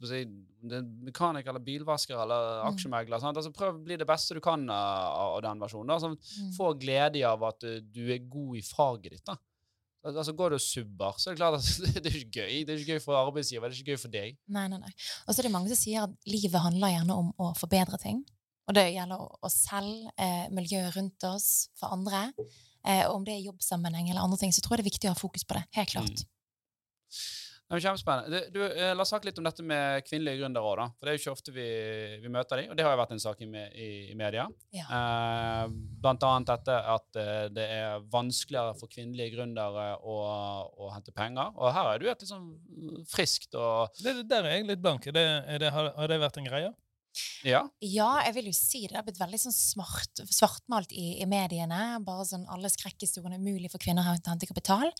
si, 0.03 0.17
er 0.67 0.81
mekaniker 1.07 1.53
eller 1.53 1.63
bilvasker 1.63 2.17
eller 2.19 2.57
Mm. 2.65 2.73
aksjemegler? 2.73 3.23
Altså, 3.29 3.53
prøv 3.55 3.77
å 3.77 3.83
bli 3.85 3.95
det 4.01 4.07
beste 4.09 4.35
du 4.35 4.41
kan 4.43 4.65
av, 4.69 5.37
av 5.37 5.41
den 5.45 5.61
versjonen. 5.63 6.01
Sånn, 6.03 6.17
Mm. 6.41 6.49
Få 6.57 6.73
glede 6.77 7.23
av 7.29 7.43
at 7.47 7.63
eh, 7.63 7.79
du 7.79 8.01
er 8.11 8.19
god 8.27 8.57
i 8.59 8.61
faget 8.67 9.11
ditt. 9.15 9.23
da. 9.25 9.37
Altså, 10.03 10.33
Går 10.35 10.49
du 10.49 10.55
og 10.59 10.61
subber, 10.61 11.15
så 11.19 11.29
er 11.31 11.35
det 11.35 11.39
klart 11.39 11.55
at 11.55 12.01
det 12.03 12.11
er 12.11 12.19
ikke 12.19 12.43
gøy. 12.43 12.65
Det 12.67 12.73
er 12.75 12.83
ikke 12.83 12.97
gøy 12.97 13.03
for 13.05 13.15
arbeidsgiver, 13.23 13.69
det 13.69 13.77
er 13.77 13.81
ikke 13.85 13.95
gøy 13.95 14.01
for 14.03 14.11
deg. 14.19 14.37
Nei, 14.47 14.67
nei, 14.67 14.77
nei. 14.83 14.91
Og 15.27 15.31
så 15.33 15.39
er 15.39 15.47
det 15.47 15.55
mange 15.55 15.71
som 15.71 15.79
sier 15.79 16.03
at 16.03 16.13
livet 16.27 16.61
handler 16.67 16.91
gjerne 16.97 17.15
om 17.23 17.31
å 17.39 17.53
forbedre 17.55 17.99
ting. 18.03 18.25
Og 18.67 18.75
det 18.75 18.89
gjelder 18.91 19.23
oss 19.47 19.61
selv, 19.69 20.09
eh, 20.19 20.49
miljøet 20.51 20.95
rundt 20.99 21.23
oss, 21.31 21.69
for 21.79 21.95
andre. 21.95 22.25
Eh, 22.87 23.03
om 23.11 23.25
det 23.27 23.35
er 23.35 23.45
jobbsammenheng 23.49 24.09
eller 24.09 24.23
andre 24.23 24.39
ting, 24.39 24.53
så 24.55 24.63
tror 24.63 24.77
jeg 24.77 24.85
det 24.85 24.87
er 24.87 24.93
viktig 24.93 25.09
å 25.09 25.15
ha 25.15 25.19
fokus 25.19 25.43
på 25.47 25.57
det. 25.59 25.65
Helt 25.75 25.91
klart. 25.91 26.23
Mm. 26.23 26.33
Det 27.67 27.75
er 27.75 27.81
kjempespennende. 27.83 28.39
Du, 28.47 28.53
du, 28.55 28.61
eh, 28.63 28.93
la 28.95 29.03
oss 29.03 29.09
snakke 29.11 29.27
litt 29.27 29.39
om 29.41 29.43
dette 29.43 29.63
med 29.67 30.05
kvinnelige 30.07 30.39
gründere 30.39 30.69
òg, 30.69 30.77
da. 30.79 30.85
For 30.95 31.03
det 31.03 31.11
er 31.11 31.17
jo 31.17 31.19
ikke 31.19 31.33
ofte 31.33 31.51
vi, 31.51 31.65
vi 32.23 32.31
møter 32.31 32.61
dem, 32.61 32.69
og 32.71 32.79
det 32.79 32.85
har 32.87 32.93
jo 32.95 32.99
vært 33.01 33.11
en 33.17 33.19
sak 33.19 33.41
i, 33.43 33.47
i, 33.51 33.87
i 34.13 34.15
media. 34.15 34.45
Ja. 34.71 34.85
Eh, 34.87 35.73
blant 35.99 36.23
annet 36.23 36.53
dette 36.53 36.77
at 36.93 37.19
eh, 37.19 37.43
det 37.51 37.67
er 37.75 38.07
vanskeligere 38.13 38.77
for 38.79 38.93
kvinnelige 38.93 39.35
gründere 39.35 39.89
å, 39.99 40.17
å 40.79 40.93
hente 40.95 41.11
penger. 41.11 41.51
Og 41.59 41.75
her 41.75 41.91
er 41.91 41.99
du 41.99 42.07
et 42.07 42.23
litt 42.23 42.31
sånn 42.31 42.47
friskt 43.11 43.59
og 43.59 43.99
Det, 43.99 44.15
der 44.31 44.47
er 44.47 44.61
jeg 44.61 44.69
litt 44.71 44.83
blank. 44.87 45.11
Det, 45.11 45.27
er 45.43 45.65
det, 45.65 45.75
har, 45.75 45.91
har 45.99 46.13
det 46.13 46.21
vært 46.23 46.39
en 46.39 46.47
greie? 46.47 46.71
Ja. 47.47 47.63
Ja, 47.83 48.09
jeg 48.25 48.35
vil 48.37 48.49
jo 48.51 48.55
si 48.55 48.83
det. 48.85 48.91
Det 48.93 48.99
har 48.99 49.07
blitt 49.07 49.21
veldig 49.21 49.39
sånn 49.41 49.55
smart, 49.55 50.21
svartmalt 50.25 50.93
i, 50.95 51.17
i 51.21 51.27
mediene. 51.29 51.97
Bare 52.05 52.27
sånn 52.29 52.47
alle 52.53 52.71
skrekkhistoriene 52.73 53.39
mulig 53.41 53.71
for 53.73 53.83
kvinner 53.83 54.05
å 54.05 54.15
hente 54.15 54.49
kapital. 54.49 54.91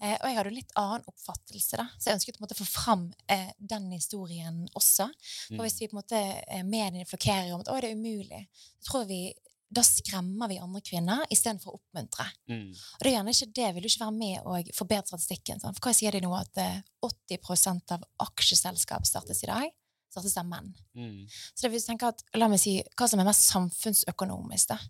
Eh, 0.00 0.16
og 0.16 0.26
jeg 0.26 0.38
hadde 0.38 0.52
jo 0.52 0.56
litt 0.56 0.74
annen 0.80 1.04
oppfattelse, 1.10 1.80
da. 1.80 1.86
Så 1.98 2.08
jeg 2.08 2.20
ønsket 2.20 2.38
på 2.38 2.42
en 2.42 2.46
måte 2.46 2.56
å 2.56 2.62
få 2.62 2.68
fram 2.68 3.04
eh, 3.32 3.52
den 3.58 3.90
historien 3.92 4.64
også. 4.78 5.10
For 5.50 5.66
hvis 5.66 5.80
vi 5.82 5.90
på 5.90 5.96
en 5.96 6.00
måte 6.00 6.20
eh, 6.20 6.64
mediene 6.64 7.08
flokkerer 7.08 7.52
om 7.54 7.64
at 7.64 7.72
å, 7.72 7.78
det 7.82 7.92
er 7.92 8.00
umulig, 8.00 8.44
så 8.80 8.92
tror 8.92 9.08
vi 9.10 9.24
da 9.70 9.82
skremmer 9.86 10.50
vi 10.50 10.58
andre 10.58 10.80
kvinner 10.82 11.22
istedenfor 11.30 11.70
å 11.70 11.78
oppmuntre. 11.78 12.26
Mm. 12.50 12.70
Og 12.74 13.04
det 13.04 13.10
er 13.10 13.14
gjerne 13.14 13.34
ikke 13.36 13.52
det. 13.54 13.68
Vil 13.74 13.84
du 13.84 13.88
ikke 13.90 14.02
være 14.02 14.16
med 14.16 14.48
og 14.50 14.72
forbedre 14.74 15.06
statistikken? 15.12 15.62
For 15.62 15.86
hva 15.86 15.92
sier 15.94 16.16
de 16.16 16.22
nå? 16.24 16.32
At 16.34 16.58
eh, 16.58 16.80
80% 17.06 17.94
av 17.94 18.06
aksjeselskap 18.26 19.06
startes 19.06 19.44
i 19.46 19.50
dag, 19.50 19.68
startes 20.10 20.36
av 20.40 20.48
menn. 20.48 20.72
Mm. 20.98 21.26
Så 21.30 21.66
det 21.66 21.72
vil 21.74 21.84
tenke 21.84 22.10
at, 22.10 22.24
la 22.38 22.48
meg 22.50 22.60
si, 22.62 22.78
hva 22.98 23.08
som 23.10 23.22
er 23.22 23.28
mest 23.28 23.46
samfunnsøkonomisk, 23.50 24.72
da. 24.72 24.80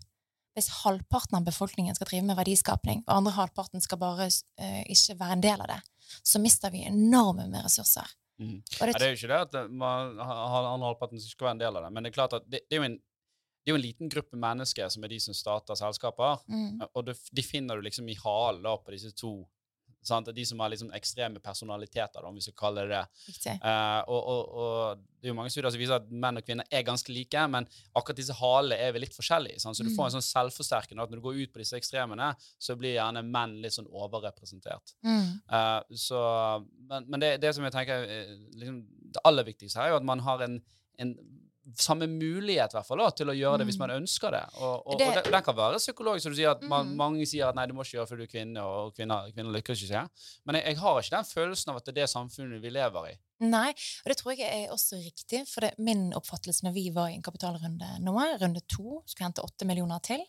Hvis 0.57 0.67
halvparten 0.81 1.37
av 1.37 1.45
befolkningen 1.47 1.95
skal 1.95 2.09
drive 2.09 2.27
med 2.27 2.35
verdiskapning, 2.35 3.05
og 3.05 3.13
andre 3.21 3.35
halvparten 3.37 3.83
skal 3.83 4.01
bare 4.01 4.27
uh, 4.27 4.81
ikke 4.91 5.15
være 5.21 5.37
en 5.37 5.45
del 5.45 5.63
av 5.63 5.69
det, 5.71 5.77
så 6.27 6.41
mister 6.43 6.73
vi 6.73 6.83
enorme 6.89 7.47
med 7.47 7.63
ressurser. 7.63 8.09
Mm. 8.41 8.57
Det, 8.65 8.81
Ja, 8.81 8.89
det 8.97 9.05
er 9.05 9.13
jo 9.13 9.19
ikke 9.19 9.31
det 9.31 9.39
at 9.45 9.55
eh, 9.59 9.69
man 9.69 10.17
har 10.17 10.67
andre 10.73 10.89
halvparten 10.89 11.21
som 11.21 11.29
skal 11.29 11.47
være 11.47 11.55
en 11.59 11.63
del 11.63 11.77
av 11.77 11.85
det, 11.85 11.93
men 11.93 12.03
det 12.03 12.11
er 12.11 12.17
klart 12.17 12.35
at 12.35 12.47
det, 12.49 12.63
det, 12.65 12.75
er 12.75 12.81
jo 12.81 12.87
en, 12.89 12.97
det 12.97 13.69
er 13.69 13.75
jo 13.75 13.79
en 13.79 13.85
liten 13.85 14.11
gruppe 14.11 14.39
mennesker 14.41 14.91
som 14.91 15.05
er 15.05 15.13
de 15.13 15.19
som 15.21 15.37
starter 15.37 15.77
selskaper, 15.77 16.41
mm, 16.49 16.81
og 16.89 17.05
det, 17.07 17.15
de 17.31 17.45
finner 17.45 17.77
du 17.77 17.85
liksom 17.85 18.09
i 18.09 18.17
halen 18.23 18.65
på 18.65 18.95
disse 18.95 19.13
to. 19.15 19.35
Sant? 20.03 20.29
De 20.35 20.45
som 20.47 20.59
har 20.63 20.71
liksom 20.73 20.91
ekstreme 20.97 21.41
personaliteter, 21.43 22.25
om 22.25 22.35
vi 22.35 22.43
skal 22.45 22.57
kalle 22.57 22.85
det 22.89 22.97
det. 22.97 23.53
Eh, 23.53 24.01
og, 24.09 24.21
og, 24.33 24.55
og 24.63 25.03
det 25.21 25.29
er 25.29 25.33
jo 25.33 25.37
mange 25.37 25.51
studier 25.53 25.69
som 25.73 25.81
viser 25.81 25.99
at 25.99 26.09
menn 26.09 26.39
og 26.41 26.45
kvinner 26.47 26.65
er 26.73 26.85
ganske 26.87 27.13
like, 27.13 27.43
men 27.53 27.67
akkurat 27.93 28.17
disse 28.17 28.35
halene 28.39 28.79
er 28.81 28.95
vel 28.95 29.05
litt 29.05 29.17
forskjellige. 29.17 29.61
Sant? 29.61 29.77
Så 29.77 29.85
du 29.85 29.91
får 29.93 30.09
en 30.09 30.15
sånn 30.17 30.25
selvforsterkende 30.25 31.05
at 31.05 31.13
når 31.13 31.21
du 31.21 31.25
går 31.27 31.43
ut 31.43 31.53
på 31.53 31.61
disse 31.61 31.77
ekstremene, 31.77 32.31
så 32.57 32.77
blir 32.79 32.95
gjerne 32.95 33.21
menn 33.27 33.59
litt 33.61 33.77
sånn 33.77 33.89
overrepresentert. 33.91 34.95
Mm, 35.05 35.19
Uh, 35.51 35.81
så, 35.99 36.17
men 36.89 37.05
men 37.11 37.21
det, 37.21 37.31
det 37.43 37.51
som 37.55 37.65
jeg 37.65 37.73
tenker 37.75 38.05
eh, 38.07 38.31
liksom, 38.55 38.77
Det 39.13 39.21
aller 39.27 39.45
viktigste 39.47 39.79
her 39.79 39.89
er 39.89 39.93
jo 39.95 39.99
at 39.99 40.07
man 40.07 40.21
har 40.23 40.43
en, 40.45 40.57
en 41.03 41.11
samme 41.77 42.07
mulighet 42.07 42.71
hvert 42.73 42.85
fall, 42.87 43.03
til 43.11 43.27
å 43.27 43.35
gjøre 43.35 43.59
det 43.59 43.67
hvis 43.67 43.77
Mm. 43.77 43.87
man 43.87 43.95
ønsker 44.01 44.31
det. 44.31 44.43
Og, 44.59 44.87
og, 44.87 44.97
Det- 44.99 45.07
og 45.25 45.31
den 45.31 45.43
kan 45.43 45.55
være 45.55 45.77
psykologisk, 45.77 46.23
som 46.23 46.31
du 46.31 46.37
sier 46.37 46.51
at 46.51 46.61
man, 46.63 46.87
Mm. 46.87 46.95
mange 46.97 47.25
sier 47.27 47.47
at 47.49 47.55
nei, 47.55 47.65
du 47.65 47.73
må 47.73 47.81
ikke 47.83 47.97
gjøre 47.97 48.07
det 48.07 48.09
fordi 48.09 48.17
du 48.17 48.23
er 48.23 48.35
kvinne, 48.39 48.57
og 48.61 48.95
kvinner, 48.95 49.31
kvinner 49.33 49.51
lykkes 49.61 49.83
ikke. 49.83 50.09
Men 50.45 50.55
jeg, 50.55 50.65
jeg 50.65 50.77
har 50.77 50.99
ikke 51.01 51.09
den 51.17 51.25
følelsen 51.25 51.69
av 51.69 51.75
at 51.77 51.85
det 51.85 51.97
er 51.97 52.01
det 52.01 52.09
samfunnet 52.09 52.61
vi 52.61 52.69
lever 52.69 53.11
i. 53.11 53.17
Nei, 53.43 53.69
og 53.71 54.05
det 54.05 54.17
tror 54.17 54.37
jeg 54.37 54.65
er 54.67 54.69
også 54.71 55.01
riktig, 55.01 55.47
for 55.47 55.61
det, 55.61 55.73
min 55.79 56.11
oppfattelse 56.13 56.61
når 56.63 56.73
vi 56.73 56.89
var 56.91 57.07
i 57.09 57.15
en 57.15 57.23
kapitalrunde 57.23 57.99
nå, 57.99 58.13
runde 58.39 58.61
to, 58.69 59.01
skulle 59.07 59.25
hente 59.31 59.41
åtte 59.41 59.65
millioner 59.65 59.99
til, 59.99 60.21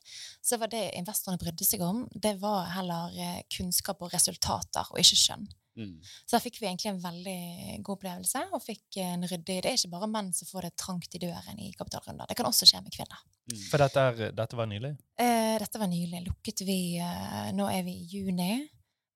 så 0.42 0.58
var 0.58 0.68
det 0.68 0.94
investorene 0.94 1.38
brydde 1.38 1.64
seg 1.66 1.82
om, 1.82 2.08
det 2.18 2.40
var 2.40 2.64
heller 2.72 3.10
eh, 3.18 3.42
kunnskap 3.54 4.00
og 4.00 4.10
resultater, 4.14 4.86
og 4.90 4.96
ikke 4.98 5.16
skjønn. 5.20 5.46
Mm. 5.78 5.94
Så 6.04 6.36
da 6.36 6.40
fikk 6.44 6.58
vi 6.60 6.68
egentlig 6.68 6.90
en 6.90 7.00
veldig 7.00 7.78
god 7.80 7.94
opplevelse, 7.96 8.42
og 8.52 8.60
fikk 8.60 8.98
en 9.00 9.24
ryddig 9.24 9.58
Det 9.64 9.70
er 9.70 9.78
ikke 9.78 9.94
bare 9.94 10.10
menn 10.12 10.28
som 10.36 10.50
får 10.50 10.68
det 10.68 10.72
trangt 10.82 11.16
i 11.16 11.22
døren 11.22 11.62
i 11.62 11.70
kapitalrunder, 11.78 12.28
det 12.28 12.36
kan 12.38 12.48
også 12.48 12.68
skje 12.68 12.82
med 12.84 12.92
kvinner. 12.94 13.24
Mm. 13.48 13.58
For 13.70 13.82
dette, 13.82 14.06
er, 14.10 14.36
dette 14.36 14.58
var 14.58 14.68
nylig? 14.70 14.92
Eh, 15.20 15.56
dette 15.62 15.80
var 15.80 15.90
nylig. 15.90 16.24
Lukket 16.28 16.64
vi 16.68 16.80
eh, 17.00 17.50
Nå 17.56 17.68
er 17.72 17.84
vi 17.86 17.96
i 18.02 18.08
juni. 18.18 18.52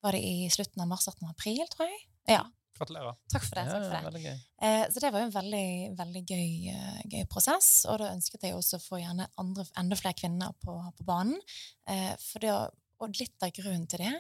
Var 0.04 0.16
det 0.16 0.22
i 0.22 0.46
slutten 0.52 0.82
av 0.84 0.88
mars, 0.90 1.04
starten 1.06 1.28
av 1.28 1.34
april, 1.36 1.62
tror 1.72 1.90
jeg? 1.90 2.00
Ja. 2.36 2.44
Gratulerer. 2.76 3.16
Takk 3.32 3.44
for 3.46 3.56
det. 3.56 3.64
Ja, 3.64 3.76
takk 3.88 4.04
for 4.04 4.16
det. 4.16 4.32
Eh, 4.68 4.82
så 4.92 5.00
det 5.00 5.10
var 5.12 5.22
jo 5.22 5.28
en 5.30 5.36
veldig, 5.36 5.68
veldig 5.96 6.22
gøy, 6.28 6.48
eh, 6.72 6.98
gøy 7.08 7.24
prosess, 7.32 7.70
og 7.88 8.00
da 8.02 8.10
ønsket 8.12 8.44
jeg 8.44 8.56
også 8.56 8.80
å 8.80 8.84
få 8.84 9.00
gjerne 9.00 9.28
andre, 9.40 9.64
enda 9.80 9.96
flere 9.96 10.18
kvinner 10.18 10.52
på, 10.60 10.74
på 10.98 11.06
banen. 11.08 11.38
Eh, 11.88 12.12
for 12.20 12.44
det, 12.44 12.52
og 13.00 13.20
litt 13.20 13.46
av 13.46 13.54
grunnen 13.56 13.86
til 13.88 14.04
det, 14.04 14.12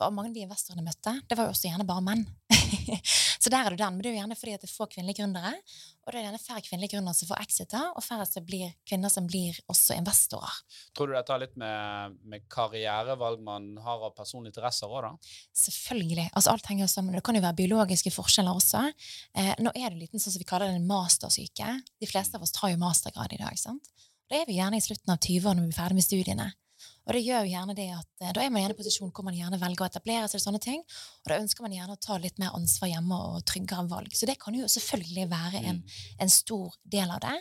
for 0.00 0.16
mange 0.16 0.32
av 0.32 0.36
de 0.36 0.44
investorene 0.46 0.80
jeg 0.80 0.88
møtte, 0.88 1.12
det 1.28 1.36
var 1.36 1.48
jo 1.48 1.54
også 1.54 1.68
gjerne 1.68 1.86
bare 1.88 2.04
menn. 2.04 2.22
så 3.42 3.52
der 3.52 3.66
er 3.66 3.74
det 3.74 3.80
den, 3.82 3.96
men 3.96 4.00
det 4.00 4.08
er 4.08 4.14
jo 4.14 4.20
gjerne 4.20 4.36
fordi 4.40 4.54
at 4.56 4.62
det 4.64 4.68
er 4.70 4.72
få 4.72 4.86
kvinnelige 4.88 5.20
gründere, 5.20 5.52
og 6.00 6.12
det 6.12 6.20
er 6.20 6.24
gjerne 6.26 6.40
færre 6.40 6.62
kvinnelige 6.64 6.94
gründere 6.94 7.18
som 7.18 7.28
får 7.28 7.42
exiter, 7.44 7.86
og 7.92 8.04
færre 8.04 8.26
som 8.28 8.46
blir 8.46 8.72
kvinner 8.88 9.12
som 9.12 9.28
blir 9.28 9.58
også 9.70 9.98
investorer. 10.00 10.56
Tror 10.96 11.10
du 11.10 11.16
dette 11.16 11.34
har 11.34 11.42
litt 11.42 11.56
med, 11.60 12.16
med 12.32 12.46
karrierevalg 12.52 13.44
man 13.44 13.68
har 13.84 14.06
av 14.08 14.16
personlige 14.16 14.54
interesser 14.54 14.88
òg, 14.90 15.04
da? 15.06 15.34
Selvfølgelig. 15.66 16.30
altså 16.32 16.54
Alt 16.54 16.70
henger 16.72 16.90
sammen. 16.90 17.16
Det 17.16 17.24
kan 17.26 17.36
jo 17.36 17.44
være 17.44 17.60
biologiske 17.60 18.14
forskjeller 18.14 18.56
også. 18.56 18.86
Eh, 19.36 19.52
nå 19.60 19.74
er 19.74 19.92
det 19.92 20.06
liten 20.06 20.22
sånn 20.22 20.34
som 20.34 20.42
vi 20.42 20.48
kaller 20.48 20.72
det 20.72 20.80
en 20.80 20.88
mastersyke. 20.88 21.74
De 22.00 22.08
fleste 22.08 22.40
av 22.40 22.46
oss 22.46 22.56
tar 22.56 22.72
jo 22.72 22.80
mastergrad 22.80 23.36
i 23.36 23.42
dag. 23.42 23.60
sant? 23.60 23.92
Da 24.30 24.38
er 24.38 24.48
vi 24.48 24.60
gjerne 24.60 24.78
i 24.78 24.82
slutten 24.84 25.10
av 25.10 25.18
20-årene 25.18 25.58
når 25.58 25.70
vi 25.70 25.74
er 25.74 25.80
ferdig 25.80 25.98
med 25.98 26.06
studiene. 26.06 26.50
Og 27.06 27.16
det 27.16 27.22
gjør 27.24 27.46
jo 27.46 27.52
gjerne 27.54 27.76
det 27.78 27.88
at 27.96 28.24
eh, 28.24 28.32
Da 28.36 28.42
er 28.42 28.52
man 28.52 28.62
gjerne 28.62 28.74
i 28.74 28.76
en 28.76 28.80
posisjon 28.82 29.12
hvor 29.14 29.26
man 29.26 29.38
gjerne 29.38 29.60
velger 29.60 29.86
å 29.86 29.88
etablere 29.88 30.28
seg. 30.30 30.42
sånne 30.44 30.60
ting, 30.62 30.82
Og 31.22 31.32
da 31.32 31.40
ønsker 31.40 31.64
man 31.64 31.76
gjerne 31.76 31.96
å 31.96 32.02
ta 32.02 32.18
litt 32.20 32.38
mer 32.42 32.56
ansvar 32.58 32.92
hjemme 32.92 33.20
og 33.30 33.44
tryggere 33.48 33.86
valg. 33.90 34.12
Så 34.16 34.28
det 34.28 34.38
kan 34.42 34.54
jo 34.54 34.68
selvfølgelig 34.68 35.30
være 35.30 35.64
en, 35.70 35.82
en 36.20 36.32
stor 36.32 36.76
del 36.84 37.10
av 37.10 37.22
det. 37.24 37.38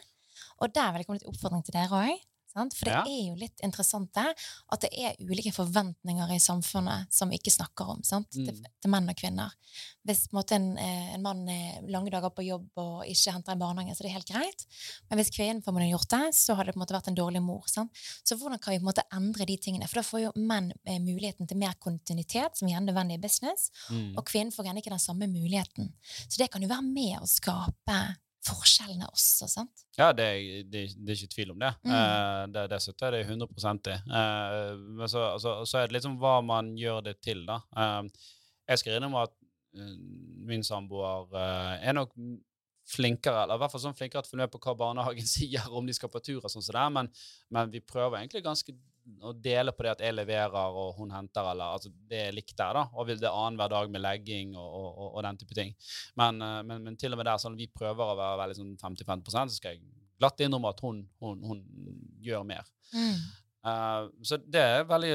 Og 0.60 0.74
der 0.76 0.92
vil 0.92 1.04
jeg 1.04 1.10
komme 1.10 1.20
litt 1.20 1.30
oppfordring 1.30 1.64
til 1.68 1.76
dere 1.76 2.04
òg. 2.04 2.29
For 2.74 2.86
det 2.86 2.94
Ja. 2.94 3.02
er 3.06 3.28
jo 3.30 3.36
litt 3.36 3.60
interessant 3.64 4.12
det, 4.14 4.36
at 4.72 4.82
det 4.82 4.90
er 4.98 5.16
ulike 5.22 5.52
forventninger 5.54 6.32
i 6.34 6.40
samfunnet 6.40 7.12
som 7.14 7.30
vi 7.30 7.38
ikke 7.38 7.52
snakker 7.54 7.88
om 7.90 8.02
sant? 8.04 8.30
Til, 8.32 8.46
Mm. 8.52 8.64
til 8.82 8.90
menn 8.92 9.10
og 9.10 9.16
kvinner. 9.16 9.52
Hvis 10.06 10.28
på 10.28 10.34
en, 10.34 10.40
måte, 10.42 10.52
en, 10.56 10.78
eh, 10.78 11.14
en 11.14 11.22
mann 11.22 11.48
er 11.48 11.82
lange 11.88 12.10
dager 12.10 12.30
på 12.32 12.44
jobb 12.46 12.70
og 12.78 13.06
ikke 13.06 13.32
henter 13.32 13.52
en 13.54 13.60
barnehage, 13.60 13.96
så 13.96 14.02
er 14.02 14.08
det 14.10 14.12
helt 14.14 14.28
greit. 14.28 14.66
Men 15.10 15.20
hvis 15.20 15.30
kvinnen 15.30 15.62
får 15.64 15.74
man 15.74 15.90
gjort 15.90 16.10
det, 16.10 16.34
så 16.34 16.56
har 16.56 16.64
det 16.66 16.74
på 16.74 16.78
en 16.82 16.86
måte 16.86 16.96
vært 16.98 17.08
en 17.08 17.16
dårlig 17.16 17.42
mor. 17.44 17.64
Sant? 17.68 17.92
Så 18.26 18.36
hvordan 18.38 18.60
kan 18.60 18.72
vi 18.74 18.80
på 18.80 18.88
en 18.88 18.94
måte 18.94 19.04
endre 19.14 19.46
de 19.46 19.58
tingene? 19.58 19.88
For 19.88 19.96
da 20.02 20.02
får 20.02 20.22
jo 20.24 20.32
menn 20.36 20.72
eh, 20.86 20.98
muligheten 21.00 21.48
til 21.48 21.58
mer 21.58 21.74
kontinuitet, 21.80 22.58
som 22.58 22.68
igjen 22.68 22.88
er 22.88 22.92
nødvendig 22.94 23.14
i 23.20 23.22
business, 23.22 23.70
Mm. 23.92 24.18
og 24.18 24.26
kvinnen 24.26 24.52
får 24.54 24.66
gjerne 24.66 24.78
ikke 24.82 24.90
den 24.90 25.00
samme 25.00 25.28
muligheten. 25.28 25.94
Så 26.28 26.38
det 26.38 26.50
kan 26.52 26.62
jo 26.62 26.68
være 26.68 26.82
med 26.84 27.20
å 27.22 27.28
skape 27.28 28.18
forskjellene 28.50 29.08
også, 29.10 29.48
sant? 29.52 29.86
Ja, 29.98 30.12
det, 30.16 30.26
er- 30.26 30.66
det, 30.72 30.84
er- 30.90 30.98
det 30.98 31.14
er 31.14 31.22
ikke 31.22 31.34
tvil 31.36 31.54
om 31.56 31.64
det. 31.64 31.72
Mm. 31.86 31.94
Eh, 31.96 32.44
det, 32.56 32.66
det 32.74 32.82
støtter 32.84 33.16
jeg 33.20 33.26
deg 33.30 33.34
100 33.38 33.94
i. 33.94 33.98
Eh, 34.20 34.74
men 35.00 35.08
så, 35.12 35.24
altså, 35.38 35.56
så 35.70 35.82
er 35.82 35.88
det 35.90 35.98
liksom 36.00 36.18
hva 36.22 36.38
man 36.46 36.74
gjør 36.80 37.02
det 37.10 37.18
til, 37.26 37.46
da. 37.50 37.60
Eh, 37.78 38.28
jeg 38.74 38.82
skal 38.84 38.98
innrømme 39.00 39.24
at 39.28 39.34
eh, 39.78 39.96
min 40.50 40.64
samboer 40.66 41.34
er 41.40 41.94
nok 41.98 42.14
flinkere, 42.90 43.44
eller 43.44 43.60
i 43.60 43.62
hvert 43.62 43.74
fall 43.76 43.84
sånn 43.84 43.94
flinkere 43.98 44.24
til 44.26 44.32
å 44.32 44.34
følge 44.34 44.46
med 44.48 44.54
på 44.56 44.62
hva 44.64 44.74
barnehagen 44.80 45.28
sier 45.38 45.68
om 45.78 45.86
de 45.86 45.94
skal 45.94 46.10
på 46.10 46.22
tur, 46.26 46.40
og 46.42 46.50
sånn 46.50 46.64
som 46.66 46.74
det 46.74 46.82
er, 46.82 46.94
men, 46.96 47.10
men 47.54 47.74
vi 47.76 47.82
prøver 47.86 48.18
egentlig 48.24 48.42
ganske 48.48 48.74
å 49.26 49.34
dele 49.34 49.74
på 49.76 49.86
det 49.86 49.92
at 49.92 50.04
jeg 50.04 50.16
leverer 50.16 50.78
og 50.82 50.98
hun 51.00 51.12
henter, 51.14 51.52
eller 51.52 51.78
altså 51.78 51.92
det 52.10 52.22
er 52.28 52.36
likt 52.36 52.56
der, 52.58 52.78
da. 52.78 52.86
Og 52.96 53.08
vil 53.10 53.22
det 53.22 53.32
annenhver 53.32 53.72
dag 53.74 53.92
med 53.92 54.04
legging 54.04 54.54
og, 54.58 54.68
og, 54.68 54.90
og, 54.90 55.10
og 55.10 55.26
den 55.28 55.40
type 55.42 55.58
ting. 55.58 55.74
Men, 56.20 56.42
eh, 56.46 56.60
men, 56.68 56.86
men 56.86 57.00
til 57.00 57.16
og 57.16 57.22
med 57.22 57.30
der, 57.30 57.42
sånn 57.42 57.58
vi 57.60 57.70
prøver 57.72 58.14
å 58.14 58.20
være 58.20 58.42
veldig 58.44 58.60
sånn 58.60 58.76
50-50% 58.82 59.54
så 59.54 59.60
skal 59.60 59.76
jeg 59.76 59.84
glatt 60.20 60.44
innrømme 60.44 60.72
at 60.74 60.84
hun, 60.84 61.04
hun, 61.24 61.44
hun 61.48 61.66
gjør 62.24 62.46
mer. 62.48 62.68
Mm. 62.94 63.20
Uh, 63.60 64.08
så 64.24 64.40
det 64.40 64.62
er 64.62 64.82
et 64.82 64.90
veldig 64.90 65.14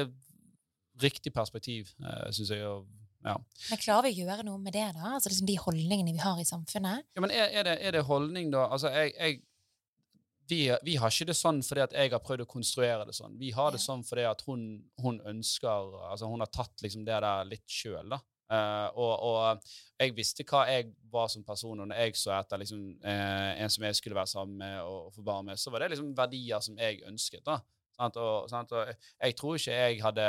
riktig 1.01 1.33
perspektiv, 1.33 1.91
uh, 2.03 2.29
syns 2.33 2.53
jeg. 2.53 2.65
Og, 2.65 2.85
ja. 3.25 3.35
Men 3.71 3.81
klarer 3.81 4.07
vi 4.07 4.15
å 4.15 4.25
gjøre 4.25 4.45
noe 4.47 4.61
med 4.61 4.75
det, 4.77 4.85
da? 4.97 5.15
Altså 5.15 5.31
liksom 5.31 5.49
De 5.49 5.57
holdningene 5.61 6.13
vi 6.13 6.21
har 6.21 6.39
i 6.41 6.47
samfunnet? 6.47 7.07
Ja, 7.17 7.23
men 7.25 7.33
er, 7.33 7.49
er, 7.49 7.67
det, 7.67 7.75
er 7.81 7.97
det 7.97 8.05
holdning, 8.09 8.51
da? 8.53 8.67
Altså, 8.69 8.91
jeg, 8.93 9.13
jeg 9.17 9.41
vi, 10.49 10.59
vi, 10.85 10.95
har 11.01 11.11
ikke 11.11 11.29
det 11.31 11.37
sånn 11.37 11.61
fordi 11.65 11.83
at 11.85 11.95
jeg 11.97 12.11
har 12.13 12.21
prøvd 12.23 12.45
å 12.45 12.49
konstruere 12.49 13.05
det 13.07 13.15
sånn. 13.17 13.37
Vi 13.39 13.51
har 13.55 13.73
det 13.73 13.81
sånn 13.81 14.03
fordi 14.05 14.25
at 14.29 14.43
hun, 14.47 14.63
hun 15.01 15.19
ønsker 15.25 15.95
Altså, 16.11 16.29
hun 16.29 16.43
har 16.43 16.51
tatt 16.53 16.83
liksom 16.85 17.05
det 17.07 17.19
der 17.25 17.49
litt 17.49 17.65
sjøl, 17.69 18.15
da. 18.15 18.21
Uh, 18.45 18.87
og, 19.01 19.13
og 19.25 19.71
jeg 19.97 20.13
visste 20.13 20.43
hva 20.45 20.67
jeg 20.69 20.91
var 21.09 21.31
som 21.33 21.41
person, 21.45 21.79
og 21.81 21.87
når 21.89 22.03
jeg 22.03 22.17
så 22.19 22.35
etter 22.35 22.61
liksom, 22.61 22.83
uh, 23.01 23.51
en 23.57 23.71
som 23.73 23.87
jeg 23.87 23.97
skulle 23.97 24.17
være 24.17 24.29
sammen 24.29 24.59
med 24.59 24.75
og, 24.83 25.07
få 25.15 25.25
barn 25.25 25.47
med, 25.49 25.57
så 25.57 25.73
var 25.73 25.81
det 25.81 25.95
liksom 25.95 26.11
verdier 26.17 26.61
som 26.61 26.77
jeg 26.77 27.01
ønsket. 27.09 27.41
da. 27.47 27.57
Sant? 27.97 28.19
Og, 28.21 28.49
sant? 28.51 28.75
og 28.75 28.91
jeg 28.93 29.37
tror 29.39 29.57
ikke 29.57 29.79
jeg 29.79 30.03
hadde 30.03 30.27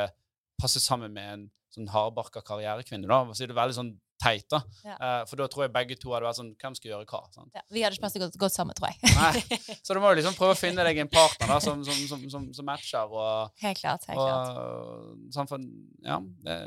passet 0.57 0.81
sammen 0.81 1.13
med 1.13 1.33
en 1.35 1.45
sånn 1.75 1.91
hardbarka 1.93 2.41
karrierekvinne. 2.47 3.05
da, 3.05 3.21
Så 3.37 3.45
er 3.45 3.51
det 3.51 3.59
veldig 3.59 3.77
sånn 3.77 3.93
teit, 4.21 4.45
da. 4.49 4.59
Ja. 4.85 4.95
Uh, 4.97 5.19
for 5.29 5.37
da 5.41 5.45
tror 5.51 5.65
jeg 5.67 5.73
begge 5.75 5.97
to 6.01 6.09
hadde 6.13 6.25
vært 6.25 6.39
sånn 6.39 6.53
Hvem 6.57 6.73
skal 6.79 6.89
gjøre 6.91 7.05
hva? 7.11 7.19
sant? 7.35 7.51
Ja, 7.53 7.61
vi 7.73 7.83
hadde 7.85 7.97
ikke 7.97 8.05
passet 8.07 8.23
godt, 8.23 8.37
godt 8.41 8.55
sammen, 8.55 8.77
tror 8.77 8.89
jeg. 8.89 9.13
Nei. 9.13 9.59
Så 9.85 9.93
du 9.93 10.01
må 10.01 10.09
jo 10.13 10.17
liksom 10.21 10.35
prøve 10.39 10.55
å 10.55 10.59
finne 10.59 10.85
deg 10.87 11.03
en 11.03 11.11
partner 11.13 11.53
da, 11.53 11.59
som, 11.63 11.83
som, 11.85 12.01
som, 12.09 12.25
som, 12.33 12.49
som 12.57 12.67
matcher. 12.67 13.13
Og, 13.13 13.53
Helt 13.61 13.79
klart. 13.83 14.07
helt 14.09 14.17
klart. 14.17 14.57
og 14.57 15.31
sånn 15.37 15.49
for, 15.51 15.63
ja, 16.07 16.17
det, 16.47 16.57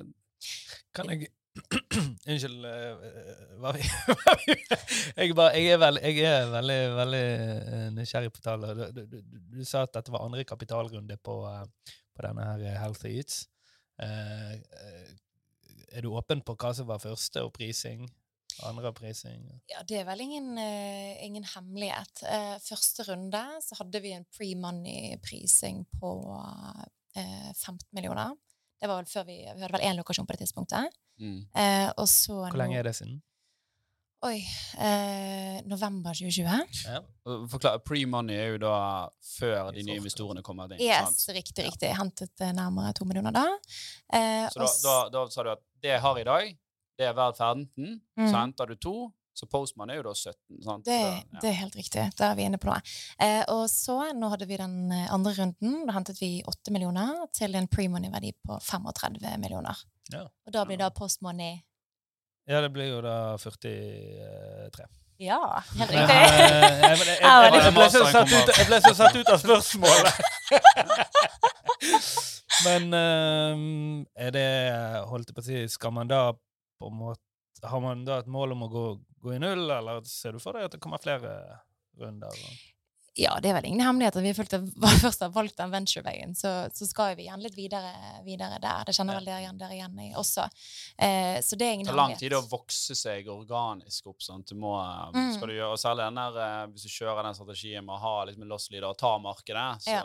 Kan 0.96 1.10
jeg 1.14 1.30
Unnskyld. 2.30 2.62
eh, 2.64 3.56
hva 3.60 3.72
vi, 3.74 3.82
jeg, 5.18 5.34
bare, 5.34 5.50
jeg 5.58 5.72
er, 5.74 5.80
veldig, 5.82 6.02
jeg 6.06 6.28
er 6.30 6.46
veldig, 6.52 6.76
veldig 7.00 7.22
eh, 7.26 7.88
nysgjerrig 7.96 8.30
på 8.36 8.44
tallet. 8.44 8.78
Du, 8.94 9.00
du, 9.02 9.16
du, 9.18 9.40
du 9.58 9.64
sa 9.66 9.82
at 9.86 9.96
dette 9.98 10.14
var 10.14 10.22
andre 10.28 10.44
kapitalrunde 10.46 11.18
på, 11.26 11.40
eh, 11.50 11.96
på 12.14 12.24
denne 12.28 12.46
her 12.52 12.62
eh, 12.70 12.78
Healthy 12.80 13.16
Eats. 13.18 13.40
Eh, 14.00 14.54
eh, 14.54 15.10
er 15.90 16.04
du 16.04 16.12
åpen 16.14 16.42
på 16.46 16.56
hva 16.58 16.72
som 16.76 16.88
var 16.90 17.02
første, 17.02 17.42
opprising? 17.46 18.08
Andre 18.66 18.92
prising? 18.92 19.46
Ja, 19.70 19.82
Det 19.86 20.00
er 20.00 20.06
vel 20.08 20.20
ingen, 20.20 20.52
uh, 20.58 21.24
ingen 21.24 21.46
hemmelighet. 21.54 22.22
Uh, 22.26 22.58
første 22.60 23.06
runde 23.08 23.42
så 23.64 23.78
hadde 23.78 24.02
vi 24.04 24.12
en 24.12 24.26
pre-money-prising 24.36 25.84
på 26.00 26.10
uh, 26.34 26.84
15 27.16 27.86
millioner. 27.96 28.34
Det 28.80 28.88
var 28.88 29.02
vel 29.02 29.08
før 29.10 29.26
vi, 29.28 29.38
vi 29.44 29.60
hadde 29.60 29.74
vel 29.76 29.86
én 29.86 29.98
lokasjon 29.98 30.26
på 30.28 30.36
det 30.36 30.46
tidspunktet. 30.46 31.00
mm. 31.20 31.40
Eh, 31.54 31.90
og 31.96 32.08
så 32.08 32.46
Hvor 32.48 32.56
lenge 32.56 32.78
er 32.78 32.82
det 32.88 32.94
siden? 32.96 33.20
Oi. 34.22 34.36
Eh, 34.78 35.62
november 35.64 36.12
2020. 36.12 36.66
Ja. 36.84 36.98
Forklar, 37.48 37.78
Pre-money 37.88 38.36
er 38.36 38.50
jo 38.52 38.58
da 38.60 38.72
før 39.24 39.70
de 39.72 39.84
nye 39.86 39.96
investorene 39.96 40.42
kommer 40.44 40.74
inn. 40.74 40.82
Yes, 40.84 41.22
sant? 41.22 41.36
riktig, 41.38 41.64
riktig. 41.70 41.92
Hentet 41.96 42.42
eh, 42.44 42.50
nærmere 42.56 42.92
to 42.98 43.06
millioner 43.08 43.32
da. 43.32 43.46
Eh, 44.12 44.44
Så 44.52 44.60
da, 44.60 44.68
da, 44.84 44.96
da 45.14 45.22
sa 45.32 45.46
du 45.46 45.54
at 45.54 45.62
det 45.80 45.94
jeg 45.94 46.02
har 46.04 46.20
i 46.20 46.26
dag, 46.28 46.50
det 47.00 47.08
er 47.08 47.16
verdt 47.16 47.40
15. 47.40 47.96
Mm. 48.20 48.26
Så 48.28 48.34
henter 48.36 48.68
du 48.68 48.76
to, 48.76 48.94
så 49.32 49.48
Postman 49.48 49.88
er 49.94 50.02
jo 50.02 50.04
da 50.10 50.12
17. 50.12 50.36
sant? 50.68 50.84
Det, 50.84 50.98
Så, 51.00 51.08
ja. 51.16 51.40
det 51.40 51.48
er 51.54 51.58
helt 51.62 51.80
riktig. 51.80 52.04
Da 52.20 52.28
er 52.28 52.36
vi 52.36 52.44
inne 52.50 52.60
på 52.60 52.68
noe. 52.68 52.84
Eh, 53.24 53.40
og 53.54 53.64
så, 53.72 53.96
nå 54.20 54.28
hadde 54.34 54.50
vi 54.52 54.60
den 54.60 54.76
eh, 54.92 55.06
andre 55.16 55.32
runden. 55.38 55.80
Da 55.88 55.96
hentet 55.96 56.20
vi 56.20 56.42
8 56.44 56.76
millioner 56.76 57.24
til 57.32 57.56
en 57.56 57.70
pre-money-verdi 57.72 58.34
på 58.44 58.60
35 58.68 59.32
millioner. 59.40 59.80
Ja. 60.12 60.26
Og 60.44 60.52
da 60.52 60.68
blir 60.68 60.76
da 60.84 60.92
post-money 60.92 61.62
ja, 62.50 62.58
det 62.64 62.70
blir 62.74 62.88
jo 62.90 62.98
da 63.04 63.36
43. 63.38 64.86
Ja, 65.20 65.36
helt 65.76 65.90
riktig. 65.92 66.00
eh, 66.00 66.16
jeg, 66.16 66.80
jeg, 66.80 66.96
jeg, 67.20 67.52
jeg, 67.60 67.72
ble 67.76 67.86
så 67.92 68.00
satt 68.08 68.30
ut, 68.32 68.48
ble 68.70 68.78
så 68.86 68.92
satt 68.96 69.12
ut 69.20 69.28
av 69.34 69.38
spørsmålet. 69.42 70.14
Men 72.66 72.82
eh, 72.96 73.54
er 74.26 74.30
det 74.34 74.46
Holdt 75.08 75.30
jeg 75.30 75.36
på 75.36 75.40
å 75.40 75.44
si 75.46 75.60
Skal 75.72 75.92
man 75.96 76.08
da 76.10 76.18
på 76.34 76.86
en 76.90 76.96
måte 76.98 77.22
Har 77.70 77.80
man 77.84 78.02
da 78.04 78.18
et 78.20 78.28
mål 78.28 78.52
om 78.56 78.64
å 78.66 78.68
gå, 78.72 78.82
gå 79.24 79.28
i 79.36 79.38
null, 79.40 79.64
eller 79.72 80.02
ser 80.08 80.32
du 80.36 80.40
for 80.42 80.52
deg 80.56 80.64
at 80.68 80.74
det 80.76 80.80
kommer 80.82 81.00
flere 81.00 81.30
runder? 82.00 82.32
og- 82.32 82.58
Ja, 83.18 83.32
det 83.42 83.50
er 83.50 83.56
vel 83.58 83.66
ingen 83.66 83.82
hemmelighet 83.82 84.16
at 84.20 84.22
vi 84.22 84.32
følte, 84.36 84.60
først 85.02 85.24
har 85.24 85.32
valgt 85.34 85.56
den 85.58 85.72
venture-veien, 85.72 86.34
så, 86.38 86.52
så 86.72 86.86
skal 86.86 87.16
vi 87.18 87.24
igjen 87.26 87.42
litt 87.42 87.56
videre, 87.58 87.90
videre 88.22 88.60
der. 88.62 88.84
Det 88.86 88.94
kjenner 88.94 89.18
vel 89.18 89.26
dere 89.26 89.40
igjen, 89.42 89.58
dere 89.58 89.74
igjen 89.74 89.98
i 90.04 90.10
også. 90.20 90.44
Eh, 90.94 91.40
så 91.42 91.58
det 91.58 91.66
er 91.66 91.74
ingen 91.78 91.90
hemmelighet. 91.90 91.90
Det 91.90 91.90
tar 91.90 92.00
lang 92.00 92.14
tid 92.20 92.36
å 92.38 92.42
vokse 92.52 92.94
seg 92.94 93.30
organisk 93.34 94.12
opp. 94.12 94.22
Sant? 94.22 94.46
Du 94.52 94.54
må, 94.62 94.76
eh, 94.78 95.10
Mm. 95.10 95.32
skal 95.34 95.48
du 95.50 95.54
gjøre, 95.56 95.72
og 95.74 95.80
Særlig 95.80 96.06
der, 96.14 96.38
eh, 96.44 96.66
hvis 96.70 96.82
du 96.86 96.88
kjører 96.92 97.22
den 97.26 97.34
strategien 97.34 97.84
med 97.84 97.96
å 97.96 97.98
ha 98.04 98.14
liksom, 98.28 98.42
en 98.42 98.48
loss 98.54 98.70
leader 98.70 98.88
og 98.92 98.98
ta 99.00 99.18
markedet, 99.18 99.82
så, 99.82 99.98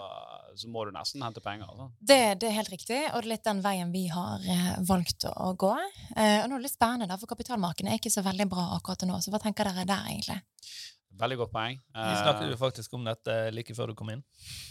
så 0.56 0.68
må 0.72 0.86
du 0.86 0.91
nesten 0.95 1.22
hente 1.22 1.43
penger. 1.45 1.70
Altså. 1.70 1.91
Det, 2.01 2.20
det 2.41 2.49
er 2.49 2.58
helt 2.58 2.74
riktig, 2.74 2.99
og 3.14 3.22
det 3.22 3.26
er 3.28 3.32
litt 3.36 3.43
den 3.45 3.62
veien 3.62 3.91
vi 3.93 4.08
har 4.08 4.39
eh, 4.49 4.74
valgt 4.88 5.28
å 5.30 5.53
gå. 5.53 5.76
Eh, 6.18 6.41
og 6.41 6.49
nå 6.49 6.56
er 6.56 6.58
det 6.58 6.66
litt 6.72 6.78
spennende, 6.80 7.08
da, 7.12 7.18
for 7.22 7.30
kapitalmarkedene 7.30 7.93
er 7.93 8.01
ikke 8.01 8.14
så 8.18 8.26
veldig 8.26 8.49
bra 8.49 8.66
akkurat 8.80 9.06
nå. 9.06 9.22
Så 9.22 9.30
hva 9.36 9.41
tenker 9.43 9.70
dere 9.70 9.86
der, 9.86 10.10
egentlig? 10.10 10.41
Veldig 11.20 11.38
godt 11.39 11.51
poeng. 11.53 11.78
Vi 11.95 12.16
snakket 12.20 12.49
jo 12.51 12.57
faktisk 12.59 12.95
om 12.97 13.05
dette 13.07 13.36
like 13.55 13.76
før 13.78 13.91
du 13.91 13.95
kom 13.97 14.09
inn. 14.11 14.24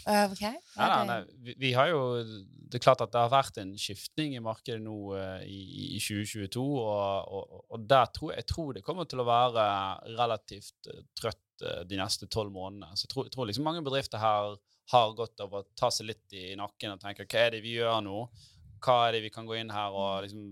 Uh, 0.05 0.27
ok? 0.29 0.43
Nei, 0.43 0.59
Ja, 0.77 0.89
da, 0.91 0.99
nei. 1.09 1.17
Vi, 1.45 1.55
vi 1.61 1.71
har 1.73 1.89
jo 1.89 2.01
Det 2.21 2.79
er 2.79 2.83
klart 2.83 3.01
at 3.01 3.13
det 3.13 3.21
har 3.21 3.31
vært 3.33 3.57
en 3.61 3.73
skiftning 3.79 4.35
i 4.37 4.43
markedet 4.43 4.81
nå 4.83 4.97
uh, 5.15 5.41
i, 5.45 5.95
i 5.95 6.01
2022, 6.01 6.61
og, 6.61 7.33
og, 7.39 7.65
og 7.73 7.89
der 7.89 8.09
tror 8.13 8.33
jeg, 8.33 8.43
jeg 8.43 8.49
tror 8.53 8.71
det 8.77 8.85
kommer 8.85 9.09
til 9.09 9.23
å 9.23 9.27
være 9.27 9.65
relativt 10.13 10.91
uh, 10.91 11.01
trøtt 11.17 11.65
eh, 11.65 11.83
de 11.89 11.99
neste 11.99 12.29
tolv 12.31 12.53
månedene. 12.53 12.93
Så 12.97 13.07
jeg 13.07 13.13
tror, 13.13 13.29
jeg 13.29 13.35
tror 13.35 13.49
liksom 13.49 13.65
mange 13.69 13.85
bedrifter 13.85 14.21
her 14.21 14.57
har 14.91 15.15
godt 15.17 15.41
av 15.41 15.53
å 15.55 15.63
ta 15.77 15.89
seg 15.93 16.11
litt 16.11 16.35
i 16.37 16.51
nakken 16.59 16.93
og 16.93 17.01
tenke 17.01 17.25
hva 17.25 17.45
er 17.45 17.55
det 17.55 17.63
vi 17.65 17.77
gjør 17.79 18.03
nå? 18.05 18.25
Hva 18.85 18.97
er 19.07 19.15
det 19.15 19.23
vi 19.23 19.31
kan 19.33 19.47
gå 19.47 19.55
inn 19.57 19.71
her 19.73 19.95
og 19.97 20.25
liksom 20.27 20.43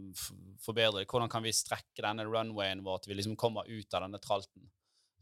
forbedre? 0.64 1.04
Hvordan 1.06 1.30
kan 1.30 1.44
vi 1.46 1.54
strekke 1.54 2.02
denne 2.02 2.26
runwayen 2.26 2.82
vår 2.86 3.04
til 3.04 3.14
vi 3.14 3.20
liksom 3.20 3.36
kommer 3.38 3.68
ut 3.70 3.94
av 3.94 4.08
denne 4.08 4.22
tralten? 4.24 4.72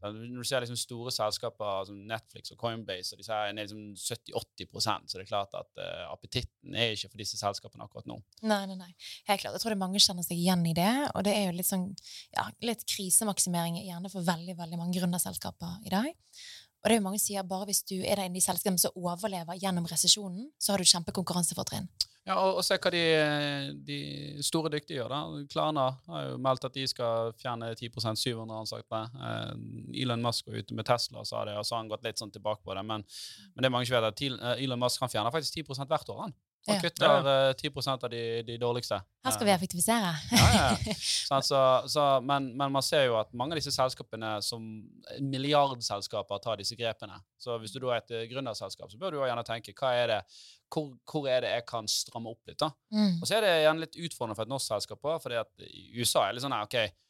Når 0.01 0.41
du 0.41 0.47
ser 0.47 0.63
liksom 0.63 0.79
store 0.79 1.13
selskaper 1.13 1.85
som 1.89 1.99
Netflix 2.09 2.53
og 2.53 2.59
Coinbase, 2.61 3.17
og 3.17 3.25
sier 3.25 3.53
ned 3.55 3.69
liksom 3.69 3.91
70-80% 3.99 5.11
så 5.11 5.19
det 5.19 5.25
er 5.25 5.29
klart 5.29 5.53
at 5.57 5.81
uh, 5.81 6.07
appetitten 6.09 6.75
er 6.75 6.95
ikke 6.95 7.11
for 7.11 7.21
disse 7.21 7.39
selskapene 7.39 7.85
akkurat 7.85 8.09
nå. 8.09 8.17
Nei, 8.41 8.63
nei, 8.71 8.79
nei. 8.79 8.89
Helt 9.29 9.43
klart. 9.43 9.53
Jeg 9.55 9.63
tror 9.63 9.75
det 9.75 9.81
mange 9.83 10.01
kjenner 10.01 10.25
seg 10.25 10.39
igjen 10.39 10.65
i 10.69 10.75
det. 10.77 10.91
Og 11.13 11.25
det 11.27 11.35
er 11.37 11.47
jo 11.49 11.57
litt 11.59 11.69
sånn, 11.69 11.87
ja, 12.33 12.47
litt 12.65 12.85
krisemaksimering 12.89 13.81
gjerne 13.83 14.11
for 14.13 14.25
veldig, 14.25 14.57
veldig 14.59 14.81
mange 14.81 14.97
gründerselskaper 14.97 15.85
i 15.85 15.93
dag. 15.93 16.11
Og 16.81 16.89
det 16.89 16.95
er 16.95 16.97
jo 16.97 17.05
mange 17.05 17.19
som 17.21 17.27
sier 17.29 17.45
bare 17.45 17.67
hvis 17.69 17.83
du 17.85 17.99
er 17.99 18.17
der 18.17 18.25
inne 18.25 18.41
i 18.41 18.43
selskapet 18.43 18.81
som 18.81 18.95
overlever 18.97 19.59
gjennom 19.61 19.85
resesjonen, 19.89 20.49
så 20.57 20.73
har 20.73 20.81
du 20.81 20.89
kjempekonkurransefortrinn. 20.89 21.89
Ja, 22.21 22.35
og, 22.37 22.59
og 22.59 22.65
se 22.65 22.75
hva 22.77 22.91
de, 22.93 23.01
de 23.87 23.97
store 24.45 24.69
dyktige 24.69 24.99
gjør. 24.99 25.09
da. 25.09 25.41
Klarna 25.49 25.87
har 26.05 26.27
jo 26.27 26.35
meldt 26.45 26.67
at 26.67 26.75
de 26.77 26.83
skal 26.89 27.33
fjerne 27.41 27.71
10 27.73 27.89
700 27.89 28.59
ansatte. 28.59 28.99
Elon 30.03 30.21
Musk 30.21 30.47
var 30.47 30.59
ute 30.61 30.77
med 30.77 30.85
Tesla, 30.85 31.25
sa 31.25 31.41
det, 31.49 31.57
og 31.57 31.65
så 31.65 31.75
har 31.75 31.81
han 31.81 31.89
gått 31.89 32.05
litt 32.05 32.21
sånn 32.21 32.33
tilbake 32.33 32.61
på 32.61 32.77
det. 32.77 32.85
Men, 32.85 33.05
men 33.55 33.65
det 33.65 33.73
mange 33.73 33.89
ikke 33.89 33.97
vet, 33.97 34.11
at 34.13 34.23
eh, 34.27 34.63
Elon 34.67 34.83
Musk 34.83 35.01
han 35.01 35.09
fjerner 35.09 35.33
faktisk 35.33 35.57
10 35.63 35.81
hvert 35.89 36.13
år. 36.13 36.21
Han, 36.27 36.37
Ja. 36.67 36.77
kutter 36.81 37.27
eh, 37.49 37.53
10% 37.57 38.03
av 38.05 38.09
de, 38.09 38.21
de 38.45 38.57
dårligste. 38.61 38.99
Her 39.25 39.33
skal 39.33 39.47
vi 39.47 39.53
effektivisere. 39.53 40.11
Ja, 40.31 40.49
ja. 40.53 40.95
Så, 41.41 41.59
så, 41.87 42.03
men, 42.21 42.51
men 42.57 42.71
man 42.73 42.83
ser 42.85 43.05
jo 43.07 43.15
at 43.17 43.31
mange 43.37 43.55
av 43.55 43.61
disse 43.61 43.73
selskapene 43.73 44.35
som 44.45 44.61
milliardselskaper 45.23 46.41
tar 46.43 46.59
disse 46.59 46.75
grepene. 46.77 47.17
Så 47.41 47.55
hvis 47.61 47.73
du 47.73 47.79
da 47.81 47.95
er 47.95 48.03
et 48.03 48.13
eh, 48.17 48.25
gründerselskap, 48.29 48.91
så 48.91 48.99
bør 49.01 49.15
du 49.15 49.21
gjerne 49.23 49.45
tenke 49.47 49.73
hva 49.77 49.93
er 49.97 50.11
det, 50.11 50.19
hvor, 50.71 50.91
hvor 51.09 51.29
er 51.31 51.45
det 51.45 51.53
jeg 51.55 51.65
kan 51.71 51.89
stramme 51.89 52.33
opp 52.33 52.51
litt. 52.51 52.59
da? 52.61 52.69
Mm. 52.93 53.21
Og 53.21 53.25
så 53.25 53.39
er 53.39 53.47
det 53.47 53.53
gjerne 53.63 53.85
litt 53.85 53.97
utfordrende 53.97 54.37
for 54.37 54.45
et 54.45 54.53
norsk 54.53 54.73
selskap 54.75 55.09
òg, 55.13 55.21
fordi 55.23 55.39
at 55.41 55.65
i 55.65 55.87
USA 55.97 56.27
er 56.27 56.31
det 56.31 56.39
litt 56.39 56.45
sånn 56.45 56.57
her, 56.57 56.67
OK, 56.69 57.01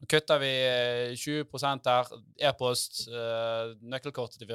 nå 0.00 0.06
kutter 0.08 0.38
vi 0.40 0.48
eh, 0.64 1.14
20 1.14 1.82
der, 1.84 2.08
e-post, 2.48 3.02
eh, 3.08 3.74
nøkkelkortet 3.84 4.40
til? 4.40 4.48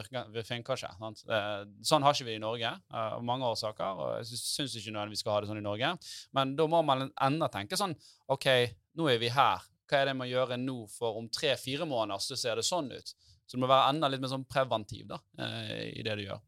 Eh, 1.29 1.65
sånn 1.85 2.01
har 2.01 2.13
ikke 2.17 2.25
vi 2.25 2.35
i 2.35 2.41
Norge, 2.41 2.71
eh, 2.91 3.13
av 3.13 3.21
mange 3.23 3.45
årsaker, 3.45 4.01
og 4.01 4.09
jeg 4.23 4.39
syns- 4.41 4.75
ikke 4.79 4.95
nødvendigvis 4.95 5.19
vi 5.19 5.21
skal 5.21 5.33
ha 5.35 5.41
det 5.41 5.49
sånn 5.51 5.61
i 5.61 5.67
Norge. 5.67 5.91
Men 6.33 6.55
da 6.57 6.65
må 6.67 6.81
man 6.83 7.11
enda 7.21 7.47
tenke 7.53 7.77
sånn 7.77 7.93
OK, 8.29 8.47
nå 8.97 9.11
er 9.13 9.19
vi 9.21 9.29
her. 9.29 9.61
Hva 9.85 10.01
er 10.01 10.05
det 10.09 10.15
man 10.17 10.27
gjør 10.27 10.55
nå 10.57 10.89
for 10.89 11.19
om 11.19 11.29
tre-fire 11.29 11.85
måneder 11.85 12.17
så 12.25 12.35
ser 12.35 12.55
det 12.57 12.65
sånn 12.65 12.89
ut? 12.91 13.13
Så 13.45 13.53
du 13.53 13.61
må 13.61 13.67
være 13.69 13.91
enda 13.93 14.09
litt 14.09 14.21
mer 14.21 14.31
sånn 14.33 14.47
preventiv 14.49 15.07
da, 15.07 15.19
eh, 15.37 15.91
i 15.99 16.01
det 16.01 16.15
du 16.17 16.23
gjør. 16.25 16.41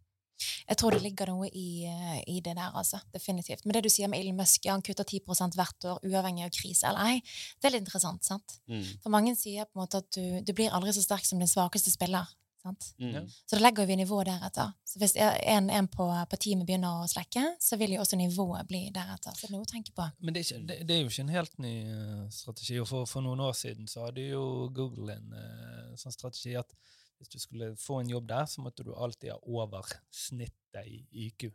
Jeg 0.68 0.80
tror 0.80 0.96
det 0.96 1.04
ligger 1.04 1.32
noe 1.34 1.50
i, 1.50 1.86
eh, 1.90 2.20
i 2.30 2.40
det 2.44 2.56
der, 2.58 2.72
altså. 2.74 3.00
Definitivt. 3.14 3.66
Men 3.66 3.78
det 3.78 3.86
du 3.88 3.92
sier 3.94 4.12
med 4.12 4.22
Elon 4.22 4.40
Musk, 4.40 4.66
ja, 4.66 4.76
han 4.76 4.86
kutter 4.86 5.08
10 5.08 5.22
hvert 5.58 5.90
år, 5.92 6.02
uavhengig 6.06 6.48
av 6.48 6.56
krise 6.56 6.90
eller 6.90 7.14
ei, 7.14 7.22
det 7.62 7.70
er 7.70 7.78
litt 7.78 7.86
interessant, 7.86 8.24
sant? 8.26 8.60
Mm. 8.68 8.84
For 9.04 9.14
mange 9.14 9.36
sier 9.40 9.66
på 9.66 9.78
en 9.78 9.86
måte 9.86 10.04
at 10.04 10.12
du, 10.16 10.42
du 10.44 10.54
blir 10.54 10.74
aldri 10.74 10.94
så 10.96 11.06
sterk 11.06 11.26
som 11.26 11.40
din 11.42 11.50
svakeste 11.50 11.94
spiller. 11.94 12.28
Sant? 12.68 12.96
Mm. 13.00 13.30
Så 13.46 13.56
da 13.56 13.62
legger 13.62 13.86
vi 13.86 13.96
nivået 13.96 14.28
deretter. 14.28 14.74
Så 14.84 15.00
hvis 15.00 15.14
en, 15.16 15.70
en 15.70 15.88
på, 15.88 16.08
på 16.30 16.40
teamet 16.42 16.68
begynner 16.68 17.04
å 17.04 17.08
slekke, 17.08 17.44
så 17.64 17.78
vil 17.80 17.96
jo 17.96 18.02
også 18.04 18.20
nivået 18.20 18.68
bli 18.68 18.82
deretter. 18.94 19.36
Så 19.36 19.46
det 19.46 19.52
er 19.52 19.56
noe 19.56 19.68
å 19.68 19.72
tenke 19.72 19.94
på. 19.96 20.08
Men 20.20 20.36
det 20.36 20.42
er, 20.42 20.48
ikke, 20.50 20.66
det, 20.68 20.80
det 20.90 20.96
er 20.96 21.04
jo 21.04 21.12
ikke 21.14 21.26
en 21.26 21.36
helt 21.36 21.58
ny 21.64 21.74
eh, 21.94 22.26
strategi. 22.34 22.80
Og 22.82 22.90
for, 22.90 23.08
for 23.10 23.26
noen 23.26 23.44
år 23.48 23.56
siden 23.58 23.88
så 23.88 24.08
hadde 24.08 24.26
jo 24.26 24.44
Google 24.76 25.16
en 25.16 25.38
eh, 25.38 25.94
sånn 26.02 26.16
strategi 26.16 26.58
at 26.60 26.74
hvis 27.18 27.30
du 27.34 27.40
skulle 27.40 27.76
få 27.82 28.00
en 28.02 28.10
jobb 28.10 28.28
der, 28.30 28.46
så 28.46 28.62
måtte 28.62 28.84
du 28.86 28.94
alltid 28.96 29.32
ha 29.32 29.40
over 29.48 29.86
snittet 30.12 30.86
i 30.86 31.06
IQ 31.28 31.52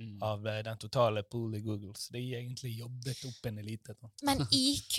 Mm. 0.00 0.22
av 0.22 0.46
eh, 0.48 0.62
den 0.64 0.78
totale 0.80 1.22
pool 1.28 1.54
i 1.54 1.60
Google. 1.60 1.90
Så 1.94 2.12
det 2.14 2.20
er 2.22 2.38
egentlig 2.38 2.70
jobbet 2.78 3.18
opp 3.28 3.46
en 3.50 3.58
elite. 3.60 3.92
da. 4.00 4.08
Men 4.24 4.38
IQ, 4.50 4.94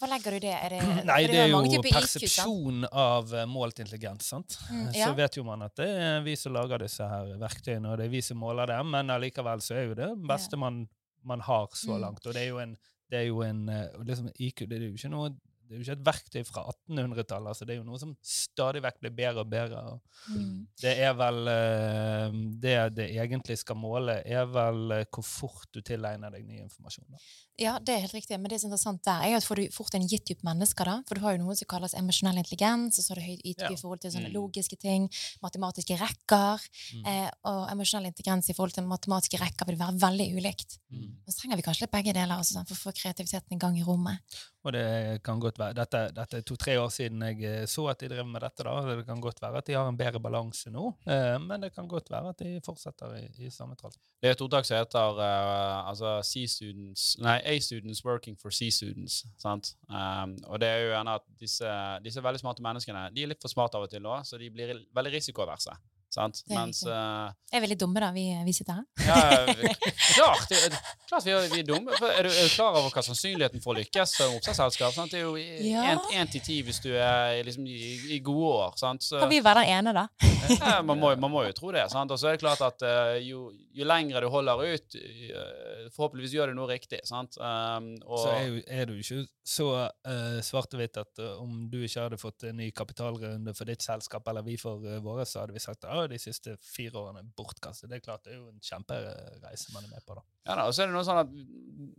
hva 0.00 0.08
legger 0.10 0.34
du 0.34 0.36
i 0.36 0.40
det? 0.40 0.54
Er 0.58 0.68
det 0.74 0.80
Nei, 1.06 1.20
for 1.22 1.32
det 1.32 1.38
er 1.44 1.52
jo 1.52 1.82
persepsjon 1.86 2.80
IQ, 2.82 2.88
av 2.98 3.34
eh, 3.38 3.44
målt 3.46 3.78
intelligens. 3.78 4.26
sant? 4.32 4.56
Mm, 4.72 4.88
Så 4.92 5.12
vet 5.14 5.36
jo 5.38 5.44
man 5.46 5.62
at 5.62 5.76
det 5.78 5.86
er 5.86 6.20
vi 6.26 6.34
som 6.34 6.52
lager 6.58 6.82
disse 6.82 7.06
her 7.06 7.30
verktøyene, 7.38 7.92
og 7.92 7.98
det 8.02 8.08
er 8.08 8.12
vi 8.16 8.20
som 8.26 8.42
måler 8.42 8.66
dem, 8.66 8.90
men 8.90 9.14
allikevel 9.14 9.62
så 9.62 9.76
er 9.78 9.86
jo 9.86 9.94
det 9.94 10.08
det 10.16 10.26
beste 10.32 10.58
man, 10.58 10.88
man 11.22 11.40
har 11.46 11.68
så 11.78 11.94
Mm. 11.94 12.00
langt. 12.08 12.26
Og 12.26 12.34
det 12.34 12.42
er 12.42 12.48
jo 12.50 12.58
en, 12.58 12.74
det 13.08 13.18
er 13.20 13.26
jo 13.30 13.42
en 13.46 13.68
eh, 13.68 13.86
liksom 14.02 14.32
IQ 14.34 14.66
det 14.66 14.80
er 14.82 14.88
jo 14.88 14.94
ikke 14.98 15.14
noe 15.14 15.30
det 15.68 15.74
er 15.74 15.80
jo 15.80 15.84
ikke 15.84 15.96
et 15.98 16.06
verktøy 16.06 16.44
fra 16.48 16.62
1800-tallet. 16.72 17.50
altså 17.52 17.66
Det 17.68 17.74
er 17.74 17.78
jo 17.82 17.86
noe 17.86 18.00
som 18.00 18.14
stadig 18.24 18.80
vekk 18.86 19.02
blir 19.02 19.12
bedre 19.18 19.44
og 19.44 19.50
bedre. 19.52 19.82
og 19.92 20.00
Mm. 20.28 20.66
Det 20.80 20.92
er 20.98 21.12
vel 21.16 21.48
eh, 21.48 22.32
Det 22.60 22.72
det 22.96 23.06
egentlig 23.14 23.58
skal 23.58 23.76
måle, 23.76 24.18
er 24.24 24.48
vel 24.50 24.90
eh, 24.96 25.04
hvor 25.12 25.24
fort 25.24 25.68
du 25.72 25.80
tilegner 25.80 26.32
deg 26.32 26.44
ny 26.44 26.58
informasjon. 26.64 27.06
Da. 27.12 27.20
Ja, 27.58 27.78
det 27.82 27.94
er 27.96 28.04
helt 28.04 28.14
riktig. 28.14 28.36
Men 28.38 28.50
det 28.52 28.60
som 28.60 28.68
er 28.68 28.76
interessant 28.76 29.02
der, 29.04 29.22
er 29.26 29.36
at 29.36 29.42
får 29.46 29.56
du 29.58 29.64
fort 29.74 29.94
en 29.98 30.06
gitt 30.06 30.24
type 30.30 30.46
mennesker, 30.46 30.84
da. 30.86 30.96
For 31.08 31.18
du 31.18 31.24
har 31.24 31.34
jo 31.34 31.42
noe 31.42 31.56
som 31.58 31.66
kalles 31.70 31.94
emosjonell 31.98 32.38
intelligens, 32.38 32.98
og 33.00 33.04
så 33.04 33.10
har 33.14 33.18
du 33.18 33.26
høyt 33.26 33.42
IQ 33.44 33.62
Ja. 33.64 33.70
i 33.72 33.76
forhold 33.80 34.00
til 34.00 34.10
sånne 34.14 34.30
Mm. 34.30 34.36
logiske 34.38 34.78
ting, 34.78 35.08
matematiske 35.42 35.98
rekker. 35.98 36.60
Mm. 36.94 37.06
Eh, 37.06 37.30
og 37.44 37.68
emosjonell 37.72 38.06
intelligens 38.12 38.48
i 38.50 38.54
forhold 38.54 38.74
til 38.74 38.84
matematiske 38.84 39.38
rekker 39.42 39.66
vil 39.66 39.76
være 39.76 39.98
veldig 39.98 40.28
ulikt. 40.38 40.78
Mm. 40.92 41.16
Så 41.28 41.40
trenger 41.40 41.56
vi 41.56 41.62
kanskje 41.62 41.80
litt 41.82 41.90
begge 41.90 42.12
deler 42.14 42.38
også, 42.38 42.54
sånn, 42.54 42.66
for 42.68 42.74
å 42.74 42.84
få 42.86 42.92
kreativiteten 42.94 43.52
i 43.52 43.58
gang 43.58 43.76
i 43.76 43.82
rommet. 43.82 44.18
Og 44.64 44.72
det 44.72 45.22
kan 45.24 45.40
godt 45.40 45.56
være, 45.58 45.74
Dette, 45.74 46.12
dette 46.12 46.34
er 46.36 46.42
to-tre 46.42 46.74
år 46.76 46.90
siden 46.90 47.20
jeg 47.22 47.42
eh, 47.44 47.64
så 47.66 47.88
at 47.90 47.98
de 48.00 48.08
drev 48.08 48.26
med 48.26 48.42
dette. 48.42 48.62
da, 48.64 48.96
Det 48.96 49.06
kan 49.06 49.20
godt 49.20 49.40
være 49.40 49.58
at 49.58 49.64
de 49.66 49.72
har 49.74 49.88
en 49.88 49.96
bedre 49.96 50.20
balanse 50.20 50.66
nå, 50.70 50.94
eh, 51.06 51.38
men 51.38 51.60
det 51.60 51.74
kan 51.74 51.88
godt 51.88 52.10
være 52.10 52.28
at 52.30 52.38
de 52.38 52.60
fortsetter 52.60 53.14
i, 53.16 53.46
i 53.46 53.50
samme 53.50 53.76
trall. 53.76 53.92
Det 54.20 54.28
er 54.28 54.32
et 54.32 54.40
ordtak 54.42 54.66
som 54.66 54.76
heter 54.76 55.18
uh, 55.18 55.88
altså 55.88 56.20
C-students 56.24 57.18
Nei, 57.18 57.38
A-students 57.48 58.04
working 58.04 58.36
for 58.38 58.54
C-students. 58.54 59.22
Um, 59.44 60.34
og 60.46 60.60
det 60.60 60.68
er 60.68 60.82
jo 60.82 60.90
gjerne 60.92 61.14
at 61.20 61.28
disse, 61.40 61.76
disse 62.04 62.24
veldig 62.24 62.42
smarte 62.42 62.64
menneskene 62.64 63.08
de 63.14 63.24
er 63.24 63.32
litt 63.32 63.44
for 63.44 63.52
smarte 63.52 63.78
av 63.78 63.86
og 63.86 63.92
til 63.92 64.08
òg, 64.08 64.26
så 64.28 64.40
de 64.40 64.50
blir 64.52 64.74
veldig 64.94 65.14
risikoaverse. 65.16 65.76
Sant? 66.14 66.40
Det 66.46 66.54
er 66.54 66.58
Mens 66.60 66.82
uh, 66.86 66.92
eh, 67.28 67.56
Er 67.56 67.62
vi 67.64 67.70
litt 67.72 67.80
dumme, 67.80 68.00
da, 68.02 68.10
vi, 68.14 68.24
vi 68.44 68.54
sitter 68.56 68.80
her? 68.80 68.84
Ja, 69.04 69.54
klart, 70.16 70.48
det, 70.50 70.60
er- 70.68 70.78
klart 71.08 71.26
vi, 71.26 71.32
er, 71.34 71.48
vi 71.52 71.62
er 71.62 71.68
dumme. 71.68 71.94
For 71.98 72.12
Er 72.12 72.28
du, 72.28 72.30
er 72.32 72.48
du 72.48 72.54
klar 72.54 72.78
over 72.78 72.92
hva 72.92 73.04
sannsynligheten 73.04 73.64
for 73.64 73.74
å 73.74 73.78
lykkes 73.80 74.14
som 74.20 74.36
oppstartsselskap? 74.38 74.98
Det 75.12 75.20
er 75.20 75.26
jo 75.26 75.36
Ja. 75.68 75.96
én 76.16 76.30
til 76.32 76.44
ti 76.44 76.60
hvis 76.66 76.80
du 76.84 76.90
er 76.94 77.42
liksom, 77.46 77.66
i, 77.68 78.16
i 78.16 78.20
gode 78.24 78.52
år. 78.58 78.76
Sant? 78.80 79.04
Så, 79.06 79.20
Kan 79.22 79.32
vi 79.32 79.40
være 79.44 79.64
den 79.64 79.78
ene, 79.78 79.94
da? 79.96 80.06
ja, 80.60 80.80
man, 80.82 80.98
må, 81.00 81.14
man 81.16 81.32
må 81.32 81.44
jo 81.48 81.54
tro 81.56 81.72
det. 81.74 81.86
Sant? 81.92 82.12
Og 82.12 82.20
så 82.20 82.30
er 82.30 82.36
det 82.38 82.44
klart 82.44 82.62
at 82.64 82.84
uh, 82.84 83.16
jo, 83.22 83.48
jo 83.74 83.88
lengre 83.88 84.22
du 84.24 84.28
holder 84.32 84.64
ut, 84.74 84.98
uh, 84.98 85.88
forhåpentligvis 85.94 86.36
gjør 86.36 86.52
du 86.52 86.58
noe 86.58 86.70
riktig. 86.70 87.00
Sant? 87.08 87.38
Um, 87.40 87.94
og, 88.06 88.22
Så 88.24 88.34
er, 88.34 88.44
jo, 88.48 88.62
er 88.80 88.88
du 88.90 88.96
ikke 88.98 89.22
så 89.48 89.68
uh, 89.88 90.38
svart-hvitt 90.44 91.00
at 91.00 91.22
om 91.38 91.64
du 91.72 91.80
ikke 91.82 92.04
hadde 92.06 92.20
fått 92.20 92.48
en 92.48 92.58
ny 92.60 92.70
kapitalrunde 92.76 93.54
for 93.56 93.68
ditt 93.68 93.84
selskap, 93.84 94.26
eller 94.28 94.44
vi 94.46 94.58
for 94.60 94.84
uh, 94.84 94.98
våre, 95.04 95.26
så 95.28 95.42
hadde 95.44 95.56
vi 95.56 95.64
sagt 95.64 95.88
at 96.06 96.12
de 96.14 96.20
siste 96.22 96.56
fire 96.62 97.00
årene 97.00 97.24
bortkastet. 97.36 97.90
Det 97.90 97.98
er 97.98 98.04
klart 98.04 98.24
det 98.26 98.34
er 98.34 98.40
jo 98.40 98.50
en 98.52 98.62
kjempereise 98.62 99.74
man 99.74 99.86
er 99.86 99.94
med 99.94 100.06
på, 100.06 100.18
da. 100.18 100.24
Ja 100.48 100.54
da, 100.56 100.64
og 100.64 100.72
så 100.72 100.82
er 100.82 100.88
det 100.88 100.94
noe 100.96 101.04
sånn 101.04 101.18
at 101.20 101.32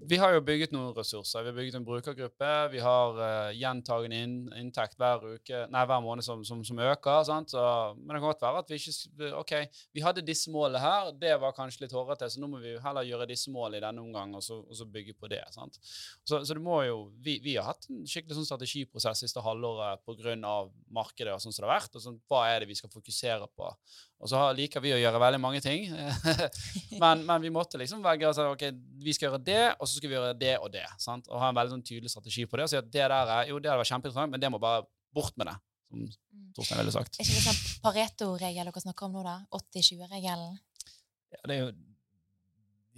Vi 0.10 0.18
har 0.18 0.34
jo 0.34 0.42
bygget 0.42 0.72
noen 0.74 0.96
ressurser. 0.96 1.44
Vi 1.46 1.52
har 1.52 1.58
bygget 1.58 1.76
en 1.78 1.86
brukergruppe. 1.86 2.54
Vi 2.74 2.80
har 2.82 3.20
uh, 3.20 3.52
gjentagende 3.54 4.22
inn, 4.26 4.34
inntekt 4.58 4.98
hver 4.98 5.22
uke, 5.36 5.60
nei, 5.70 5.84
hver 5.86 6.02
måned 6.02 6.26
som, 6.26 6.42
som, 6.48 6.64
som 6.66 6.82
øker. 6.82 7.22
sant? 7.28 7.54
Så, 7.54 7.62
men 8.00 8.16
det 8.16 8.22
kan 8.24 8.32
godt 8.32 8.42
være 8.48 8.64
at 8.64 8.74
vi 8.74 8.80
ikke 8.82 9.30
OK, 9.38 9.54
vi 9.94 10.04
hadde 10.04 10.26
disse 10.26 10.50
målene 10.52 10.82
her. 10.82 11.12
Det 11.22 11.36
var 11.44 11.54
kanskje 11.58 11.86
litt 11.86 11.94
hårete, 11.94 12.32
så 12.34 12.42
nå 12.42 12.50
må 12.50 12.64
vi 12.64 12.74
jo 12.74 12.82
heller 12.84 13.06
gjøre 13.06 13.30
disse 13.30 13.54
målene 13.54 13.84
i 13.84 13.86
denne 13.86 14.02
omgang 14.02 14.34
og 14.40 14.44
så, 14.46 14.58
og 14.66 14.82
så 14.82 14.90
bygge 14.90 15.14
på 15.20 15.30
det. 15.30 15.44
sant? 15.54 15.78
Så, 16.26 16.42
så 16.42 16.58
det 16.58 16.64
må 16.64 16.82
jo 16.88 16.98
Vi, 17.22 17.38
vi 17.44 17.56
har 17.60 17.70
hatt 17.70 17.86
en 17.92 18.02
skikkelig 18.08 18.40
sånn 18.40 18.50
strategiprosess 18.50 19.24
siste 19.28 19.44
halvåret 19.46 20.02
pga. 20.08 20.36
markedet 20.90 21.36
og 21.36 21.44
sånn 21.44 21.54
som 21.54 21.64
det 21.64 21.70
har 21.70 21.78
vært. 21.78 21.96
og 21.96 22.06
sånn, 22.08 22.20
Hva 22.26 22.48
er 22.50 22.64
det 22.64 22.72
vi 22.74 22.80
skal 22.82 22.92
fokusere 22.94 23.46
på? 23.54 23.70
Og 24.20 24.28
så 24.28 24.40
liker 24.52 24.84
vi 24.84 24.92
å 24.92 25.00
gjøre 25.00 25.22
veldig 25.24 25.40
mange 25.40 25.62
ting. 25.64 25.86
men, 27.04 27.22
men 27.28 27.44
vi 27.46 27.52
måtte 27.56 27.80
liksom 27.80 28.04
velge 28.04 28.28
altså, 28.28 28.50
ok, 28.52 28.66
vi 29.00 29.16
skal 29.16 29.30
gjøre 29.30 29.42
det, 29.48 29.62
og 29.78 29.88
så 29.88 29.96
skal 29.96 30.12
vi 30.12 30.18
gjøre 30.18 30.34
det 30.40 30.56
og 30.60 30.72
det. 30.74 30.86
Sant? 31.00 31.30
Og 31.32 31.40
ha 31.40 31.54
en 31.54 31.60
veldig 31.60 31.78
sånn 31.78 31.86
tydelig 31.88 32.12
strategi 32.12 32.44
på 32.44 32.60
det. 32.60 32.68
Og 32.68 32.74
si 32.74 32.80
at 32.82 32.90
det 32.92 33.06
der 33.06 33.16
er, 33.16 33.46
jo, 33.52 33.62
det 33.64 33.72
hadde 33.72 33.80
vært 33.84 33.94
kjempeinteressant, 33.94 34.36
men 34.36 34.44
det 34.44 34.52
må 34.52 34.60
bare 34.62 34.84
bort 35.16 35.38
med 35.40 35.52
det. 35.52 35.56
Som 35.90 36.10
Mm. 36.30 36.54
Torstein 36.54 36.80
ville 36.82 36.94
sagt. 36.94 37.18
Er 37.18 37.26
ikke 37.26 37.38
det 37.40 37.46
sånn 37.46 37.80
Pareto-regel 37.82 38.68
dere 38.70 38.82
snakker 38.84 39.08
om 39.08 39.16
nå, 39.18 39.24
da? 39.26 39.38
80-20-regelen? 39.58 40.60
Ja, 41.34 41.42
det 41.50 41.56
er 41.56 41.62
jo 41.64 41.72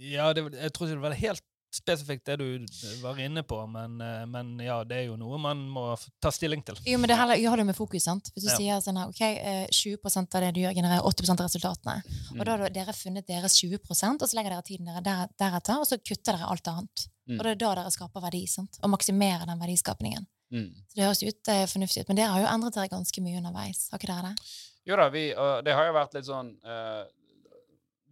Ja, 0.02 0.26
det, 0.36 0.44
jeg 0.56 0.74
tror 0.74 0.88
ikke 0.88 0.98
det 0.98 1.04
var 1.04 1.16
helt 1.20 1.44
spesifikt 1.72 2.26
det 2.28 2.36
du 2.38 2.66
var 3.02 3.18
inne 3.20 3.42
på, 3.48 3.58
men, 3.70 3.94
eh, 4.00 4.24
men 4.28 4.58
ja, 4.60 4.82
det 4.84 4.98
er 4.98 5.04
jo 5.06 5.16
noe 5.16 5.38
man 5.40 5.62
må 5.72 5.84
ta 6.20 6.30
stilling 6.34 6.62
til. 6.66 6.76
Jo, 6.86 6.98
men 6.98 7.08
det 7.08 7.16
heller- 7.16 7.40
gjør 7.40 7.56
det 7.62 7.66
med 7.66 7.76
fokus, 7.76 8.04
sant? 8.04 8.30
Hvis 8.34 8.44
du 8.44 8.50
Ja. 8.50 8.56
sier 8.56 8.80
sånn 8.84 8.98
her, 8.98 9.08
ok, 9.08 9.20
eh, 9.22 9.66
20% 9.72 10.34
av 10.34 10.40
det 10.42 10.54
du 10.54 10.60
gjør, 10.60 10.74
genererer 10.74 11.02
80% 11.02 11.40
av 11.40 11.46
resultatene. 11.48 12.02
Mm. 12.32 12.40
Og 12.40 12.44
da 12.46 12.56
har 12.56 12.68
dere 12.70 12.92
funnet 12.92 13.26
deres 13.26 13.56
20% 13.56 14.22
og 14.22 14.28
så 14.28 14.34
legger 14.34 14.50
dere 14.50 14.62
tiden 14.62 14.86
dere 14.86 15.02
der, 15.02 15.28
deretter, 15.38 15.78
og 15.80 15.86
så 15.86 15.98
kutter 15.98 16.36
dere 16.36 16.48
alt 16.48 16.64
annet. 16.68 17.08
Mm. 17.28 17.38
Og 17.38 17.42
det 17.44 17.50
er 17.50 17.54
da 17.54 17.74
dere 17.74 17.90
skaper 17.90 18.20
verdi, 18.20 18.46
sant? 18.48 18.78
Og 18.82 18.90
maksimerer 18.90 19.46
den 19.46 19.58
verdiskapningen. 19.58 20.26
Mm. 20.52 20.74
Så 20.88 20.94
det 20.94 21.04
høres 21.04 21.22
ut 21.22 21.48
eh, 21.48 21.64
fornuftig 21.66 22.00
ut, 22.02 22.08
men 22.08 22.16
dere 22.16 22.28
har 22.28 22.40
jo 22.42 22.46
endret 22.46 22.74
dere 22.74 22.88
ganske 22.88 23.22
mye 23.22 23.38
underveis. 23.40 23.88
Har 23.90 23.98
ikke 23.98 24.12
dere 24.12 24.22
det? 24.34 24.36
Jo 24.84 24.96
da, 24.96 25.08
vi, 25.08 25.28
det 25.62 25.72
har 25.72 25.86
jo 25.86 25.92
vært 25.94 26.14
litt 26.14 26.26
sånn 26.26 26.56
eh, 26.64 27.04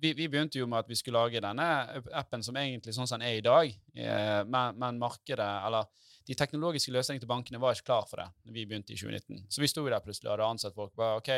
vi, 0.00 0.12
vi 0.16 0.28
begynte 0.28 0.60
jo 0.60 0.66
med 0.70 0.82
at 0.82 0.90
vi 0.90 0.98
skulle 0.98 1.20
lage 1.20 1.42
denne 1.42 1.66
appen 2.16 2.44
som 2.44 2.56
egentlig 2.56 2.94
sånn 2.96 3.08
som 3.08 3.20
den 3.20 3.28
er 3.28 3.38
i 3.38 3.44
dag, 3.44 3.72
eh, 3.94 4.40
men, 4.48 4.78
men 4.80 5.00
markedet, 5.00 5.50
eller 5.66 5.88
de 6.28 6.36
teknologiske 6.38 6.92
løsningene 6.94 7.24
til 7.24 7.30
bankene 7.30 7.60
var 7.60 7.76
ikke 7.76 7.88
klar 7.90 8.06
for 8.08 8.22
det 8.22 8.28
når 8.46 8.56
vi 8.56 8.66
begynte 8.68 8.94
i 8.94 8.98
2019. 9.00 9.46
Så 9.50 9.62
vi 9.62 9.70
sto 9.70 9.84
der 9.86 10.04
plutselig 10.04 10.30
og 10.30 10.36
hadde 10.36 10.50
ansatt 10.54 10.76
folk. 10.76 10.92
bare, 10.98 11.20
ok, 11.20 11.32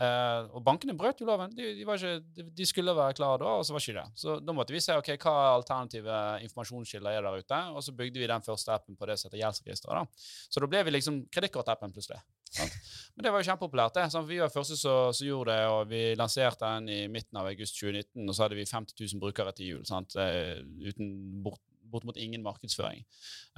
eh, 0.00 0.48
Og 0.56 0.64
bankene 0.64 0.96
brøt 0.98 1.20
jo 1.22 1.28
loven. 1.28 1.52
De, 1.56 1.70
de, 1.78 1.84
ikke, 1.84 2.42
de, 2.56 2.66
skulle 2.68 2.96
være 2.96 3.16
klare 3.18 3.42
da, 3.42 3.52
og 3.60 3.66
så 3.66 3.76
var 3.76 3.84
ikke 3.84 3.98
det. 4.00 4.06
Så 4.22 4.38
da 4.42 4.56
måtte 4.56 4.74
vi 4.74 4.82
se 4.84 4.96
ok, 4.96 5.12
hva 5.20 5.36
alternative 5.54 6.18
informasjonskilder 6.48 7.18
er 7.18 7.26
der 7.26 7.40
ute, 7.44 7.62
og 7.74 7.84
så 7.86 7.94
bygde 7.96 8.22
vi 8.22 8.30
den 8.30 8.46
første 8.46 8.74
appen 8.74 8.98
på 8.98 9.08
det 9.10 9.18
som 9.20 9.28
heter 9.28 9.42
gjeldsregisteret. 9.44 10.26
Så 10.50 10.62
da 10.62 10.70
ble 10.70 10.84
vi 10.88 10.96
liksom 10.96 11.24
kredittkortappen 11.32 11.94
plutselig. 11.94 12.20
Sant? 12.50 12.74
Men 13.14 13.24
det 13.24 13.30
var 13.30 13.42
jo 13.42 13.46
kjempepopulært. 13.46 13.94
det. 13.94 14.08
Sant? 14.10 14.28
Vi 14.28 14.40
var 14.42 14.50
første 14.52 14.78
som 14.80 15.26
gjorde 15.26 15.54
det, 15.54 15.66
og 15.70 15.90
vi 15.90 16.02
lanserte 16.18 16.66
den 16.66 16.88
i 16.90 17.00
midten 17.12 17.38
av 17.38 17.50
august 17.50 17.78
2019, 17.78 18.26
og 18.26 18.34
så 18.34 18.46
hadde 18.46 18.58
vi 18.58 18.66
50 18.66 18.96
000 18.98 19.22
brukere 19.22 19.54
til 19.54 19.74
jul. 19.74 19.84
Sant? 19.86 20.16
Eh, 20.18 20.58
Uten 20.90 21.12
bort, 21.44 21.62
bortimot 21.92 22.18
ingen 22.20 22.44
markedsføring. 22.44 23.02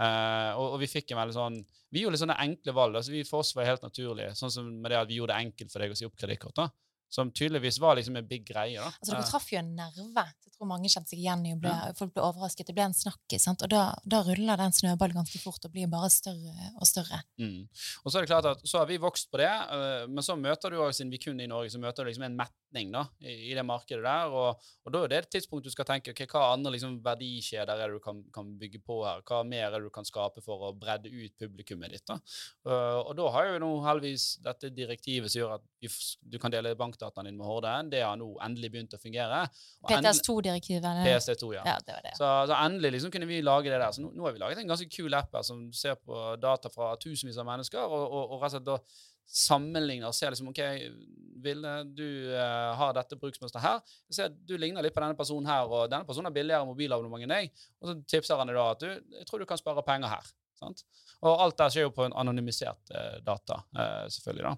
Eh, 0.00 0.50
og, 0.56 0.74
og 0.74 0.78
vi 0.82 0.90
fikk 0.90 1.12
en 1.12 1.22
veldig 1.22 1.36
sånn 1.36 1.58
Vi 1.92 2.02
gjorde 2.02 2.16
litt 2.16 2.24
sånne 2.24 2.38
enkle 2.40 2.72
valg. 2.76 2.96
altså 2.96 3.12
vi 3.12 3.26
For 3.28 3.44
oss 3.44 3.52
var 3.54 3.64
det 3.66 3.74
helt 3.74 3.84
naturlig. 3.84 4.30
Sånn 4.38 4.52
som 4.54 4.70
med 4.72 4.90
det 4.92 5.02
at 5.02 5.10
vi 5.10 5.20
gjorde 5.20 5.36
det 5.36 5.48
enkelt 5.48 5.72
for 5.72 5.84
deg 5.84 5.92
å 5.92 5.98
si 5.98 6.08
opp 6.08 6.16
kredittkort. 6.16 6.64
Som 7.12 7.28
tydeligvis 7.30 7.76
var 7.82 7.98
liksom 7.98 8.16
en 8.16 8.28
big 8.28 8.46
greie. 8.48 8.78
da. 8.80 8.88
Altså, 8.88 9.12
dere 9.12 9.22
Eh, 9.22 9.28
traff 9.28 9.50
jo 9.52 9.58
en 9.60 9.74
nerve. 9.76 10.24
Jeg 10.46 10.54
tror 10.54 10.68
mange 10.70 10.88
kjente 10.88 11.12
seg 11.12 11.20
igjen 11.20 11.44
i 11.48 11.54
ble, 11.60 11.72
folk 11.98 12.14
ble 12.14 12.24
overrasket. 12.24 12.68
Det 12.68 12.74
ble 12.76 12.86
en 12.88 12.96
snakkis, 12.96 13.48
og 13.52 13.68
da, 13.72 13.82
da 14.08 14.22
ruller 14.24 14.60
den 14.60 14.72
snøballen 14.72 15.18
ganske 15.20 15.40
fort 15.42 15.64
og 15.66 15.74
blir 15.74 15.90
bare 15.92 16.08
større 16.12 16.70
og 16.78 16.88
større. 16.88 17.20
Mm. 17.40 17.68
Og 18.04 18.08
så 18.08 18.18
er 18.18 18.24
det 18.24 18.30
klart 18.32 18.48
at 18.48 18.64
så 18.68 18.80
har 18.80 18.88
vi 18.88 19.00
vokst 19.02 19.30
på 19.32 19.40
det, 19.42 19.50
øh, 19.50 20.08
men 20.08 20.24
så 20.24 20.36
møter 20.38 20.72
du 20.72 20.78
også, 20.80 21.02
siden 21.02 21.12
vi 21.12 21.20
kun 21.22 21.40
er 21.40 21.48
i 21.48 21.52
Norge, 21.52 21.72
så 21.74 21.80
møter 21.82 22.04
du 22.04 22.10
liksom 22.10 22.26
en 22.28 22.38
metning 22.38 22.92
da, 22.94 23.04
i, 23.20 23.52
det 23.52 23.64
markedet 23.66 24.04
der, 24.06 24.32
og, 24.32 24.62
og 24.86 24.94
da 24.94 25.02
er 25.04 25.12
det 25.12 25.20
et 25.22 25.30
tidspunkt 25.36 25.66
du 25.66 25.72
skal 25.72 25.88
tenke, 25.88 26.14
ok, 26.14 26.24
hva 26.32 26.46
andre 26.54 26.72
liksom 26.76 26.96
verdikjeder 27.04 27.74
er 27.74 27.92
det 27.92 27.98
du 27.98 28.04
kan, 28.04 28.22
kan 28.32 28.54
bygge 28.60 28.80
på 28.86 29.02
her? 29.04 29.20
Hva 29.28 29.42
mer 29.44 29.68
er 29.68 29.76
det 29.78 29.90
du 29.90 29.92
kan 29.94 30.08
skape 30.08 30.44
for 30.44 30.68
å 30.68 30.72
bredde 30.78 31.12
ut 31.12 31.36
publikummet 31.40 31.92
ditt 31.92 32.06
da? 32.08 32.16
Øh, 32.68 33.00
og 33.02 33.12
da 33.18 33.28
har 33.36 33.50
jo 33.50 33.60
nå 33.66 33.72
heldigvis 33.84 34.36
dette 34.44 34.72
direktivet 34.72 35.32
som 35.32 35.42
gjør 35.42 35.56
at 35.58 35.68
du 36.22 36.38
kan 36.40 36.52
dele 36.54 36.76
bankdataen 37.02 37.24
din 37.24 37.36
med 37.36 37.46
Horden, 37.46 37.90
det 37.90 38.02
har 38.02 38.16
nå 38.16 38.28
endelig 38.44 38.70
begynt 38.72 38.94
å 38.94 39.00
fungere. 39.00 39.42
Og 39.82 39.90
endelig- 39.90 40.22
PTS2-direktivet, 40.22 40.84
eller? 40.84 41.06
PSD2, 41.06 41.54
ja. 41.54 41.62
Ja, 41.66 41.78
det 41.86 41.92
var 41.92 42.02
det. 42.02 42.16
Så, 42.16 42.28
så 42.46 42.58
endelig 42.64 42.92
liksom 42.92 43.10
kunne 43.10 43.26
vi 43.26 43.42
lage 43.42 43.70
det 43.70 43.80
der. 43.80 43.92
Så 43.92 44.02
nå, 44.02 44.12
nå 44.14 44.24
har 44.26 44.32
vi 44.32 44.38
laget 44.42 44.58
en 44.58 44.68
ganske 44.68 44.88
kul 44.90 45.14
app 45.14 45.32
her 45.34 45.42
som 45.42 45.72
ser 45.72 45.94
på 45.96 46.36
data 46.40 46.70
fra 46.70 46.94
tusenvis 46.96 47.38
av 47.38 47.46
mennesker, 47.46 47.82
og, 47.82 48.04
og, 48.06 48.36
og 48.36 48.42
rett 48.42 48.52
og 48.52 48.58
slett 48.58 48.68
da 48.68 48.78
sammenligner 49.32 50.10
og 50.10 50.14
ser 50.14 50.32
liksom 50.34 50.50
OK, 50.50 50.60
Ville, 51.42 51.70
du 51.90 52.30
uh, 52.30 52.70
har 52.78 52.92
dette 52.94 53.16
bruksmønsteret 53.18 53.64
her. 53.64 53.96
Jeg 54.06 54.14
ser 54.14 54.34
Du 54.46 54.54
ligner 54.60 54.84
litt 54.84 54.94
på 54.94 55.02
denne 55.02 55.18
personen 55.18 55.48
her, 55.50 55.66
og 55.66 55.88
denne 55.90 56.06
personen 56.06 56.28
har 56.28 56.34
billigere 56.36 56.68
mobilabonnement 56.68 57.24
enn 57.24 57.34
deg. 57.34 57.64
Og 57.80 57.88
så 57.88 57.96
tipser 58.06 58.38
han 58.38 58.46
deg 58.46 58.60
da 58.60 58.68
at 58.76 58.84
du, 58.84 59.16
jeg 59.18 59.26
tror 59.26 59.42
du 59.42 59.48
kan 59.50 59.58
spare 59.58 59.82
penger 59.82 60.12
her. 60.12 60.28
Sant? 60.62 60.84
Og 61.22 61.40
alt 61.42 61.58
der 61.58 61.72
skjer 61.74 61.88
jo 61.88 61.94
på 61.94 62.06
en 62.06 62.14
anonymisert 62.18 62.92
uh, 62.94 63.18
data, 63.26 63.58
uh, 63.74 64.06
selvfølgelig. 64.10 64.52
da. 64.52 64.54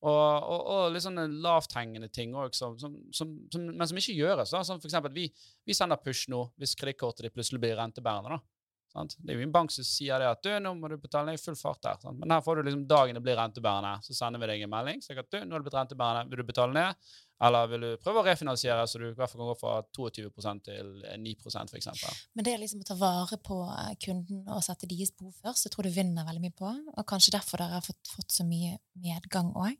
Og, 0.00 0.46
og, 0.48 0.60
og 0.72 0.94
litt 0.94 1.04
sånne 1.04 1.26
lavthengende 1.44 2.08
ting 2.08 2.32
som, 2.56 2.76
men 2.78 3.88
som 3.88 3.98
ikke 4.00 4.16
gjøres. 4.16 4.54
da. 4.54 4.62
Sånn 4.64 4.80
for 4.80 4.88
eksempel, 4.88 5.12
vi, 5.12 5.26
vi 5.68 5.76
sender 5.76 6.00
push 6.00 6.30
nå 6.32 6.46
hvis 6.60 6.72
kredittkortet 6.80 7.26
ditt 7.26 7.36
plutselig 7.36 7.60
blir 7.60 7.76
rentebærende. 7.76 8.38
da. 8.38 8.60
Sant? 8.90 9.14
Det 9.22 9.32
er 9.32 9.38
jo 9.38 9.46
en 9.46 9.52
bank 9.54 9.70
som 9.70 9.86
sier 9.86 10.18
det 10.18 10.26
at 10.26 10.40
du, 10.42 10.50
nå 10.62 10.72
må 10.74 10.88
du 10.90 10.96
betale 10.98 11.30
ned 11.30 11.38
i 11.38 11.40
full 11.42 11.54
fart 11.58 11.82
der. 11.84 11.98
Sant? 12.02 12.18
Men 12.18 12.32
her 12.34 12.42
får 12.42 12.58
du 12.58 12.66
liksom 12.66 12.86
dagen 12.90 13.18
det 13.18 13.22
blir 13.22 13.36
rentebærende, 13.38 14.00
så 14.02 14.16
sender 14.16 14.42
vi 14.42 14.48
deg 14.50 14.64
en 14.66 14.72
melding. 14.72 15.02
Så 15.04 15.14
at 15.14 15.28
du, 15.28 15.36
nå 15.44 15.54
har 15.54 15.62
det 15.62 15.68
blitt 15.68 15.76
rentebærende, 15.78 16.30
vil 16.32 16.42
du 16.42 16.48
betale 16.48 16.74
ned? 16.74 17.12
Eller 17.46 17.68
vil 17.70 17.84
du 17.86 17.90
prøve 18.02 18.20
å 18.20 18.24
refinansiere, 18.26 18.88
så 18.90 19.00
du 19.00 19.06
i 19.08 19.12
hvert 19.16 19.30
fall 19.30 19.40
kan 19.40 19.52
gå 19.52 19.58
fra 19.60 19.76
22% 19.96 20.64
til 20.66 20.90
9% 21.22 21.72
f.eks.? 21.72 22.08
Men 22.36 22.46
det 22.46 22.52
er 22.52 22.60
liksom 22.60 22.82
å 22.82 22.88
ta 22.90 22.96
vare 23.00 23.38
på 23.46 23.60
eh, 23.70 23.94
kunden 24.04 24.42
og 24.50 24.64
sette 24.66 24.90
deres 24.90 25.14
behov 25.16 25.38
først, 25.38 25.68
jeg 25.68 25.76
tror 25.76 25.86
du 25.86 25.94
vinner 25.94 26.26
veldig 26.26 26.42
mye 26.48 26.58
på. 26.58 26.74
Og 26.96 27.06
kanskje 27.08 27.36
derfor 27.38 27.62
dere 27.62 27.78
har 27.78 27.86
fått, 27.86 28.02
fått 28.10 28.34
så 28.40 28.48
mye 28.48 28.74
medgang 28.98 29.54
òg. 29.54 29.78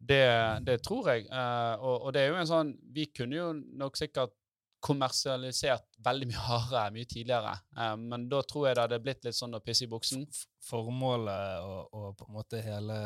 Det, 0.00 0.24
det 0.64 0.78
tror 0.84 1.10
jeg. 1.12 1.26
Uh, 1.28 1.76
og, 1.76 1.96
og 2.06 2.12
det 2.16 2.22
er 2.22 2.30
jo 2.30 2.38
en 2.40 2.48
sånn 2.48 2.70
Vi 2.94 3.10
kunne 3.12 3.36
jo 3.36 3.48
nok 3.52 3.98
sikkert 4.00 4.32
kommersialisert 4.80 5.84
veldig 6.00 6.30
mye 6.30 6.44
hardere 6.48 6.94
mye 6.94 7.08
tidligere. 7.08 7.52
uh, 7.76 7.96
men 8.00 8.28
da 8.32 8.40
tror 8.48 8.68
jeg 8.68 8.78
det 8.78 8.86
hadde 8.86 9.02
blitt 9.04 9.28
litt 9.28 9.36
sånn 9.36 9.58
å 9.58 9.62
pisse 9.64 9.84
i 9.84 9.90
buksen. 9.92 10.24
Formålet 10.70 11.66
og, 11.66 11.92
og 11.92 12.16
på 12.16 12.28
en 12.28 12.38
måte 12.38 12.62
hele 12.64 12.96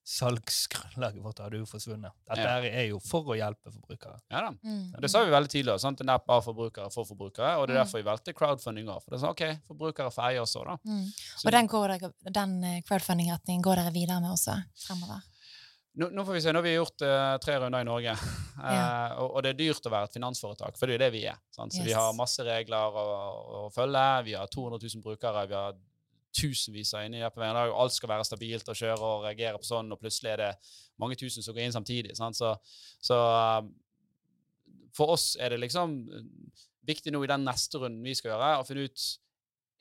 salgsgrunnlaget 0.04 1.24
vårt 1.24 1.40
hadde 1.40 1.58
jo 1.62 1.66
forsvunnet. 1.66 2.12
Dette 2.28 2.42
Ja. 2.44 2.58
er 2.60 2.88
jo 2.90 3.00
for 3.00 3.24
å 3.24 3.38
hjelpe 3.38 3.72
forbrukere. 3.72 4.20
Ja 4.32 4.42
da. 4.42 4.52
Mm. 4.64 5.00
Det 5.02 5.10
sa 5.10 5.24
vi 5.24 5.32
veldig 5.32 5.50
tidligere. 5.50 5.80
Sant? 5.80 6.02
En 6.02 6.10
app 6.10 6.30
av 6.30 6.44
forbrukere 6.44 6.92
for 6.92 7.06
forbrukere. 7.06 7.58
Og 7.60 7.68
det 7.68 7.76
er 7.76 7.80
Mm. 7.80 7.86
derfor 7.86 7.98
vi 8.04 8.10
valgte 8.10 8.34
crowdfunding 8.34 8.86
òg. 8.88 9.02
For 9.04 9.12
det 9.12 9.22
er 9.22 9.26
sånn, 9.26 9.32
OK, 9.32 9.60
forbrukere 9.68 10.12
får 10.12 10.24
eie 10.30 10.40
også, 10.42 10.66
da. 10.66 10.78
Mm. 10.86 11.14
Og 11.46 11.52
den, 11.52 11.68
går 11.68 11.88
dere, 11.88 12.14
den 12.32 12.64
eh, 12.64 12.82
crowdfunding-retningen 12.82 13.62
går 13.62 13.76
dere 13.76 13.92
videre 13.94 14.20
med 14.22 14.32
også 14.32 14.64
fremover? 14.76 15.22
nå, 15.96 16.10
nå 16.12 16.26
får 16.26 16.34
vi 16.34 16.42
se. 16.42 16.52
Nå 16.52 16.58
har 16.58 16.64
vi 16.64 16.76
gjort 16.76 17.02
uh, 17.06 17.38
tre 17.38 17.60
runder 17.60 17.80
i 17.82 17.84
Norge. 17.84 18.18
Ja. 18.64 19.10
Eh, 19.10 19.20
og, 19.20 19.36
og 19.36 19.44
det 19.44 19.50
er 19.50 19.58
dyrt 19.58 19.86
å 19.88 19.90
være 19.90 20.04
et 20.06 20.14
finansforetak, 20.14 20.78
for 20.78 20.86
det 20.86 20.94
er 20.94 20.98
jo 21.00 21.04
det 21.06 21.12
vi 21.14 21.26
er. 21.28 21.38
Sant? 21.52 21.74
Så 21.74 21.84
vi 21.84 21.92
har 21.92 22.14
masse 22.14 22.38
regler 22.46 22.78
å, 22.94 23.66
å 23.66 23.74
følge. 23.74 24.24
Vi 24.26 24.34
har 24.34 24.46
200 24.48 24.78
000 24.94 25.02
brukere. 25.02 25.48
Vi 25.50 25.54
har 25.56 25.74
tusenvis 26.34 26.94
av 26.98 27.06
appen 27.06 27.44
hver 27.44 27.56
dag, 27.56 27.72
og 27.72 27.84
alt 27.84 27.96
skal 27.96 28.12
være 28.12 28.28
stabilt 28.28 28.70
og 28.70 28.78
kjøre 28.80 29.00
og 29.08 29.26
reagere 29.28 29.60
på 29.62 29.70
sånn, 29.70 29.92
og 29.94 30.02
plutselig 30.02 30.34
er 30.34 30.44
det 30.44 30.52
mange 31.02 31.18
tusen 31.20 31.46
som 31.46 31.56
går 31.56 31.68
inn 31.68 31.76
samtidig. 31.76 32.16
Sant? 32.18 32.38
Så, 32.40 32.54
så 33.04 33.20
um, 33.62 33.72
for 34.94 35.16
oss 35.16 35.34
er 35.42 35.54
det 35.54 35.62
liksom 35.64 36.00
uh, 36.10 36.64
viktig 36.88 37.14
nå 37.14 37.24
i 37.24 37.32
den 37.32 37.46
neste 37.48 37.82
runden 37.82 38.04
vi 38.06 38.16
skal 38.18 38.34
gjøre, 38.34 38.56
å 38.60 38.68
finne 38.68 38.88
ut 38.90 39.06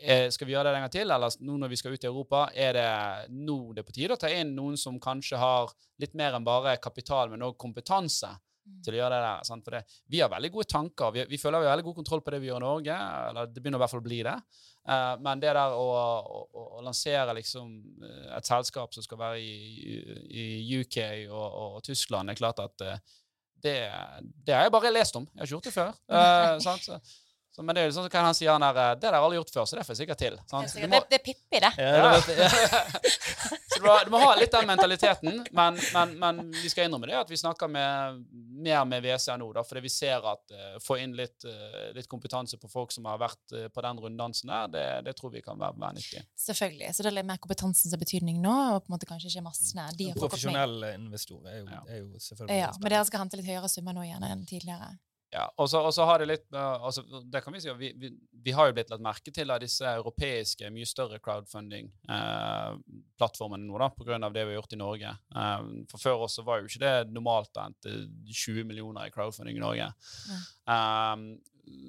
eh, 0.02 0.28
skal 0.32 0.48
vi 0.48 0.54
gjøre 0.54 0.70
det 0.70 0.78
en 0.78 0.86
gang 0.86 0.94
til, 0.94 1.10
eller 1.10 1.42
nå 1.42 1.58
når 1.58 1.72
vi 1.72 1.80
skal 1.80 1.96
ut 1.96 2.04
i 2.04 2.10
Europa, 2.10 2.44
er 2.54 2.78
det 2.78 2.88
nå 3.34 3.58
det 3.72 3.82
er 3.82 3.88
på 3.88 3.96
tide 3.96 4.16
å 4.16 4.20
ta 4.20 4.30
inn 4.30 4.54
noen 4.56 4.78
som 4.80 5.00
kanskje 5.02 5.40
har 5.40 5.72
litt 6.02 6.16
mer 6.18 6.38
enn 6.38 6.46
bare 6.46 6.78
kapital, 6.82 7.32
men 7.32 7.44
også 7.46 7.60
kompetanse 7.64 8.32
til 8.82 8.94
å 8.94 9.00
gjøre 9.00 9.16
det 9.16 9.22
der. 9.24 9.46
Sant? 9.46 9.64
For 9.66 9.76
det, 9.76 9.82
vi 10.10 10.20
har 10.22 10.30
veldig 10.30 10.50
gode 10.54 10.70
tanker. 10.70 11.14
Vi, 11.14 11.24
vi 11.30 11.40
føler 11.40 11.62
vi 11.62 11.68
har 11.68 11.74
veldig 11.76 11.88
god 11.88 11.98
kontroll 11.98 12.22
på 12.24 12.34
det 12.34 12.42
vi 12.42 12.50
gjør 12.50 12.60
i 12.60 12.64
Norge. 12.64 12.98
eller 13.30 13.50
Det 13.50 13.62
begynner 13.62 13.80
i 13.80 13.82
hvert 13.82 13.94
fall 13.94 14.02
å 14.02 14.06
bli 14.06 14.20
det. 14.26 14.36
Eh, 14.88 15.16
men 15.22 15.38
det 15.42 15.52
der 15.54 15.76
å, 15.78 15.82
å, 15.94 16.62
å 16.78 16.80
lansere 16.82 17.36
liksom 17.38 17.70
eh, 18.02 18.30
et 18.34 18.48
selskap 18.48 18.94
som 18.94 19.04
skal 19.04 19.20
være 19.20 19.38
i, 19.38 19.98
i 20.42 20.46
UK 20.80 20.98
og, 21.30 21.46
og, 21.46 21.76
Tyskland, 21.86 22.32
er 22.32 22.38
klart 22.38 22.62
at 22.64 22.86
uh, 22.86 22.96
det, 23.62 23.76
det 24.42 24.56
har 24.56 24.66
jeg 24.66 24.74
bare 24.74 24.90
lest 24.90 25.18
om. 25.18 25.28
Jeg 25.30 25.38
har 25.38 25.46
ikke 25.46 25.54
gjort 25.54 25.68
det 25.68 25.74
før. 25.76 25.92
Uh, 26.10 26.56
sant? 26.64 27.14
Så, 27.52 27.58
så, 27.58 27.62
men 27.68 27.76
det 27.76 27.82
er 27.82 27.90
jo 27.90 27.94
sånn, 27.98 28.08
kan 28.08 28.24
han 28.24 28.34
si 28.34 28.46
han 28.48 28.62
der, 28.64 28.78
eh, 28.80 28.94
det 28.96 29.04
der 29.04 29.12
har 29.18 29.24
alle 29.26 29.36
gjort 29.36 29.50
før, 29.52 29.66
så 29.68 29.76
det 29.76 29.82
får 29.84 29.92
jeg 29.92 30.00
sikkert 30.06 30.20
til. 30.22 30.38
Sant? 30.48 30.72
Det, 30.72 30.86
Du 30.86 30.88
må- 30.88 31.02
det 31.10 31.18
er 31.18 31.24
Pippi, 31.26 31.60
det. 31.60 31.72
ja. 31.76 32.12
Så 33.72 33.78
du 33.80 33.86
må, 33.86 33.94
du 34.04 34.10
må 34.12 34.18
ha 34.20 34.34
litt 34.36 34.52
den 34.52 34.66
mentaliteten, 34.68 35.38
men, 35.56 35.78
men, 35.94 36.10
men 36.20 36.40
vi 36.54 36.68
skal 36.70 36.86
innrømme 36.86 37.08
det 37.08 37.16
at 37.18 37.30
vi 37.32 37.38
snakker 37.40 37.70
med, 37.72 38.18
mer 38.62 38.84
med 38.88 39.02
VCA 39.04 39.36
nå, 39.40 39.48
da, 39.56 39.64
fordi 39.66 39.82
vi 39.86 39.90
ser 39.92 40.24
at 40.28 40.52
uh, 40.54 40.76
få 40.82 40.98
inn 41.02 41.14
litt, 41.16 41.44
uh, 41.48 41.88
litt 41.96 42.08
kompetanse 42.10 42.58
på 42.60 42.68
folk 42.70 42.92
som 42.94 43.08
har 43.08 43.18
vært 43.22 43.54
uh, 43.56 43.66
på 43.72 43.84
den 43.84 44.00
runddansen 44.04 44.52
der, 44.52 44.68
det, 44.74 44.84
det 45.08 45.16
tror 45.18 45.32
vi 45.34 45.42
kan 45.44 45.58
være, 45.60 45.76
være 45.80 45.98
nyttig. 45.98 46.22
Selvfølgelig. 46.46 46.92
Så 46.94 47.02
det 47.06 47.12
er 47.12 47.16
litt 47.20 47.30
mer 47.32 47.40
kompetansen 47.42 47.88
som 47.88 47.96
har 47.96 48.04
betydning 48.04 48.42
nå, 48.44 48.56
og 48.76 48.84
på 48.84 48.92
en 48.92 48.96
måte 48.98 49.08
kanskje 49.08 49.32
ikke 49.32 49.46
massene. 49.48 49.88
De 49.98 50.10
har. 50.12 50.20
Profesjonelle 50.20 50.92
investorer 51.00 51.56
er 51.56 51.62
jo, 51.62 51.70
Ja. 51.72 51.80
er 51.88 52.04
jo 52.04 52.20
selvfølgelig 52.28 52.60
Ja, 52.60 52.70
men 52.78 52.92
dere 52.92 53.08
skal 53.08 53.24
hente 53.24 53.40
litt 53.40 53.48
høyere 53.48 53.72
summer 53.72 53.96
nå 53.96 54.04
igjen 54.06 54.28
enn 54.28 54.44
tidligere. 54.48 54.92
Ja, 55.32 55.46
og 55.56 55.64
så, 55.70 56.04
har 56.04 56.18
det 56.20 56.26
litt 56.28 56.52
eh, 56.52 56.84
altså, 56.84 57.00
Det 57.24 57.40
kan 57.40 57.54
vi 57.54 57.60
si, 57.64 57.72
vi, 57.78 57.92
vi, 57.96 58.10
vi 58.44 58.52
har 58.52 58.66
jo 58.68 58.74
blitt 58.76 58.90
lagt 58.92 59.04
merke 59.04 59.30
til 59.32 59.50
av 59.50 59.60
disse 59.62 59.86
europeiske, 59.88 60.70
mye 60.74 60.86
større 60.88 61.18
crowdfunding-plattformene 61.24 63.64
nå, 63.64 63.78
da, 63.80 63.88
av 64.18 64.32
det 64.34 64.44
vi 64.44 64.52
har 64.52 64.60
gjort 64.60 64.76
i 64.76 64.82
Norge. 64.82 65.10
Eh, 65.32 65.60
for 65.92 65.98
før 66.04 66.16
oss 66.26 66.34
så 66.36 66.42
var 66.44 66.54
jo 66.60 66.66
ikke 66.68 66.84
det 66.84 67.08
normalt 67.14 67.56
å 67.56 67.64
hente 67.64 67.88
20 68.28 68.68
millioner 68.68 69.02
i 69.08 69.14
crowdfunding 69.14 69.56
i 69.56 69.64
Norge. 69.64 69.88
Um, 70.68 71.22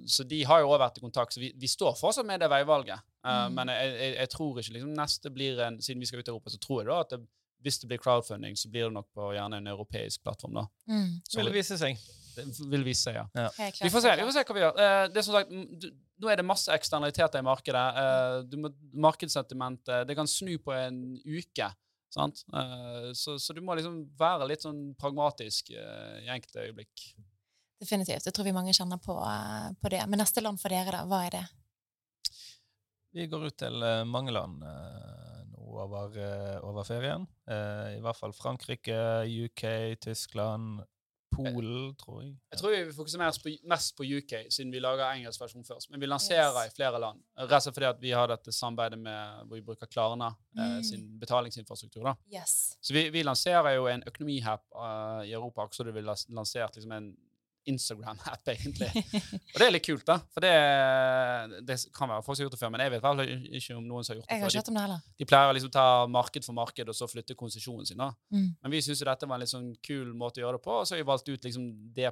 så 0.07 0.23
de 0.23 0.43
har 0.45 0.61
jo 0.61 0.69
også 0.69 0.79
vært 0.83 0.97
i 0.99 1.01
kontakt, 1.03 1.33
så 1.35 1.41
vi, 1.41 1.49
vi 1.59 1.67
står 1.67 1.95
fortsatt 1.99 2.27
med 2.29 2.39
det 2.43 2.49
veivalget. 2.53 2.99
Eh, 2.99 3.03
Mm. 3.23 3.53
Men 3.55 3.69
jeg, 3.71 3.91
jeg, 3.95 4.11
jeg 4.19 4.29
tror 4.33 4.57
ikke 4.59 4.73
liksom 4.75 4.95
neste 4.97 5.29
blir 5.31 5.59
en 5.63 5.77
Siden 5.83 6.01
vi 6.03 6.07
skal 6.09 6.19
ut 6.19 6.27
i 6.27 6.31
Europa, 6.33 6.49
så 6.51 6.59
tror 6.59 6.81
jeg 6.81 6.87
da 6.89 6.97
at 6.99 7.13
det, 7.13 7.19
hvis 7.63 7.79
det 7.81 7.89
blir 7.89 8.01
crowdfunding, 8.03 8.57
så 8.59 8.69
blir 8.71 8.89
det 8.89 8.95
nok 8.97 9.09
på 9.15 9.31
gjerne 9.35 9.61
en 9.61 9.71
europeisk 9.71 10.23
plattform. 10.25 10.59
da. 10.59 10.67
Mm. 10.91 11.09
Så 11.27 11.39
vil 11.39 11.49
det 11.49 11.55
vise 11.57 11.79
seg. 11.79 12.01
Det 12.33 12.69
vil 12.69 12.85
vise 12.85 13.09
seg, 13.09 13.19
ja. 13.21 13.49
Helt 13.59 13.81
Vi 13.83 13.91
får 13.93 14.05
se, 14.05 14.15
vi 14.17 14.25
får 14.25 14.35
se 14.35 14.45
hva 14.47 14.57
vi 14.57 14.63
gjør. 14.63 14.79
Uh, 14.79 15.03
det 15.13 15.21
er 15.21 15.27
som 15.27 15.37
sagt, 15.37 15.53
du, 15.83 15.87
nå 16.23 16.31
er 16.31 16.41
det 16.41 16.47
masse 16.49 16.73
eksternaliteter 16.73 17.43
i 17.43 17.47
markedet. 17.47 17.85
Uh, 17.97 18.37
du 18.49 18.57
må, 18.63 18.73
markedssentimentet 19.05 20.07
Det 20.09 20.17
kan 20.17 20.29
snu 20.29 20.55
på 20.63 20.73
en 20.75 21.03
uke. 21.23 21.69
Sant? 22.13 22.43
Uh, 22.53 23.11
så, 23.17 23.37
så 23.41 23.53
du 23.53 23.61
må 23.65 23.77
liksom 23.77 24.01
være 24.19 24.49
litt 24.49 24.65
sånn 24.65 24.91
pragmatisk 24.99 25.71
eh, 25.73 26.25
i 26.25 26.33
enkelte 26.33 26.67
øyeblikk. 26.67 27.07
Definitivt. 27.83 28.27
Jeg 28.27 28.35
tror 28.35 28.47
vi 28.47 28.55
mange 28.55 28.73
kjenner 28.75 28.99
på, 29.01 29.15
eh, 29.27 29.73
på 29.81 29.91
det. 29.91 30.03
Men 30.07 30.21
neste 30.23 30.41
land 30.43 30.61
for 30.61 30.71
dere, 30.71 30.91
da? 30.93 31.03
Hva 31.09 31.25
er 31.25 31.31
det? 31.35 31.43
Vi 33.13 33.27
går 33.27 33.49
ut 33.49 33.57
til 33.59 33.83
eh, 33.83 34.03
mange 34.07 34.31
land 34.33 34.63
eh, 34.63 35.09
nå 35.19 35.22
over, 35.81 36.17
eh, 36.19 36.59
over 36.63 36.83
ferien. 36.83 37.27
Eh, 37.47 37.97
I 37.97 38.01
hvert 38.01 38.15
fall 38.19 38.33
Frankrike, 38.33 38.95
UK, 39.45 39.95
Tyskland, 40.01 40.81
Polen, 41.33 41.95
tror 41.97 42.19
jeg. 42.21 42.35
Jeg 42.53 42.59
tror 42.59 42.69
vi 42.85 42.91
fokuserer 42.93 43.23
mest 43.25 43.41
på, 43.41 43.49
mest 43.67 43.95
på 43.97 44.03
UK, 44.05 44.33
siden 44.53 44.69
vi 44.71 44.77
lager 44.79 45.07
engelsk 45.15 45.41
versjon 45.41 45.63
først. 45.65 45.89
Men 45.89 45.99
vi 45.99 46.05
lanserer 46.05 46.53
Yes. 46.65 46.73
i 46.73 46.75
flere 46.75 46.99
land. 47.01 47.23
Rett 47.39 47.51
og 47.57 47.61
slett 47.63 47.73
fordi 47.79 47.89
at 47.89 47.99
vi 48.01 48.11
har 48.11 48.27
dette 48.27 48.51
samarbeidet 48.53 48.99
med, 48.99 49.47
hvor 49.47 49.55
vi 49.55 49.61
bruker 49.65 49.87
Klarna 49.89 50.27
eh, 50.55 50.77
Mm. 50.77 50.83
sin 50.83 51.19
betalingsinfrastruktur. 51.19 52.03
da. 52.03 52.13
Yes. 52.31 52.77
Så 52.81 52.93
vi, 52.93 53.09
vi 53.09 53.23
lanserer 53.23 53.75
jo 53.75 53.87
en 53.87 54.03
økonomihapp 54.05 54.61
uh, 54.75 55.25
i 55.25 55.33
Europa, 55.33 55.61
akkurat 55.63 55.73
som 55.75 55.85
du 55.87 55.91
ville 55.91 56.15
lansert 56.29 56.75
liksom 56.75 56.91
en 56.91 57.17
Instagram-app, 57.69 58.47
egentlig. 58.53 58.89
Og 59.53 59.59
det 59.61 59.67
er 59.67 59.73
litt 59.75 59.85
kult, 59.85 60.05
da. 60.07 60.17
For 60.33 60.43
det, 60.43 60.53
det 61.67 61.77
kan 61.95 62.11
være 62.11 62.25
folk 62.25 62.37
som 62.37 62.43
har 62.43 62.49
gjort 62.49 62.57
det 62.57 62.61
før, 62.63 62.73
men 62.75 62.83
jeg 62.85 62.93
vet 62.95 63.05
vel 63.07 63.23
ikke 63.59 63.77
om 63.77 63.87
noen 63.87 64.05
som 64.05 64.13
har 64.13 64.19
gjort 64.21 64.27
det 64.29 64.37
Jeg 64.37 64.43
har 64.43 64.55
før. 64.57 64.71
om 64.73 64.79
det 64.79 64.85
heller. 64.87 65.05
De, 65.07 65.15
de 65.23 65.29
pleier 65.29 65.53
å 65.53 65.55
liksom 65.59 65.73
ta 65.77 65.87
marked 66.17 66.47
for 66.49 66.57
marked 66.57 66.91
og 66.93 66.97
så 66.97 67.09
flytte 67.11 67.37
konsesjonen 67.39 67.87
sin. 67.89 68.01
da. 68.03 68.11
Mm. 68.33 68.49
Men 68.61 68.75
vi 68.75 68.83
syns 68.85 69.03
dette 69.05 69.29
var 69.29 69.39
en 69.39 69.45
litt 69.45 69.53
sånn 69.53 69.71
kul 69.85 70.11
måte 70.17 70.41
å 70.41 70.45
gjøre 70.47 70.59
det 70.59 70.65
på, 70.67 70.79
og 70.81 70.87
så 70.87 70.95
har 70.95 71.03
vi 71.03 71.09
valgt 71.13 71.31
ut 71.31 71.47
liksom 71.49 71.69
det 71.95 72.11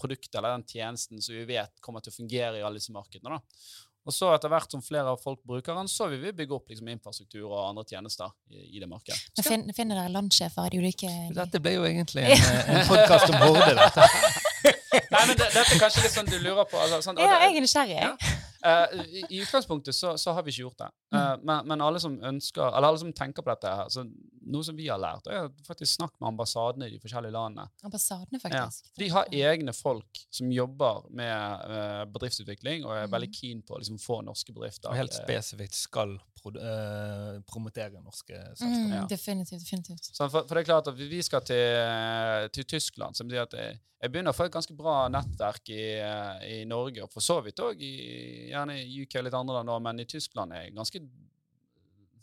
produktet 0.00 0.34
eller 0.40 0.56
den 0.56 0.64
tjenesten 0.66 1.22
som 1.22 1.36
vi 1.36 1.44
vet 1.46 1.76
kommer 1.82 2.02
til 2.02 2.10
å 2.10 2.16
fungere 2.16 2.58
i 2.58 2.64
alle 2.66 2.80
disse 2.80 2.94
markedene. 2.94 3.36
da. 3.38 3.66
Og 4.04 4.12
så 4.12 4.28
etter 4.34 4.50
hvert 4.52 4.72
som 4.74 4.82
flere 4.84 5.14
av 5.14 5.20
folk 5.22 5.40
bruker 5.48 5.76
den, 5.78 5.88
så 5.88 6.10
vil 6.12 6.20
vi 6.20 6.32
bygge 6.36 6.52
opp 6.58 6.68
liksom 6.68 6.90
infrastruktur 6.92 7.46
og 7.46 7.56
andre 7.70 7.86
tjenester 7.88 8.34
i, 8.52 8.76
i 8.76 8.82
det 8.82 8.88
markedet. 8.90 9.16
Men 9.38 9.46
fin, 9.48 9.64
finner 9.76 10.02
dere 10.02 10.12
landsjefer 10.12 10.68
i 10.68 10.74
de 10.74 10.82
ulike 10.84 11.12
Dette 11.38 11.62
ble 11.64 11.78
jo 11.78 11.86
egentlig 11.88 12.26
en, 12.34 12.48
en 12.74 12.82
podkast 12.90 13.32
om 13.32 13.38
Horde, 13.46 13.70
dette. 13.80 14.10
Nei, 14.64 15.26
men 15.28 15.36
det, 15.36 15.46
dette 15.52 15.74
er 15.74 15.80
kanskje 15.82 16.02
litt 16.06 16.14
sånn 16.16 16.28
du 16.30 16.38
lurer 16.40 16.64
på. 16.70 16.78
Altså, 16.80 17.00
sånn, 17.04 17.18
Ja, 17.20 17.26
det- 17.34 17.48
jeg 17.50 17.56
er 17.56 17.64
nysgjerrig. 17.66 17.96
jeg. 18.00 18.02
Ja. 18.02 18.40
Eh, 18.64 18.92
i, 19.04 19.22
I 19.36 19.40
utgangspunktet 19.44 19.92
så, 19.92 20.14
så 20.16 20.32
har 20.32 20.42
vi 20.46 20.50
ikke 20.54 20.62
gjort 20.64 20.78
det. 20.80 20.86
Eh, 21.12 21.34
men, 21.44 21.66
men 21.68 21.82
alle 21.84 22.00
som 22.00 22.14
ønsker, 22.24 22.64
eller 22.64 22.88
alle 22.88 22.98
som 23.02 23.10
tenker 23.12 23.44
på 23.44 23.50
dette, 23.52 23.68
her, 23.68 23.90
så 23.92 24.06
noe 24.54 24.64
som 24.64 24.76
vi 24.78 24.86
har 24.88 24.96
lært, 25.02 25.26
er 25.28 25.50
faktisk 25.66 25.98
snakke 25.98 26.16
med 26.22 26.30
ambassadene 26.30 26.88
i 26.88 26.94
de 26.94 27.00
forskjellige 27.02 27.34
landene. 27.36 27.66
Ambassadene, 27.84 28.40
faktisk. 28.40 28.88
Ja. 28.88 28.96
de 29.04 29.08
har 29.12 29.28
egne 29.52 29.74
folk 29.76 30.22
som 30.32 30.48
jobber 30.54 31.04
med 31.10 31.68
uh, 31.68 32.04
bedriftsutvikling, 32.14 32.86
og 32.88 32.96
er 32.96 33.06
veldig 33.12 33.28
Mhm. 33.34 33.36
keen 33.36 33.62
på 33.62 33.76
å 33.76 33.82
liksom, 33.82 33.98
få 34.00 34.22
norske 34.24 34.52
bedrifter. 34.56 34.88
Og 34.88 34.96
helt 34.96 35.12
spesifikt 35.12 35.74
skal 35.76 36.16
pro 36.40 36.50
eh, 36.56 37.38
promotere 37.48 38.00
norske 38.04 38.32
Mm, 38.36 38.56
selskaper. 38.56 39.00
Mm, 39.02 39.08
Definitivt. 39.08 39.60
definitivt. 39.64 40.08
Sånn, 40.16 40.30
for, 40.32 40.44
for 40.48 40.54
det 40.56 40.64
er 40.64 40.72
klart 40.72 40.88
at 40.88 40.96
vi 40.96 41.20
skal 41.24 41.40
til, 41.44 42.48
til 42.52 42.64
Tyskland, 42.64 43.16
som 43.16 43.28
sier 43.30 43.42
at 43.44 43.52
jeg, 43.56 43.78
jeg 44.04 44.12
begynner 44.12 44.34
å 44.34 44.36
få 44.36 44.48
et 44.48 44.52
ganske 44.52 44.74
bra 44.76 45.06
nettverk 45.08 45.70
i, 45.72 45.84
eh, 45.96 46.42
i 46.58 46.64
Norge, 46.68 47.06
og 47.06 47.12
for 47.12 47.24
så 47.24 47.38
vidt 47.44 47.62
òg 47.64 47.80
gjerne 47.80 48.76
i 48.82 48.98
UK 49.00 49.16
og 49.20 49.24
litt 49.24 49.36
andre 49.38 49.62
land, 49.62 49.72
men 49.86 50.02
i 50.02 50.08
Tyskland 50.08 50.52
er 50.52 50.66
jeg 50.66 50.76
ganske 50.76 51.00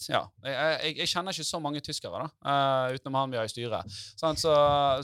ja, 0.10 0.22
jeg, 0.42 0.54
jeg, 0.56 0.94
jeg 0.98 1.10
kjenner 1.12 1.36
ikke 1.36 1.46
så 1.46 1.60
mange 1.62 1.82
tyskere, 1.86 2.24
da, 2.24 2.30
uh, 2.42 2.96
utenom 2.96 3.20
han 3.20 3.34
vi 3.34 3.38
har 3.38 3.46
i 3.46 3.52
styret. 3.52 4.00
Sånn, 4.18 4.40
Så, 4.40 4.54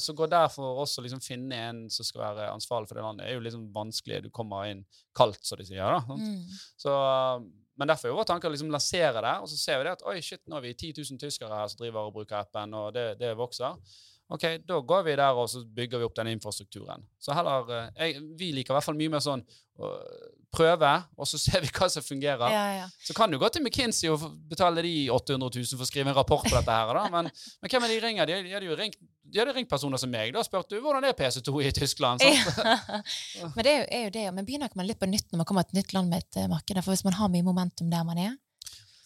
så 0.02 0.16
gå 0.18 0.26
der 0.32 0.48
for 0.50 0.82
oss 0.82 0.98
å 0.98 1.04
liksom 1.06 1.22
finne 1.22 1.60
en 1.68 1.84
som 1.94 2.08
skal 2.08 2.24
være 2.24 2.48
ansvarlig 2.50 2.90
for 2.90 2.98
det 2.98 3.06
landet, 3.06 3.28
det 3.28 3.30
er 3.30 3.38
jo 3.38 3.44
liksom 3.46 3.68
vanskelig. 3.76 4.24
Du 4.26 4.32
kommer 4.34 4.72
inn 4.72 4.82
kaldt, 5.14 5.44
som 5.46 5.62
de 5.62 5.68
sier. 5.70 5.86
da. 5.86 6.02
Mm. 6.18 6.42
Så, 6.82 6.98
men 7.78 7.92
derfor 7.92 8.10
er 8.10 8.16
jo 8.16 8.20
vår 8.24 8.30
tanke 8.32 8.50
å 8.50 8.54
liksom 8.56 8.74
lansere 8.74 9.22
det, 9.22 9.36
og 9.44 9.52
så 9.52 9.62
ser 9.62 9.78
vi 9.78 9.86
det 9.86 9.96
at 10.00 10.06
oi, 10.10 10.18
shit, 10.26 10.42
nå 10.50 10.58
er 10.58 10.66
vi 10.66 10.74
10 10.74 10.98
000 11.04 11.22
tyskere 11.22 11.62
her 11.62 11.70
som 11.70 11.84
driver 11.84 12.10
og 12.10 12.18
bruker 12.18 12.42
appen, 12.42 12.74
og 12.78 12.90
det, 12.98 13.12
det 13.22 13.36
vokser. 13.38 13.78
Ok, 14.30 14.44
Da 14.68 14.80
går 14.84 15.04
vi 15.08 15.16
der 15.16 15.38
og 15.40 15.48
så 15.50 15.62
bygger 15.64 16.02
vi 16.02 16.08
opp 16.08 16.16
den 16.18 16.34
infrastrukturen. 16.34 17.06
Så 17.20 17.32
heller, 17.38 17.70
eh, 17.72 17.88
jeg, 17.96 18.24
Vi 18.40 18.52
liker 18.52 18.74
i 18.74 18.76
hvert 18.76 18.84
fall 18.84 19.00
mye 19.00 19.14
mer 19.14 19.24
sånn 19.24 19.44
prøve, 20.52 20.90
og 21.18 21.28
så 21.30 21.38
ser 21.46 21.62
vi 21.64 21.70
hva 21.76 21.88
som 21.92 22.04
fungerer. 22.06 22.50
Ja, 22.52 22.64
ja. 22.82 22.88
Så 23.04 23.16
kan 23.18 23.32
du 23.32 23.38
gå 23.40 23.50
til 23.54 23.64
McKinsey 23.64 24.10
og 24.12 24.24
betale 24.50 24.84
de 24.86 24.96
800 25.14 25.62
000 25.62 25.78
for 25.78 25.86
å 25.86 25.90
skrive 25.90 26.12
en 26.12 26.18
rapport 26.18 26.44
på 26.48 26.56
dette. 26.56 26.72
her 26.80 26.94
da, 26.98 27.06
Men, 27.14 27.30
men 27.62 27.72
hvem 27.72 27.86
er 27.88 27.94
de 27.94 28.00
ringer? 28.04 28.30
De, 28.30 28.40
de 28.48 28.56
hadde 28.56 28.70
jo 28.70 28.78
ringt, 28.80 28.98
de 29.28 29.42
hadde 29.42 29.54
ringt 29.58 29.70
personer 29.70 30.02
som 30.02 30.12
meg. 30.12 30.34
Da 30.36 30.44
spurte 30.48 30.76
du 30.76 30.82
hvordan 30.84 31.06
er 31.08 31.16
PC2 31.18 31.62
i 31.68 31.72
Tyskland. 31.76 32.24
Ja. 32.26 32.78
Men 33.56 33.64
det 33.64 33.72
er 33.72 33.80
jo, 33.80 33.88
er 33.92 34.04
jo 34.08 34.12
det, 34.16 34.24
men 34.34 34.46
begynner 34.48 34.70
ikke 34.70 34.80
man 34.80 34.88
litt 34.88 35.00
på 35.00 35.08
nytt 35.10 35.28
når 35.32 35.42
man 35.42 35.48
kommer 35.50 35.66
til 35.68 35.76
et 35.76 35.82
nytt 35.82 35.94
land 35.96 36.12
med 36.12 36.24
et 36.24 36.38
eh, 36.42 36.48
marked? 36.52 36.80
For 36.84 36.94
hvis 36.94 37.04
man 37.06 37.16
har 37.20 37.30
mye 37.32 37.46
momentum 37.46 37.90
der 37.92 38.06
man 38.08 38.20
er, 38.22 38.36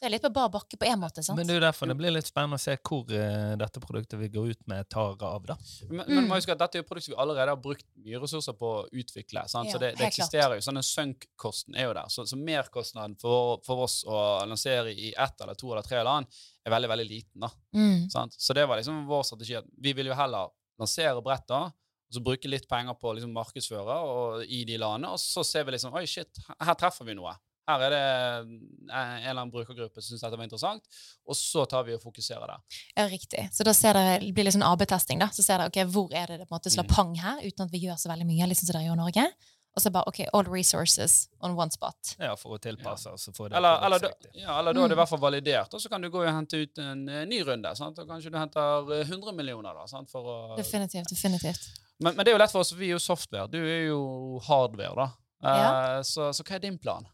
så 0.02 0.08
er 0.08 0.14
litt 0.16 0.24
på 0.26 0.32
bar 0.34 0.48
bakke 0.50 0.78
på 0.82 0.86
en 0.90 0.98
måte. 0.98 1.22
sant? 1.22 1.38
Men 1.38 1.46
det 1.46 1.54
er 1.54 1.60
jo 1.60 1.64
derfor 1.68 1.86
det 1.92 1.96
blir 2.00 2.10
litt 2.16 2.26
spennende 2.26 2.58
å 2.58 2.62
se 2.64 2.74
hvor 2.82 3.04
uh, 3.14 3.52
dette 3.62 3.82
produktet 3.84 4.18
vi 4.18 4.30
går 4.34 4.48
ut 4.56 4.62
med, 4.72 4.88
tar 4.90 5.14
av. 5.22 5.44
da. 5.46 5.56
Men, 5.92 6.00
Mm. 6.08 6.24
men 6.26 6.32
huske 6.34 6.52
at 6.56 6.58
dette 6.64 6.80
er 6.80 6.82
jo 6.82 6.88
produkt 6.90 7.10
vi 7.12 7.18
allerede 7.22 7.54
har 7.54 7.60
brukt 7.62 7.86
mye 8.02 8.18
ressurser 8.24 8.56
på 8.58 8.72
å 8.80 8.88
utvikle. 8.90 9.44
Sant? 9.48 9.70
Ja, 9.70 9.76
så 9.76 9.82
det, 9.84 9.92
det 10.00 10.08
eksisterer 10.08 10.48
klart. 10.56 10.58
jo. 10.58 10.66
Sånn 10.66 10.82
en 10.82 10.88
sunk-kosten 10.90 11.76
er 11.78 11.86
jo 11.86 11.94
der. 11.94 12.10
Så, 12.10 12.26
så 12.26 12.36
merkostnaden 12.42 13.14
for, 13.22 13.62
for 13.68 13.84
oss 13.86 14.00
å 14.10 14.24
lansere 14.50 14.90
i 14.90 15.14
ett 15.14 15.42
eller 15.46 15.54
to 15.54 15.70
eller 15.72 15.86
tre 15.86 16.00
eller 16.02 16.18
annet 16.18 16.42
er 16.66 16.74
veldig, 16.74 16.90
veldig 16.96 17.06
liten. 17.12 17.46
da. 17.46 17.52
Mm. 17.78 18.10
Sant? 18.10 18.34
Så 18.42 18.58
det 18.58 18.66
var 18.66 18.82
liksom 18.82 19.06
vår 19.06 19.24
strategi. 19.30 19.56
at 19.62 19.70
Vi 19.78 19.94
vil 19.94 20.10
jo 20.10 20.18
heller 20.18 20.50
lansere 20.82 21.22
brett 21.22 21.46
da, 21.48 21.68
og 21.70 22.18
så 22.18 22.24
bruke 22.26 22.50
litt 22.50 22.66
penger 22.68 22.98
på 22.98 23.12
å 23.12 23.14
liksom 23.16 23.32
markedsføre 23.38 24.02
og, 24.02 24.42
i 24.50 24.64
de 24.66 24.82
landene, 24.82 25.14
og 25.14 25.22
så 25.22 25.46
ser 25.46 25.64
vi 25.70 25.78
liksom 25.78 25.94
Oi, 25.94 26.08
shit, 26.10 26.42
her 26.60 26.74
treffer 26.74 27.06
vi 27.06 27.14
noe. 27.16 27.36
Her 27.72 27.86
er 27.88 27.94
det 27.96 28.02
en 28.02 28.52
en 28.92 29.22
eller 29.24 29.42
annen 29.42 29.52
brukergruppe 29.54 30.02
som 30.02 30.12
syns 30.18 30.22
dette 30.26 30.38
var 30.38 30.44
interessant, 30.44 30.84
og 31.26 31.36
så 31.40 31.64
tar 31.70 31.86
vi 31.88 31.94
og 31.96 32.02
fokuserer 32.04 32.46
der. 32.52 32.60
Ja, 32.98 33.06
riktig. 33.08 33.48
Så 33.56 33.64
da 33.64 33.72
ser 33.78 33.94
dere, 33.96 34.20
det 34.20 34.34
blir 34.36 34.44
litt 34.50 34.54
sånn 34.58 34.66
AB-testing. 34.68 35.20
da. 35.20 35.28
Så 35.32 35.44
ser 35.46 35.58
dere 35.62 35.72
ok, 35.72 35.80
hvor 35.94 36.12
er 36.14 36.28
det 36.28 36.40
det 36.42 36.48
på 36.50 36.56
en 36.56 36.60
måte 36.60 36.70
slår 36.74 36.84
Mm. 36.90 36.96
pang 36.96 37.16
her, 37.16 37.40
uten 37.46 37.66
at 37.66 37.72
vi 37.72 37.80
gjør 37.88 37.96
så 37.98 38.10
veldig 38.12 38.26
mye, 38.28 38.48
liksom 38.52 38.68
som 38.68 38.74
dere 38.76 38.84
gjør 38.90 38.98
i 39.00 39.04
Norge. 39.06 39.26
Og 39.74 39.80
så 39.82 39.90
bare 39.90 40.04
ok, 40.08 40.26
all 40.34 40.44
resources 40.52 41.30
on 41.40 41.56
one 41.56 41.72
spot. 41.72 42.16
Ja, 42.20 42.36
For 42.36 42.58
å 42.58 42.60
tilpasse 42.60 43.08
oss 43.14 43.30
få 43.32 43.48
det 43.48 43.56
Eller, 43.56 43.80
eller, 43.86 44.00
da, 44.00 44.10
ja, 44.34 44.60
eller 44.60 44.74
da 44.74 44.82
er 44.84 44.88
det 44.90 44.92
i 44.92 44.96
Mm. 44.96 44.98
hvert 45.00 45.10
fall 45.10 45.20
validert, 45.20 45.74
og 45.74 45.80
så 45.80 45.90
kan 45.90 46.02
du 46.02 46.10
gå 46.10 46.20
og 46.20 46.28
hente 46.36 46.60
ut 46.62 46.78
en 46.80 47.08
eh, 47.08 47.24
ny 47.26 47.40
runde. 47.42 47.72
Sant? 47.78 47.98
Og 48.00 48.06
kanskje 48.10 48.32
du 48.32 48.38
henter 48.38 48.92
eh, 49.00 49.06
100 49.08 49.32
millioner, 49.32 49.74
da. 49.74 49.86
Sant? 49.88 50.10
For 50.12 50.22
å, 50.22 50.58
Definitivt. 50.58 51.08
definitivt. 51.08 51.70
men, 52.02 52.16
men 52.18 52.26
det 52.26 52.34
er 52.34 52.36
jo 52.36 52.44
lett 52.44 52.52
for 52.52 52.60
oss, 52.60 52.74
vi 52.74 52.88
er 52.90 52.98
jo 52.98 53.00
software. 53.00 53.48
Du 53.48 53.58
er 53.64 53.88
jo 53.88 54.40
hardware, 54.44 54.94
da. 54.96 55.08
Eh, 55.42 56.02
så, 56.04 56.34
så 56.34 56.44
hva 56.44 56.56
er 56.56 56.60
din 56.60 56.78
plan? 56.78 57.08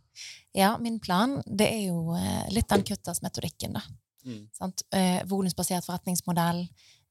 Ja, 0.58 0.78
min 0.82 1.00
plan 1.04 1.40
det 1.46 1.70
er 1.70 1.84
jo 1.88 2.16
eh, 2.18 2.48
litt 2.54 2.70
den 2.70 2.84
kutters-metodikken. 2.88 3.78
da. 3.78 3.82
Mm. 4.28 4.44
Sant? 4.56 4.84
Eh, 4.92 5.22
volumsbasert 5.30 5.86
forretningsmodell, 5.86 6.66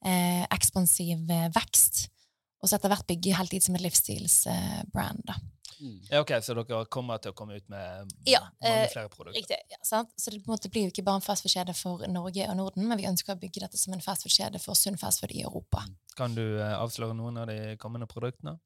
eh, 0.04 0.44
ekspansiv 0.52 1.30
eh, 1.30 1.48
vekst, 1.54 2.07
og 2.62 2.68
så 2.68 2.76
etter 2.76 2.92
hvert 2.92 3.07
bygge 3.09 3.36
helt 3.38 3.52
dit 3.52 3.64
som 3.64 3.76
et 3.76 3.84
livsstilsbrand. 3.84 5.22
da. 5.28 5.36
Mm. 5.80 6.00
Ja, 6.11 6.20
ok, 6.20 6.30
Så 6.42 6.54
dere 6.57 6.84
kommer 6.88 7.18
til 7.20 7.32
å 7.32 7.36
komme 7.36 7.57
ut 7.59 7.66
med 7.68 8.12
Ja, 8.24 8.40
mange 8.62 8.84
eh, 8.86 8.90
flere 8.92 9.11
produkter? 9.12 9.40
Riktig. 9.42 9.59
ja, 9.70 9.76
sant? 9.84 10.12
Så 10.16 10.30
det 10.32 10.40
på 10.44 10.50
en 10.50 10.54
måte 10.57 10.70
blir 10.72 10.86
jo 10.86 10.92
ikke 10.92 11.04
bare 11.04 11.20
en 11.20 11.26
fastfood-kjede 11.26 11.74
for 11.76 12.07
Norge 12.09 12.46
og 12.48 12.57
Norden, 12.57 12.86
men 12.88 12.98
vi 12.98 13.09
ønsker 13.09 13.34
å 13.34 13.40
bygge 13.40 13.61
dette 13.66 13.80
som 13.80 13.92
en 13.92 14.00
fastfood-kjede 14.00 14.61
for 14.62 14.78
sunn 14.78 14.96
fastfood 15.00 15.34
i 15.36 15.42
Europa. 15.44 15.84
Kan 16.16 16.34
du 16.36 16.42
eh, 16.61 16.72
avsløre 16.78 17.16
noen 17.16 17.42
av 17.42 17.50
de 17.52 17.76
kommende 17.82 18.09
produktene? 18.09 18.57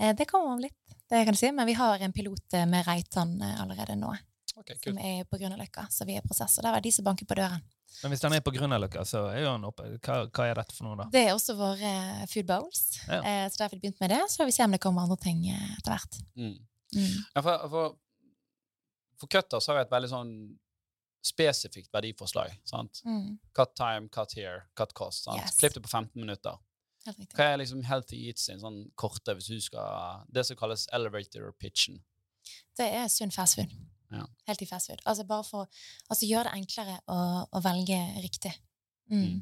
Eh, 0.00 0.14
det 0.16 0.26
kommer 0.30 0.52
om 0.56 0.60
litt, 0.62 0.76
det 1.10 1.24
kan 1.24 1.34
du 1.34 1.38
si, 1.40 1.50
men 1.52 1.66
vi 1.66 1.74
har 1.78 1.98
en 2.04 2.12
pilot 2.12 2.54
eh, 2.54 2.66
med 2.66 2.86
Reitan 2.86 3.40
eh, 3.42 3.56
allerede 3.62 3.96
nå, 3.98 4.12
Ok, 4.58 4.72
som 4.82 4.98
er 4.98 5.24
på 5.30 5.38
Grünerløkka, 5.38 5.84
så 5.90 6.04
vi 6.08 6.16
er 6.18 6.22
i 6.24 6.26
prosess. 6.26 6.56
Og 6.58 6.64
der 6.66 6.72
var 6.74 6.82
de 6.82 6.90
som 6.92 7.04
banker 7.06 7.26
på 7.30 7.36
døren. 7.38 7.60
Men 8.02 8.10
hvis 8.12 8.20
den 8.24 8.34
er 8.34 8.40
på 8.44 8.50
Grünerløkka, 8.54 9.04
så 9.06 9.24
er 9.30 9.44
jo 9.44 9.52
den 9.54 9.64
oppe. 9.68 9.84
Hva, 10.02 10.16
hva 10.34 10.46
er 10.50 10.58
dette 10.58 10.74
for 10.74 10.84
noe, 10.88 10.96
da? 10.98 11.06
Det 11.14 11.22
er 11.28 11.30
også 11.36 11.54
våre 11.58 11.92
food 12.32 12.46
bowls, 12.48 12.80
Ja. 13.06 13.20
eh, 13.22 13.44
så 13.48 13.60
derfor 13.62 13.68
har 13.68 13.76
vi 13.78 13.84
begynt 13.86 14.00
med 14.02 14.10
det. 14.10 14.18
Så 14.30 14.40
får 14.42 14.50
vi 14.50 14.56
se 14.58 14.64
om 14.66 14.74
det 14.74 14.80
kommer 14.82 15.06
andre 15.06 15.16
ting 15.22 15.44
etter 15.50 15.94
hvert. 15.94 16.18
Mm. 16.34 16.56
Mm. 16.96 17.14
Ja, 17.36 17.42
for, 17.46 17.68
for, 17.72 17.94
for 19.20 19.26
Cutters 19.36 19.66
har 19.70 19.78
vi 19.78 19.84
et 19.86 19.94
veldig 19.94 20.10
sånn 20.10 20.32
spesifikt 21.28 21.90
verdiforslag. 21.92 22.54
sant? 22.64 23.00
Mm. 23.04 23.38
Cut 23.54 23.74
time, 23.76 24.08
cut 24.14 24.32
here, 24.38 24.62
cut 24.78 24.94
cost. 24.94 25.24
sant? 25.24 25.40
Yes. 25.42 25.56
Klipp 25.60 25.74
det 25.74 25.82
på 25.84 25.88
15 25.90 26.18
minutter. 26.22 26.58
Helt. 27.06 27.34
Hva 27.36 27.52
er 27.52 27.60
liksom 27.60 27.84
Healthy 27.86 28.18
Eats 28.28 28.48
en 28.52 28.62
sånn 28.62 28.80
korte, 28.98 29.36
hvis 29.36 29.48
du 29.48 29.60
skal 29.62 30.24
Det 30.34 30.44
som 30.44 30.58
kalles 30.58 30.88
elevator 30.92 31.52
pitchen. 31.60 32.00
Det 32.76 32.88
er 32.98 33.06
sunn 33.12 33.32
fastfood. 33.34 33.72
Ja. 34.12 34.24
Helt 34.48 34.64
i 34.64 34.68
fastfood. 34.68 35.00
Altså 35.04 35.24
bare 35.28 35.44
for 35.46 35.68
altså 36.08 36.26
gjøre 36.26 36.48
det 36.48 36.58
enklere 36.62 36.98
å, 37.06 37.20
å 37.48 37.62
velge 37.64 37.98
riktig. 38.24 38.52
Mm. 39.12 39.24
Mm. 39.24 39.40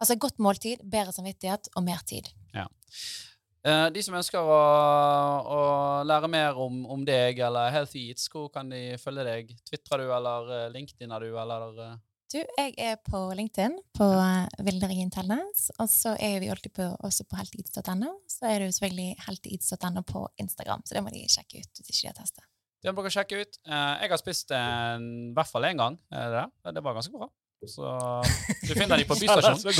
Altså 0.00 0.18
godt 0.20 0.42
måltid, 0.42 0.82
bedre 0.84 1.14
samvittighet 1.14 1.70
og 1.74 1.86
mer 1.86 2.02
tid. 2.08 2.28
Eh, 3.66 3.86
de 3.90 4.02
som 4.04 4.14
ønsker 4.14 4.46
å, 4.46 4.56
å 5.50 5.60
lære 6.06 6.28
mer 6.30 6.58
om, 6.62 6.84
om 6.92 7.00
deg 7.06 7.40
eller 7.42 7.72
Healthy 7.74 8.04
Eats, 8.12 8.28
hvor 8.30 8.46
kan 8.54 8.68
de 8.70 8.94
følge 9.02 9.24
deg? 9.26 9.50
Twitrer 9.66 10.04
du, 10.04 10.10
eller 10.14 10.52
eh, 10.54 10.68
LinkedIn 10.76 11.14
er 11.16 11.24
du, 11.26 11.32
eller 11.42 11.80
eh, 11.82 11.96
Du, 12.26 12.40
jeg 12.42 12.72
er 12.82 12.96
på 13.06 13.20
LinkedIn, 13.38 13.76
på 13.94 14.06
Vilde 14.66 14.88
Regin 14.90 15.12
Tellnes, 15.14 15.68
og 15.78 15.86
så 15.92 16.16
er 16.18 16.40
vi 16.42 16.48
alltid 16.50 16.72
på, 16.74 16.88
også 17.06 17.22
på 17.30 17.38
heltids.no. 17.38 18.16
Så 18.26 18.48
er 18.50 18.58
det 18.58 18.66
jo 18.66 18.74
selvfølgelig 18.80 19.12
heltids.no 19.28 20.02
på 20.08 20.24
Instagram, 20.42 20.82
så 20.84 20.96
det 20.96 21.04
må 21.06 21.12
de 21.14 21.22
sjekke 21.30 21.62
ut 21.62 21.82
hvis 21.84 21.92
ikke 21.92 22.02
de 22.02 22.10
har 22.10 22.18
testet. 22.18 22.42
Det 22.82 22.92
må 22.94 23.04
dere 23.06 23.14
sjekke 23.14 23.38
ut. 23.44 23.58
Eh, 23.70 23.92
jeg 24.02 24.10
har 24.12 24.20
spist 24.20 24.50
en, 24.58 25.06
i 25.30 25.34
hvert 25.38 25.50
fall 25.52 25.68
én 25.70 25.78
gang. 25.78 26.00
eh, 26.10 26.26
det, 26.34 26.74
det 26.74 26.82
var 26.82 26.98
ganske 26.98 27.14
bra. 27.14 27.30
Så 27.66 27.82
du 28.68 28.72
finner 28.76 28.98
de 29.00 29.06
på 29.08 29.16
bystasjonen. 29.22 29.62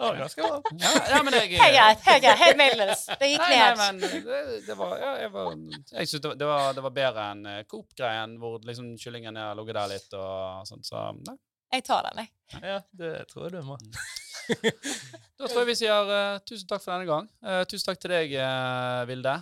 Ja, 0.00 0.08
det 0.16 0.40
Ja. 0.40 0.48
Ja, 0.80 0.90
ja, 1.12 1.20
men 1.22 1.36
jeg, 1.36 1.52
Helt 1.60 1.76
greit, 1.76 2.00
hei, 2.08 2.16
greit. 2.24 3.04
Det 3.20 3.28
gikk 3.30 3.44
Nei, 3.44 3.50
nei, 3.52 3.68
ned. 3.68 3.78
men 3.78 4.00
det, 4.24 4.40
det 4.66 4.76
var 4.80 4.96
ja, 4.98 5.12
Jeg, 5.22 5.30
var, 5.36 5.52
jeg 5.92 6.08
synes 6.08 6.22
det, 6.24 6.48
var- 6.48 6.72
det, 6.74 6.82
var, 6.88 6.96
bedre 6.96 7.28
enn 7.34 7.44
eh, 7.46 7.60
Coop-greien, 7.70 8.34
hvor 8.40 8.58
liksom 8.66 8.90
kyllingen 8.98 9.36
har 9.36 9.54
ligget 9.60 9.78
der 9.78 9.92
litt 9.94 10.18
og 10.18 10.64
sånt. 10.68 10.88
Så 10.88 11.04
nei. 11.28 11.36
Jeg 11.74 11.84
tar 11.84 12.08
den, 12.08 12.24
jeg. 12.24 12.62
Ja, 12.64 12.78
det 12.96 13.12
tror 13.30 13.48
jeg 13.48 13.58
du 13.58 13.62
må. 13.66 13.78
Da 15.38 15.44
tror 15.46 15.60
jeg 15.60 15.68
vi 15.68 15.74
sier 15.76 16.08
uh, 16.08 16.38
tusen 16.48 16.64
takk 16.66 16.80
for 16.80 16.94
denne 16.94 17.04
gang. 17.06 17.26
Uh, 17.44 17.60
tusen 17.68 17.90
takk 17.90 17.98
til 18.00 18.10
deg, 18.14 18.32
uh, 18.40 19.02
Vilde, 19.06 19.34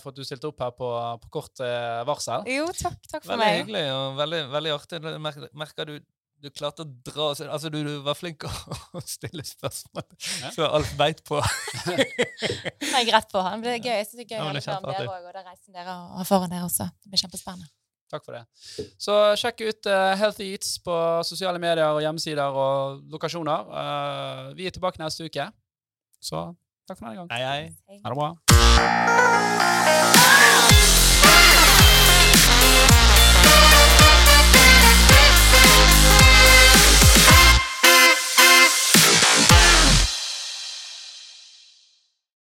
for 0.00 0.08
at 0.10 0.16
du 0.16 0.24
stilte 0.24 0.48
opp 0.48 0.62
her 0.64 0.72
på, 0.74 0.88
på 1.20 1.30
kort 1.36 1.60
varsel. 2.08 2.48
Jo, 2.48 2.64
takk, 2.72 2.96
takk 3.04 3.26
for 3.26 3.34
Veldig 3.34 3.44
meg. 3.44 3.58
hyggelig 3.60 3.84
og 3.92 4.16
veldig, 4.18 4.40
veldig 4.56 4.72
artig. 4.74 5.02
Det 5.04 5.12
Merker, 5.22 5.52
merker 5.60 5.92
du 5.92 5.98
du 6.44 6.50
klarte 6.52 6.84
å 6.84 6.88
dra 7.06 7.30
oss 7.32 7.40
Altså, 7.40 7.70
du, 7.72 7.78
du 7.86 7.92
var 8.04 8.16
flink 8.18 8.44
å, 8.44 8.50
å 8.98 9.02
stille 9.06 9.44
spørsmål 9.46 10.04
Ja. 10.42 10.50
før 10.52 10.74
alt 10.80 10.90
beit 11.00 11.22
på. 11.24 11.38
Jeg 11.88 13.06
er 13.06 13.12
rett 13.14 13.30
på 13.32 13.44
han. 13.44 13.64
Det 13.64 13.78
er 13.78 13.80
gøy. 13.80 13.94
Jeg 13.94 14.08
synes 14.10 14.18
det 14.18 14.26
er 14.26 14.34
gøy 14.34 14.38
Ja, 14.40 14.50
å 14.50 14.52
det 14.52 14.64
er 14.66 14.76
om 14.76 14.90
dere 14.90 15.06
òg, 15.14 15.24
og 15.30 15.38
den 15.38 15.48
reisen 15.48 15.78
dere 15.78 15.96
har 16.18 16.28
foran 16.28 16.52
dere 16.52 16.66
også. 16.68 16.88
Det 17.04 17.12
blir 17.14 17.22
kjempespennende. 17.24 17.70
Takk 18.14 18.22
for 18.22 18.36
det. 18.36 18.44
Så 19.00 19.14
sjekk 19.40 19.64
ut 19.66 19.88
uh, 19.90 20.14
Healthy 20.20 20.52
Eats 20.52 20.76
på 20.84 20.94
sosiale 21.26 21.58
medier 21.58 21.90
og 21.90 22.02
hjemmesider 22.04 22.46
og 22.64 23.02
lokasjoner. 23.10 23.60
Uh, 23.74 24.54
vi 24.54 24.68
er 24.70 24.74
tilbake 24.74 25.02
neste 25.02 25.26
uke. 25.26 25.48
Så 26.22 26.54
takk 26.86 26.98
for 26.98 27.04
denne 27.08 27.18
gang. 27.24 27.28
Hei, 27.34 27.42
hei. 27.42 27.98
Ha 28.04 28.08
det 28.14 28.18
bra. 28.20 28.30